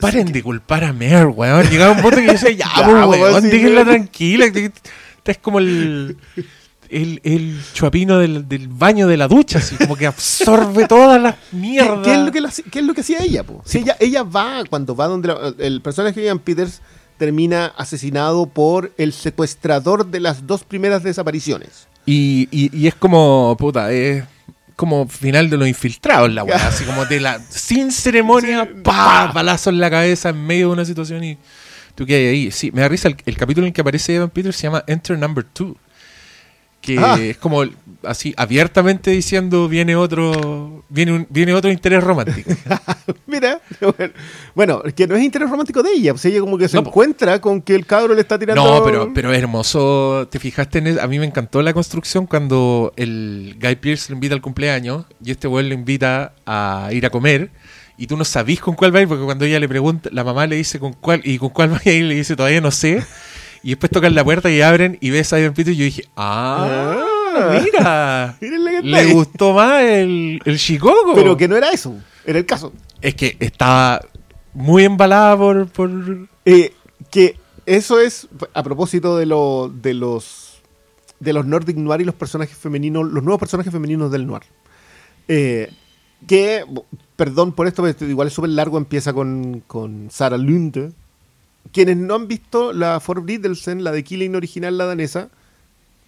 Paren 0.00 0.32
de 0.32 0.42
culpar 0.42 0.84
a 0.84 0.92
Mer, 0.92 1.26
weón. 1.26 1.68
Llegaba 1.70 1.92
un 1.92 2.02
punto 2.02 2.16
que 2.16 2.26
yo 2.26 2.32
decía, 2.32 2.50
ya, 2.52 2.66
ya 2.76 2.84
pues, 2.84 3.20
weón, 3.20 3.42
déjenla 3.42 3.84
tranquila. 3.84 4.46
Este 4.46 5.32
es 5.32 5.38
como 5.38 5.58
el, 5.58 6.16
el, 6.88 7.20
el 7.22 7.60
chuapino 7.72 8.18
del, 8.18 8.48
del, 8.48 8.68
baño 8.68 9.06
de 9.06 9.16
la 9.16 9.28
ducha, 9.28 9.58
así 9.58 9.76
como 9.76 9.96
que 9.96 10.06
absorbe 10.06 10.86
todas 10.86 11.20
las 11.20 11.36
mierdas. 11.52 12.00
¿Qué, 12.04 12.12
es, 12.14 12.18
lo 12.18 12.32
que 12.32 12.70
qué 12.70 12.78
es 12.80 12.84
lo 12.84 12.94
que 12.94 13.00
hacía 13.02 13.22
ella? 13.22 13.44
Po? 13.44 13.62
Si 13.64 13.78
ella, 13.78 13.96
ella 14.00 14.22
va, 14.22 14.64
cuando 14.68 14.96
va 14.96 15.06
donde 15.06 15.32
el 15.58 15.80
personaje 15.80 16.20
de 16.20 16.26
Ian 16.26 16.40
Peters 16.40 16.80
termina 17.16 17.66
asesinado 17.66 18.46
por 18.46 18.92
el 18.98 19.12
secuestrador 19.12 20.06
de 20.06 20.20
las 20.20 20.46
dos 20.46 20.64
primeras 20.64 21.02
desapariciones. 21.02 21.88
Y, 22.04 22.48
y, 22.50 22.76
y 22.76 22.86
es 22.86 22.94
como, 22.94 23.56
puta, 23.58 23.90
es 23.92 24.24
como 24.76 25.08
final 25.08 25.50
de 25.50 25.56
los 25.56 25.66
infiltrados 25.66 26.32
la 26.32 26.44
weá, 26.44 26.56
así 26.68 26.84
como 26.84 27.06
de 27.06 27.20
la 27.20 27.40
sin 27.48 27.90
ceremonia, 27.90 28.68
pa, 28.84 29.32
balazo 29.32 29.70
en 29.70 29.80
la 29.80 29.90
cabeza 29.90 30.28
en 30.28 30.46
medio 30.46 30.68
de 30.68 30.72
una 30.74 30.84
situación 30.84 31.24
y 31.24 31.38
tú 31.94 32.06
qué 32.06 32.14
hay 32.14 32.26
ahí. 32.26 32.50
Sí, 32.50 32.70
me 32.70 32.82
da 32.82 32.88
risa 32.88 33.08
el, 33.08 33.36
capítulo 33.36 33.66
en 33.66 33.70
el 33.70 33.72
que 33.72 33.80
aparece 33.80 34.14
Evan 34.14 34.30
Peters 34.30 34.56
se 34.56 34.64
llama 34.64 34.84
Enter 34.86 35.18
Number 35.18 35.44
Two 35.44 35.76
que 36.86 36.98
ah. 36.98 37.18
es 37.20 37.36
como 37.36 37.64
así 38.04 38.32
abiertamente 38.36 39.10
diciendo 39.10 39.68
viene 39.68 39.96
otro 39.96 40.84
viene 40.88 41.12
un, 41.12 41.26
viene 41.28 41.52
otro 41.52 41.70
interés 41.70 42.02
romántico. 42.02 42.50
Mira, 43.26 43.60
bueno, 44.54 44.82
que 44.94 45.06
no 45.08 45.16
es 45.16 45.24
interés 45.24 45.50
romántico 45.50 45.82
de 45.82 45.90
ella, 45.90 46.12
pues 46.12 46.24
ella 46.26 46.40
como 46.40 46.56
que 46.56 46.68
se 46.68 46.78
encuentra 46.78 47.40
con 47.40 47.60
que 47.60 47.74
el 47.74 47.84
cabro 47.84 48.14
le 48.14 48.20
está 48.20 48.38
tirando 48.38 48.62
No, 48.64 48.84
pero 48.84 49.12
pero 49.12 49.32
es 49.32 49.38
hermoso, 49.38 50.28
te 50.30 50.38
fijaste 50.38 50.78
en 50.78 51.00
a 51.00 51.06
mí 51.08 51.18
me 51.18 51.26
encantó 51.26 51.60
la 51.60 51.74
construcción 51.74 52.26
cuando 52.26 52.92
el 52.96 53.56
Guy 53.60 53.76
Pierce 53.76 54.10
le 54.10 54.14
invita 54.14 54.34
al 54.36 54.40
cumpleaños 54.40 55.06
y 55.22 55.32
este 55.32 55.48
güey 55.48 55.68
le 55.68 55.74
invita 55.74 56.34
a 56.46 56.88
ir 56.92 57.04
a 57.04 57.10
comer 57.10 57.50
y 57.98 58.06
tú 58.06 58.16
no 58.16 58.24
sabís 58.24 58.60
con 58.60 58.76
cuál 58.76 58.94
va 58.94 59.00
a 59.00 59.02
ir 59.02 59.08
porque 59.08 59.24
cuando 59.24 59.44
ella 59.44 59.58
le 59.58 59.68
pregunta, 59.68 60.08
la 60.12 60.22
mamá 60.22 60.46
le 60.46 60.54
dice 60.54 60.78
con 60.78 60.92
cuál 60.92 61.20
y 61.24 61.38
con 61.38 61.48
cuál 61.48 61.72
va 61.72 61.80
a 61.84 61.90
ir 61.90 62.04
le 62.04 62.14
dice 62.14 62.36
todavía 62.36 62.60
no 62.60 62.70
sé. 62.70 63.02
Y 63.66 63.70
después 63.70 63.90
tocan 63.90 64.14
la 64.14 64.22
puerta 64.22 64.48
y 64.48 64.60
abren 64.60 64.96
y 65.00 65.10
ves 65.10 65.32
a 65.32 65.40
Ivan 65.40 65.52
Peters 65.52 65.74
y 65.74 65.78
yo 65.80 65.84
dije, 65.86 66.04
ah, 66.14 67.02
ah 67.36 67.60
mira, 67.64 68.36
le 68.80 69.12
gustó 69.12 69.54
más 69.54 69.82
el, 69.82 70.40
el 70.44 70.56
Chicago. 70.56 71.14
Pero 71.16 71.36
que 71.36 71.48
no 71.48 71.56
era 71.56 71.72
eso, 71.72 71.96
era 72.24 72.38
el 72.38 72.46
caso. 72.46 72.72
Es 73.00 73.16
que 73.16 73.36
estaba 73.40 74.02
muy 74.54 74.84
embalada 74.84 75.36
por... 75.36 75.66
por... 75.66 75.90
Eh, 76.44 76.74
que 77.10 77.40
eso 77.66 77.98
es, 77.98 78.28
a 78.54 78.62
propósito 78.62 79.16
de, 79.16 79.26
lo, 79.26 79.68
de 79.68 79.94
los 79.94 80.62
de 81.18 81.32
los 81.32 81.44
Nordic 81.44 81.76
Noir 81.76 82.02
y 82.02 82.04
los 82.04 82.14
personajes 82.14 82.56
femeninos, 82.56 83.10
los 83.10 83.24
nuevos 83.24 83.40
personajes 83.40 83.72
femeninos 83.72 84.12
del 84.12 84.28
Noir. 84.28 84.42
Eh, 85.26 85.72
que, 86.28 86.64
perdón 87.16 87.50
por 87.50 87.66
esto, 87.66 87.82
pero 87.82 88.08
igual 88.08 88.28
es 88.28 88.34
súper 88.34 88.50
largo, 88.50 88.78
empieza 88.78 89.12
con, 89.12 89.64
con 89.66 90.08
Sarah 90.12 90.38
Lunde, 90.38 90.92
quienes 91.72 91.96
no 91.96 92.14
han 92.14 92.28
visto 92.28 92.72
la 92.72 93.00
Forbiddelsen, 93.00 93.84
la 93.84 93.92
de 93.92 94.04
Killing 94.04 94.34
original, 94.34 94.78
la 94.78 94.86
danesa, 94.86 95.28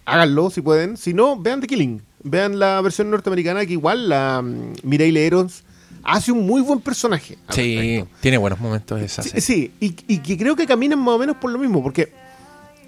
háganlo 0.05 0.51
si 0.51 0.61
pueden. 0.61 0.97
Si 0.97 1.15
no, 1.15 1.39
vean 1.39 1.61
The 1.61 1.67
Killing. 1.67 2.03
Vean 2.23 2.59
la 2.59 2.81
versión 2.81 3.11
norteamericana, 3.11 3.65
que 3.65 3.75
igual 3.75 4.09
la 4.09 4.41
um, 4.43 4.73
Mireille 4.83 5.25
Erons 5.25 5.63
hace 6.03 6.33
un 6.33 6.47
muy 6.47 6.63
buen 6.63 6.81
personaje. 6.81 7.39
Sí, 7.51 8.05
tiene 8.21 8.39
buenos 8.39 8.61
momentos 8.61 9.01
esa 9.01 9.23
sí, 9.23 9.41
sí, 9.41 9.73
y, 9.79 9.91
que 9.91 10.39
creo 10.39 10.57
que 10.57 10.67
caminan 10.67 10.99
más 10.99 11.15
o 11.15 11.19
menos 11.19 11.37
por 11.37 11.51
lo 11.51 11.59
mismo, 11.59 11.83
porque 11.83 12.13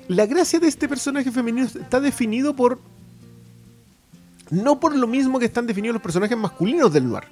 la 0.09 0.27
gracia 0.27 0.59
de 0.59 0.69
este 0.69 0.89
personaje 0.89 1.31
femenino 1.31 1.67
está 1.67 2.01
definido 2.01 2.55
por. 2.55 2.81
No 4.51 4.81
por 4.81 4.97
lo 4.97 5.07
mismo 5.07 5.39
que 5.39 5.45
están 5.45 5.69
definidos 5.69 5.95
los 5.95 6.03
personajes 6.03 6.37
masculinos 6.37 6.93
del 6.93 7.09
noir. 7.09 7.23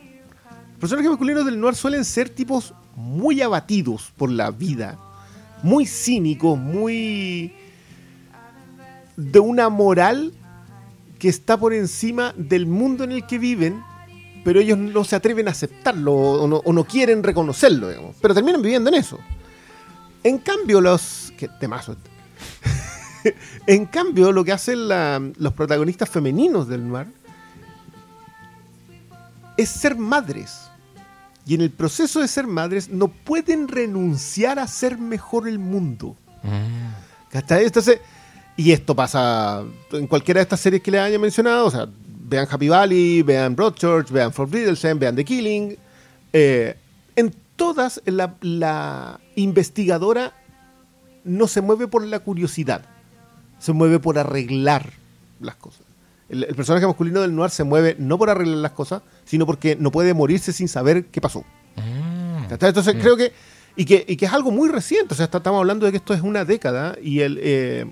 Los 0.72 0.78
personajes 0.78 1.10
masculinos 1.10 1.44
del 1.44 1.58
noir 1.58 1.74
suelen 1.74 2.04
ser 2.04 2.28
tipos 2.28 2.74
muy 2.94 3.42
abatidos 3.42 4.12
por 4.16 4.30
la 4.30 4.52
vida, 4.52 4.96
muy 5.62 5.86
cínico, 5.86 6.56
muy 6.56 7.52
de 9.16 9.40
una 9.40 9.68
moral 9.68 10.32
que 11.18 11.28
está 11.28 11.56
por 11.56 11.74
encima 11.74 12.32
del 12.36 12.66
mundo 12.66 13.04
en 13.04 13.12
el 13.12 13.26
que 13.26 13.38
viven, 13.38 13.82
pero 14.44 14.60
ellos 14.60 14.78
no 14.78 15.02
se 15.04 15.16
atreven 15.16 15.48
a 15.48 15.50
aceptarlo 15.50 16.14
o 16.14 16.72
no, 16.72 16.84
quieren 16.84 17.22
reconocerlo, 17.22 17.88
digamos, 17.88 18.16
pero 18.20 18.34
terminan 18.34 18.62
viviendo 18.62 18.88
en 18.90 18.94
eso. 18.94 19.18
En 20.22 20.38
cambio, 20.38 20.80
los... 20.80 21.32
¿Qué 21.36 21.48
temazo 21.60 21.96
en 23.66 23.86
cambio, 23.86 24.32
lo 24.32 24.44
que 24.44 24.52
hacen 24.52 24.88
los 24.88 25.52
protagonistas 25.54 26.08
femeninos 26.08 26.68
del 26.68 26.82
mar 26.82 27.08
es 29.56 29.68
ser 29.68 29.96
madres 29.96 30.67
y 31.48 31.54
en 31.54 31.62
el 31.62 31.70
proceso 31.70 32.20
de 32.20 32.28
ser 32.28 32.46
madres 32.46 32.90
no 32.90 33.08
pueden 33.08 33.68
renunciar 33.68 34.58
a 34.58 34.64
hacer 34.64 34.98
mejor 34.98 35.48
el 35.48 35.58
mundo. 35.58 36.14
Mm. 36.42 37.38
Entonces, 37.50 38.00
y 38.54 38.70
esto 38.72 38.94
pasa 38.94 39.64
en 39.92 40.06
cualquiera 40.06 40.40
de 40.40 40.42
estas 40.42 40.60
series 40.60 40.82
que 40.82 40.90
les 40.90 41.00
haya 41.00 41.18
mencionado. 41.18 41.64
O 41.64 41.70
sea, 41.70 41.88
vean 42.28 42.46
Happy 42.50 42.68
Valley, 42.68 43.22
vean 43.22 43.56
Broadchurch, 43.56 44.10
vean 44.10 44.30
Fort 44.30 44.52
Riddlesden, 44.52 44.98
vean 44.98 45.16
The 45.16 45.24
Killing. 45.24 45.76
Eh, 46.34 46.76
en 47.16 47.34
todas, 47.56 48.02
la, 48.04 48.34
la 48.42 49.18
investigadora 49.34 50.34
no 51.24 51.48
se 51.48 51.62
mueve 51.62 51.88
por 51.88 52.04
la 52.04 52.18
curiosidad, 52.18 52.82
se 53.58 53.72
mueve 53.72 53.98
por 54.00 54.18
arreglar 54.18 54.92
las 55.40 55.54
cosas. 55.54 55.87
El, 56.28 56.46
personaje 56.54 56.86
masculino 56.86 57.20
del 57.20 57.34
noir 57.34 57.50
se 57.50 57.64
mueve 57.64 57.96
no 57.98 58.18
por 58.18 58.30
arreglar 58.30 58.58
las 58.58 58.72
cosas, 58.72 59.02
sino 59.24 59.46
porque 59.46 59.76
no 59.76 59.90
puede 59.90 60.14
morirse 60.14 60.52
sin 60.52 60.68
saber 60.68 61.06
qué 61.06 61.20
pasó. 61.20 61.44
Mm. 61.76 62.52
Entonces 62.52 62.94
mm. 62.94 62.98
creo 62.98 63.16
que 63.16 63.32
y, 63.76 63.84
que 63.84 64.04
y, 64.06 64.16
que 64.16 64.26
es 64.26 64.32
algo 64.32 64.50
muy 64.50 64.68
reciente. 64.68 65.14
O 65.14 65.16
sea, 65.16 65.26
estamos 65.26 65.58
hablando 65.58 65.86
de 65.86 65.92
que 65.92 65.98
esto 65.98 66.14
es 66.14 66.20
una 66.20 66.44
década 66.44 66.96
y 67.00 67.20
el... 67.20 67.38
Eh, 67.40 67.86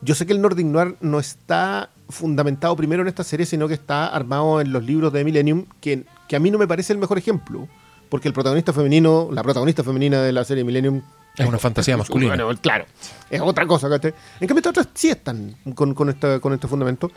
yo 0.00 0.14
sé 0.14 0.26
que 0.26 0.32
el 0.32 0.40
Nordic 0.40 0.66
Noir 0.66 0.96
no 1.00 1.18
está 1.18 1.90
fundamentado 2.08 2.76
primero 2.76 3.02
en 3.02 3.08
esta 3.08 3.24
serie, 3.24 3.46
sino 3.46 3.66
que 3.66 3.74
está 3.74 4.06
armado 4.06 4.60
en 4.60 4.72
los 4.72 4.84
libros 4.84 5.12
de 5.12 5.24
Millennium, 5.24 5.66
que, 5.80 6.04
que 6.28 6.36
a 6.36 6.38
mí 6.38 6.50
no 6.50 6.58
me 6.58 6.68
parece 6.68 6.92
el 6.92 7.00
mejor 7.00 7.18
ejemplo, 7.18 7.68
porque 8.08 8.28
el 8.28 8.34
protagonista 8.34 8.72
femenino, 8.72 9.28
la 9.32 9.42
protagonista 9.42 9.82
femenina 9.82 10.22
de 10.22 10.32
la 10.32 10.44
serie 10.44 10.62
Millennium, 10.62 11.02
Es 11.38 11.46
una 11.48 11.58
fantasía 11.58 11.96
masculina. 11.98 12.36
claro, 12.60 12.86
es 13.30 13.40
otra 13.40 13.66
cosa. 13.66 13.86
En 13.86 14.00
cambio, 14.46 14.58
estas 14.58 14.70
otras 14.70 14.88
sí 14.94 15.10
están 15.10 15.56
con, 15.74 15.94
con, 15.94 16.12
con 16.40 16.52
este 16.52 16.68
fundamento. 16.68 17.10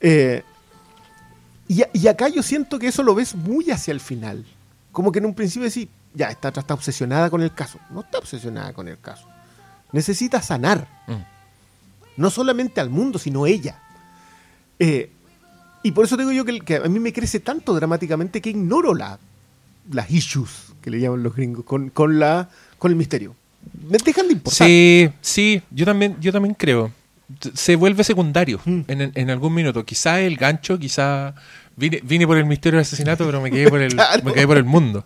Eh, 0.00 0.42
y, 1.68 1.82
y, 1.92 2.08
acá 2.08 2.28
yo 2.28 2.42
siento 2.42 2.78
que 2.78 2.88
eso 2.88 3.02
lo 3.02 3.14
ves 3.14 3.34
muy 3.34 3.70
hacia 3.70 3.92
el 3.92 4.00
final. 4.00 4.44
Como 4.90 5.12
que 5.12 5.18
en 5.18 5.26
un 5.26 5.34
principio 5.34 5.68
decís, 5.68 5.88
ya, 6.14 6.30
esta 6.30 6.48
otra 6.48 6.62
está 6.62 6.74
obsesionada 6.74 7.30
con 7.30 7.42
el 7.42 7.52
caso. 7.52 7.78
No 7.90 8.00
está 8.00 8.18
obsesionada 8.18 8.72
con 8.72 8.88
el 8.88 8.98
caso. 8.98 9.28
Necesita 9.92 10.40
sanar. 10.42 10.88
Mm. 11.06 12.20
No 12.20 12.30
solamente 12.30 12.80
al 12.80 12.90
mundo, 12.90 13.18
sino 13.18 13.46
ella. 13.46 13.80
Eh, 14.78 15.12
y 15.82 15.92
por 15.92 16.04
eso 16.04 16.16
digo 16.16 16.32
yo 16.32 16.44
que, 16.44 16.76
a 16.76 16.88
mí 16.88 16.98
me 16.98 17.12
crece 17.12 17.40
tanto 17.40 17.74
dramáticamente 17.74 18.40
que 18.40 18.50
ignoro 18.50 18.94
la, 18.94 19.18
las 19.92 20.10
issues 20.10 20.74
que 20.82 20.90
le 20.90 21.00
llaman 21.00 21.22
los 21.22 21.34
gringos 21.34 21.64
con, 21.64 21.90
con, 21.90 22.18
la, 22.18 22.48
con 22.78 22.90
el 22.90 22.96
misterio. 22.96 23.36
Me 23.82 23.98
dejan 23.98 24.26
de 24.26 24.34
importar. 24.34 24.66
Sí, 24.66 25.10
sí, 25.20 25.62
yo 25.70 25.84
también, 25.84 26.16
yo 26.20 26.32
también 26.32 26.54
creo. 26.54 26.92
Se 27.54 27.76
vuelve 27.76 28.04
secundario 28.04 28.60
mm. 28.64 28.80
en, 28.88 29.12
en, 29.14 29.30
algún 29.30 29.52
minuto. 29.52 29.84
Quizá 29.84 30.20
el 30.20 30.36
gancho, 30.36 30.78
quizá 30.78 31.34
vine, 31.76 32.00
vine 32.02 32.26
por 32.26 32.38
el 32.38 32.46
misterio 32.46 32.78
del 32.78 32.86
asesinato, 32.86 33.26
pero 33.26 33.40
me 33.40 33.50
quedé 33.50 33.68
por 33.68 33.80
el, 33.80 33.94
me 34.24 34.32
quedé 34.32 34.46
por 34.46 34.56
el 34.56 34.64
mundo. 34.64 35.04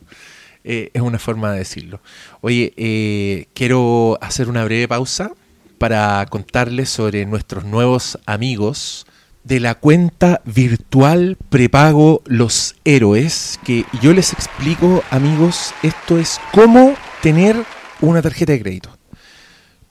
Eh, 0.65 0.91
es 0.95 1.03
una 1.03 1.19
forma 1.19 1.53
de 1.53 1.59
decirlo. 1.59 2.01
Oye, 2.41 2.73
eh, 2.77 3.47
quiero 3.55 4.19
hacer 4.21 4.49
una 4.49 4.65
breve 4.65 4.87
pausa 4.87 5.33
para 5.79 6.25
contarles 6.27 6.89
sobre 6.89 7.27
nuestros 7.27 7.65
nuevos 7.65 8.19
amigos 8.27 9.07
de 9.43 9.59
la 9.59 9.75
cuenta 9.75 10.41
virtual 10.45 11.37
prepago 11.49 12.23
Los 12.27 12.77
Héroes, 12.85 13.59
que 13.65 13.85
yo 14.01 14.13
les 14.13 14.33
explico, 14.33 15.03
amigos, 15.11 15.75
esto 15.83 16.19
es 16.19 16.41
cómo 16.53 16.95
tener 17.23 17.57
una 18.07 18.23
tarjeta 18.23 18.53
de 18.53 18.61
crédito. 18.61 18.91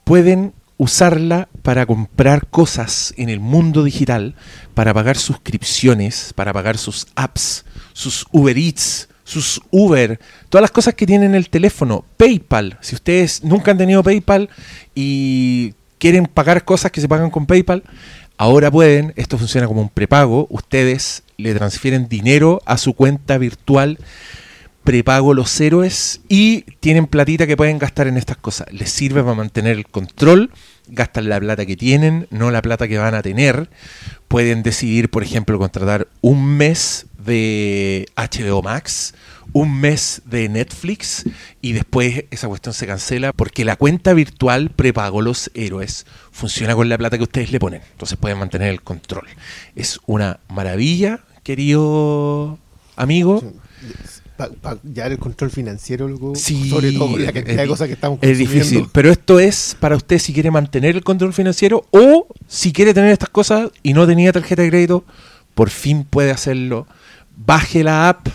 Pueden 0.03 0.53
usarla 0.78 1.47
para 1.62 1.86
comprar 1.86 2.47
cosas 2.47 3.14
en 3.18 3.30
el 3.30 3.39
mundo 3.39 3.84
digital, 3.84 4.36
para 4.74 4.93
pagar 4.93 5.18
suscripciones, 5.18 6.34
para 6.34 6.53
pagar 6.53 6.78
sus 6.78 7.07
apps, 7.16 7.66
sus 7.93 8.26
Uber 8.32 8.57
Eats, 8.57 9.07
sus 9.24 9.62
Uber, 9.70 10.20
todas 10.49 10.62
las 10.62 10.72
cosas 10.72 10.95
que 10.95 11.05
tienen 11.05 11.30
en 11.30 11.36
el 11.36 11.49
teléfono, 11.49 12.03
PayPal. 12.18 12.78
Si 12.82 12.95
ustedes 12.95 13.43
nunca 13.43 13.72
han 13.72 13.78
tenido 13.78 14.03
PayPal 14.03 14.49
y 14.95 15.74
quieren 15.99 16.26
pagar 16.26 16.66
cosas 16.66 16.91
que 16.91 17.01
se 17.01 17.07
pagan 17.07 17.30
con 17.30 17.45
PayPal, 17.45 17.84
Ahora 18.41 18.72
pueden, 18.72 19.14
esto 19.18 19.38
funciona 19.38 19.68
como 19.68 19.82
un 19.82 19.89
prepago, 19.89 20.47
ustedes 20.49 21.22
le 21.38 21.53
transfieren 21.53 22.09
dinero 22.09 22.59
a 22.66 22.80
su 22.80 22.95
cuenta 22.95 23.38
virtual 23.38 23.99
prepago 24.84 25.34
los 25.34 25.59
héroes 25.59 26.21
y 26.27 26.61
tienen 26.79 27.07
platita 27.07 27.47
que 27.47 27.57
pueden 27.57 27.79
gastar 27.79 28.07
en 28.07 28.17
estas 28.17 28.38
cosas. 28.38 28.67
Les 28.71 28.91
sirve 28.91 29.21
para 29.21 29.36
mantener 29.36 29.77
el 29.77 29.86
control, 29.86 30.51
gastan 30.88 31.29
la 31.29 31.39
plata 31.39 31.65
que 31.65 31.77
tienen, 31.77 32.27
no 32.32 32.51
la 32.51 32.61
plata 32.61 32.88
que 32.88 32.97
van 32.97 33.15
a 33.15 33.21
tener. 33.21 33.69
Pueden 34.27 34.63
decidir, 34.63 35.09
por 35.09 35.23
ejemplo, 35.23 35.59
contratar 35.59 36.07
un 36.21 36.57
mes 36.57 37.05
de 37.17 38.07
HBO 38.15 38.61
Max 38.61 39.13
un 39.53 39.79
mes 39.79 40.21
de 40.25 40.47
Netflix 40.49 41.25
y 41.61 41.73
después 41.73 42.25
esa 42.32 42.47
cuestión 42.47 42.73
se 42.73 42.88
cancela 42.88 43.34
porque 43.34 43.65
la 43.65 43.75
cuenta 43.75 44.13
virtual 44.13 44.69
prepago 44.69 45.21
los 45.21 45.51
héroes 45.53 46.05
funciona 46.32 46.75
con 46.75 46.88
la 46.89 46.97
plata 46.97 47.17
que 47.17 47.23
ustedes 47.23 47.51
le 47.51 47.59
ponen. 47.59 47.82
Entonces 47.91 48.17
pueden 48.17 48.38
mantener 48.38 48.69
el 48.69 48.82
control. 48.82 49.27
Es 49.75 49.99
una 50.05 50.39
maravilla, 50.49 51.21
querido 51.43 52.59
amigo. 52.95 53.43
Ya 54.83 55.07
el 55.07 55.17
control 55.17 55.49
financiero, 55.49 56.07
sobre 56.35 56.91
todo 56.93 57.17
la 57.17 57.31
cantidad 57.31 57.61
de 57.61 57.67
cosas 57.67 57.87
que 57.87 57.93
estamos 57.93 58.19
Es 58.21 58.37
difícil, 58.37 58.87
pero 58.91 59.11
esto 59.11 59.39
es 59.39 59.75
para 59.79 59.95
usted 59.95 60.19
si 60.19 60.33
quiere 60.33 60.51
mantener 60.51 60.95
el 60.95 61.03
control 61.03 61.33
financiero 61.33 61.85
o 61.91 62.27
si 62.47 62.71
quiere 62.73 62.93
tener 62.93 63.11
estas 63.11 63.29
cosas 63.29 63.71
y 63.83 63.93
no 63.93 64.07
tenía 64.07 64.31
tarjeta 64.31 64.61
de 64.61 64.69
crédito, 64.69 65.03
por 65.53 65.69
fin 65.69 66.03
puede 66.03 66.31
hacerlo. 66.31 66.87
Baje 67.37 67.83
la 67.83 68.09
app 68.09 68.27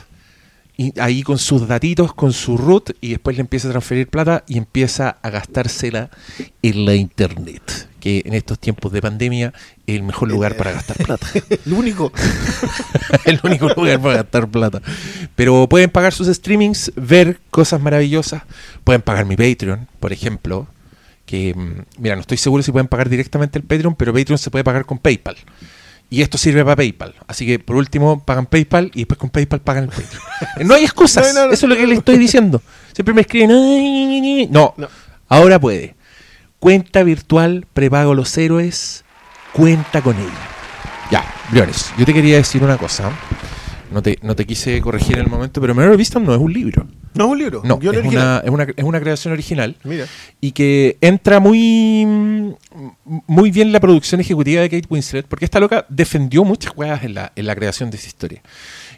y 0.77 0.99
ahí 1.01 1.23
con 1.23 1.39
sus 1.39 1.67
datitos, 1.67 2.13
con 2.13 2.33
su 2.33 2.59
root, 2.59 2.91
y 3.01 3.11
después 3.11 3.37
le 3.37 3.41
empieza 3.41 3.69
a 3.69 3.71
transferir 3.71 4.09
plata 4.09 4.45
y 4.47 4.59
empieza 4.59 5.17
a 5.23 5.31
gastársela 5.31 6.11
en 6.63 6.85
la 6.85 6.95
internet, 6.95 7.89
que 7.99 8.23
en 8.27 8.35
estos 8.35 8.59
tiempos 8.59 8.93
de 8.93 9.01
pandemia 9.01 9.55
es 9.87 9.97
el 9.97 10.03
mejor 10.03 10.31
lugar 10.31 10.57
para 10.57 10.73
gastar 10.73 10.99
plata. 10.99 11.27
el 11.67 11.73
único. 11.73 12.13
el 13.25 13.41
único 13.43 13.69
lugar 13.69 14.01
para 14.03 14.17
gastar 14.17 14.49
plata. 14.49 14.83
Pero 15.35 15.67
pueden 15.67 15.89
pagar 15.89 16.13
sus 16.13 16.29
streamings, 16.29 16.93
ver 16.95 17.41
cosas 17.51 17.81
maravillosas, 17.81 18.43
pueden 18.85 19.01
pagar 19.01 19.25
mi 19.25 19.37
Patreon, 19.37 19.89
por 19.99 20.13
ejemplo, 20.13 20.67
que, 21.25 21.55
mm, 21.55 22.03
mira, 22.03 22.17
no 22.17 22.21
estoy 22.21 22.37
seguro 22.37 22.63
si 22.63 22.71
pueden 22.71 22.89
pagar 22.89 23.09
directamente 23.09 23.59
el 23.59 23.65
Patreon, 23.65 23.95
pero 23.95 24.13
Patreon 24.13 24.39
se 24.39 24.51
puede 24.51 24.63
pagar 24.63 24.85
con 24.85 24.99
PayPal. 24.99 25.37
Y 26.09 26.23
esto 26.23 26.39
sirve 26.39 26.63
para 26.65 26.77
PayPal. 26.77 27.15
Así 27.27 27.47
que 27.47 27.59
por 27.59 27.77
último 27.77 28.25
pagan 28.25 28.47
PayPal 28.47 28.91
y 28.95 29.01
después 29.01 29.19
con 29.19 29.31
PayPal 29.31 29.61
pagan 29.61 29.85
el 29.85 29.91
Patreon. 29.91 30.23
no 30.69 30.75
hay 30.75 30.85
excusas. 30.85 31.27
Eso 31.27 31.51
es 31.51 31.63
lo 31.63 31.77
que 31.77 31.87
le 31.87 31.97
estoy 31.97 32.19
diciendo. 32.19 32.63
Siempre 32.93 33.15
me 33.15 33.23
escriben. 33.23 34.51
No, 34.51 34.75
ahora 35.29 35.59
puede. 35.59 35.97
Cuenta 36.59 37.03
virtual, 37.03 37.67
prepago 37.73 38.15
los 38.15 38.37
héroes. 38.39 39.05
Cuenta 39.53 40.03
con 40.03 40.17
ella. 40.17 40.49
Ya, 41.11 41.25
Briones, 41.51 41.93
yo 41.99 42.05
te 42.05 42.13
quería 42.13 42.37
decir 42.37 42.63
una 42.63 42.79
cosa. 42.79 43.11
No 43.91 44.03
te, 44.03 44.19
no 44.23 44.35
te 44.35 44.45
quise 44.45 44.81
corregir 44.81 45.17
en 45.17 45.25
el 45.25 45.31
momento, 45.31 45.61
pero 45.61 45.75
Mary 45.75 45.97
Vista 45.97 46.19
no 46.19 46.35
es 46.35 46.41
un 46.41 46.53
libro. 46.53 46.87
No 47.17 47.25
es 47.25 47.31
un 47.31 47.39
libro. 47.39 47.63
No, 47.65 47.79
es 47.81 48.05
una, 48.05 48.43
es, 48.45 48.51
una, 48.51 48.65
es 48.65 48.85
una, 48.85 49.01
creación 49.01 49.33
original. 49.33 49.77
Mira. 49.85 50.07
Y 50.41 50.53
que 50.53 50.99
entra 51.01 51.41
muy, 51.41 52.05
muy 53.27 53.51
bien 53.51 53.73
la 53.73 53.81
producción 53.81 54.21
ejecutiva 54.21 54.61
de 54.61 54.71
Kate 54.71 54.87
Winslet, 54.89 55.27
porque 55.27 55.45
esta 55.45 55.61
loca 55.61 55.87
defendió 55.89 56.45
muchas 56.45 56.73
juegas 56.73 57.05
en 57.05 57.15
la, 57.15 57.33
en 57.35 57.47
la 57.47 57.55
creación 57.55 57.91
de 57.91 57.97
esa 57.97 58.07
historia. 58.07 58.43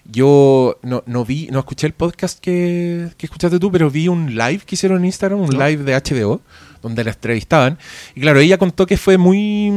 Yo 0.04 0.78
no, 0.82 1.02
no 1.06 1.24
vi, 1.24 1.48
no 1.50 1.60
escuché 1.60 1.86
el 1.86 1.92
podcast 1.92 2.40
que, 2.40 3.08
que, 3.16 3.26
escuchaste 3.26 3.58
tú, 3.58 3.70
pero 3.70 3.90
vi 3.90 4.08
un 4.08 4.34
live 4.34 4.60
que 4.66 4.74
hicieron 4.74 4.98
en 4.98 5.04
Instagram, 5.06 5.40
un 5.40 5.50
live 5.50 5.84
de 5.84 5.94
HBO, 5.94 6.40
donde 6.82 7.04
la 7.04 7.10
entrevistaban. 7.10 7.78
Y 8.14 8.20
claro, 8.20 8.40
ella 8.40 8.58
contó 8.58 8.86
que 8.86 8.96
fue 8.96 9.18
muy, 9.18 9.70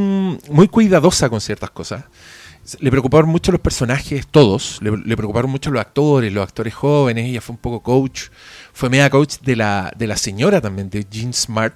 muy 0.50 0.68
cuidadosa 0.68 1.30
con 1.30 1.42
ciertas 1.42 1.70
cosas 1.70 2.06
le 2.80 2.92
preocuparon 2.92 3.30
mucho 3.30 3.52
los 3.52 3.62
personajes, 3.62 4.28
todos. 4.28 4.80
Le, 4.82 5.18
preocuparon 5.18 5.50
mucho 5.50 5.72
los 5.72 5.82
actores, 5.82 6.32
los 6.32 6.44
actores 6.44 6.74
jóvenes. 6.74 7.26
Ella 7.26 7.42
fue 7.42 7.54
un 7.54 7.62
poco 7.62 7.82
coach. 7.82 8.30
Fue 8.74 8.90
media 8.90 9.10
coach 9.10 9.38
de 9.42 9.56
la, 9.56 9.92
de 9.98 10.08
la 10.08 10.18
señora 10.18 10.62
también, 10.62 10.90
de 10.90 11.06
Jean 11.10 11.34
Smart. 11.34 11.76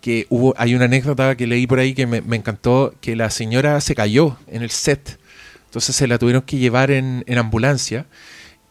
Que 0.00 0.26
hubo, 0.30 0.54
hay 0.56 0.74
una 0.74 0.86
anécdota 0.86 1.36
que 1.36 1.46
leí 1.46 1.66
por 1.66 1.78
ahí 1.78 1.94
que 1.94 2.06
me, 2.06 2.36
encantó, 2.36 2.94
que 3.00 3.16
la 3.16 3.30
señora 3.30 3.80
se 3.80 3.94
cayó 3.94 4.36
en 4.46 4.62
el 4.62 4.70
set. 4.70 5.18
Entonces 5.66 5.96
se 5.96 6.06
la 6.06 6.18
tuvieron 6.18 6.42
que 6.42 6.58
llevar 6.58 6.90
en, 6.90 7.24
en 7.26 7.38
ambulancia. 7.38 8.06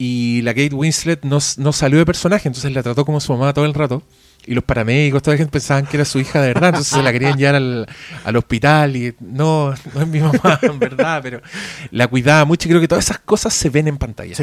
Y 0.03 0.41
la 0.41 0.55
Kate 0.55 0.73
Winslet 0.73 1.23
no, 1.25 1.37
no 1.57 1.73
salió 1.73 1.99
de 1.99 2.07
personaje, 2.07 2.47
entonces 2.47 2.73
la 2.73 2.81
trató 2.81 3.05
como 3.05 3.19
su 3.19 3.33
mamá 3.33 3.53
todo 3.53 3.65
el 3.65 3.75
rato. 3.75 4.01
Y 4.47 4.55
los 4.55 4.63
paramédicos, 4.63 5.21
toda 5.21 5.35
la 5.35 5.37
gente 5.37 5.51
pensaban 5.51 5.85
que 5.85 5.95
era 5.95 6.05
su 6.05 6.19
hija 6.19 6.41
de 6.41 6.47
verdad, 6.47 6.69
entonces 6.69 6.91
se 6.91 7.03
la 7.03 7.11
querían 7.11 7.37
llevar 7.37 7.53
al, 7.53 7.87
al, 8.23 8.35
hospital 8.35 8.95
y 8.95 9.13
no, 9.19 9.75
no 9.93 10.01
es 10.01 10.07
mi 10.07 10.19
mamá 10.19 10.59
en 10.63 10.79
verdad, 10.79 11.19
pero 11.21 11.43
la 11.91 12.07
cuidaba 12.07 12.45
mucho 12.45 12.67
y 12.67 12.71
creo 12.71 12.81
que 12.81 12.87
todas 12.87 13.05
esas 13.05 13.19
cosas 13.19 13.53
se 13.53 13.69
ven 13.69 13.87
en 13.87 13.99
pantalla. 13.99 14.35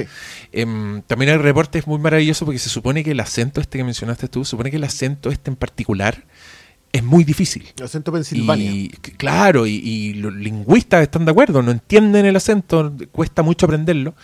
Em, 0.52 1.02
también 1.02 1.32
el 1.32 1.42
reporte 1.42 1.80
es 1.80 1.88
muy 1.88 1.98
maravilloso 1.98 2.44
porque 2.44 2.60
se 2.60 2.68
supone 2.68 3.02
que 3.02 3.10
el 3.10 3.18
acento 3.18 3.60
este 3.60 3.78
que 3.78 3.82
mencionaste 3.82 4.28
tú, 4.28 4.44
supone 4.44 4.70
que 4.70 4.76
el 4.76 4.84
acento 4.84 5.28
este 5.28 5.50
en 5.50 5.56
particular 5.56 6.22
es 6.92 7.02
muy 7.02 7.24
difícil. 7.24 7.66
El 7.76 7.84
acento 7.84 8.12
Pensilvania. 8.12 8.70
Y, 8.70 8.88
claro, 8.88 9.66
y, 9.66 10.14
los 10.14 10.34
lingüistas 10.34 11.02
están 11.02 11.24
de 11.24 11.32
acuerdo, 11.32 11.62
no 11.62 11.70
entienden 11.70 12.26
el 12.26 12.36
acento, 12.36 12.94
cuesta 13.12 13.42
mucho 13.42 13.66
aprenderlo. 13.66 14.14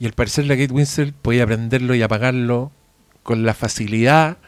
Y 0.00 0.06
al 0.06 0.12
parecer 0.12 0.46
la 0.46 0.56
Kate 0.56 0.72
Winslet 0.72 1.14
podía 1.14 1.44
aprenderlo 1.44 1.94
y 1.94 2.02
apagarlo 2.02 2.72
con 3.22 3.44
la 3.44 3.54
facilidad 3.54 4.38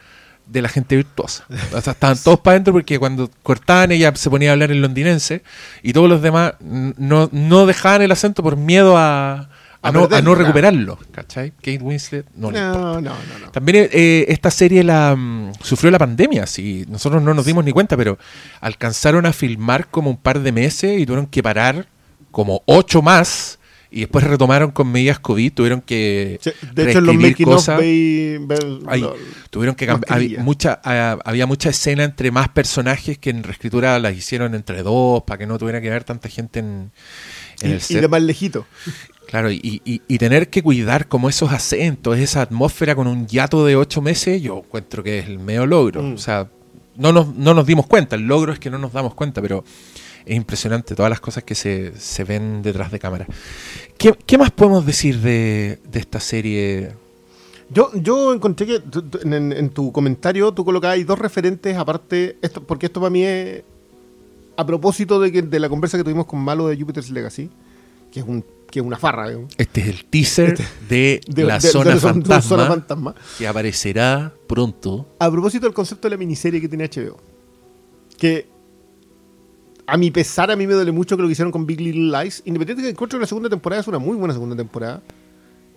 de 0.47 0.61
la 0.61 0.67
gente 0.67 0.95
virtuosa. 0.95 1.45
O 1.73 1.79
sea, 1.79 1.93
estaban 1.93 2.17
todos 2.17 2.39
para 2.39 2.55
adentro 2.55 2.73
porque 2.73 2.99
cuando 2.99 3.29
cortaban 3.43 3.91
ella 3.91 4.11
se 4.15 4.29
ponía 4.29 4.49
a 4.49 4.53
hablar 4.53 4.71
en 4.71 4.81
londinense 4.81 5.43
y 5.81 5.93
todos 5.93 6.09
los 6.09 6.21
demás 6.21 6.55
no, 6.59 7.29
no 7.31 7.65
dejaban 7.65 8.01
el 8.01 8.11
acento 8.11 8.43
por 8.43 8.57
miedo 8.57 8.97
a, 8.97 9.49
a, 9.83 9.91
no, 9.91 10.07
a 10.11 10.21
no, 10.21 10.33
recuperarlo. 10.33 10.97
¿Cachai? 11.11 11.51
Kate 11.51 11.79
Winslet 11.79 12.25
no, 12.35 12.51
no, 12.51 12.99
no, 12.99 13.01
no, 13.01 13.51
También 13.51 13.89
eh, 13.91 14.25
esta 14.29 14.49
serie 14.49 14.83
la 14.83 15.15
mm, 15.15 15.53
sufrió 15.61 15.91
la 15.91 15.99
pandemia, 15.99 16.47
si 16.47 16.85
nosotros 16.89 17.21
no 17.21 17.33
nos 17.33 17.45
dimos 17.45 17.63
ni 17.63 17.71
cuenta, 17.71 17.95
pero 17.95 18.17
alcanzaron 18.59 19.27
a 19.27 19.33
filmar 19.33 19.87
como 19.87 20.09
un 20.09 20.17
par 20.17 20.39
de 20.39 20.51
meses 20.51 20.99
y 20.99 21.05
tuvieron 21.05 21.27
que 21.27 21.43
parar 21.43 21.85
como 22.31 22.63
ocho 22.65 23.01
más 23.01 23.59
y 23.93 23.99
después 24.01 24.25
retomaron 24.25 24.71
con 24.71 24.91
medidas 24.91 25.19
COVID, 25.19 25.53
tuvieron 25.53 25.81
que 25.81 26.39
de 26.73 26.89
hecho 26.89 26.99
los 26.99 27.15
cosas. 27.43 27.77
tuvieron 27.77 29.75
que 29.75 29.85
cambiar, 29.85 30.11
había 30.11 30.39
mucha, 30.39 30.81
había 30.83 31.45
mucha 31.45 31.69
escena 31.69 32.03
entre 32.03 32.31
más 32.31 32.49
personajes 32.49 33.19
que 33.19 33.29
en 33.29 33.43
reescritura 33.43 33.99
las 33.99 34.15
hicieron 34.15 34.55
entre 34.55 34.81
dos 34.81 35.21
para 35.23 35.37
que 35.37 35.45
no 35.45 35.59
tuviera 35.59 35.79
que 35.79 35.89
haber 35.89 36.03
tanta 36.03 36.27
gente 36.27 36.59
en, 36.59 36.91
el 37.61 37.81
set. 37.81 37.97
Y 37.97 38.01
de 38.01 38.07
más 38.07 38.23
lejito. 38.23 38.65
Claro, 39.27 39.51
y, 39.51 39.81
y, 39.83 40.17
tener 40.17 40.49
que 40.49 40.61
cuidar 40.63 41.07
como 41.07 41.29
esos 41.29 41.51
acentos, 41.51 42.17
esa 42.17 42.41
atmósfera 42.41 42.95
con 42.95 43.07
un 43.07 43.27
hiato 43.27 43.65
de 43.65 43.75
ocho 43.75 44.01
meses, 44.01 44.41
yo 44.41 44.63
encuentro 44.65 45.03
que 45.03 45.19
es 45.19 45.27
el 45.27 45.39
medio 45.39 45.65
logro. 45.65 46.01
Mm. 46.03 46.13
O 46.13 46.17
sea, 46.17 46.49
no 46.95 47.11
nos, 47.11 47.33
no 47.35 47.53
nos 47.53 47.65
dimos 47.65 47.87
cuenta. 47.87 48.15
El 48.15 48.23
logro 48.23 48.53
es 48.53 48.59
que 48.59 48.69
no 48.69 48.77
nos 48.77 48.91
damos 48.91 49.13
cuenta, 49.13 49.41
pero 49.41 49.63
es 50.25 50.35
impresionante 50.35 50.95
todas 50.95 51.09
las 51.09 51.19
cosas 51.19 51.43
que 51.43 51.55
se, 51.55 51.97
se 51.97 52.23
ven 52.23 52.61
detrás 52.61 52.91
de 52.91 52.99
cámara. 52.99 53.27
¿Qué, 53.97 54.13
qué 54.25 54.37
más 54.37 54.51
podemos 54.51 54.85
decir 54.85 55.19
de, 55.19 55.79
de, 55.89 55.99
esta 55.99 56.19
serie? 56.19 56.91
Yo, 57.69 57.91
yo 57.95 58.33
encontré 58.33 58.65
que 58.65 58.81
en, 59.23 59.51
en, 59.51 59.69
tu 59.69 59.91
comentario 59.91 60.51
tú 60.53 60.65
colocabas 60.65 61.05
dos 61.05 61.19
referentes 61.19 61.75
aparte, 61.77 62.37
esto, 62.41 62.63
porque 62.63 62.87
esto 62.87 62.99
para 62.99 63.09
mí 63.09 63.23
es 63.23 63.63
a 64.55 64.65
propósito 64.65 65.19
de, 65.19 65.31
que, 65.31 65.41
de 65.41 65.59
la 65.59 65.69
conversa 65.69 65.97
que 65.97 66.03
tuvimos 66.03 66.25
con 66.25 66.39
Malo 66.39 66.67
de 66.67 66.77
Jupiter's 66.77 67.09
Legacy, 67.09 67.49
que 68.11 68.19
es 68.19 68.25
un 68.25 68.43
que 68.73 68.79
es 68.79 68.85
una 68.85 68.97
farra. 68.97 69.27
Este 69.55 69.81
es 69.81 69.87
el 69.87 70.05
teaser 70.05 70.53
este, 70.53 70.65
de, 70.89 71.21
de, 71.27 71.43
la, 71.43 71.59
de, 71.59 71.67
zona, 71.67 71.93
de 71.93 71.99
fantasma, 71.99 72.41
zona, 72.41 72.65
fantasma, 72.65 73.15
que 73.37 73.47
aparecerá 73.47 74.33
pronto. 74.47 75.05
A 75.19 75.29
propósito 75.29 75.67
del 75.67 75.75
concepto 75.75 76.07
de 76.07 76.15
la 76.15 76.17
miniserie 76.17 76.59
que 76.59 76.67
tiene 76.67 76.89
HBO, 76.89 77.19
que 78.17 78.47
a 79.85 79.97
mi 79.97 80.11
pesar, 80.11 80.51
a 80.51 80.55
mí 80.55 80.67
me 80.67 80.73
duele 80.73 80.91
mucho 80.91 81.15
que 81.15 81.21
lo 81.21 81.27
que 81.27 81.33
hicieron 81.33 81.51
con 81.51 81.65
Big 81.65 81.79
Little 81.79 82.17
Lies. 82.17 82.41
Independiente 82.45 82.81
de 82.81 82.87
que 82.87 82.91
encuentro 82.91 83.19
que 83.19 83.23
la 83.23 83.27
segunda 83.27 83.49
temporada 83.49 83.81
es 83.81 83.87
una 83.87 83.99
muy 83.99 84.15
buena 84.15 84.33
segunda 84.33 84.55
temporada, 84.55 85.01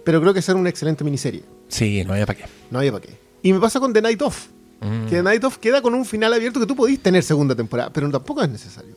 pero 0.04 0.20
creo 0.20 0.32
que 0.32 0.40
es 0.40 0.48
una 0.48 0.68
excelente 0.68 1.04
miniserie. 1.04 1.42
Sí, 1.68 2.04
no 2.04 2.12
había 2.12 2.26
para 2.26 2.38
qué. 2.38 2.44
No 2.70 2.78
había 2.78 2.92
para 2.92 3.04
qué. 3.04 3.18
Y 3.42 3.52
me 3.52 3.60
pasa 3.60 3.80
con 3.80 3.92
The 3.92 4.02
Night 4.02 4.22
Of. 4.22 4.46
Mm. 4.80 5.04
Que 5.06 5.16
The 5.16 5.22
Night 5.22 5.44
Of 5.44 5.58
queda 5.58 5.82
con 5.82 5.94
un 5.94 6.04
final 6.04 6.32
abierto 6.32 6.60
que 6.60 6.66
tú 6.66 6.76
podís 6.76 7.00
tener 7.00 7.22
segunda 7.22 7.54
temporada, 7.54 7.90
pero 7.92 8.10
tampoco 8.10 8.42
es 8.42 8.48
necesario. 8.48 8.96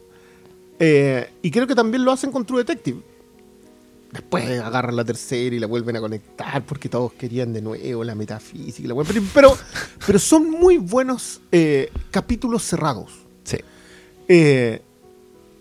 Eh, 0.79 1.29
y 1.41 1.51
creo 1.51 1.67
que 1.67 1.75
también 1.75 2.05
lo 2.05 2.11
hacen 2.11 2.31
con 2.31 2.45
True 2.45 2.59
Detective 2.59 3.01
Después 4.11 4.59
agarran 4.59 4.95
la 4.95 5.05
tercera 5.05 5.55
y 5.55 5.59
la 5.59 5.67
vuelven 5.67 5.95
a 5.95 5.99
conectar 5.99 6.65
porque 6.65 6.89
todos 6.89 7.13
querían 7.13 7.53
de 7.53 7.61
nuevo 7.61 8.03
la 8.03 8.15
metafísica. 8.15 8.93
pero, 9.33 9.55
pero 10.05 10.19
son 10.19 10.49
muy 10.49 10.77
buenos 10.77 11.41
eh, 11.51 11.91
capítulos 12.09 12.63
cerrados. 12.63 13.11
Sí. 13.43 13.57
Eh, 14.27 14.81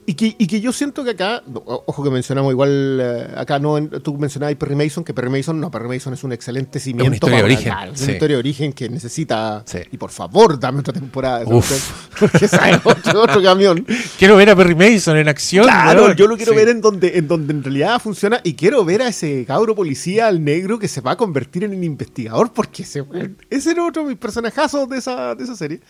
y 0.08 0.14
que, 0.14 0.34
y 0.38 0.46
que, 0.46 0.62
yo 0.62 0.72
siento 0.72 1.04
que 1.04 1.10
acá, 1.10 1.42
ojo 1.52 2.02
que 2.02 2.08
mencionamos 2.08 2.50
igual, 2.50 2.98
eh, 2.98 3.28
acá 3.36 3.58
no, 3.58 3.78
tú 4.00 4.16
mencionabas 4.16 4.56
Perry 4.56 4.74
Mason, 4.74 5.04
que 5.04 5.12
Perry 5.12 5.28
Mason, 5.28 5.60
no, 5.60 5.70
Perry 5.70 5.86
Mason 5.86 6.14
es 6.14 6.24
un 6.24 6.32
excelente 6.32 6.80
cimiento. 6.80 7.08
Una 7.08 7.16
historia 7.16 7.36
de 7.36 7.44
origen. 7.44 7.74
es 7.92 8.00
una 8.00 8.12
historia 8.12 8.36
de 8.36 8.40
origen 8.40 8.72
que 8.72 8.88
necesita, 8.88 9.62
sí. 9.66 9.80
y 9.92 9.98
por 9.98 10.10
favor, 10.10 10.58
dame 10.58 10.80
otra 10.80 10.94
temporada. 10.94 11.44
Porque 11.44 11.74
es 12.46 12.54
otro, 12.84 13.20
otro, 13.20 13.42
camión. 13.42 13.84
Quiero 14.18 14.36
ver 14.36 14.48
a 14.48 14.56
Perry 14.56 14.74
Mason 14.74 15.18
en 15.18 15.28
acción. 15.28 15.64
Claro, 15.64 16.14
yo 16.14 16.26
lo 16.26 16.38
quiero 16.38 16.52
sí. 16.52 16.56
ver 16.56 16.70
en 16.70 16.80
donde, 16.80 17.18
en 17.18 17.28
donde 17.28 17.52
en 17.52 17.62
realidad 17.62 18.00
funciona, 18.00 18.40
y 18.42 18.54
quiero 18.54 18.86
ver 18.86 19.02
a 19.02 19.08
ese 19.08 19.44
cabro 19.44 19.74
policía, 19.74 20.28
al 20.28 20.42
negro, 20.42 20.78
que 20.78 20.88
se 20.88 21.02
va 21.02 21.10
a 21.10 21.16
convertir 21.18 21.64
en 21.64 21.74
un 21.74 21.84
investigador, 21.84 22.50
porque 22.54 22.84
ese, 22.84 23.04
ese 23.50 23.72
era 23.72 23.84
otro 23.84 24.04
de 24.04 24.08
mis 24.08 24.18
personajazos 24.18 24.88
de 24.88 24.96
esa, 24.96 25.34
de 25.34 25.44
esa 25.44 25.54
serie. 25.54 25.80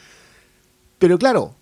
Pero 0.98 1.16
claro, 1.20 1.54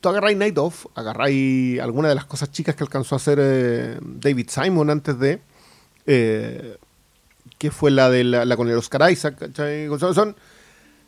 tú 0.00 0.08
agarráis 0.08 0.36
Night 0.36 0.58
Off, 0.58 0.86
agarráis 0.94 1.80
alguna 1.80 2.08
de 2.08 2.14
las 2.14 2.24
cosas 2.24 2.50
chicas 2.50 2.74
que 2.74 2.84
alcanzó 2.84 3.14
a 3.14 3.16
hacer 3.16 3.38
eh, 3.40 3.98
David 4.00 4.48
Simon 4.48 4.90
antes 4.90 5.18
de. 5.18 5.40
Eh, 6.06 6.76
que 7.58 7.70
fue 7.70 7.90
la 7.90 8.08
de 8.08 8.24
la, 8.24 8.44
la, 8.44 8.56
con 8.56 8.68
el 8.68 8.76
Oscar 8.76 9.10
Isaac. 9.10 9.50
Son, 9.98 10.36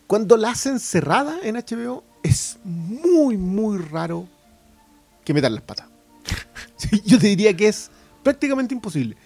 cuando 0.07 0.37
la 0.37 0.51
hacen 0.51 0.81
cerrada 0.81 1.39
en 1.43 1.55
HBO, 1.55 2.05
es 2.23 2.59
muy, 2.65 3.37
muy 3.37 3.79
raro 3.79 4.29
que 5.25 5.33
metan 5.33 5.55
las 5.55 5.63
patas. 5.63 5.87
yo 7.05 7.19
te 7.19 7.29
diría 7.29 7.57
que 7.57 7.69
es 7.69 7.91
prácticamente 8.23 8.75
imposible. 8.75 9.17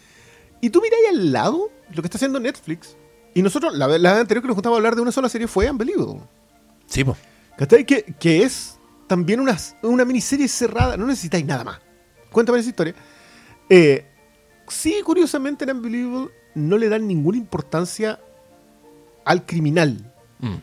Y 0.60 0.70
tú 0.70 0.80
miráis 0.82 1.08
al 1.10 1.32
lado 1.32 1.70
lo 1.90 2.02
que 2.02 2.06
está 2.06 2.18
haciendo 2.18 2.40
Netflix. 2.40 2.96
Y 3.34 3.42
nosotros, 3.42 3.74
la, 3.74 3.88
la 3.98 4.20
anterior 4.20 4.42
que 4.42 4.48
nos 4.48 4.56
gustaba 4.56 4.76
hablar 4.76 4.94
de 4.94 5.02
una 5.02 5.12
sola 5.12 5.28
serie 5.28 5.48
fue 5.48 5.70
Unbelievable. 5.70 6.20
Sí, 6.86 7.04
po. 7.04 7.16
Que, 7.56 7.84
que 8.18 8.42
es 8.42 8.73
también 9.06 9.40
una, 9.40 9.56
una 9.82 10.04
miniserie 10.04 10.48
cerrada. 10.48 10.96
No 10.96 11.06
necesitáis 11.06 11.44
nada 11.44 11.64
más. 11.64 11.80
Cuéntame 12.30 12.58
esa 12.58 12.68
historia. 12.68 12.94
Eh, 13.68 14.04
sí, 14.68 15.00
curiosamente 15.04 15.64
en 15.64 15.76
Unbelievable 15.76 16.30
no 16.54 16.78
le 16.78 16.88
dan 16.88 17.06
ninguna 17.06 17.38
importancia 17.38 18.18
al 19.24 19.46
criminal. 19.46 20.12
Mm. 20.40 20.56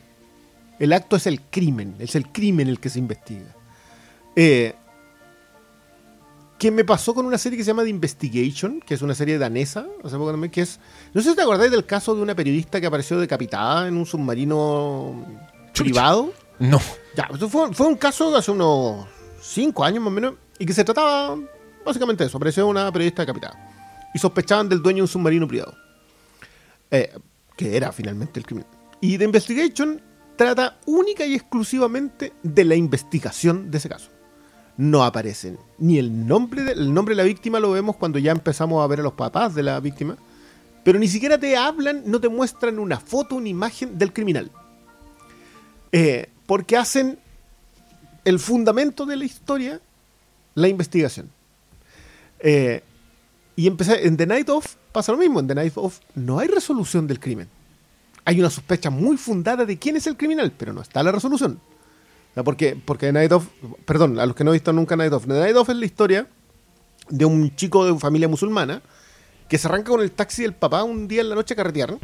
El 0.80 0.93
acto 0.93 1.15
es 1.15 1.27
el 1.27 1.41
crimen, 1.41 1.95
es 1.99 2.15
el 2.15 2.31
crimen 2.31 2.68
el 2.68 2.80
que 2.80 2.89
se 2.89 2.99
investiga. 2.99 3.55
Eh, 4.35 4.73
¿Qué 6.57 6.69
me 6.69 6.85
pasó 6.85 7.13
con 7.15 7.26
una 7.26 7.38
serie 7.38 7.57
que 7.57 7.63
se 7.63 7.69
llama 7.69 7.84
The 7.84 7.89
Investigation, 7.89 8.81
que 8.81 8.93
es 8.93 9.01
una 9.01 9.15
serie 9.15 9.39
danesa, 9.39 9.88
que 10.51 10.61
es... 10.61 10.80
No 11.13 11.22
sé 11.22 11.31
si 11.31 11.35
te 11.35 11.41
acordáis 11.41 11.72
del 11.72 11.85
caso 11.88 12.13
de 12.13 12.22
una 12.22 12.35
periodista 12.35 12.80
que 12.80 12.85
apareció 12.85 13.19
decapitada 13.19 13.88
en 13.88 13.97
un 13.97 14.05
submarino 14.05 15.26
privado. 15.73 16.31
No. 16.61 16.79
Ya, 17.15 17.27
fue, 17.49 17.73
fue 17.73 17.88
un 17.88 17.95
caso 17.95 18.31
de 18.31 18.38
hace 18.38 18.51
unos 18.51 19.07
5 19.41 19.83
años 19.83 19.99
más 19.99 20.07
o 20.07 20.11
menos, 20.11 20.35
y 20.59 20.65
que 20.65 20.73
se 20.73 20.83
trataba 20.83 21.35
básicamente 21.83 22.23
de 22.23 22.27
eso. 22.27 22.38
Apareció 22.38 22.67
una 22.67 22.91
periodista 22.91 23.23
decapitada. 23.23 23.57
Y 24.13 24.19
sospechaban 24.19 24.69
del 24.69 24.81
dueño 24.81 24.97
de 24.97 25.01
un 25.01 25.07
submarino 25.07 25.47
privado. 25.47 25.75
Eh, 26.91 27.11
que 27.57 27.75
era 27.75 27.91
finalmente 27.91 28.39
el 28.39 28.45
crimen. 28.45 28.65
Y 29.01 29.17
The 29.17 29.23
Investigation 29.25 30.01
trata 30.35 30.79
única 30.85 31.25
y 31.25 31.33
exclusivamente 31.33 32.33
de 32.43 32.63
la 32.63 32.75
investigación 32.75 33.71
de 33.71 33.79
ese 33.79 33.89
caso. 33.89 34.11
No 34.77 35.03
aparecen 35.03 35.57
ni 35.79 35.97
el 35.97 36.27
nombre 36.27 36.63
de, 36.63 36.73
el 36.73 36.93
nombre 36.93 37.15
de 37.15 37.23
la 37.23 37.27
víctima 37.27 37.59
lo 37.59 37.71
vemos 37.71 37.95
cuando 37.95 38.19
ya 38.19 38.31
empezamos 38.31 38.83
a 38.83 38.88
ver 38.88 38.99
a 38.99 39.03
los 39.03 39.13
papás 39.13 39.55
de 39.55 39.63
la 39.63 39.79
víctima, 39.79 40.15
pero 40.83 40.99
ni 40.99 41.07
siquiera 41.07 41.38
te 41.39 41.57
hablan, 41.57 42.03
no 42.05 42.21
te 42.21 42.29
muestran 42.29 42.77
una 42.77 42.99
foto, 42.99 43.35
una 43.35 43.49
imagen 43.49 43.97
del 43.97 44.13
criminal. 44.13 44.51
Eh, 45.91 46.29
porque 46.51 46.75
hacen 46.75 47.17
el 48.25 48.37
fundamento 48.37 49.05
de 49.05 49.15
la 49.15 49.23
historia 49.23 49.79
la 50.53 50.67
investigación. 50.67 51.29
Eh, 52.39 52.83
y 53.55 53.67
empecé, 53.67 54.05
en 54.05 54.17
The 54.17 54.27
Night 54.27 54.49
Of 54.49 54.75
pasa 54.91 55.13
lo 55.13 55.17
mismo, 55.17 55.39
en 55.39 55.47
The 55.47 55.55
Night 55.55 55.71
Of 55.77 56.01
no 56.13 56.39
hay 56.39 56.49
resolución 56.49 57.07
del 57.07 57.21
crimen. 57.21 57.47
Hay 58.25 58.41
una 58.41 58.49
sospecha 58.49 58.89
muy 58.89 59.15
fundada 59.15 59.63
de 59.63 59.79
quién 59.79 59.95
es 59.95 60.07
el 60.07 60.17
criminal, 60.17 60.51
pero 60.51 60.73
no 60.73 60.81
está 60.81 61.01
la 61.03 61.13
resolución. 61.13 61.57
porque, 62.43 62.77
porque 62.83 63.05
The 63.05 63.13
Night 63.13 63.31
Of, 63.31 63.47
perdón, 63.85 64.19
a 64.19 64.25
los 64.25 64.35
que 64.35 64.43
no 64.43 64.51
han 64.51 64.55
visto 64.55 64.73
nunca 64.73 64.97
Night 64.97 65.13
Of, 65.13 65.27
The 65.27 65.39
Night 65.39 65.55
Of 65.55 65.69
es 65.69 65.77
la 65.77 65.85
historia 65.85 66.27
de 67.09 67.23
un 67.23 67.55
chico 67.55 67.85
de 67.85 67.97
familia 67.97 68.27
musulmana 68.27 68.81
que 69.47 69.57
se 69.57 69.69
arranca 69.69 69.91
con 69.91 70.01
el 70.01 70.11
taxi 70.11 70.41
del 70.41 70.53
papá 70.53 70.83
un 70.83 71.07
día 71.07 71.21
en 71.21 71.29
la 71.29 71.35
noche 71.35 71.53
a 71.53 71.55
carretear 71.55 71.97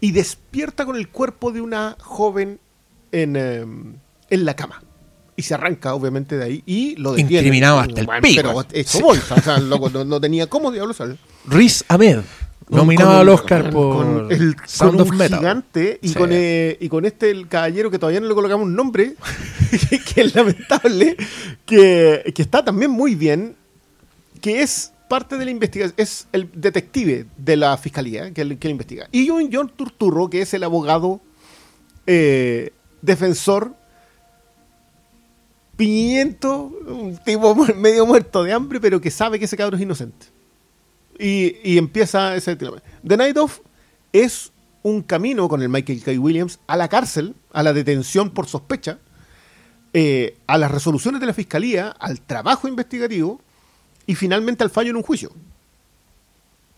y 0.00 0.10
despierta 0.10 0.84
con 0.84 0.96
el 0.96 1.10
cuerpo 1.10 1.52
de 1.52 1.60
una 1.60 1.96
joven 2.00 2.58
en, 3.12 3.36
eh, 3.36 3.64
en 4.30 4.44
la 4.44 4.54
cama. 4.54 4.82
Y 5.36 5.42
se 5.42 5.54
arranca, 5.54 5.94
obviamente, 5.94 6.36
de 6.36 6.44
ahí 6.44 6.62
y 6.66 6.96
lo 6.96 7.12
detiene. 7.12 7.36
Incriminado 7.36 7.80
hasta 7.80 8.00
el 8.00 8.06
pico. 8.20 8.42
Pero 8.42 8.66
hecho 8.72 9.00
bolsa, 9.00 9.36
o 9.36 9.40
sea, 9.40 9.58
loco, 9.58 9.88
no, 9.88 10.04
no, 10.04 10.20
tenía 10.20 10.46
cómo 10.48 10.70
diablos 10.70 10.96
salir. 10.96 11.16
Riz 11.46 11.84
Ahmed. 11.88 12.20
Nominado 12.68 13.18
al 13.18 13.28
Oscar 13.28 13.70
por 13.70 13.96
con 13.96 14.30
el 14.30 14.54
Sound 14.64 14.92
con 14.92 15.00
un 15.00 15.12
of 15.12 15.18
Metal. 15.18 15.38
gigante 15.40 15.98
y, 16.02 16.08
sí. 16.10 16.14
con, 16.14 16.30
eh, 16.32 16.76
y 16.78 16.88
con 16.88 17.04
este 17.04 17.30
el 17.30 17.48
caballero 17.48 17.90
que 17.90 17.98
todavía 17.98 18.20
no 18.20 18.28
le 18.28 18.34
colocamos 18.34 18.64
un 18.64 18.76
nombre, 18.76 19.16
que, 19.88 19.98
que, 20.14 20.20
es 20.20 20.34
lamentable, 20.36 21.16
que, 21.66 22.32
que 22.32 22.42
está 22.42 22.64
también 22.64 22.92
muy 22.92 23.16
bien, 23.16 23.56
que 24.40 24.62
es 24.62 24.92
parte 25.08 25.36
de 25.36 25.44
la 25.44 25.50
investigación, 25.50 25.94
es 25.96 26.28
el 26.32 26.48
detective 26.54 27.26
de 27.36 27.56
la 27.56 27.76
fiscalía 27.76 28.32
que, 28.32 28.56
que 28.56 28.68
investiga. 28.68 29.08
Y 29.10 29.28
un 29.30 29.50
John 29.52 29.72
Turturro, 29.74 30.30
que 30.30 30.42
es 30.42 30.54
el 30.54 30.62
abogado 30.62 31.20
eh, 32.06 32.72
defensor 33.02 33.74
pimiento, 35.76 36.72
un 36.86 37.16
tipo 37.24 37.54
medio 37.76 38.06
muerto 38.06 38.42
de 38.42 38.52
hambre, 38.52 38.80
pero 38.80 39.00
que 39.00 39.10
sabe 39.10 39.38
que 39.38 39.46
ese 39.46 39.56
cabrón 39.56 39.80
es 39.80 39.84
inocente. 39.84 40.26
Y, 41.18 41.56
y 41.62 41.78
empieza 41.78 42.34
ese 42.36 42.56
The 42.56 43.16
Night 43.16 43.36
Of 43.36 43.60
es 44.12 44.52
un 44.82 45.02
camino 45.02 45.48
con 45.48 45.62
el 45.62 45.68
Michael 45.68 46.02
K. 46.02 46.12
Williams 46.12 46.58
a 46.66 46.76
la 46.76 46.88
cárcel, 46.88 47.34
a 47.52 47.62
la 47.62 47.72
detención 47.72 48.30
por 48.30 48.46
sospecha, 48.46 48.98
eh, 49.92 50.38
a 50.46 50.56
las 50.56 50.70
resoluciones 50.70 51.20
de 51.20 51.26
la 51.26 51.34
fiscalía, 51.34 51.88
al 51.88 52.20
trabajo 52.20 52.68
investigativo 52.68 53.40
y 54.06 54.14
finalmente 54.14 54.64
al 54.64 54.70
fallo 54.70 54.90
en 54.90 54.96
un 54.96 55.02
juicio 55.02 55.32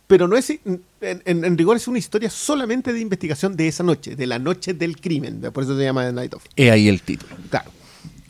pero 0.06 0.28
no 0.28 0.36
es, 0.36 0.50
en, 0.50 0.82
en, 1.00 1.44
en, 1.44 1.58
rigor 1.58 1.76
es 1.76 1.88
una 1.88 1.98
historia 1.98 2.28
solamente 2.30 2.92
de 2.92 3.00
investigación 3.00 3.56
de 3.56 3.68
esa 3.68 3.82
noche, 3.82 4.16
de 4.16 4.26
la 4.26 4.38
noche 4.38 4.74
del 4.74 5.00
crimen, 5.00 5.40
por 5.52 5.64
eso 5.64 5.76
se 5.76 5.84
llama 5.84 6.04
The 6.04 6.12
Night 6.12 6.34
of. 6.34 6.44
He 6.56 6.70
ahí 6.70 6.88
el 6.88 7.00
título. 7.02 7.34
Claro. 7.50 7.70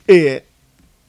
Eh, 0.06 0.44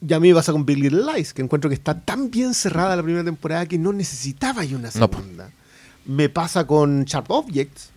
ya 0.00 0.16
a 0.16 0.20
mí 0.20 0.28
me 0.28 0.34
pasa 0.34 0.52
con 0.52 0.66
Big 0.66 0.78
Little 0.78 1.02
Lies, 1.14 1.32
que 1.32 1.42
encuentro 1.42 1.70
que 1.70 1.74
está 1.74 1.98
tan 1.98 2.30
bien 2.30 2.54
cerrada 2.54 2.96
la 2.96 3.02
primera 3.02 3.24
temporada 3.24 3.66
que 3.66 3.78
no 3.78 3.92
necesitaba 3.92 4.64
ya 4.64 4.76
una 4.76 4.90
segunda. 4.90 5.46
No. 5.46 6.14
Me 6.14 6.28
pasa 6.28 6.66
con 6.66 7.04
Sharp 7.04 7.30
Objects, 7.30 7.90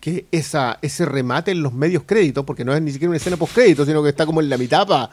que 0.00 0.26
esa, 0.32 0.78
ese 0.82 1.06
remate 1.06 1.52
en 1.52 1.62
los 1.62 1.72
medios 1.72 2.02
créditos, 2.04 2.44
porque 2.44 2.64
no 2.64 2.74
es 2.74 2.82
ni 2.82 2.90
siquiera 2.90 3.10
una 3.10 3.18
escena 3.18 3.36
post 3.36 3.54
crédito, 3.54 3.86
sino 3.86 4.02
que 4.02 4.08
está 4.08 4.26
como 4.26 4.40
en 4.40 4.48
la 4.48 4.58
mitad 4.58 4.86
para 4.86 5.10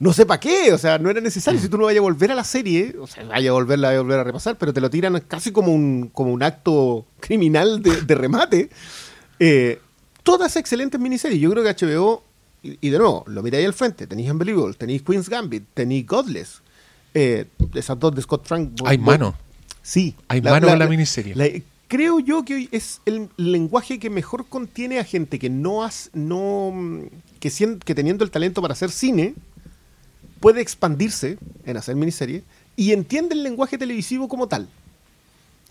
no 0.00 0.12
sé 0.12 0.26
para 0.26 0.40
qué, 0.40 0.72
o 0.72 0.78
sea, 0.78 0.98
no 0.98 1.10
era 1.10 1.20
necesario. 1.20 1.58
Mm. 1.58 1.62
Si 1.62 1.68
tú 1.68 1.78
no 1.78 1.84
vayas 1.84 1.98
a 1.98 2.02
volver 2.02 2.30
a 2.30 2.34
la 2.34 2.44
serie, 2.44 2.94
o 3.00 3.06
sea, 3.06 3.24
vaya 3.24 3.50
a 3.50 3.52
volverla 3.52 3.90
a 3.90 3.98
volver 3.98 4.20
a 4.20 4.24
repasar, 4.24 4.56
pero 4.56 4.72
te 4.72 4.80
lo 4.80 4.90
tiran 4.90 5.18
casi 5.26 5.50
como 5.50 5.72
un, 5.72 6.10
como 6.12 6.32
un 6.32 6.42
acto 6.42 7.06
criminal 7.20 7.82
de, 7.82 8.02
de 8.02 8.14
remate. 8.14 8.70
Eh, 9.40 9.80
todas 10.22 10.56
excelentes 10.56 11.00
miniseries. 11.00 11.40
Yo 11.40 11.50
creo 11.50 11.64
que 11.64 11.86
HBO 11.86 12.22
y, 12.62 12.90
de 12.90 12.98
nuevo, 12.98 13.24
lo 13.26 13.42
miráis 13.42 13.66
al 13.66 13.72
frente, 13.72 14.06
tenéis 14.06 14.30
Unbelievable, 14.30 14.74
tenéis 14.74 15.02
Queen's 15.02 15.28
Gambit, 15.28 15.64
tenéis 15.74 16.06
Godless. 16.06 16.62
Eh, 17.14 17.46
esas 17.74 17.98
dos 17.98 18.14
de 18.14 18.22
Scott 18.22 18.46
Frank. 18.46 18.80
Hay 18.84 18.98
mano. 18.98 19.34
Sí. 19.82 20.14
Hay 20.28 20.42
mano 20.42 20.68
en 20.68 20.78
la, 20.78 20.86
miniserie. 20.86 21.64
creo 21.86 22.20
yo 22.20 22.44
que 22.44 22.54
hoy 22.54 22.68
es 22.72 23.00
el 23.06 23.28
lenguaje 23.36 23.98
que 23.98 24.10
mejor 24.10 24.46
contiene 24.46 24.98
a 24.98 25.04
gente 25.04 25.38
que 25.38 25.48
no 25.48 25.82
has, 25.84 26.10
no 26.12 26.72
que, 27.40 27.78
que 27.84 27.94
teniendo 27.94 28.24
el 28.24 28.30
talento 28.30 28.60
para 28.60 28.72
hacer 28.72 28.90
cine 28.90 29.34
puede 30.40 30.60
expandirse 30.60 31.38
en 31.64 31.76
hacer 31.76 31.96
miniserie 31.96 32.42
y 32.76 32.92
entiende 32.92 33.34
el 33.34 33.42
lenguaje 33.42 33.76
televisivo 33.78 34.28
como 34.28 34.48
tal. 34.48 34.68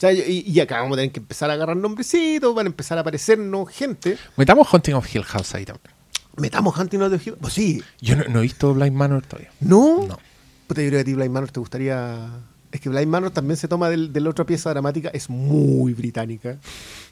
y, 0.02 0.60
acá 0.60 0.81
vamos 0.81 0.94
a 0.94 0.98
tener 0.98 1.11
que 1.11 1.19
empezar 1.19 1.49
a 1.49 1.53
agarrar 1.53 1.77
nombrecitos, 1.77 2.53
van 2.53 2.68
a 2.68 2.69
empezar 2.69 2.98
a 2.98 3.02
aparecernos 3.02 3.69
gente. 3.69 4.18
Metamos 4.35 4.72
Hunting 4.72 4.94
of 4.94 5.15
Hill 5.15 5.23
House 5.23 5.56
ahí 5.56 5.65
también. 5.65 5.95
Metamos 6.35 6.77
Hunting 6.77 6.99
of 6.99 7.27
Hill 7.27 7.35
Pues 7.41 7.53
sí. 7.53 7.81
Yo 7.99 8.15
no, 8.15 8.39
he 8.39 8.41
visto 8.44 8.73
Blind 8.73 8.95
Manor 8.95 9.26
todavía. 9.26 9.52
¿No? 9.60 10.06
No. 10.07 10.19
Pues 10.68 10.76
te 10.76 10.81
diría 10.81 10.99
que 10.99 11.02
a 11.02 11.06
ti 11.06 11.14
Blind 11.14 11.31
Manor 11.31 11.52
te 11.52 11.60
gustaría 11.60 12.30
es 12.72 12.81
que 12.81 12.89
Blind 12.89 13.07
Manor 13.07 13.31
también 13.31 13.57
se 13.57 13.68
toma 13.68 13.89
de 13.89 14.19
la 14.19 14.30
otra 14.30 14.45
pieza 14.45 14.69
dramática, 14.69 15.10
es 15.14 15.30
muy 15.30 15.94
británica. 15.94 16.57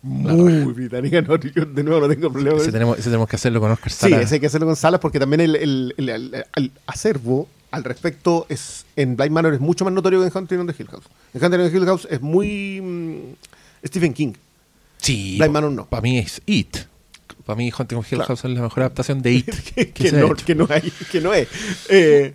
Muy 0.01 0.73
británica, 0.73 1.21
no, 1.21 1.37
yo 1.37 1.65
de 1.65 1.83
nuevo 1.83 2.01
no 2.01 2.13
tengo 2.13 2.31
problema. 2.31 2.57
Ese 2.57 2.71
tenemos, 2.71 2.97
tenemos 2.97 3.27
que 3.27 3.35
hacerlo 3.37 3.61
con 3.61 3.71
Oscar 3.71 3.91
Salas. 3.91 4.19
Sí, 4.19 4.25
ese 4.25 4.35
hay 4.35 4.39
que 4.41 4.47
hacerlo 4.47 4.67
con 4.67 4.75
Salas 4.75 4.99
porque 4.99 5.19
también 5.19 5.41
el, 5.41 6.73
acervo 6.85 7.47
al 7.71 7.83
respecto 7.83 8.45
es 8.49 8.85
en 8.95 9.15
Blind 9.15 9.31
Manor 9.31 9.53
es 9.53 9.59
mucho 9.59 9.85
más 9.85 9.93
notorio 9.93 10.21
que 10.21 10.27
en 10.27 10.37
Hunting 10.37 10.57
on 10.59 10.67
the 10.67 10.75
Hill 10.77 10.87
House. 10.87 11.05
En 11.33 11.43
Hunting 11.43 11.59
on 11.59 11.69
the 11.69 11.77
Hill 11.77 11.85
House 11.85 12.07
es 12.09 12.21
muy 12.21 12.81
mm, 12.81 13.87
Stephen 13.87 14.13
King. 14.13 14.33
Sí. 14.97 15.37
Blind 15.37 15.53
Manor 15.53 15.71
no. 15.71 15.85
Para 15.85 16.01
mí 16.01 16.17
es 16.17 16.41
It. 16.45 16.77
Para 17.45 17.57
mí 17.57 17.71
Hunting 17.77 17.97
on 17.97 18.05
Hill 18.09 18.23
House 18.23 18.43
es 18.43 18.51
la 18.51 18.61
mejor 18.61 18.83
adaptación 18.83 19.21
de 19.21 19.33
It. 19.33 19.49
que, 19.93 20.11
no, 20.11 20.35
que, 20.35 20.55
no, 20.55 20.67
hay, 20.69 20.91
que 21.11 21.21
no 21.21 21.33
es. 21.33 21.47
Eh, 21.89 22.33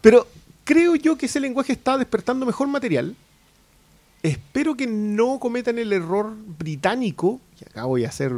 pero 0.00 0.26
creo 0.70 0.94
yo 0.94 1.18
que 1.18 1.26
ese 1.26 1.40
lenguaje 1.40 1.72
está 1.72 1.98
despertando 1.98 2.46
mejor 2.46 2.68
material. 2.68 3.16
Espero 4.22 4.76
que 4.76 4.86
no 4.86 5.40
cometan 5.40 5.78
el 5.80 5.92
error 5.92 6.32
británico, 6.58 7.40
que 7.58 7.64
acá 7.64 7.86
voy 7.86 8.04
a 8.04 8.08
hacer... 8.08 8.32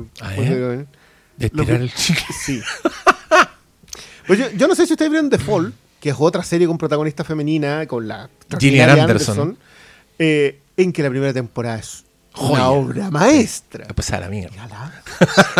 de 1.36 1.50
tirar 1.50 1.82
el 1.82 1.92
chicle. 1.92 2.24
Sí. 2.42 2.62
pues 4.26 4.56
yo, 4.56 4.66
no 4.66 4.74
sé 4.74 4.86
si 4.86 4.94
ustedes 4.94 5.10
vieron 5.10 5.28
The 5.28 5.38
Fall, 5.38 5.74
que 6.00 6.08
es 6.08 6.16
otra 6.18 6.42
serie 6.42 6.66
con 6.66 6.78
protagonista 6.78 7.22
femenina, 7.22 7.86
con 7.86 8.08
la... 8.08 8.30
Gillian 8.58 8.98
Anderson. 8.98 9.58
Eh, 10.18 10.58
en 10.78 10.90
que 10.90 11.02
la 11.02 11.10
primera 11.10 11.34
temporada 11.34 11.80
es 11.80 12.02
una 12.38 12.70
obra 12.70 13.10
maestra. 13.10 13.88
Pues 13.94 14.10
a 14.10 14.20
la 14.20 14.28
mierda. 14.28 15.02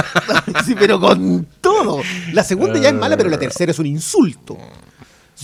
sí, 0.65 0.75
pero 0.79 0.99
con 0.99 1.47
todo. 1.61 2.01
La 2.33 2.43
segunda 2.45 2.81
ya 2.81 2.89
es 2.89 2.95
mala, 2.95 3.19
pero 3.19 3.29
la 3.29 3.39
tercera 3.39 3.73
es 3.73 3.79
un 3.79 3.87
insulto. 3.87 4.57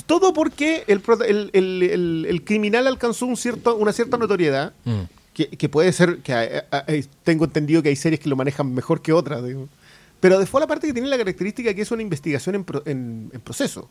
Todo 0.06 0.32
porque 0.32 0.85
el, 0.86 2.43
criminal 2.44 2.86
alcanzó 2.86 3.27
un 3.27 3.36
cierto, 3.36 3.77
una 3.77 3.93
cierta 3.93 4.16
notoriedad, 4.16 4.73
mm. 4.85 5.01
que, 5.35 5.69
puede 5.69 5.93
ser, 5.93 6.19
que 6.19 6.32
eh, 6.32 6.62
eh, 6.70 6.82
eh, 6.86 7.05
tengo 7.24 7.47
entendido 7.47 7.82
que 7.82 7.89
hay 7.89 7.97
series 7.97 8.20
que 8.20 8.28
lo 8.28 8.36
manejan 8.36 8.73
mejor 8.74 9.02
que 9.02 9.12
otras, 9.12 9.43
pero 10.20 10.39
después 10.39 10.60
la 10.60 10.66
parte 10.66 10.86
que 10.86 10.93
tiene 10.93 11.09
la 11.09 11.16
característica 11.16 11.73
que 11.74 11.82
es 11.82 11.90
una 11.90 12.02
investigación 12.02 12.66
en, 12.85 13.31
proceso. 13.43 13.89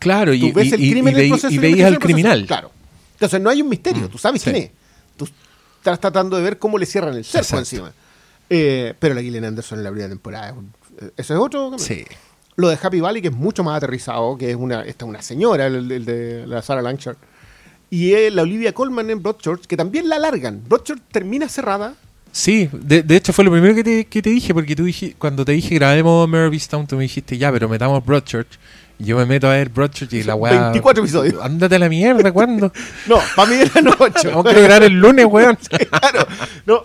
Claro, 0.00 0.34
y, 0.34 0.50
ves 0.52 0.72
el 0.72 0.80
crimen 0.80 1.16
en 1.16 1.28
proceso 1.28 1.54
y, 1.54 1.58
veías 1.58 1.92
al 1.92 1.98
criminal. 1.98 2.44
Claro. 2.46 2.72
Entonces 3.12 3.40
no 3.40 3.50
hay 3.50 3.62
un 3.62 3.68
misterio, 3.68 4.08
mm, 4.08 4.08
tú 4.08 4.18
sabes 4.18 4.42
quién 4.42 4.56
es. 4.56 4.70
Tú 5.16 5.28
estás 5.78 6.00
tratando 6.00 6.36
de 6.36 6.42
ver 6.42 6.58
cómo 6.58 6.76
le 6.76 6.86
cierran 6.86 7.14
el 7.14 7.24
cerco 7.24 7.58
encima. 7.58 7.92
pero 8.48 9.14
la 9.14 9.22
Gillian 9.22 9.44
Anderson 9.44 9.78
en 9.78 9.84
la 9.84 9.90
primera 9.90 10.08
temporada, 10.08 10.54
eso 11.16 11.34
es 11.34 11.40
otro. 11.40 11.78
Sí. 11.78 12.04
Lo 12.56 12.68
de 12.68 12.78
Happy 12.82 13.00
Valley, 13.00 13.22
que 13.22 13.28
es 13.28 13.34
mucho 13.34 13.62
más 13.62 13.76
aterrizado, 13.76 14.36
que 14.38 14.50
es 14.50 14.56
una, 14.56 14.82
esta 14.82 15.04
una 15.04 15.20
señora, 15.20 15.66
el, 15.66 16.04
de 16.04 16.46
la 16.46 16.62
Sarah 16.62 16.82
Langshire. 16.82 17.16
Y 17.90 18.30
la 18.30 18.42
Olivia 18.42 18.72
Colman 18.72 19.10
en 19.10 19.22
Broadchurch, 19.22 19.66
que 19.66 19.76
también 19.76 20.08
la 20.08 20.16
alargan. 20.16 20.62
Broadchurch 20.66 21.02
termina 21.10 21.48
cerrada. 21.48 21.94
Sí, 22.32 22.68
de, 22.72 23.04
hecho 23.16 23.32
fue 23.32 23.44
lo 23.44 23.50
primero 23.50 23.74
que 23.74 23.84
te, 23.84 24.04
que 24.06 24.20
te 24.20 24.30
dije, 24.30 24.52
porque 24.52 24.76
tú 24.76 24.84
dije, 24.84 25.14
cuando 25.18 25.44
te 25.44 25.52
dije 25.52 25.76
grabemos 25.76 26.28
Town, 26.68 26.86
tú 26.86 26.96
me 26.96 27.02
dijiste 27.02 27.38
ya, 27.38 27.50
pero 27.52 27.68
metamos 27.68 28.04
Broadchurch. 28.04 28.58
Yo 28.98 29.16
me 29.18 29.26
meto 29.26 29.46
a 29.46 29.50
ver 29.50 29.68
Broadchurch 29.68 30.12
y 30.14 30.22
la 30.22 30.34
weá. 30.34 30.60
24 30.70 31.02
episodios. 31.02 31.42
Ándate 31.42 31.76
a 31.76 31.78
la 31.78 31.88
mierda, 31.88 32.32
¿cuándo? 32.32 32.72
no, 33.06 33.18
para 33.34 33.50
mí 33.50 33.56
eran 33.56 33.88
8. 33.88 34.30
Vamos 34.30 34.46
a 34.46 34.52
grabar 34.52 34.82
el 34.84 34.94
lunes, 34.94 35.26
weón. 35.26 35.58
claro. 35.90 36.26
No, 36.64 36.84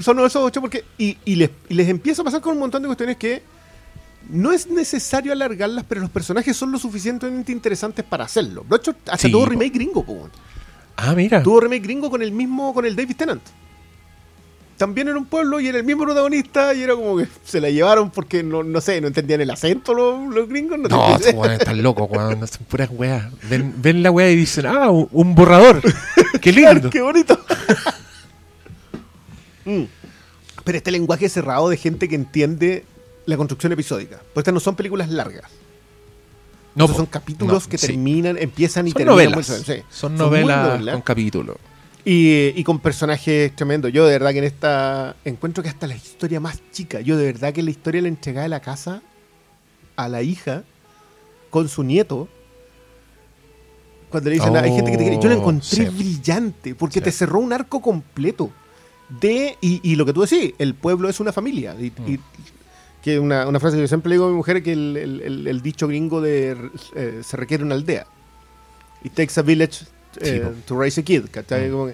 son 0.00 0.18
esos 0.20 0.36
8 0.36 0.60
porque. 0.62 0.84
Y, 0.96 1.18
y, 1.26 1.36
les, 1.36 1.50
y 1.68 1.74
les 1.74 1.88
empieza 1.88 2.22
a 2.22 2.24
pasar 2.24 2.40
con 2.40 2.54
un 2.54 2.58
montón 2.58 2.80
de 2.82 2.88
cuestiones 2.88 3.16
que 3.18 3.42
no 4.32 4.50
es 4.50 4.66
necesario 4.66 5.32
alargarlas, 5.32 5.84
pero 5.86 6.00
los 6.00 6.10
personajes 6.10 6.56
son 6.56 6.72
lo 6.72 6.78
suficientemente 6.78 7.52
interesantes 7.52 8.04
para 8.04 8.24
hacerlo. 8.24 8.64
Hecho, 8.74 8.94
hasta 9.06 9.28
tuvo 9.28 9.46
remake 9.46 9.74
gringo, 9.74 10.04
Ah, 10.96 11.14
mira. 11.14 11.42
Tuvo 11.42 11.60
remake 11.60 11.82
gringo 11.82 12.10
con 12.10 12.22
el 12.22 12.32
mismo, 12.32 12.72
con 12.72 12.86
el 12.86 12.96
David 12.96 13.16
Tennant. 13.16 13.42
También 14.78 15.08
en 15.08 15.16
un 15.16 15.26
pueblo 15.26 15.60
y 15.60 15.68
era 15.68 15.78
el 15.78 15.84
mismo 15.84 16.04
protagonista 16.04 16.74
y 16.74 16.82
era 16.82 16.94
como 16.94 17.18
que 17.18 17.28
se 17.44 17.60
la 17.60 17.70
llevaron 17.70 18.10
porque 18.10 18.42
no, 18.42 18.62
no 18.62 18.80
sé, 18.80 19.00
no 19.00 19.06
entendían 19.06 19.42
el 19.42 19.50
acento 19.50 19.94
los, 19.94 20.48
gringos. 20.48 20.78
No, 20.78 20.88
no 20.88 21.44
están 21.44 21.82
locos, 21.82 22.08
weón. 22.10 22.48
Son 22.48 22.64
puras 22.64 22.88
weas. 22.90 23.26
Ven, 23.48 24.02
la 24.02 24.10
wea 24.10 24.30
y 24.30 24.36
dicen, 24.36 24.66
ah, 24.66 24.90
un 24.90 25.34
borrador. 25.34 25.82
Qué 26.40 26.52
lindo. 26.52 26.90
Qué 26.90 27.02
bonito. 27.02 27.38
Mm. 29.64 29.84
Pero 30.64 30.78
este 30.78 30.90
lenguaje 30.90 31.28
cerrado 31.28 31.68
de 31.68 31.76
gente 31.76 32.08
que 32.08 32.16
entiende 32.16 32.84
la 33.26 33.36
construcción 33.36 33.72
episódica. 33.72 34.20
Pues 34.32 34.42
estas 34.42 34.54
no 34.54 34.60
son 34.60 34.76
películas 34.76 35.08
largas. 35.08 35.50
No, 36.74 36.88
son 36.88 37.06
capítulos 37.06 37.68
que 37.68 37.76
terminan, 37.76 38.38
empiezan 38.38 38.88
y 38.88 38.92
terminan. 38.92 39.30
Novelas. 39.30 39.62
Son, 39.90 40.16
novelas 40.16 40.80
con 40.92 41.02
capítulos. 41.02 41.56
Y, 42.04 42.62
con 42.64 42.78
personajes 42.78 43.54
tremendos. 43.54 43.92
Yo 43.92 44.06
de 44.06 44.12
verdad 44.12 44.32
que 44.32 44.38
en 44.38 44.44
esta 44.44 45.16
encuentro 45.24 45.62
que 45.62 45.68
hasta 45.68 45.86
la 45.86 45.94
historia 45.94 46.40
más 46.40 46.60
chica, 46.72 47.00
yo 47.00 47.16
de 47.16 47.26
verdad 47.26 47.52
que 47.52 47.62
la 47.62 47.70
historia 47.70 48.00
le 48.00 48.08
entregada 48.08 48.44
de 48.44 48.48
la 48.48 48.60
casa 48.60 49.02
a 49.96 50.08
la 50.08 50.22
hija 50.22 50.64
con 51.50 51.68
su 51.68 51.82
nieto. 51.82 52.28
Cuando 54.10 54.30
le 54.30 54.36
dicen, 54.36 54.56
hay 54.56 54.72
gente 54.72 54.90
que 54.90 54.96
te 54.96 55.04
quiere. 55.04 55.22
Yo 55.22 55.28
la 55.28 55.36
oh, 55.36 55.38
encontré 55.38 55.88
brillante 55.88 56.74
porque 56.74 57.00
te 57.00 57.12
cerró 57.12 57.38
un 57.38 57.52
arco 57.52 57.80
completo. 57.80 58.50
De, 59.08 59.58
y, 59.60 59.94
lo 59.96 60.06
que 60.06 60.14
tú 60.14 60.22
decís, 60.22 60.54
el 60.58 60.74
pueblo 60.74 61.08
es 61.10 61.20
una 61.20 61.32
familia. 61.32 61.76
y 61.78 61.90
mm 61.90 62.18
que 63.02 63.18
una, 63.18 63.46
una 63.48 63.58
frase 63.58 63.76
que 63.76 63.82
yo 63.82 63.88
siempre 63.88 64.12
digo 64.12 64.26
a 64.26 64.28
mi 64.28 64.36
mujer 64.36 64.62
que 64.62 64.72
el, 64.72 65.60
dicho 65.62 65.88
gringo 65.88 66.20
de 66.20 66.70
eh, 66.94 67.20
se 67.22 67.36
requiere 67.36 67.64
una 67.64 67.74
aldea. 67.74 68.06
It 69.02 69.12
takes 69.14 69.38
a 69.38 69.42
village 69.42 69.84
eh, 70.20 70.48
to 70.66 70.78
raise 70.78 71.00
a 71.00 71.04
kid. 71.04 71.24
Mm. 71.24 71.90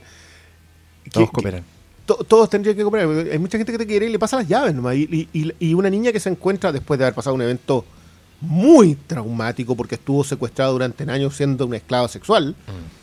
todos 1.11 1.31
cooperan. 1.31 1.65
todos 2.05 2.51
tendrían 2.51 2.77
que 2.77 2.83
cooperar. 2.83 3.09
Hay 3.33 3.39
mucha 3.39 3.57
gente 3.57 3.73
que 3.73 3.79
te 3.79 3.87
quiere 3.87 4.07
y 4.07 4.11
le 4.11 4.19
pasa 4.19 4.37
las 4.37 4.47
llaves 4.47 4.75
nomás. 4.75 4.97
Y, 4.97 5.29
y, 5.59 5.75
una 5.75 5.89
niña 5.89 6.13
que 6.13 6.21
se 6.21 6.29
encuentra 6.29 6.73
después 6.73 6.99
de 6.99 7.07
haber 7.07 7.15
pasado 7.15 7.35
un 7.35 7.43
evento 7.43 7.87
muy 8.41 8.95
traumático 8.95 9.75
porque 9.75 9.95
estuvo 9.97 10.23
secuestrada 10.23 10.71
durante 10.71 11.11
años 11.11 11.35
siendo 11.35 11.67
una 11.67 11.79
esclava 11.79 12.09
sexual. 12.09 12.51
Mm. 12.51 12.99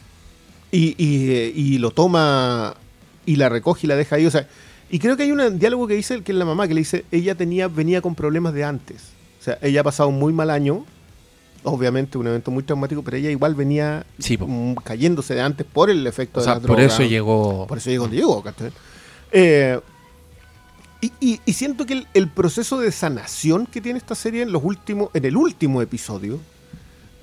Y, 0.72 0.96
y, 0.98 1.78
lo 1.80 1.90
toma 1.90 2.76
y 3.26 3.38
la 3.38 3.50
recoge 3.50 3.88
y 3.88 3.88
la 3.88 3.96
deja 3.96 4.18
ahí. 4.18 4.28
O 4.28 4.32
sea, 4.32 4.48
y 4.90 5.00
creo 5.00 5.18
que 5.18 5.24
hay 5.24 5.32
un 5.32 5.60
diálogo 5.60 5.88
que 5.88 5.96
dice 5.96 6.22
que 6.22 6.32
es 6.32 6.38
la 6.38 6.46
mamá, 6.46 6.68
que 6.68 6.74
le 6.74 6.82
dice, 6.82 7.06
ella 7.12 7.36
tenía, 7.36 7.68
venía 7.68 8.02
con 8.02 8.16
problemas 8.16 8.54
de 8.54 8.64
antes. 8.64 9.10
O 9.40 9.44
sea, 9.44 9.58
ella 9.62 9.82
ha 9.82 9.84
pasado 9.84 10.10
un 10.10 10.20
muy 10.20 10.34
mal 10.34 10.50
año, 10.50 10.86
obviamente 11.64 12.18
un 12.18 12.28
evento 12.28 12.52
muy 12.52 12.64
traumático, 12.64 13.04
pero 13.04 13.18
ella 13.18 13.30
igual 13.32 13.56
venía 13.56 14.06
cayéndose 14.84 15.34
de 15.34 15.42
antes 15.42 15.66
por 15.66 15.90
el 15.90 16.06
efecto 16.06 16.40
de 16.40 16.48
la 16.48 16.60
por 16.60 16.80
eso 16.80 17.04
llegó. 17.04 17.66
Por 17.68 17.78
eso 17.78 17.90
llegó 17.90 18.04
donde 18.04 18.18
llegó, 18.18 18.44
eh, 19.32 19.80
y, 21.02 21.40
y, 21.46 21.54
siento 21.54 21.86
que 21.86 22.06
el, 22.14 22.30
proceso 22.30 22.80
de 22.80 22.92
sanación 22.92 23.68
que 23.68 23.80
tiene 23.80 24.00
esta 24.00 24.16
serie 24.16 24.42
en 24.42 24.52
los 24.52 24.64
últimos, 24.64 25.10
en 25.14 25.26
el 25.26 25.38
último 25.38 25.82
episodio, 25.82 26.40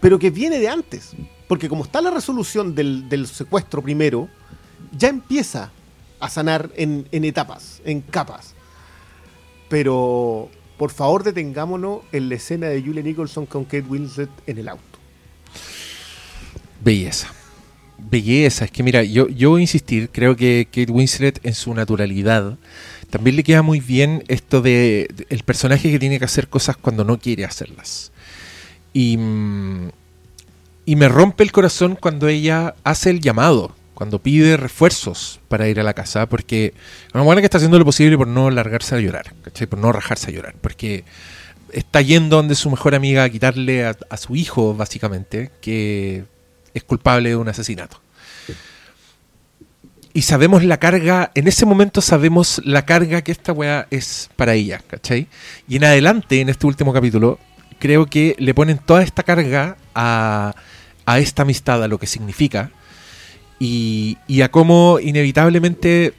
pero 0.01 0.19
que 0.19 0.31
viene 0.31 0.61
de 0.61 0.69
antes. 0.69 1.13
Porque 1.49 1.69
como 1.69 1.85
está 1.85 2.01
la 2.01 2.11
resolución 2.11 2.75
del, 2.75 3.09
del 3.09 3.27
secuestro 3.27 3.83
primero, 3.83 4.29
ya 4.97 5.09
empieza 5.09 5.73
a 6.23 6.29
sanar 6.29 6.71
en, 6.77 7.05
etapas, 7.11 7.83
en 7.85 8.01
capas. 8.01 8.55
Pero 9.69 10.49
por 10.79 10.93
favor 10.93 11.25
detengámonos 11.25 12.03
en 12.13 12.29
la 12.29 12.37
escena 12.37 12.69
de 12.69 12.81
Julia 12.81 13.03
Nicholson 13.03 13.45
con 13.45 13.65
Kate 13.65 13.83
Winslet 13.83 14.31
en 14.47 14.59
el 14.59 14.69
auto. 14.69 14.99
Belleza. 16.83 17.27
Belleza. 17.99 18.67
Es 18.67 18.71
que 18.71 18.85
mira, 18.85 19.03
yo, 19.03 19.29
yo 19.29 19.51
voy 19.51 19.61
a 19.61 19.63
insistir, 19.63 20.11
creo 20.11 20.37
que 20.37 20.69
Kate 20.71 20.93
Winslet 20.93 21.45
en 21.45 21.55
su 21.55 21.75
naturalidad 21.75 22.57
también 23.11 23.35
le 23.35 23.43
queda 23.43 23.63
muy 23.63 23.81
bien 23.81 24.23
esto 24.29 24.63
de, 24.63 25.09
el 25.29 25.43
personaje 25.43 25.91
que 25.91 25.99
tiene 25.99 26.21
que 26.21 26.25
hacer 26.25 26.47
cosas 26.47 26.77
cuando 26.77 27.03
no 27.03 27.19
quiere 27.19 27.45
hacerlas. 27.45 28.13
Y, 28.93 29.17
mm, 29.17 29.91
y 30.87 30.95
me 30.95 31.09
rompe 31.09 31.43
el 31.43 31.51
corazón 31.51 31.97
cuando 32.01 32.29
ella 32.29 32.77
hace 32.85 33.11
el 33.11 33.21
llamado 33.21 33.75
cuando 33.95 34.21
pide 34.21 34.57
refuerzos 34.57 35.41
para 35.49 35.69
ir 35.69 35.79
a 35.81 35.83
la 35.83 35.95
casa, 35.95 36.29
porque 36.29 36.75
una 37.15 37.23
buena 37.23 37.41
que 37.41 37.47
está 37.47 37.59
haciendo 37.59 37.79
lo 37.79 37.85
posible 37.85 38.17
por 38.17 38.27
no 38.27 38.51
largarse 38.51 38.95
a 38.95 39.01
llorar, 39.01 39.35
¿cachai? 39.43 39.67
por 39.67 39.79
no 39.79 39.93
rajarse 39.93 40.31
a 40.31 40.35
llorar, 40.35 40.55
porque 40.61 41.05
está 41.73 42.01
yendo 42.01 42.37
donde 42.37 42.55
su 42.55 42.71
mejor 42.71 42.95
amiga 42.95 43.25
a 43.25 43.31
quitarle 43.31 43.87
a, 43.87 44.17
su 44.17 44.37
hijo, 44.37 44.75
básicamente, 44.75 45.51
que 45.61 46.25
es 46.75 46.85
culpable 46.85 47.31
de 47.31 47.37
un 47.37 47.49
asesinato. 47.49 48.01
Y 50.15 50.23
sabemos 50.23 50.63
la 50.63 50.77
carga, 50.77 51.31
en 51.35 51.49
ese 51.49 51.65
momento 51.65 52.03
sabemos 52.03 52.61
la 52.65 52.85
carga 52.85 53.23
que 53.23 53.33
esta 53.33 53.53
weá 53.53 53.87
es 53.91 54.29
para 54.37 54.53
ella, 54.53 54.83
¿cachai? 54.87 55.27
Y 55.67 55.77
en 55.77 55.85
adelante, 55.85 56.41
en 56.43 56.51
este 56.51 56.67
último 56.67 56.93
capítulo, 56.93 57.39
creo 57.79 58.05
que 58.05 58.37
le 58.39 58.53
ponen 58.53 58.77
toda 58.77 59.03
esta 59.03 59.23
carga 59.23 59.79
a, 59.95 60.55
a 61.07 61.19
esta 61.19 61.43
amistad, 61.43 61.83
a 61.83 61.89
lo 61.89 61.99
que 61.99 62.07
significa, 62.07 62.71
y, 63.59 64.19
y 64.27 64.43
a 64.43 64.51
cómo 64.51 64.99
inevitablemente, 65.01 66.15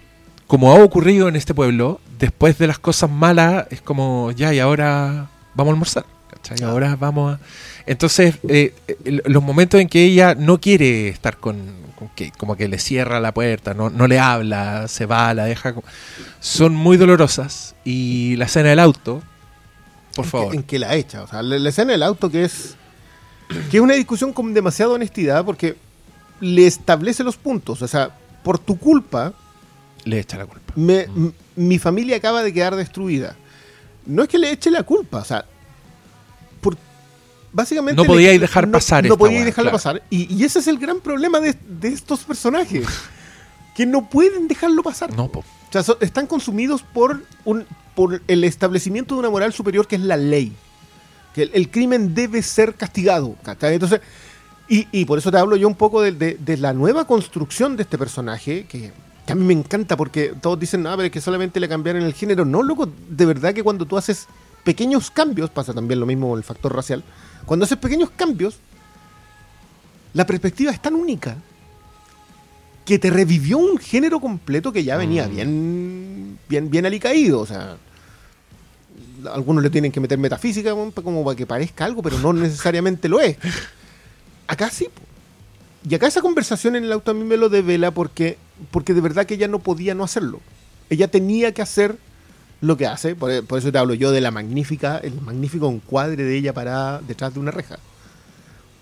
como 0.47 0.71
ha 0.71 0.83
ocurrido 0.83 1.27
en 1.27 1.35
este 1.35 1.53
pueblo, 1.53 1.99
después 2.19 2.57
de 2.57 2.67
las 2.67 2.79
cosas 2.79 3.09
malas, 3.09 3.67
es 3.69 3.81
como, 3.81 4.31
ya, 4.31 4.53
y 4.53 4.59
ahora 4.59 5.29
vamos 5.55 5.71
a 5.71 5.73
almorzar. 5.73 6.05
¿cachai? 6.29 6.65
Ahora 6.67 6.95
vamos 6.95 7.35
a... 7.35 7.39
Entonces, 7.85 8.35
eh, 8.47 8.73
eh, 8.87 9.21
los 9.25 9.43
momentos 9.43 9.79
en 9.79 9.89
que 9.89 10.03
ella 10.03 10.35
no 10.35 10.61
quiere 10.61 11.09
estar 11.09 11.37
con, 11.37 11.83
que 12.15 12.31
como 12.31 12.55
que 12.55 12.67
le 12.67 12.77
cierra 12.79 13.19
la 13.19 13.33
puerta, 13.33 13.73
no, 13.73 13.89
no 13.89 14.07
le 14.07 14.19
habla, 14.19 14.87
se 14.87 15.05
va, 15.05 15.33
la 15.33 15.45
deja, 15.45 15.75
son 16.39 16.73
muy 16.75 16.97
dolorosas. 16.97 17.75
Y 17.83 18.35
la 18.37 18.45
escena 18.45 18.69
del 18.69 18.79
auto, 18.79 19.21
por 20.15 20.25
favor. 20.25 20.55
en 20.55 20.63
que 20.63 20.79
la 20.79 20.95
echa, 20.95 21.23
o 21.23 21.27
sea, 21.27 21.41
la, 21.41 21.69
escena 21.69 21.91
del 21.91 22.03
auto 22.03 22.29
que 22.29 22.43
es 22.43 22.75
que 23.69 23.77
es 23.77 23.83
una 23.83 23.93
discusión 23.93 24.33
con 24.33 24.53
demasiada 24.53 24.93
honestidad 24.93 25.43
porque 25.45 25.75
le 26.43 26.67
establece 26.67 27.23
los 27.23 27.37
puntos, 27.37 27.81
o 27.81 27.87
sea, 27.87 28.15
por 28.43 28.59
tu 28.59 28.77
culpa 28.77 29.33
le 30.03 30.19
echa 30.19 30.37
la 30.37 30.45
culpa. 30.45 30.73
mi 31.55 31.79
familia 31.79 32.17
acaba 32.17 32.43
de 32.43 32.53
quedar 32.53 32.75
destruida. 32.75 33.35
No 34.05 34.23
es 34.23 34.29
que 34.29 34.37
le 34.37 34.51
eche 34.51 34.69
la 34.69 34.83
culpa, 34.83 35.19
o 35.19 35.23
sea, 35.23 35.45
por, 36.59 36.75
básicamente... 37.53 38.01
No 38.01 38.05
podíais 38.05 38.41
dejar 38.41 38.69
pasar. 38.69 39.05
No, 39.05 39.17
podíais 39.17 39.45
dejarlo 39.45 39.71
pasar. 39.71 40.03
Y, 40.09 40.43
ese 40.43 40.59
es 40.59 40.67
el 40.67 40.77
gran 40.77 40.99
problema 40.99 41.39
de, 41.39 41.55
estos 41.83 42.25
personajes, 42.25 42.85
que 43.75 43.85
no 43.85 44.09
pueden 44.09 44.49
dejarlo 44.49 44.83
pasar. 44.83 45.15
No, 45.15 45.29
po. 45.29 45.39
O 45.39 45.81
sea, 45.81 45.95
están 46.01 46.27
consumidos 46.27 46.83
por, 46.83 47.23
un, 47.45 47.65
por 47.95 48.21
el 48.27 48.43
establecimiento 48.43 49.15
de 49.15 49.19
una 49.19 49.29
moral 49.29 49.53
superior 49.53 49.87
que 49.87 49.95
es 49.95 50.01
la 50.01 50.17
ley. 50.17 50.51
Que 51.33 51.49
el, 51.53 51.71
crimen 51.71 52.13
debe 52.13 52.43
ser 52.43 52.75
castigado. 52.75 53.35
Entonces, 53.61 54.01
y, 54.91 55.05
por 55.05 55.19
eso 55.19 55.31
te 55.31 55.37
hablo 55.37 55.55
yo 55.55 55.67
un 55.67 55.75
poco 55.75 56.01
de, 56.01 56.57
la 56.57 56.73
nueva 56.73 57.05
construcción 57.05 57.75
de 57.75 57.83
este 57.83 57.97
personaje, 57.97 58.65
que, 58.65 58.91
a 59.27 59.35
mí 59.35 59.43
me 59.43 59.53
encanta 59.53 59.95
porque 59.95 60.33
todos 60.41 60.59
dicen, 60.59 60.83
no, 60.83 60.91
pero 60.91 61.03
es 61.03 61.11
que 61.11 61.21
solamente 61.21 61.59
le 61.59 61.69
cambiaron 61.69 62.01
el 62.03 62.13
género. 62.13 62.43
No, 62.45 62.63
loco, 62.63 62.89
de 63.09 63.25
verdad 63.25 63.53
que 63.53 63.63
cuando 63.63 63.85
tú 63.85 63.97
haces 63.97 64.27
pequeños 64.63 65.11
cambios, 65.11 65.49
pasa 65.49 65.73
también 65.73 65.99
lo 65.99 66.05
mismo 66.05 66.29
con 66.29 66.37
el 66.37 66.43
factor 66.43 66.75
racial, 66.75 67.03
cuando 67.45 67.65
haces 67.65 67.77
pequeños 67.77 68.09
cambios, 68.15 68.57
la 70.13 70.25
perspectiva 70.25 70.71
es 70.71 70.81
tan 70.81 70.95
única 70.95 71.37
que 72.85 72.99
te 72.99 73.09
revivió 73.09 73.57
un 73.57 73.77
género 73.77 74.19
completo 74.19 74.71
que 74.71 74.83
ya 74.83 74.97
venía 74.97 75.27
mm. 75.27 75.31
bien, 75.31 76.39
bien, 76.49 76.69
bien 76.69 76.85
alicaído. 76.85 77.39
O 77.39 77.45
sea, 77.45 77.77
algunos 79.31 79.63
le 79.63 79.69
tienen 79.69 79.91
que 79.91 79.99
meter 79.99 80.17
metafísica 80.17 80.71
como 80.71 81.23
para 81.23 81.35
que 81.35 81.45
parezca 81.45 81.85
algo, 81.85 82.01
pero 82.01 82.19
no 82.19 82.33
necesariamente 82.33 83.07
lo 83.07 83.19
es. 83.19 83.37
Acá 84.53 84.69
sí. 84.69 84.87
Y 85.89 85.95
acá 85.95 86.05
esa 86.05 86.21
conversación 86.21 86.75
en 86.75 86.83
el 86.83 86.91
auto 86.91 87.09
a 87.09 87.15
mí 87.15 87.23
me 87.23 87.37
lo 87.37 87.49
devela 87.49 87.89
porque, 87.89 88.37
porque 88.69 88.93
de 88.93 89.01
verdad 89.01 89.25
que 89.25 89.33
ella 89.33 89.47
no 89.47 89.57
podía 89.57 89.95
no 89.95 90.03
hacerlo. 90.03 90.41
Ella 90.91 91.07
tenía 91.07 91.55
que 91.55 91.63
hacer 91.63 91.97
lo 92.61 92.77
que 92.77 92.85
hace, 92.85 93.15
por, 93.15 93.31
eso 93.31 93.71
te 93.71 93.77
hablo 93.79 93.95
yo 93.95 94.11
de 94.11 94.21
la 94.21 94.29
magnífica, 94.29 94.99
el 94.99 95.19
magnífico 95.19 95.67
encuadre 95.71 96.23
de 96.23 96.37
ella 96.37 96.53
parada 96.53 97.01
detrás 97.01 97.33
de 97.33 97.39
una 97.39 97.49
reja. 97.49 97.79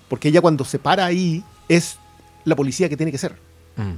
Porque 0.09 0.27
ella 0.27 0.41
cuando 0.41 0.65
se 0.65 0.77
para 0.77 1.05
ahí 1.05 1.41
es 1.69 1.97
la 2.43 2.57
policía 2.57 2.89
que 2.89 2.97
tiene 2.97 3.13
que 3.13 3.17
ser. 3.17 3.37
Mm. 3.77 3.93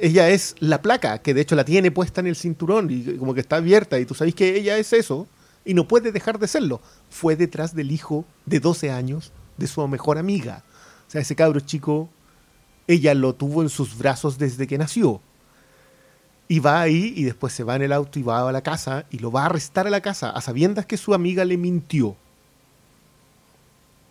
ella 0.00 0.28
es 0.28 0.56
la 0.58 0.82
placa, 0.82 1.18
que 1.18 1.34
de 1.34 1.42
hecho 1.42 1.54
la 1.54 1.64
tiene 1.64 1.92
puesta 1.92 2.20
en 2.20 2.26
el 2.26 2.34
cinturón 2.34 2.90
y 2.90 3.16
como 3.16 3.32
que 3.32 3.40
está 3.42 3.56
abierta 3.56 4.00
y 4.00 4.06
tú 4.06 4.14
sabes 4.14 4.34
que 4.34 4.56
ella 4.56 4.76
es 4.76 4.92
eso 4.92 5.28
y 5.64 5.74
no 5.74 5.86
puede 5.86 6.10
dejar 6.10 6.40
de 6.40 6.48
serlo. 6.48 6.80
Fue 7.10 7.36
detrás 7.36 7.76
del 7.76 7.92
hijo 7.92 8.24
de 8.44 8.58
12 8.58 8.90
años 8.90 9.30
de 9.56 9.66
su 9.66 9.86
mejor 9.88 10.18
amiga. 10.18 10.62
O 11.06 11.10
sea, 11.10 11.20
ese 11.20 11.36
cabro 11.36 11.60
chico, 11.60 12.08
ella 12.86 13.14
lo 13.14 13.34
tuvo 13.34 13.62
en 13.62 13.68
sus 13.68 13.96
brazos 13.96 14.38
desde 14.38 14.66
que 14.66 14.78
nació. 14.78 15.20
Y 16.46 16.58
va 16.58 16.80
ahí 16.80 17.14
y 17.16 17.24
después 17.24 17.52
se 17.52 17.64
va 17.64 17.76
en 17.76 17.82
el 17.82 17.92
auto 17.92 18.18
y 18.18 18.22
va 18.22 18.46
a 18.46 18.52
la 18.52 18.62
casa 18.62 19.06
y 19.10 19.18
lo 19.18 19.32
va 19.32 19.42
a 19.42 19.46
arrestar 19.46 19.86
a 19.86 19.90
la 19.90 20.00
casa 20.00 20.30
a 20.30 20.40
sabiendas 20.40 20.86
que 20.86 20.96
su 20.96 21.14
amiga 21.14 21.44
le 21.44 21.56
mintió. 21.56 22.16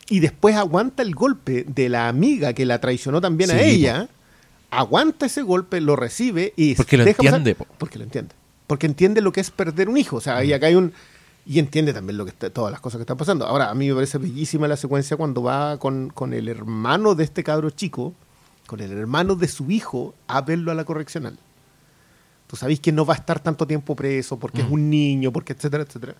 Y 0.10 0.20
después 0.20 0.56
aguanta 0.56 1.04
el 1.04 1.16
golpe 1.16 1.64
de 1.68 1.90
la 1.90 2.08
amiga 2.08 2.54
que 2.54 2.66
la 2.66 2.80
traicionó 2.80 3.22
también 3.22 3.52
a 3.52 3.62
ella. 3.62 4.10
Aguanta 4.70 5.28
ese 5.28 5.44
golpe, 5.44 5.80
lo 5.80 5.96
recibe 5.96 6.54
y 6.56 6.76
porque 6.76 6.98
lo 6.98 7.06
entiende. 7.06 7.56
porque 7.56 7.98
lo 8.00 8.04
entiende. 8.04 8.36
Porque 8.68 8.88
entiende 8.88 9.22
lo 9.22 9.32
que 9.32 9.42
es 9.42 9.52
perder 9.52 9.88
un 9.88 9.98
hijo. 9.98 10.18
O 10.18 10.22
sea, 10.22 10.38
ahí 10.38 10.52
acá 10.52 10.68
hay 10.68 10.76
un 10.76 10.94
y 11.46 11.60
entiende 11.60 11.94
también 11.94 12.18
lo 12.18 12.26
que 12.26 12.32
todas 12.32 12.72
las 12.72 12.80
cosas 12.80 13.00
que 13.00 13.04
están 13.04 13.18
pasando. 13.18 13.46
Ahora, 13.46 13.70
a 13.70 13.74
mí 13.74 13.88
me 13.90 13.96
parece 13.96 14.18
bellísima 14.18 14.68
la 14.68 14.78
secuencia 14.78 15.18
cuando 15.18 15.44
va 15.44 15.78
con, 15.78 16.10
con, 16.10 16.34
el 16.34 16.48
hermano 16.48 17.16
de 17.16 17.26
este 17.26 17.44
cabro 17.44 17.70
chico, 17.70 18.14
con 18.66 18.80
el 18.80 18.92
hermano 18.92 19.36
de 19.36 19.48
su 19.48 19.70
hijo, 19.70 20.16
a 20.28 20.42
verlo 20.42 20.72
a 20.72 20.76
la 20.76 20.86
correccional. 20.86 21.38
Tú 22.48 22.56
sabéis 22.56 22.80
que 22.80 22.92
no 22.92 23.06
va 23.06 23.16
a 23.16 23.18
estar 23.18 23.40
tanto 23.40 23.68
tiempo 23.68 23.96
preso 23.96 24.38
porque 24.38 24.62
es 24.62 24.70
mm. 24.70 24.74
un 24.74 24.90
niño, 24.90 25.32
porque 25.34 25.54
etcétera, 25.54 25.84
etcétera. 25.84 26.16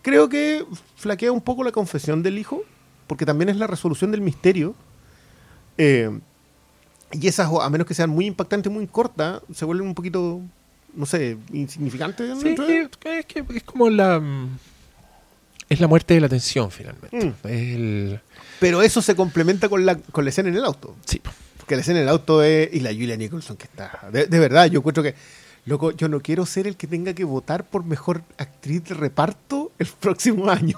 Creo 0.00 0.28
que 0.28 0.64
flaquea 0.96 1.32
un 1.32 1.40
poco 1.40 1.64
la 1.64 1.72
confesión 1.72 2.22
del 2.22 2.38
hijo, 2.38 2.62
porque 3.06 3.26
también 3.26 3.50
es 3.50 3.56
la 3.56 3.66
resolución 3.66 4.10
del 4.12 4.20
misterio. 4.20 4.74
Eh, 5.76 6.20
y 7.12 7.28
esas, 7.28 7.50
a 7.60 7.70
menos 7.70 7.86
que 7.86 7.94
sean 7.94 8.10
muy 8.10 8.26
impactantes, 8.26 8.72
muy 8.72 8.86
cortas, 8.86 9.42
se 9.52 9.64
vuelven 9.64 9.86
un 9.86 9.94
poquito 9.94 10.40
no 10.96 11.06
sé, 11.06 11.36
insignificante. 11.52 12.24
Sí, 12.36 12.54
es, 12.58 13.26
que 13.26 13.44
es 13.48 13.62
como 13.64 13.90
la. 13.90 14.22
Es 15.68 15.80
la 15.80 15.88
muerte 15.88 16.14
de 16.14 16.20
la 16.20 16.28
tensión, 16.28 16.70
finalmente. 16.70 17.34
Mm. 17.48 18.18
Pero 18.60 18.82
eso 18.82 19.02
se 19.02 19.16
complementa 19.16 19.68
con 19.68 19.84
la, 19.84 19.96
con 19.96 20.24
la 20.24 20.30
escena 20.30 20.48
en 20.48 20.56
el 20.56 20.64
auto. 20.64 20.96
Sí. 21.06 21.20
Porque 21.56 21.74
la 21.74 21.80
escena 21.80 22.00
en 22.00 22.04
el 22.04 22.08
auto 22.10 22.42
es. 22.42 22.68
Y 22.72 22.80
la 22.80 22.90
Julia 22.90 23.16
Nicholson, 23.16 23.56
que 23.56 23.64
está. 23.64 24.08
De, 24.12 24.26
verdad, 24.38 24.66
yo 24.66 24.80
encuentro 24.80 25.02
que. 25.02 25.14
Loco, 25.66 25.92
yo 25.92 26.10
no 26.10 26.20
quiero 26.20 26.44
ser 26.44 26.66
el 26.66 26.76
que 26.76 26.86
tenga 26.86 27.14
que 27.14 27.24
votar 27.24 27.64
por 27.64 27.86
mejor 27.86 28.22
actriz 28.36 28.84
de 28.84 28.94
reparto 28.94 29.72
el 29.78 29.86
próximo 30.00 30.50
año. 30.50 30.76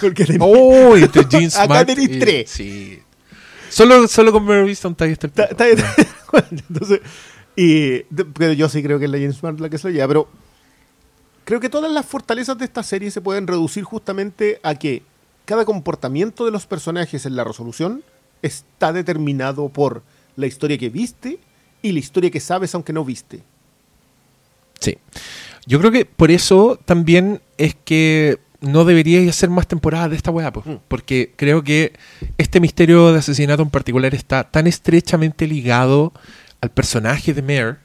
Porque 0.00 0.36
¡Oh! 0.38 0.94
Este 0.96 1.24
Jean 1.28 1.50
Acá 1.56 1.84
tenéis 1.84 2.18
tres. 2.20 2.50
Sí. 2.50 3.00
Solo, 3.70 4.06
solo 4.06 4.30
con 4.30 4.44
Mary 4.44 4.62
Winston 4.62 4.92
está 4.92 5.04
ahí 5.04 5.12
está 5.12 5.68
el 5.68 5.84
Entonces, 6.68 7.00
y, 7.56 8.00
pero 8.34 8.52
yo 8.52 8.68
sí 8.68 8.82
creo 8.82 8.98
que 8.98 9.04
es 9.04 9.10
la 9.10 9.18
James 9.18 9.36
Smart 9.36 9.60
la 9.60 9.68
que 9.68 9.78
se 9.78 9.88
lo 9.88 9.94
lleva. 9.94 10.08
Pero 10.08 10.28
creo 11.44 11.60
que 11.60 11.68
todas 11.68 11.92
las 11.92 12.06
fortalezas 12.06 12.58
de 12.58 12.64
esta 12.64 12.82
serie 12.82 13.10
se 13.10 13.20
pueden 13.20 13.46
reducir 13.46 13.84
justamente 13.84 14.60
a 14.62 14.74
que 14.74 15.02
cada 15.44 15.64
comportamiento 15.64 16.44
de 16.44 16.50
los 16.50 16.66
personajes 16.66 17.26
en 17.26 17.36
la 17.36 17.44
resolución 17.44 18.02
está 18.42 18.92
determinado 18.92 19.68
por 19.68 20.02
la 20.36 20.46
historia 20.46 20.78
que 20.78 20.90
viste 20.90 21.38
y 21.82 21.92
la 21.92 21.98
historia 21.98 22.30
que 22.30 22.40
sabes 22.40 22.74
aunque 22.74 22.92
no 22.92 23.04
viste. 23.04 23.42
Sí. 24.80 24.98
Yo 25.66 25.78
creo 25.78 25.90
que 25.90 26.04
por 26.04 26.30
eso 26.30 26.78
también 26.84 27.40
es 27.56 27.74
que 27.74 28.38
no 28.60 28.84
debería 28.84 29.28
hacer 29.28 29.50
más 29.50 29.66
temporadas 29.66 30.10
de 30.10 30.16
esta 30.16 30.30
weá, 30.30 30.52
pues, 30.52 30.66
mm. 30.66 30.76
porque 30.88 31.32
creo 31.36 31.62
que 31.62 31.92
este 32.38 32.60
misterio 32.60 33.12
de 33.12 33.18
asesinato 33.18 33.62
en 33.62 33.70
particular 33.70 34.14
está 34.14 34.44
tan 34.44 34.66
estrechamente 34.66 35.46
ligado 35.46 36.12
al 36.64 36.70
personaje 36.70 37.32
de 37.34 37.42
Mare 37.42 37.76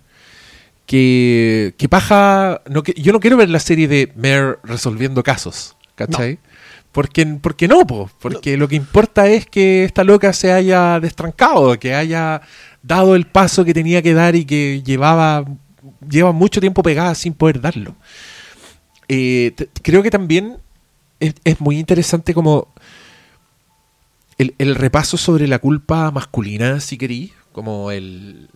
que, 0.85 1.75
que 1.77 1.87
paja. 1.87 2.61
No, 2.67 2.81
que, 2.81 2.93
yo 2.93 3.13
no 3.13 3.19
quiero 3.19 3.37
ver 3.37 3.49
la 3.49 3.59
serie 3.59 3.87
de 3.87 4.11
Mare 4.15 4.57
resolviendo 4.63 5.21
casos, 5.21 5.75
¿cachai? 5.95 6.39
Porque, 6.91 7.25
porque 7.25 7.67
no, 7.67 7.85
po, 7.85 8.09
porque 8.19 8.57
lo 8.57 8.67
que 8.67 8.75
importa 8.75 9.27
es 9.27 9.45
que 9.45 9.83
esta 9.83 10.03
loca 10.03 10.33
se 10.33 10.51
haya 10.51 10.99
destrancado, 10.99 11.77
que 11.77 11.93
haya 11.93 12.41
dado 12.81 13.15
el 13.15 13.27
paso 13.27 13.63
que 13.63 13.75
tenía 13.75 14.01
que 14.01 14.15
dar 14.15 14.35
y 14.35 14.45
que 14.45 14.81
llevaba 14.83 15.45
lleva 16.09 16.31
mucho 16.31 16.59
tiempo 16.59 16.81
pegada 16.81 17.13
sin 17.13 17.33
poder 17.33 17.61
darlo. 17.61 17.95
Eh, 19.07 19.53
creo 19.83 20.01
que 20.01 20.11
también 20.11 20.57
es, 21.19 21.35
es 21.43 21.59
muy 21.59 21.77
interesante 21.77 22.33
como 22.33 22.67
el, 24.37 24.55
el, 24.57 24.75
repaso 24.75 25.17
sobre 25.17 25.47
la 25.47 25.59
culpa 25.59 26.11
masculina, 26.11 26.79
si 26.79 26.97
querí, 26.97 27.33
como 27.51 27.91
el, 27.91 28.49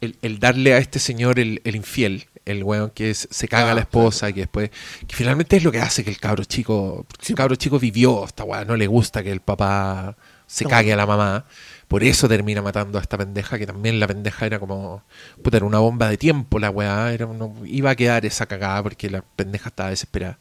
el, 0.00 0.38
darle 0.38 0.74
a 0.74 0.78
este 0.78 0.98
señor 0.98 1.38
el, 1.38 1.60
infiel, 1.64 2.26
el 2.44 2.64
weón 2.64 2.90
que 2.90 3.14
se 3.14 3.48
caga 3.48 3.72
a 3.72 3.74
la 3.74 3.80
ah, 3.80 3.84
esposa 3.84 4.30
y 4.30 4.32
que 4.34 4.40
después, 4.40 4.70
que 5.06 5.14
finalmente 5.14 5.56
es 5.56 5.64
lo 5.64 5.72
que 5.72 5.80
hace 5.80 6.04
que 6.04 6.10
el 6.10 6.18
cabro 6.18 6.44
chico, 6.44 7.06
el 7.26 7.34
cabro 7.34 7.56
chico 7.56 7.78
vivió 7.78 8.24
esta 8.24 8.44
weá, 8.44 8.64
no 8.64 8.76
le 8.76 8.86
gusta 8.86 9.22
que 9.22 9.30
el 9.30 9.40
papá 9.40 10.16
se 10.46 10.64
cague 10.64 10.92
a 10.92 10.96
la 10.96 11.06
mamá, 11.06 11.44
por 11.86 12.02
eso 12.02 12.28
termina 12.28 12.60
matando 12.62 12.98
a 12.98 13.02
esta 13.02 13.16
pendeja, 13.16 13.58
que 13.58 13.66
también 13.66 14.00
la 14.00 14.08
pendeja 14.08 14.46
era 14.46 14.58
como, 14.58 15.02
puta, 15.42 15.58
era 15.58 15.66
una 15.66 15.78
bomba 15.78 16.08
de 16.08 16.16
tiempo 16.16 16.58
la 16.58 16.70
weá, 16.70 17.12
era 17.12 17.28
iba 17.66 17.90
a 17.90 17.96
quedar 17.96 18.26
esa 18.26 18.46
cagada 18.46 18.82
porque 18.82 19.10
la 19.10 19.22
pendeja 19.22 19.68
estaba 19.68 19.90
desesperada. 19.90 20.38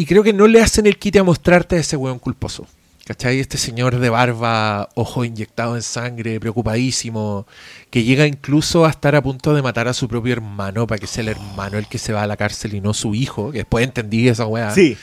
Y 0.00 0.06
creo 0.06 0.22
que 0.22 0.32
no 0.32 0.46
le 0.46 0.62
hacen 0.62 0.86
el 0.86 0.98
quite 0.98 1.18
a 1.18 1.24
mostrarte 1.24 1.76
a 1.76 1.80
ese 1.80 1.94
weón 1.94 2.18
culposo. 2.18 2.66
¿Cachai? 3.10 3.40
Este 3.40 3.58
señor 3.58 3.98
de 3.98 4.08
barba, 4.08 4.88
ojo 4.94 5.24
inyectado 5.24 5.74
en 5.74 5.82
sangre, 5.82 6.38
preocupadísimo, 6.38 7.44
que 7.90 8.04
llega 8.04 8.24
incluso 8.24 8.86
a 8.86 8.90
estar 8.90 9.16
a 9.16 9.20
punto 9.20 9.52
de 9.52 9.62
matar 9.62 9.88
a 9.88 9.94
su 9.94 10.06
propio 10.06 10.32
hermano 10.32 10.86
para 10.86 11.00
que 11.00 11.08
sea 11.08 11.22
el 11.22 11.30
hermano 11.30 11.76
el 11.76 11.88
que 11.88 11.98
se 11.98 12.12
va 12.12 12.22
a 12.22 12.28
la 12.28 12.36
cárcel 12.36 12.72
y 12.74 12.80
no 12.80 12.94
su 12.94 13.16
hijo, 13.16 13.50
que 13.50 13.58
después 13.58 13.84
entendí 13.84 14.28
esa 14.28 14.46
weá. 14.46 14.70
Sí. 14.70 14.96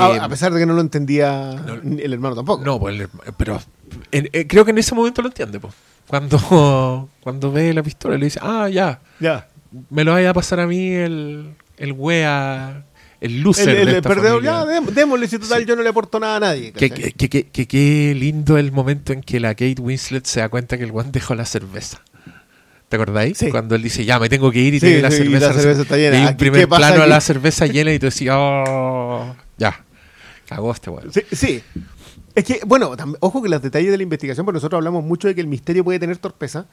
a, 0.00 0.26
pesar 0.26 0.54
de 0.54 0.60
que 0.60 0.64
no 0.64 0.72
lo 0.72 0.80
entendía 0.80 1.50
el 1.82 2.14
hermano 2.14 2.34
tampoco. 2.34 2.64
No, 2.64 2.80
pues, 2.80 3.10
pero 3.36 3.60
eh, 4.10 4.46
creo 4.46 4.64
que 4.64 4.70
en 4.70 4.78
ese 4.78 4.94
momento 4.94 5.20
lo 5.20 5.28
entiende, 5.28 5.60
pues. 5.60 5.74
Cuando, 6.06 7.10
cuando 7.20 7.52
ve 7.52 7.74
la 7.74 7.82
pistola 7.82 8.16
le 8.16 8.24
dice, 8.24 8.40
ah, 8.42 8.70
ya. 8.70 9.02
Ya. 9.20 9.48
Me 9.90 10.02
lo 10.02 10.12
vaya 10.12 10.30
a 10.30 10.34
pasar 10.34 10.60
a 10.60 10.66
mí 10.66 10.92
el, 10.92 11.54
el 11.76 11.92
wea 11.92 12.86
el 13.20 13.40
loser. 13.40 13.68
El, 13.68 13.88
el, 13.88 14.02
perdedor, 14.02 14.42
ya, 14.42 14.64
démosle 14.64 15.28
si 15.28 15.38
total 15.38 15.64
yo 15.66 15.76
no 15.76 15.82
le 15.82 15.88
aporto 15.88 16.20
nada 16.20 16.36
a 16.36 16.40
nadie. 16.40 16.72
Qué 16.72 18.14
lindo 18.16 18.58
el 18.58 18.72
momento 18.72 19.12
en 19.12 19.22
que 19.22 19.40
la 19.40 19.54
Kate 19.54 19.80
Winslet 19.80 20.26
se 20.26 20.40
da 20.40 20.48
cuenta 20.48 20.76
que 20.78 20.84
el 20.84 20.90
one 20.90 21.10
dejó 21.10 21.34
la 21.34 21.44
cerveza. 21.44 22.02
¿Te 22.88 22.96
acordáis? 22.96 23.44
Cuando 23.50 23.74
él 23.74 23.82
dice, 23.82 24.04
ya 24.04 24.18
me 24.18 24.28
tengo 24.28 24.50
que 24.50 24.60
ir 24.60 24.74
y 24.74 24.80
tiene 24.80 25.00
la, 25.00 25.10
cerveza, 25.10 25.48
la 25.48 25.52
cerveza 25.54 25.82
está 25.82 25.96
llena. 25.96 26.22
Y 26.22 26.26
un 26.26 26.36
primer 26.36 26.68
plano 26.68 27.02
a 27.02 27.06
la 27.06 27.20
cerveza 27.20 27.66
llena 27.66 27.92
y 27.92 27.98
tú 27.98 28.06
decías, 28.06 28.36
oh, 28.38 29.34
ya, 29.56 29.84
cagó 30.46 30.70
este 30.70 30.90
weón. 30.90 31.12
Sí, 31.12 31.22
sí. 31.32 31.62
Es 32.34 32.44
que, 32.44 32.60
bueno, 32.66 32.94
ojo 33.20 33.42
que 33.42 33.48
los 33.48 33.62
detalles 33.62 33.90
de 33.90 33.96
la 33.96 34.02
investigación, 34.02 34.44
porque 34.44 34.56
nosotros 34.56 34.78
hablamos 34.78 35.04
mucho 35.04 35.28
de 35.28 35.34
que 35.34 35.40
el 35.40 35.46
misterio 35.46 35.84
puede 35.84 35.98
tener 35.98 36.18
torpeza, 36.18 36.66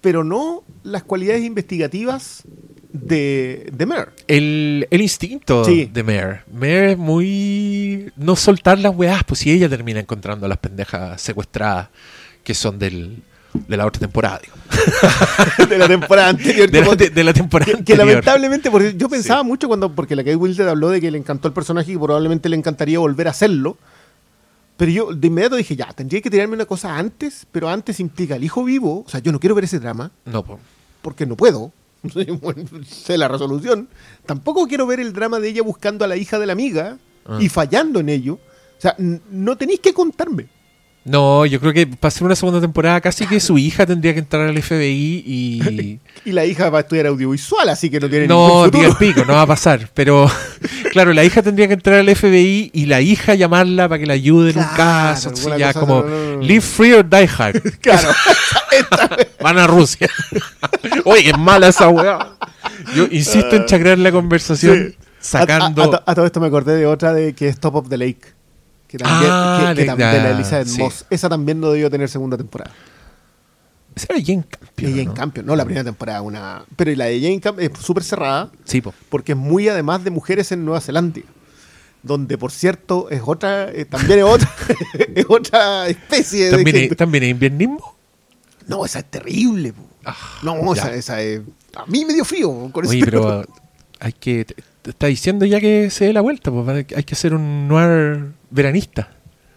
pero 0.00 0.24
no 0.24 0.62
las 0.84 1.02
cualidades 1.02 1.44
investigativas 1.44 2.44
de, 2.92 3.68
de 3.72 3.86
Mer. 3.86 4.12
El, 4.26 4.86
instinto 4.90 5.62
de 5.64 6.02
Mer. 6.02 6.42
Mer 6.52 6.84
es 6.90 6.98
muy. 6.98 8.12
No 8.16 8.36
soltar 8.36 8.78
las 8.78 8.94
weás, 8.94 9.24
pues 9.24 9.40
si 9.40 9.50
ella 9.50 9.68
termina 9.68 10.00
encontrando 10.00 10.46
a 10.46 10.48
las 10.48 10.58
pendejas 10.58 11.20
secuestradas 11.20 11.88
que 12.42 12.54
son 12.54 12.78
del, 12.78 13.22
de 13.52 13.76
la 13.76 13.86
otra 13.86 14.00
temporada, 14.00 14.40
de 15.68 15.78
la 15.78 15.86
temporada 15.86 16.28
anterior. 16.30 16.70
De 16.70 17.24
la, 17.24 17.32
temporada 17.32 17.72
que, 17.72 17.78
anterior. 17.78 18.06
lamentablemente, 18.06 18.70
porque 18.70 18.94
yo 18.96 19.08
pensaba 19.08 19.42
mucho 19.42 19.68
cuando, 19.68 19.94
porque 19.94 20.16
la 20.16 20.24
Kate 20.24 20.36
Winslet 20.36 20.68
habló 20.68 20.88
de 20.88 21.00
que 21.00 21.10
le 21.10 21.18
encantó 21.18 21.48
el 21.48 21.54
personaje 21.54 21.92
y 21.92 21.96
probablemente 21.96 22.48
le 22.48 22.56
encantaría 22.56 22.98
volver 22.98 23.28
a 23.28 23.30
hacerlo. 23.30 23.76
Pero 24.78 24.92
yo 24.92 25.12
de 25.12 25.26
inmediato 25.26 25.56
dije, 25.56 25.74
ya, 25.74 25.92
tendría 25.92 26.20
que 26.20 26.30
tirarme 26.30 26.54
una 26.54 26.64
cosa 26.64 26.96
antes, 26.96 27.46
pero 27.50 27.68
antes 27.68 27.98
implica 27.98 28.36
el 28.36 28.44
hijo 28.44 28.62
vivo. 28.62 29.02
O 29.04 29.08
sea, 29.08 29.20
yo 29.20 29.32
no 29.32 29.40
quiero 29.40 29.54
ver 29.54 29.64
ese 29.64 29.80
drama. 29.80 30.12
No, 30.24 30.44
Porque 31.02 31.26
no 31.26 31.36
puedo. 31.36 31.72
sé 32.86 33.18
la 33.18 33.28
resolución. 33.28 33.88
Tampoco 34.26 34.66
quiero 34.66 34.86
ver 34.86 35.00
el 35.00 35.12
drama 35.12 35.40
de 35.40 35.48
ella 35.48 35.62
buscando 35.62 36.04
a 36.04 36.08
la 36.08 36.16
hija 36.16 36.38
de 36.38 36.46
la 36.46 36.52
amiga 36.52 36.98
y 37.40 37.46
ah. 37.46 37.50
fallando 37.50 38.00
en 38.00 38.08
ello. 38.08 38.34
O 38.34 38.80
sea, 38.80 38.94
no 38.98 39.56
tenéis 39.56 39.80
que 39.80 39.92
contarme. 39.92 40.48
No, 41.04 41.46
yo 41.46 41.58
creo 41.58 41.72
que 41.72 41.86
para 41.86 42.08
hacer 42.08 42.24
una 42.24 42.36
segunda 42.36 42.60
temporada 42.60 43.00
casi 43.00 43.26
que 43.26 43.40
su 43.40 43.56
hija 43.56 43.86
tendría 43.86 44.12
que 44.12 44.18
entrar 44.18 44.46
al 44.46 44.62
FBI 44.62 45.24
y... 45.26 46.00
y 46.24 46.32
la 46.32 46.44
hija 46.44 46.68
va 46.68 46.78
a 46.78 46.80
estudiar 46.82 47.06
audiovisual, 47.06 47.68
así 47.68 47.88
que 47.88 47.98
no 47.98 48.10
tiene 48.10 48.26
no, 48.26 48.66
ningún 48.66 48.82
futuro. 48.82 48.98
pico, 48.98 49.24
no 49.24 49.32
va 49.34 49.42
a 49.42 49.46
pasar. 49.54 49.88
Pero, 49.94 50.30
claro, 50.92 51.14
la 51.14 51.24
hija 51.24 51.42
tendría 51.42 51.66
que 51.66 51.74
entrar 51.74 52.00
al 52.00 52.14
FBI 52.14 52.70
y 52.74 52.86
la 52.86 53.00
hija 53.00 53.34
llamarla 53.34 53.88
para 53.88 53.98
que 53.98 54.06
la 54.06 54.14
ayude 54.14 54.50
en 54.50 54.58
un 54.58 54.66
caso. 54.76 55.32
ya 55.56 55.72
como, 55.72 56.04
live 56.40 56.60
free 56.60 56.92
or 56.92 57.08
die 57.08 57.28
hard. 57.28 57.62
Claro. 57.80 58.10
Van 59.40 59.58
a 59.58 59.66
Rusia. 59.66 60.08
Oye, 61.04 61.24
qué 61.24 61.32
mala 61.38 61.68
esa 61.68 61.88
weá. 61.88 62.36
Yo 62.94 63.06
insisto 63.10 63.56
en 63.56 63.64
chacrear 63.64 63.98
la 63.98 64.12
conversación 64.12 64.94
sacando... 65.20 66.02
a 66.04 66.14
todo 66.14 66.26
esto 66.26 66.40
me 66.40 66.48
acordé 66.48 66.76
de 66.76 66.86
otra 66.86 67.12
de 67.14 67.34
que 67.34 67.48
es 67.48 67.58
Top 67.58 67.76
of 67.76 67.88
the 67.88 67.96
Lake 67.96 68.37
que 68.88 68.96
también, 68.96 69.30
ah, 69.30 69.74
de 69.74 69.84
la 69.84 70.30
Elizabeth 70.30 70.68
Moss. 70.78 71.04
Esa 71.10 71.28
también 71.28 71.60
no 71.60 71.70
debió 71.70 71.90
tener 71.90 72.08
segunda 72.08 72.38
temporada. 72.38 72.72
Esa 73.94 74.14
era 74.14 74.24
Jane 74.24 74.44
Campion. 74.48 74.96
Jane 74.96 75.14
Campion, 75.14 75.46
no 75.46 75.54
la 75.54 75.64
primera 75.64 75.84
temporada, 75.84 76.22
una. 76.22 76.64
Pero 76.74 76.94
la 76.94 77.06
de 77.06 77.20
Jane 77.20 77.40
Campion 77.40 77.70
es 77.70 77.78
súper 77.78 78.02
cerrada. 78.02 78.50
Sí, 78.64 78.82
Porque 79.10 79.32
es 79.32 79.38
muy 79.38 79.68
además 79.68 80.02
de 80.04 80.10
mujeres 80.10 80.50
en 80.52 80.64
Nueva 80.64 80.80
Zelanda. 80.80 81.20
Donde, 82.02 82.38
por 82.38 82.50
cierto, 82.50 83.10
es 83.10 83.20
otra. 83.24 83.70
Eh, 83.70 83.84
también 83.84 84.20
es 84.20 84.24
otra. 84.24 84.50
es 85.14 85.26
otra 85.28 85.88
especie 85.88 86.50
¿También 86.50 86.76
de. 86.76 86.84
Es, 86.86 86.96
¿También 86.96 87.24
es 87.24 87.30
inviernismo? 87.30 87.96
No, 88.66 88.84
esa 88.86 89.00
es 89.00 89.04
terrible. 89.06 89.74
Ah, 90.04 90.16
no, 90.42 90.72
esa, 90.72 90.94
esa, 90.94 91.20
es. 91.20 91.42
A 91.74 91.84
mí 91.86 92.04
me 92.06 92.14
dio 92.14 92.24
frío 92.24 92.70
con 92.72 92.86
Oye, 92.86 93.04
pero 93.04 93.44
hay 94.00 94.12
que. 94.12 94.46
Te 94.82 94.90
está 94.90 95.08
diciendo 95.08 95.44
ya 95.44 95.60
que 95.60 95.90
se 95.90 96.06
dé 96.06 96.12
la 96.14 96.20
vuelta, 96.22 96.50
pues 96.50 96.86
hay 96.94 97.04
que 97.04 97.14
hacer 97.14 97.34
un 97.34 97.68
noir 97.68 98.37
veranista. 98.50 99.10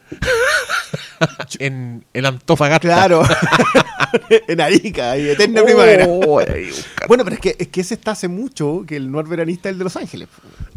en, 1.59 2.03
en, 2.13 2.25
Antofagasta. 2.25 2.87
Claro. 2.87 3.23
en 4.47 4.61
Arica, 4.61 5.17
y 5.17 5.29
eterna 5.29 5.63
primavera. 5.63 6.05
Oh, 6.07 6.41
bueno, 7.07 7.23
pero 7.23 7.35
es 7.35 7.39
que, 7.39 7.55
es 7.57 7.67
que 7.67 7.81
ese 7.81 7.93
está 7.93 8.11
hace 8.11 8.27
mucho 8.27 8.83
que 8.85 8.95
el 8.95 9.11
noir 9.11 9.27
veranista 9.27 9.69
es 9.69 9.73
el 9.73 9.79
de 9.79 9.83
Los 9.83 9.95
Ángeles. 9.95 10.27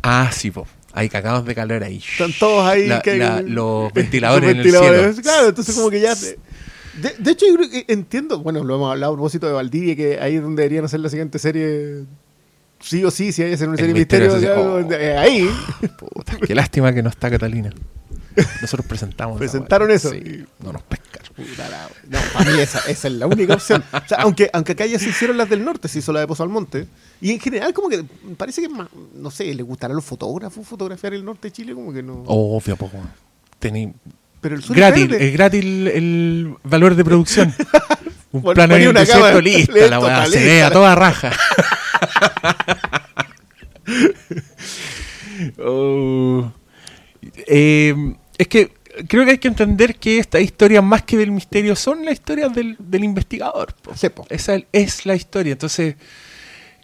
Ah, 0.03 0.31
sí, 0.33 0.51
po. 0.51 0.67
Hay 0.93 1.09
cagados 1.09 1.45
de 1.45 1.55
calor 1.55 1.83
ahí. 1.83 1.97
Están 1.97 2.33
todos 2.39 2.65
ahí. 2.67 2.89
los 3.47 3.93
ventiladores, 3.93 4.51
en 4.51 4.59
el 4.59 4.71
cielo. 4.71 5.23
Claro, 5.23 5.49
entonces 5.49 5.75
como 5.75 5.91
que 5.91 6.01
ya... 6.01 6.15
De, 6.15 6.39
de, 7.19 7.31
hecho, 7.33 7.47
yo 7.49 7.57
creo 7.57 7.69
que 7.69 7.85
entiendo, 7.89 8.39
bueno, 8.39 8.63
lo 8.63 8.77
hemos 8.77 8.93
hablado 8.93 9.15
a 9.15 9.17
propósito 9.17 9.49
de 9.49 9.53
Valdivia, 9.53 9.97
que 9.97 10.21
ahí 10.21 10.37
es 10.37 10.43
donde 10.43 10.63
deberían 10.63 10.85
hacer 10.85 11.01
la 11.01 11.09
siguiente 11.09 11.41
serie 11.41 12.05
sí 12.85 13.05
o 13.05 13.11
sí, 13.11 13.33
si 13.33 13.43
hay 13.43 13.49
que 13.49 13.55
hacer 13.55 13.69
una 13.69 13.77
serie 13.77 13.95
de 13.95 13.99
misterio, 13.99 14.91
eh, 14.93 15.17
ahí. 15.17 15.51
Puta, 15.99 16.37
qué 16.47 16.55
lástima 16.55 16.93
que 16.93 17.03
no 17.03 17.09
está 17.09 17.31
Catalina. 17.31 17.73
Nosotros 18.61 18.87
presentamos. 18.87 19.39
Presentaron 19.39 19.91
eso. 19.91 20.11
no 20.61 20.73
nos 20.73 20.83
pescaron. 20.83 21.25
No, 22.09 22.19
para 22.33 22.51
mí 22.51 22.61
esa, 22.61 22.79
esa, 22.89 23.09
es 23.09 23.15
la 23.15 23.27
única 23.27 23.55
opción. 23.55 23.83
O 23.93 24.09
sea, 24.09 24.19
aunque, 24.19 24.51
aunque 24.53 24.73
acá 24.73 24.87
ya 24.87 24.99
se 24.99 25.09
hicieron 25.09 25.37
las 25.37 25.49
del 25.49 25.65
norte, 25.65 25.89
se 25.89 25.99
hizo 25.99 26.13
la 26.13 26.21
de 26.21 26.27
Pozo 26.27 26.43
al 26.43 26.49
Monte. 26.49 26.87
Y 27.21 27.33
en 27.33 27.41
general, 27.41 27.73
como 27.73 27.89
que 27.89 28.05
parece 28.37 28.63
que, 28.63 28.69
no 28.69 29.31
sé, 29.31 29.53
le 29.55 29.63
gustará 29.63 29.93
a 29.93 29.95
los 29.97 30.05
fotógrafos 30.05 30.67
fotografiar 30.67 31.15
el 31.15 31.25
norte 31.25 31.49
de 31.49 31.53
Chile, 31.53 31.75
como 31.75 31.93
que 31.93 32.03
no. 32.03 32.23
obvio, 32.27 32.77
poco. 32.77 32.99
Pero 34.41 34.57
el 34.57 34.63
sur 34.63 34.77
gratis, 34.77 35.09
es, 35.11 35.33
gratis 35.33 35.65
el, 35.65 36.55
valor 36.63 36.95
de 36.95 37.05
producción. 37.05 37.55
Un 38.33 38.43
plano 38.43 38.75
desierto 38.75 39.41
listo, 39.41 39.73
la 39.89 40.01
weá, 40.01 40.27
se 40.27 40.45
ve 40.45 40.63
a 40.63 40.71
toda 40.71 40.95
raja. 40.95 41.33
oh. 45.59 46.51
eh, 47.47 47.95
es 48.39 48.49
que 48.49 48.73
creo 49.09 49.25
que 49.25 49.33
hay 49.33 49.39
que 49.39 49.49
entender 49.49 49.97
que 49.97 50.19
esta 50.19 50.41
historia, 50.41 50.83
más 50.83 51.03
que 51.03 51.17
del 51.17 51.33
misterio, 51.33 51.77
son 51.77 52.05
las 52.05 52.15
historias 52.15 52.53
del, 52.55 53.05
investigador. 53.05 53.75
Esa 54.31 54.57
es 54.73 55.07
la 55.07 55.15
historia. 55.15 55.53
Entonces, 55.53 55.97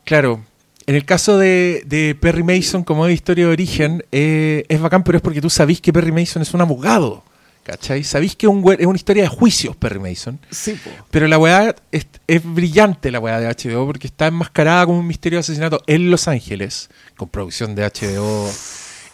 claro, 0.04 0.44
en 0.86 0.94
el 0.96 1.04
caso 1.04 1.38
de, 1.38 2.16
Perry 2.20 2.42
Mason, 2.42 2.84
como 2.84 3.06
es 3.06 3.14
historia 3.14 3.46
de 3.46 3.52
origen, 3.52 4.04
eh, 4.12 4.64
es 4.68 4.80
bacán, 4.80 5.04
pero 5.04 5.18
es 5.18 5.22
porque 5.22 5.40
tú 5.40 5.50
sabís 5.50 5.80
que 5.80 5.92
Perry 5.92 6.12
Mason 6.12 6.42
es 6.42 6.52
un 6.54 6.60
abogado. 6.60 7.24
¿Cachai? 7.62 8.02
Sabéis 8.04 8.34
que 8.36 8.46
es, 8.46 8.52
una 8.52 8.96
historia 8.96 9.22
de 9.22 9.28
juicios, 9.28 9.76
Perry 9.76 10.00
Mason. 10.00 10.40
Sí, 10.50 10.78
Pero 11.10 11.28
la 11.28 11.38
weá 11.38 11.74
es, 11.92 12.06
brillante, 12.42 13.10
la 13.10 13.20
weá 13.20 13.38
de 13.38 13.46
HBO, 13.46 13.86
porque 13.86 14.06
está 14.06 14.26
enmascarada 14.28 14.86
como 14.86 14.98
un 14.98 15.06
misterio 15.06 15.36
de 15.36 15.40
asesinato 15.40 15.82
en 15.86 16.10
Los 16.10 16.26
Ángeles, 16.26 16.88
con 17.16 17.28
producción 17.28 17.74
de 17.74 17.84
HBO. 17.84 18.50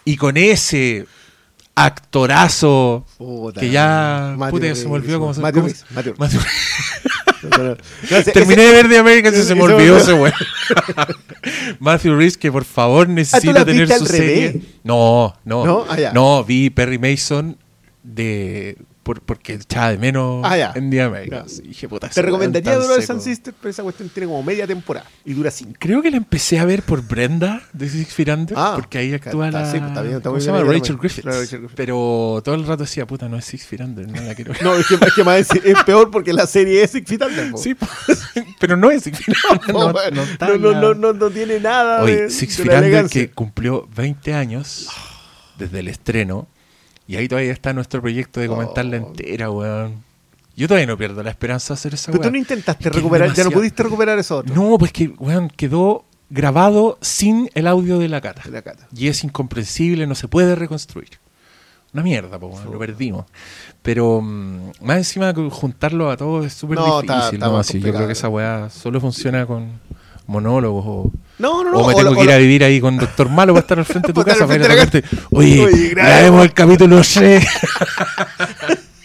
Y 0.05 0.17
con 0.17 0.37
ese 0.37 1.07
actorazo 1.77 3.05
que 3.59 3.71
ya 3.71 4.35
puta, 4.51 4.75
se 4.75 4.89
me 4.89 4.95
olvidó 4.95 5.21
cómo 5.21 5.35
se 5.35 5.41
llama. 5.43 5.69
Terminé 8.33 8.63
de 8.63 8.73
ver 8.73 8.89
de 8.89 8.99
América 8.99 9.29
y 9.29 9.33
se 9.43 9.55
me 9.55 9.63
olvidó 9.63 9.99
ese 9.99 10.15
weón. 10.15 10.33
Matthew 11.79 12.17
Reese, 12.17 12.39
que 12.39 12.51
por 12.51 12.65
favor 12.65 13.09
necesita 13.09 13.65
tener 13.65 13.89
su 13.93 14.07
serie. 14.07 14.63
No, 14.83 15.37
no. 15.45 15.87
No, 16.13 16.45
vi 16.45 16.71
Perry 16.71 16.99
Mason 16.99 17.57
de 18.03 18.79
por, 19.07 19.21
porque 19.21 19.53
echaba 19.53 19.93
de 19.93 19.99
menos 19.99 20.43
ah, 20.45 20.73
en 20.75 20.91
día 20.91 21.05
América. 21.05 21.45
Dije, 21.63 21.89
puta, 21.89 22.09
Te 22.09 22.23
recomendaría 22.23 22.75
Duro 22.75 23.01
Sun 23.01 23.21
Sister, 23.21 23.55
pero 23.61 23.71
esa 23.71 23.85
cuestión 23.85 24.09
tiene 24.09 24.27
como 24.27 24.43
media 24.43 24.67
temporada 24.67 25.07
y 25.25 25.33
dura 25.33 25.53
cinco. 25.53 25.75
Creo 25.79 26.03
que 26.03 26.11
la 26.11 26.17
empecé 26.17 26.59
a 26.59 26.65
ver 26.65 26.83
por 26.83 27.07
Brenda 27.07 27.63
de 27.73 27.89
Six 27.89 28.13
Feet 28.13 28.29
Under, 28.31 28.59
ah, 28.59 28.73
porque 28.75 28.99
ahí 28.99 29.15
actúa 29.15 29.53
la. 29.53 29.71
Sí, 29.71 29.77
está 29.77 30.03
bien, 30.03 30.17
está 30.17 30.29
¿Cómo 30.29 30.41
se 30.41 30.47
llama? 30.47 30.65
Rachel 30.65 30.97
Griffiths. 30.97 31.57
Pero 31.77 32.43
todo 32.45 32.57
el 32.57 32.67
rato 32.67 32.83
decía, 32.83 33.07
puta, 33.07 33.29
no 33.29 33.37
es 33.37 33.45
Six 33.45 33.65
Feet 33.65 33.81
Under, 33.81 34.09
no 34.09 34.21
la 34.23 34.35
quiero 34.35 34.53
ver. 34.55 34.65
no, 34.65 34.75
es 34.75 34.89
que, 34.89 34.95
es, 34.97 35.15
que 35.15 35.23
más 35.23 35.39
es, 35.55 35.85
peor 35.85 36.11
porque 36.11 36.33
la 36.33 36.49
serie 36.49 36.83
es 36.83 36.91
Six 36.91 37.09
Feet 37.09 37.23
Under. 37.23 37.57
Sí, 37.59 37.77
pero 38.59 38.77
no 38.77 38.91
es 38.91 39.05
Six 39.05 39.21
Feet 39.21 39.37
Under. 39.53 39.73
No, 39.73 39.93
no, 40.59 40.81
no, 40.81 40.95
no, 40.95 41.13
no, 41.13 41.31
tiene 41.31 41.61
nada. 41.61 42.03
Oye, 42.03 42.23
de, 42.23 42.31
Six 42.31 42.57
Feet 42.57 42.73
Under 42.73 43.09
que 43.09 43.31
cumplió 43.31 43.89
20 43.95 44.35
años 44.35 44.89
desde 45.57 45.79
el 45.79 45.87
estreno 45.87 46.49
y 47.07 47.17
ahí 47.17 47.29
todavía 47.29 47.53
está 47.53 47.73
nuestro 47.73 48.01
proyecto 48.01 48.41
de 48.41 48.49
comentarla 48.49 48.97
oh. 48.97 49.07
entera, 49.09 49.51
weón. 49.51 50.05
Yo 50.57 50.67
todavía 50.69 50.87
no 50.87 50.97
pierdo 50.97 51.23
la 51.23 51.31
esperanza 51.31 51.75
de 51.75 51.79
hacer 51.79 51.95
esa 51.95 52.11
Pero 52.11 52.25
tú 52.25 52.31
no 52.31 52.39
intentaste 52.39 52.89
recuperar, 52.89 53.33
ya 53.35 53.45
no 53.45 53.51
pudiste 53.51 53.83
recuperar 53.83 54.19
eso 54.19 54.43
No, 54.43 54.79
pues 54.79 54.91
que, 54.91 55.09
weón, 55.19 55.51
quedó 55.51 56.05
grabado 56.31 56.99
sin 57.03 57.51
el 57.55 57.67
audio 57.67 57.99
de 57.99 58.09
la 58.09 58.21
cata. 58.21 58.43
De 58.45 58.51
la 58.51 58.63
cata. 58.63 58.89
Y 58.97 59.09
es 59.09 59.23
incomprensible, 59.23 60.07
no 60.07 60.15
se 60.15 60.29
puede 60.29 60.55
reconstruir. 60.55 61.19
Una 61.93 62.03
mierda, 62.03 62.39
po, 62.39 62.59
lo 62.71 62.79
perdimos. 62.79 63.27
Pero 63.83 64.21
mm, 64.21 64.73
más 64.83 64.97
encima 64.99 65.33
juntarlo 65.51 66.11
a 66.11 66.17
todos 66.17 66.47
es 66.47 66.55
súper 66.55 66.79
No, 66.79 67.03
difícil. 67.03 67.39
¿no? 67.39 67.53
más 67.53 67.67
Sí, 67.67 67.81
yo 67.81 67.93
creo 67.93 68.07
que 68.07 68.13
esa 68.13 68.29
weá 68.29 68.69
solo 68.71 69.01
funciona 69.01 69.47
con 69.47 69.81
monólogos 70.27 70.85
o, 70.87 71.11
No, 71.39 71.63
no, 71.65 71.71
no. 71.71 71.79
o 71.79 71.89
me 71.89 71.95
tengo 71.95 72.15
que 72.15 72.25
ir 72.25 72.31
o 72.31 72.35
a 72.35 72.39
vivir 72.39 72.65
ahí 72.65 72.81
con 72.81 72.97
Doctor 72.97 73.29
Malo 73.29 73.53
para 73.55 73.63
estar 73.63 73.79
al 73.79 73.85
frente 73.85 74.09
de 74.09 74.15
tu 74.15 74.25
casa. 74.25 74.47
Para 74.47 74.59
Oye, 75.31 75.65
Oye, 75.65 75.89
grabemos 75.91 76.45
el 76.45 76.53
capítulo 76.53 77.03
6. 77.03 77.47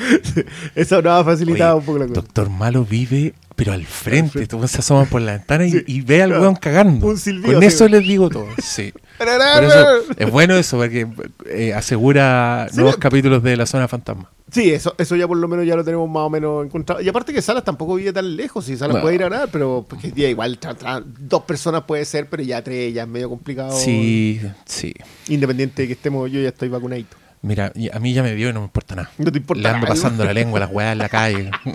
Eso 0.74 1.02
nos 1.02 1.12
ha 1.20 1.24
facilitado 1.24 1.76
Oye, 1.76 1.80
un 1.80 1.86
poco 1.86 1.98
la 1.98 2.06
cosa. 2.06 2.20
Doctor 2.20 2.50
Malo 2.50 2.84
vive, 2.84 3.34
pero 3.56 3.72
al 3.72 3.84
frente. 3.84 4.46
Tú 4.46 4.66
se 4.66 4.78
asoma 4.78 5.04
por 5.04 5.20
la 5.22 5.32
ventana 5.32 5.66
y, 5.66 5.70
Sí, 5.72 5.82
y 5.86 6.00
ve 6.02 6.22
al 6.22 6.28
claro. 6.30 6.42
weón 6.42 6.56
cagando. 6.56 7.06
Un 7.06 7.18
silbido, 7.18 7.52
Con 7.54 7.60
sí. 7.62 7.66
eso 7.68 7.88
les 7.88 8.02
digo 8.02 8.28
todo. 8.30 8.46
Sí. 8.62 8.92
Por 9.20 9.28
eso 9.28 9.86
es 10.16 10.30
bueno 10.30 10.56
eso, 10.56 10.78
porque 10.78 11.06
eh, 11.44 11.74
asegura 11.74 12.68
Sí, 12.70 12.76
nuevos 12.76 12.96
capítulos 12.96 13.42
de 13.42 13.54
la 13.54 13.66
zona 13.66 13.86
fantasma. 13.86 14.30
Sí, 14.50 14.70
eso, 14.72 14.94
eso 14.96 15.14
ya 15.14 15.28
por 15.28 15.36
lo 15.36 15.46
menos 15.46 15.66
ya 15.66 15.76
lo 15.76 15.84
tenemos 15.84 16.08
más 16.08 16.22
o 16.22 16.30
menos 16.30 16.64
encontrado. 16.64 17.02
Y 17.02 17.08
aparte 17.10 17.34
que 17.34 17.42
Salas 17.42 17.62
tampoco 17.62 17.96
vive 17.96 18.14
tan 18.14 18.34
lejos, 18.34 18.66
y 18.70 18.78
Salas 18.78 18.96
puede 19.02 19.16
ir 19.16 19.22
a 19.22 19.26
grabar, 19.28 19.50
pero 19.52 19.84
porque 19.86 20.10
día 20.10 20.30
igual 20.30 20.58
tra- 20.58 20.74
tra- 20.74 21.04
dos 21.04 21.42
personas 21.42 21.82
puede 21.82 22.06
ser, 22.06 22.30
pero 22.30 22.42
ya 22.42 22.64
tres 22.64 22.94
ya 22.94 23.02
es 23.02 23.08
medio 23.08 23.28
complicado. 23.28 23.76
Sí, 23.78 24.40
sí. 24.64 24.94
Independiente 25.28 25.82
de 25.82 25.88
que 25.88 25.92
estemos, 25.94 26.30
yo 26.32 26.40
ya 26.40 26.48
estoy 26.48 26.70
vacunadito. 26.70 27.14
Mira, 27.42 27.72
a 27.92 27.98
mí 27.98 28.12
ya 28.12 28.22
me 28.22 28.34
dio 28.34 28.50
y 28.50 28.52
no 28.52 28.60
me 28.60 28.66
importa 28.66 28.94
nada. 28.96 29.10
No 29.16 29.32
te 29.32 29.38
importa 29.38 29.62
Le 29.62 29.68
ando 29.68 29.80
nada, 29.86 29.94
pasando 29.94 30.24
la 30.24 30.32
lengua 30.34 30.58
a 30.58 30.66
las 30.66 30.70
weas 30.70 30.92
en 30.92 30.98
la 30.98 31.08
calle. 31.08 31.50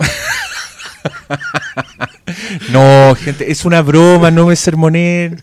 no, 2.70 3.14
gente, 3.16 3.50
es 3.50 3.64
una 3.64 3.82
broma, 3.82 4.30
no 4.30 4.46
me 4.46 4.56
sermonen. 4.56 5.42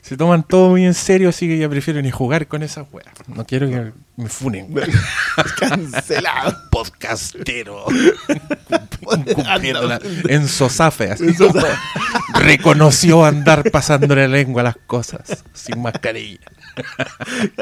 Se 0.00 0.16
toman 0.16 0.42
todo 0.42 0.70
muy 0.70 0.84
en 0.84 0.94
serio, 0.94 1.28
así 1.28 1.46
que 1.46 1.58
ya 1.58 1.68
prefiero 1.68 2.02
ni 2.02 2.10
jugar 2.10 2.48
con 2.48 2.62
esas 2.62 2.86
weas. 2.90 3.06
No 3.28 3.44
quiero 3.44 3.68
que 3.68 3.92
me 4.16 4.28
funen. 4.28 4.74
Cancelado. 5.58 6.56
Podcastero. 6.70 7.84
Cumpliendo 9.04 9.86
la- 9.86 10.00
en 10.28 10.48
Sosafe, 10.48 11.12
así 11.12 11.26
reconoció 12.34 13.24
andar 13.24 13.70
pasando 13.70 14.14
la 14.16 14.26
lengua 14.26 14.62
a 14.62 14.64
las 14.64 14.76
cosas 14.86 15.44
sin 15.52 15.80
mascarilla. 15.80 16.40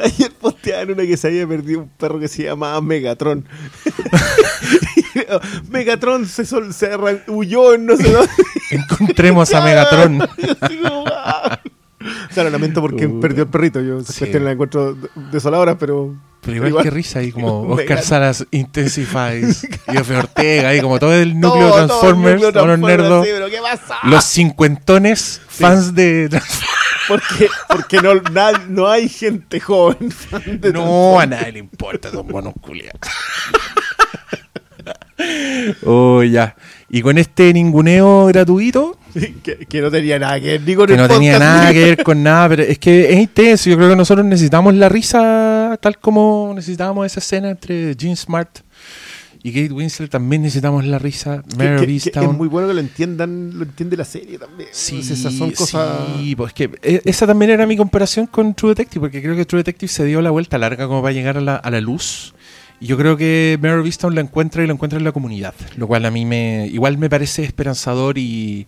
Ayer 0.02 0.30
posteaban 0.32 0.90
una 0.93 1.02
que 1.05 1.16
se 1.16 1.28
había 1.28 1.47
perdido 1.47 1.80
un 1.80 1.88
perro 1.88 2.18
que 2.20 2.28
se 2.28 2.44
llamaba 2.44 2.80
Megatron. 2.80 3.47
Megatron 5.70 6.26
se, 6.26 6.44
sol, 6.44 6.72
se 6.74 6.90
huyó 7.28 7.74
en 7.74 7.86
no 7.86 7.97
sé 7.97 8.10
dónde. 8.12 8.30
Encontremos 8.70 9.52
a 9.55 9.60
Megatron. 9.64 10.22
O 10.22 10.28
sea, 12.32 12.44
lo 12.44 12.51
lamento 12.51 12.80
porque 12.80 13.06
Uh, 13.06 13.20
perdió 13.20 13.44
el 13.44 13.48
perrito. 13.48 13.80
Yo 13.80 14.01
sí. 14.02 14.12
cuestión 14.18 14.44
la 14.44 14.52
encuentro 14.52 14.97
desoladora, 15.32 15.76
pero. 15.78 16.14
Pero 16.43 16.68
igual, 16.68 16.84
que 16.84 16.90
risa 16.90 17.18
ahí 17.20 17.32
como 17.32 17.62
Oscar. 17.72 18.02
Salas 18.02 18.47
Intensifies 18.52 19.66
y 19.88 19.97
Efe 19.97 20.16
Ortega 20.16 20.68
ahí 20.68 20.80
como 20.80 20.98
todo 21.01 21.12
el 21.12 21.40
núcleo 21.40 21.68
Todo- 21.68 21.70
todo 21.70 21.80
el 21.80 21.86
Transformers, 21.88 22.34
núcleo 22.34 22.52
todos 22.52 22.66
los 22.68 22.80
Transformers, 22.80 23.02
nerdos, 23.02 23.24
sí, 23.26 23.30
pero 23.34 23.51
¿qué 23.51 23.60
pasa? 23.62 23.97
los 24.05 24.24
cincuentones 24.24 25.40
fans 25.48 25.94
de 25.97 26.28
Transformers. 26.28 26.76
Porque, 27.09 27.49
porque 27.69 28.01
no, 28.01 28.15
na- 28.33 28.65
no 28.69 28.89
hay 28.89 29.09
gente 29.09 29.61
joven. 29.61 30.11
fan 30.11 30.43
de 30.61 30.73
No, 30.73 31.20
a 31.20 31.27
nadie 31.27 31.53
le 31.53 31.59
importa 31.61 32.09
esos 32.09 32.27
monos 32.27 32.55
culiados. 32.61 33.01
oh, 35.85 36.23
ya. 36.23 36.57
Y 36.89 37.03
con 37.03 37.19
este 37.19 37.53
ninguneo 37.53 38.27
gratuito, 38.27 38.99
que, 39.43 39.66
que 39.66 39.81
no 39.81 39.91
tenía 39.91 40.19
nada 40.19 40.39
que 40.41 40.59
ver 40.59 40.62
ni 40.62 40.74
con 40.74 40.87
que 40.87 40.93
el 40.95 40.99
no 40.99 41.09
tenía 41.09 41.39
nada 41.39 41.73
que 41.73 41.85
ver 41.85 42.05
con 42.05 42.23
nada, 42.23 42.49
pero 42.51 42.62
es 42.62 42.78
que 42.78 43.12
es 43.12 43.19
intenso. 43.19 43.70
Yo 43.70 43.77
creo 43.77 43.91
que 43.91 43.97
nosotros 43.97 44.24
necesitamos 44.27 44.74
la 44.74 44.89
risa 44.89 45.78
tal 45.81 45.99
como 45.99 46.53
necesitábamos 46.55 47.07
esa 47.07 47.20
escena 47.20 47.51
entre 47.51 47.95
Gene 47.99 48.16
Smart 48.16 48.59
y 49.48 49.52
Kate 49.52 49.73
Winslet. 49.73 50.10
También 50.10 50.43
necesitamos 50.43 50.85
la 50.85 50.98
risa. 50.98 51.43
que- 51.56 51.74
of 51.74 51.81
que- 51.81 51.86
que 51.86 51.93
Easttown. 51.93 52.31
es 52.31 52.36
muy 52.36 52.48
bueno 52.48 52.66
que 52.68 52.74
lo 52.74 52.81
entiendan, 52.81 53.56
lo 53.59 53.64
entiende 53.64 53.97
la 53.97 54.05
serie 54.05 54.39
también. 54.39 54.68
Sí, 54.73 54.98
esas 55.01 55.32
son 55.32 55.51
cosas. 55.52 55.98
sí, 56.18 56.35
pues 56.35 56.52
que 56.52 56.70
e- 56.82 57.02
esa 57.05 57.27
también 57.27 57.51
era 57.52 57.66
mi 57.66 57.77
comparación 57.77 58.27
con 58.27 58.55
True 58.55 58.70
Detective, 58.70 59.01
porque 59.01 59.23
creo 59.23 59.36
que 59.36 59.44
True 59.44 59.60
Detective 59.60 59.89
se 59.89 60.05
dio 60.05 60.20
la 60.20 60.31
vuelta 60.31 60.59
larga 60.59 60.86
como 60.89 61.01
para 61.02 61.12
llegar 61.12 61.36
a 61.39 61.40
la, 61.40 61.56
a 61.56 61.70
la 61.70 61.81
luz. 61.81 62.35
Y 62.81 62.86
yo 62.86 62.98
creo 62.98 63.16
que 63.16 63.59
Mare 63.62 63.78
of 63.81 63.86
Easttown 63.86 64.14
la 64.14 64.20
encuentra 64.20 64.62
y 64.62 64.66
lo 64.66 64.73
encuentra 64.74 64.98
en 64.98 65.05
la 65.05 65.12
comunidad, 65.12 65.55
lo 65.77 65.86
cual 65.86 66.05
a 66.05 66.10
mí 66.10 66.27
me 66.27 66.66
igual 66.73 66.98
me 66.98 67.09
parece 67.09 67.43
esperanzador 67.44 68.18
y, 68.18 68.66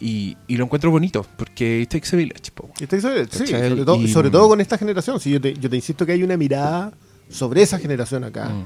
y, 0.00 0.36
y 0.46 0.56
lo 0.56 0.64
encuentro 0.64 0.90
bonito, 0.90 1.26
porque 1.36 1.80
it 1.80 1.88
takes 1.88 2.08
a 2.12 2.16
village. 2.16 2.50
po. 2.54 2.70
Y 2.78 2.84
estoy 2.84 3.00
sobre, 3.00 3.24
sí, 3.24 3.30
¿Cachai? 3.40 3.68
sobre, 3.70 3.84
todo, 3.84 3.96
Y- 3.96 4.08
sobre 4.12 4.30
todo 4.30 4.48
con 4.48 4.60
esta 4.60 4.78
generación. 4.78 5.18
Sí, 5.18 5.30
yo, 5.30 5.40
te, 5.40 5.54
yo 5.54 5.68
te 5.70 5.74
insisto 5.76 6.06
que 6.06 6.12
hay 6.12 6.22
una 6.22 6.36
mirada 6.36 6.92
sobre 7.30 7.62
esa 7.62 7.78
generación 7.78 8.24
acá, 8.24 8.48
Mm. 8.50 8.64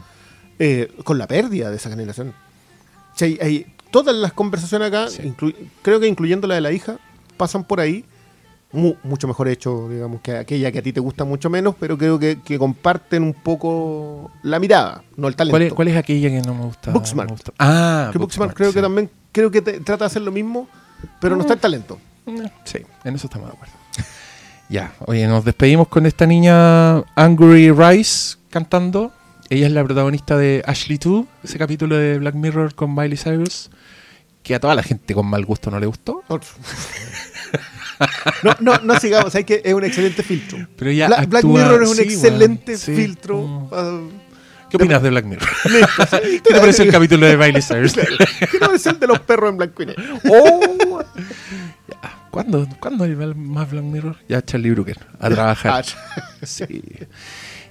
Eh, 0.58 0.92
con 1.04 1.18
la 1.18 1.26
pérdida 1.26 1.70
de 1.70 1.76
esa 1.76 1.90
generación. 1.90 2.28
O 3.14 3.18
sea, 3.18 3.26
hay, 3.28 3.38
hay- 3.40 3.66
todas 3.90 4.14
las 4.14 4.32
conversaciones 4.32 4.88
acá, 4.88 5.08
Sí. 5.08 5.32
creo 5.82 6.00
que 6.00 6.06
incluyendo 6.06 6.46
la 6.46 6.54
de 6.56 6.60
la 6.60 6.72
hija, 6.72 6.98
pasan 7.36 7.64
por 7.64 7.80
ahí. 7.80 8.04
mu- 8.72 8.96
mucho 9.04 9.26
mejor 9.28 9.48
hecho, 9.48 9.88
digamos, 9.88 10.20
que 10.20 10.36
aquella 10.36 10.70
que 10.72 10.80
a 10.80 10.82
ti 10.82 10.92
te 10.92 11.00
gusta 11.00 11.24
mucho 11.24 11.48
menos, 11.48 11.76
pero 11.80 11.96
creo 11.96 12.18
que, 12.18 12.42
que 12.42 12.58
comparten 12.58 13.22
un 13.22 13.32
poco 13.32 14.30
la 14.42 14.58
mirada, 14.58 15.02
no 15.16 15.28
el 15.28 15.36
talento. 15.36 15.52
¿Cuál 15.54 15.62
es, 15.62 15.72
cuál 15.72 15.88
es 15.88 15.96
aquella 15.96 16.28
que 16.28 16.42
no 16.42 16.52
me 16.54 16.64
gusta? 16.64 16.90
Booksmart. 16.90 17.28
no 17.30 17.34
me 17.34 17.36
gusta? 17.38 17.52
Ah, 17.58 18.10
que 18.12 18.18
Booksmart 18.18 18.54
creo 18.54 18.72
que 18.74 18.82
también 18.82 19.08
creo 19.32 19.50
que 19.50 19.62
te- 19.62 19.80
trata 19.80 20.04
de 20.04 20.06
hacer 20.06 20.22
lo 20.22 20.32
mismo, 20.32 20.68
pero 21.20 21.36
no 21.36 21.42
está 21.42 21.54
el 21.54 21.60
talento. 21.60 21.98
Sí, 22.64 22.80
en 23.04 23.14
eso 23.14 23.28
estamos 23.28 23.48
de 23.48 23.54
acuerdo. 23.54 23.74
Ya, 24.68 24.92
oye, 25.06 25.26
nos 25.28 25.44
despedimos 25.44 25.86
con 25.88 26.04
esta 26.04 26.26
niña 26.26 26.96
Angry 27.14 27.70
Rice 27.70 28.36
cantando. 28.50 29.12
Ella 29.48 29.66
es 29.66 29.72
la 29.72 29.84
protagonista 29.84 30.36
de 30.36 30.62
Ashley 30.66 30.98
2, 30.98 31.24
ese 31.44 31.58
capítulo 31.58 31.96
de 31.96 32.18
Black 32.18 32.34
Mirror 32.34 32.74
con 32.74 32.94
Miley 32.94 33.16
Cyrus, 33.16 33.70
que 34.42 34.54
a 34.56 34.60
toda 34.60 34.74
la 34.74 34.82
gente 34.82 35.14
con 35.14 35.26
mal 35.26 35.44
gusto 35.44 35.70
no 35.70 35.78
le 35.78 35.86
gustó. 35.86 36.22
No, 38.42 38.54
no, 38.60 38.78
no 38.80 39.00
sigamos, 39.00 39.34
hay 39.34 39.44
que 39.44 39.62
es 39.64 39.72
un 39.72 39.82
excelente 39.82 40.22
filtro. 40.22 40.58
Pero 40.76 40.90
ella 40.90 41.06
Black, 41.06 41.28
Black 41.30 41.44
Mirror 41.44 41.82
es 41.82 41.88
un 41.88 41.96
sí, 41.96 42.02
excelente 42.02 42.76
sí. 42.76 42.94
filtro. 42.94 43.40
Mm. 43.40 43.68
ah, 43.72 44.00
¿Qué 44.68 44.76
opinas 44.76 45.02
de 45.02 45.08
Black 45.08 45.24
Mirror? 45.24 45.48
¿Qué 46.20 46.40
te 46.42 46.60
pareció 46.60 46.84
el 46.84 46.92
capítulo 46.92 47.26
de 47.26 47.38
Miley 47.38 47.62
Cyrus? 47.62 47.94
¿Qué 47.94 48.58
no 48.60 48.72
es 48.72 48.84
el 48.84 49.00
de 49.00 49.06
los 49.06 49.20
perros 49.20 49.48
en 49.48 49.56
blanco 49.56 49.82
y 49.82 49.86
negro? 49.86 50.18
Oh. 50.28 51.02
Ya, 51.88 52.18
¿Cuándo, 52.30 52.68
¿Cuándo 52.80 53.04
hay 53.04 53.14
más 53.14 53.70
Black 53.70 53.84
Mirror? 53.84 54.16
Ya, 54.28 54.42
Charlie 54.42 54.72
Brooker, 54.72 54.98
a 55.18 55.30
trabajar. 55.30 55.84
Ah, 56.16 56.22
Sí. 56.42 56.66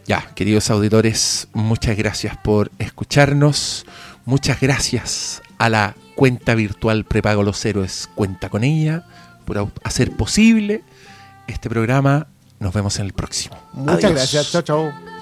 Ya, 0.05 0.21
queridos 0.35 0.69
auditores, 0.69 1.47
muchas 1.53 1.97
gracias 1.97 2.37
por 2.37 2.71
escucharnos. 2.77 3.85
Muchas 4.25 4.59
gracias 4.61 5.41
a 5.57 5.69
la 5.69 5.95
cuenta 6.15 6.53
virtual 6.53 7.05
Prepago 7.05 7.43
Los 7.43 7.63
Héroes 7.65 8.07
Cuenta 8.13 8.49
con 8.49 8.63
ella 8.63 9.05
por 9.45 9.71
hacer 9.83 10.15
posible 10.15 10.83
este 11.47 11.69
programa. 11.69 12.27
Nos 12.59 12.73
vemos 12.73 12.99
en 12.99 13.05
el 13.05 13.13
próximo. 13.13 13.57
Muchas 13.73 14.05
Adiós. 14.05 14.13
gracias, 14.13 14.51
chao, 14.51 14.61
chao. 14.61 15.14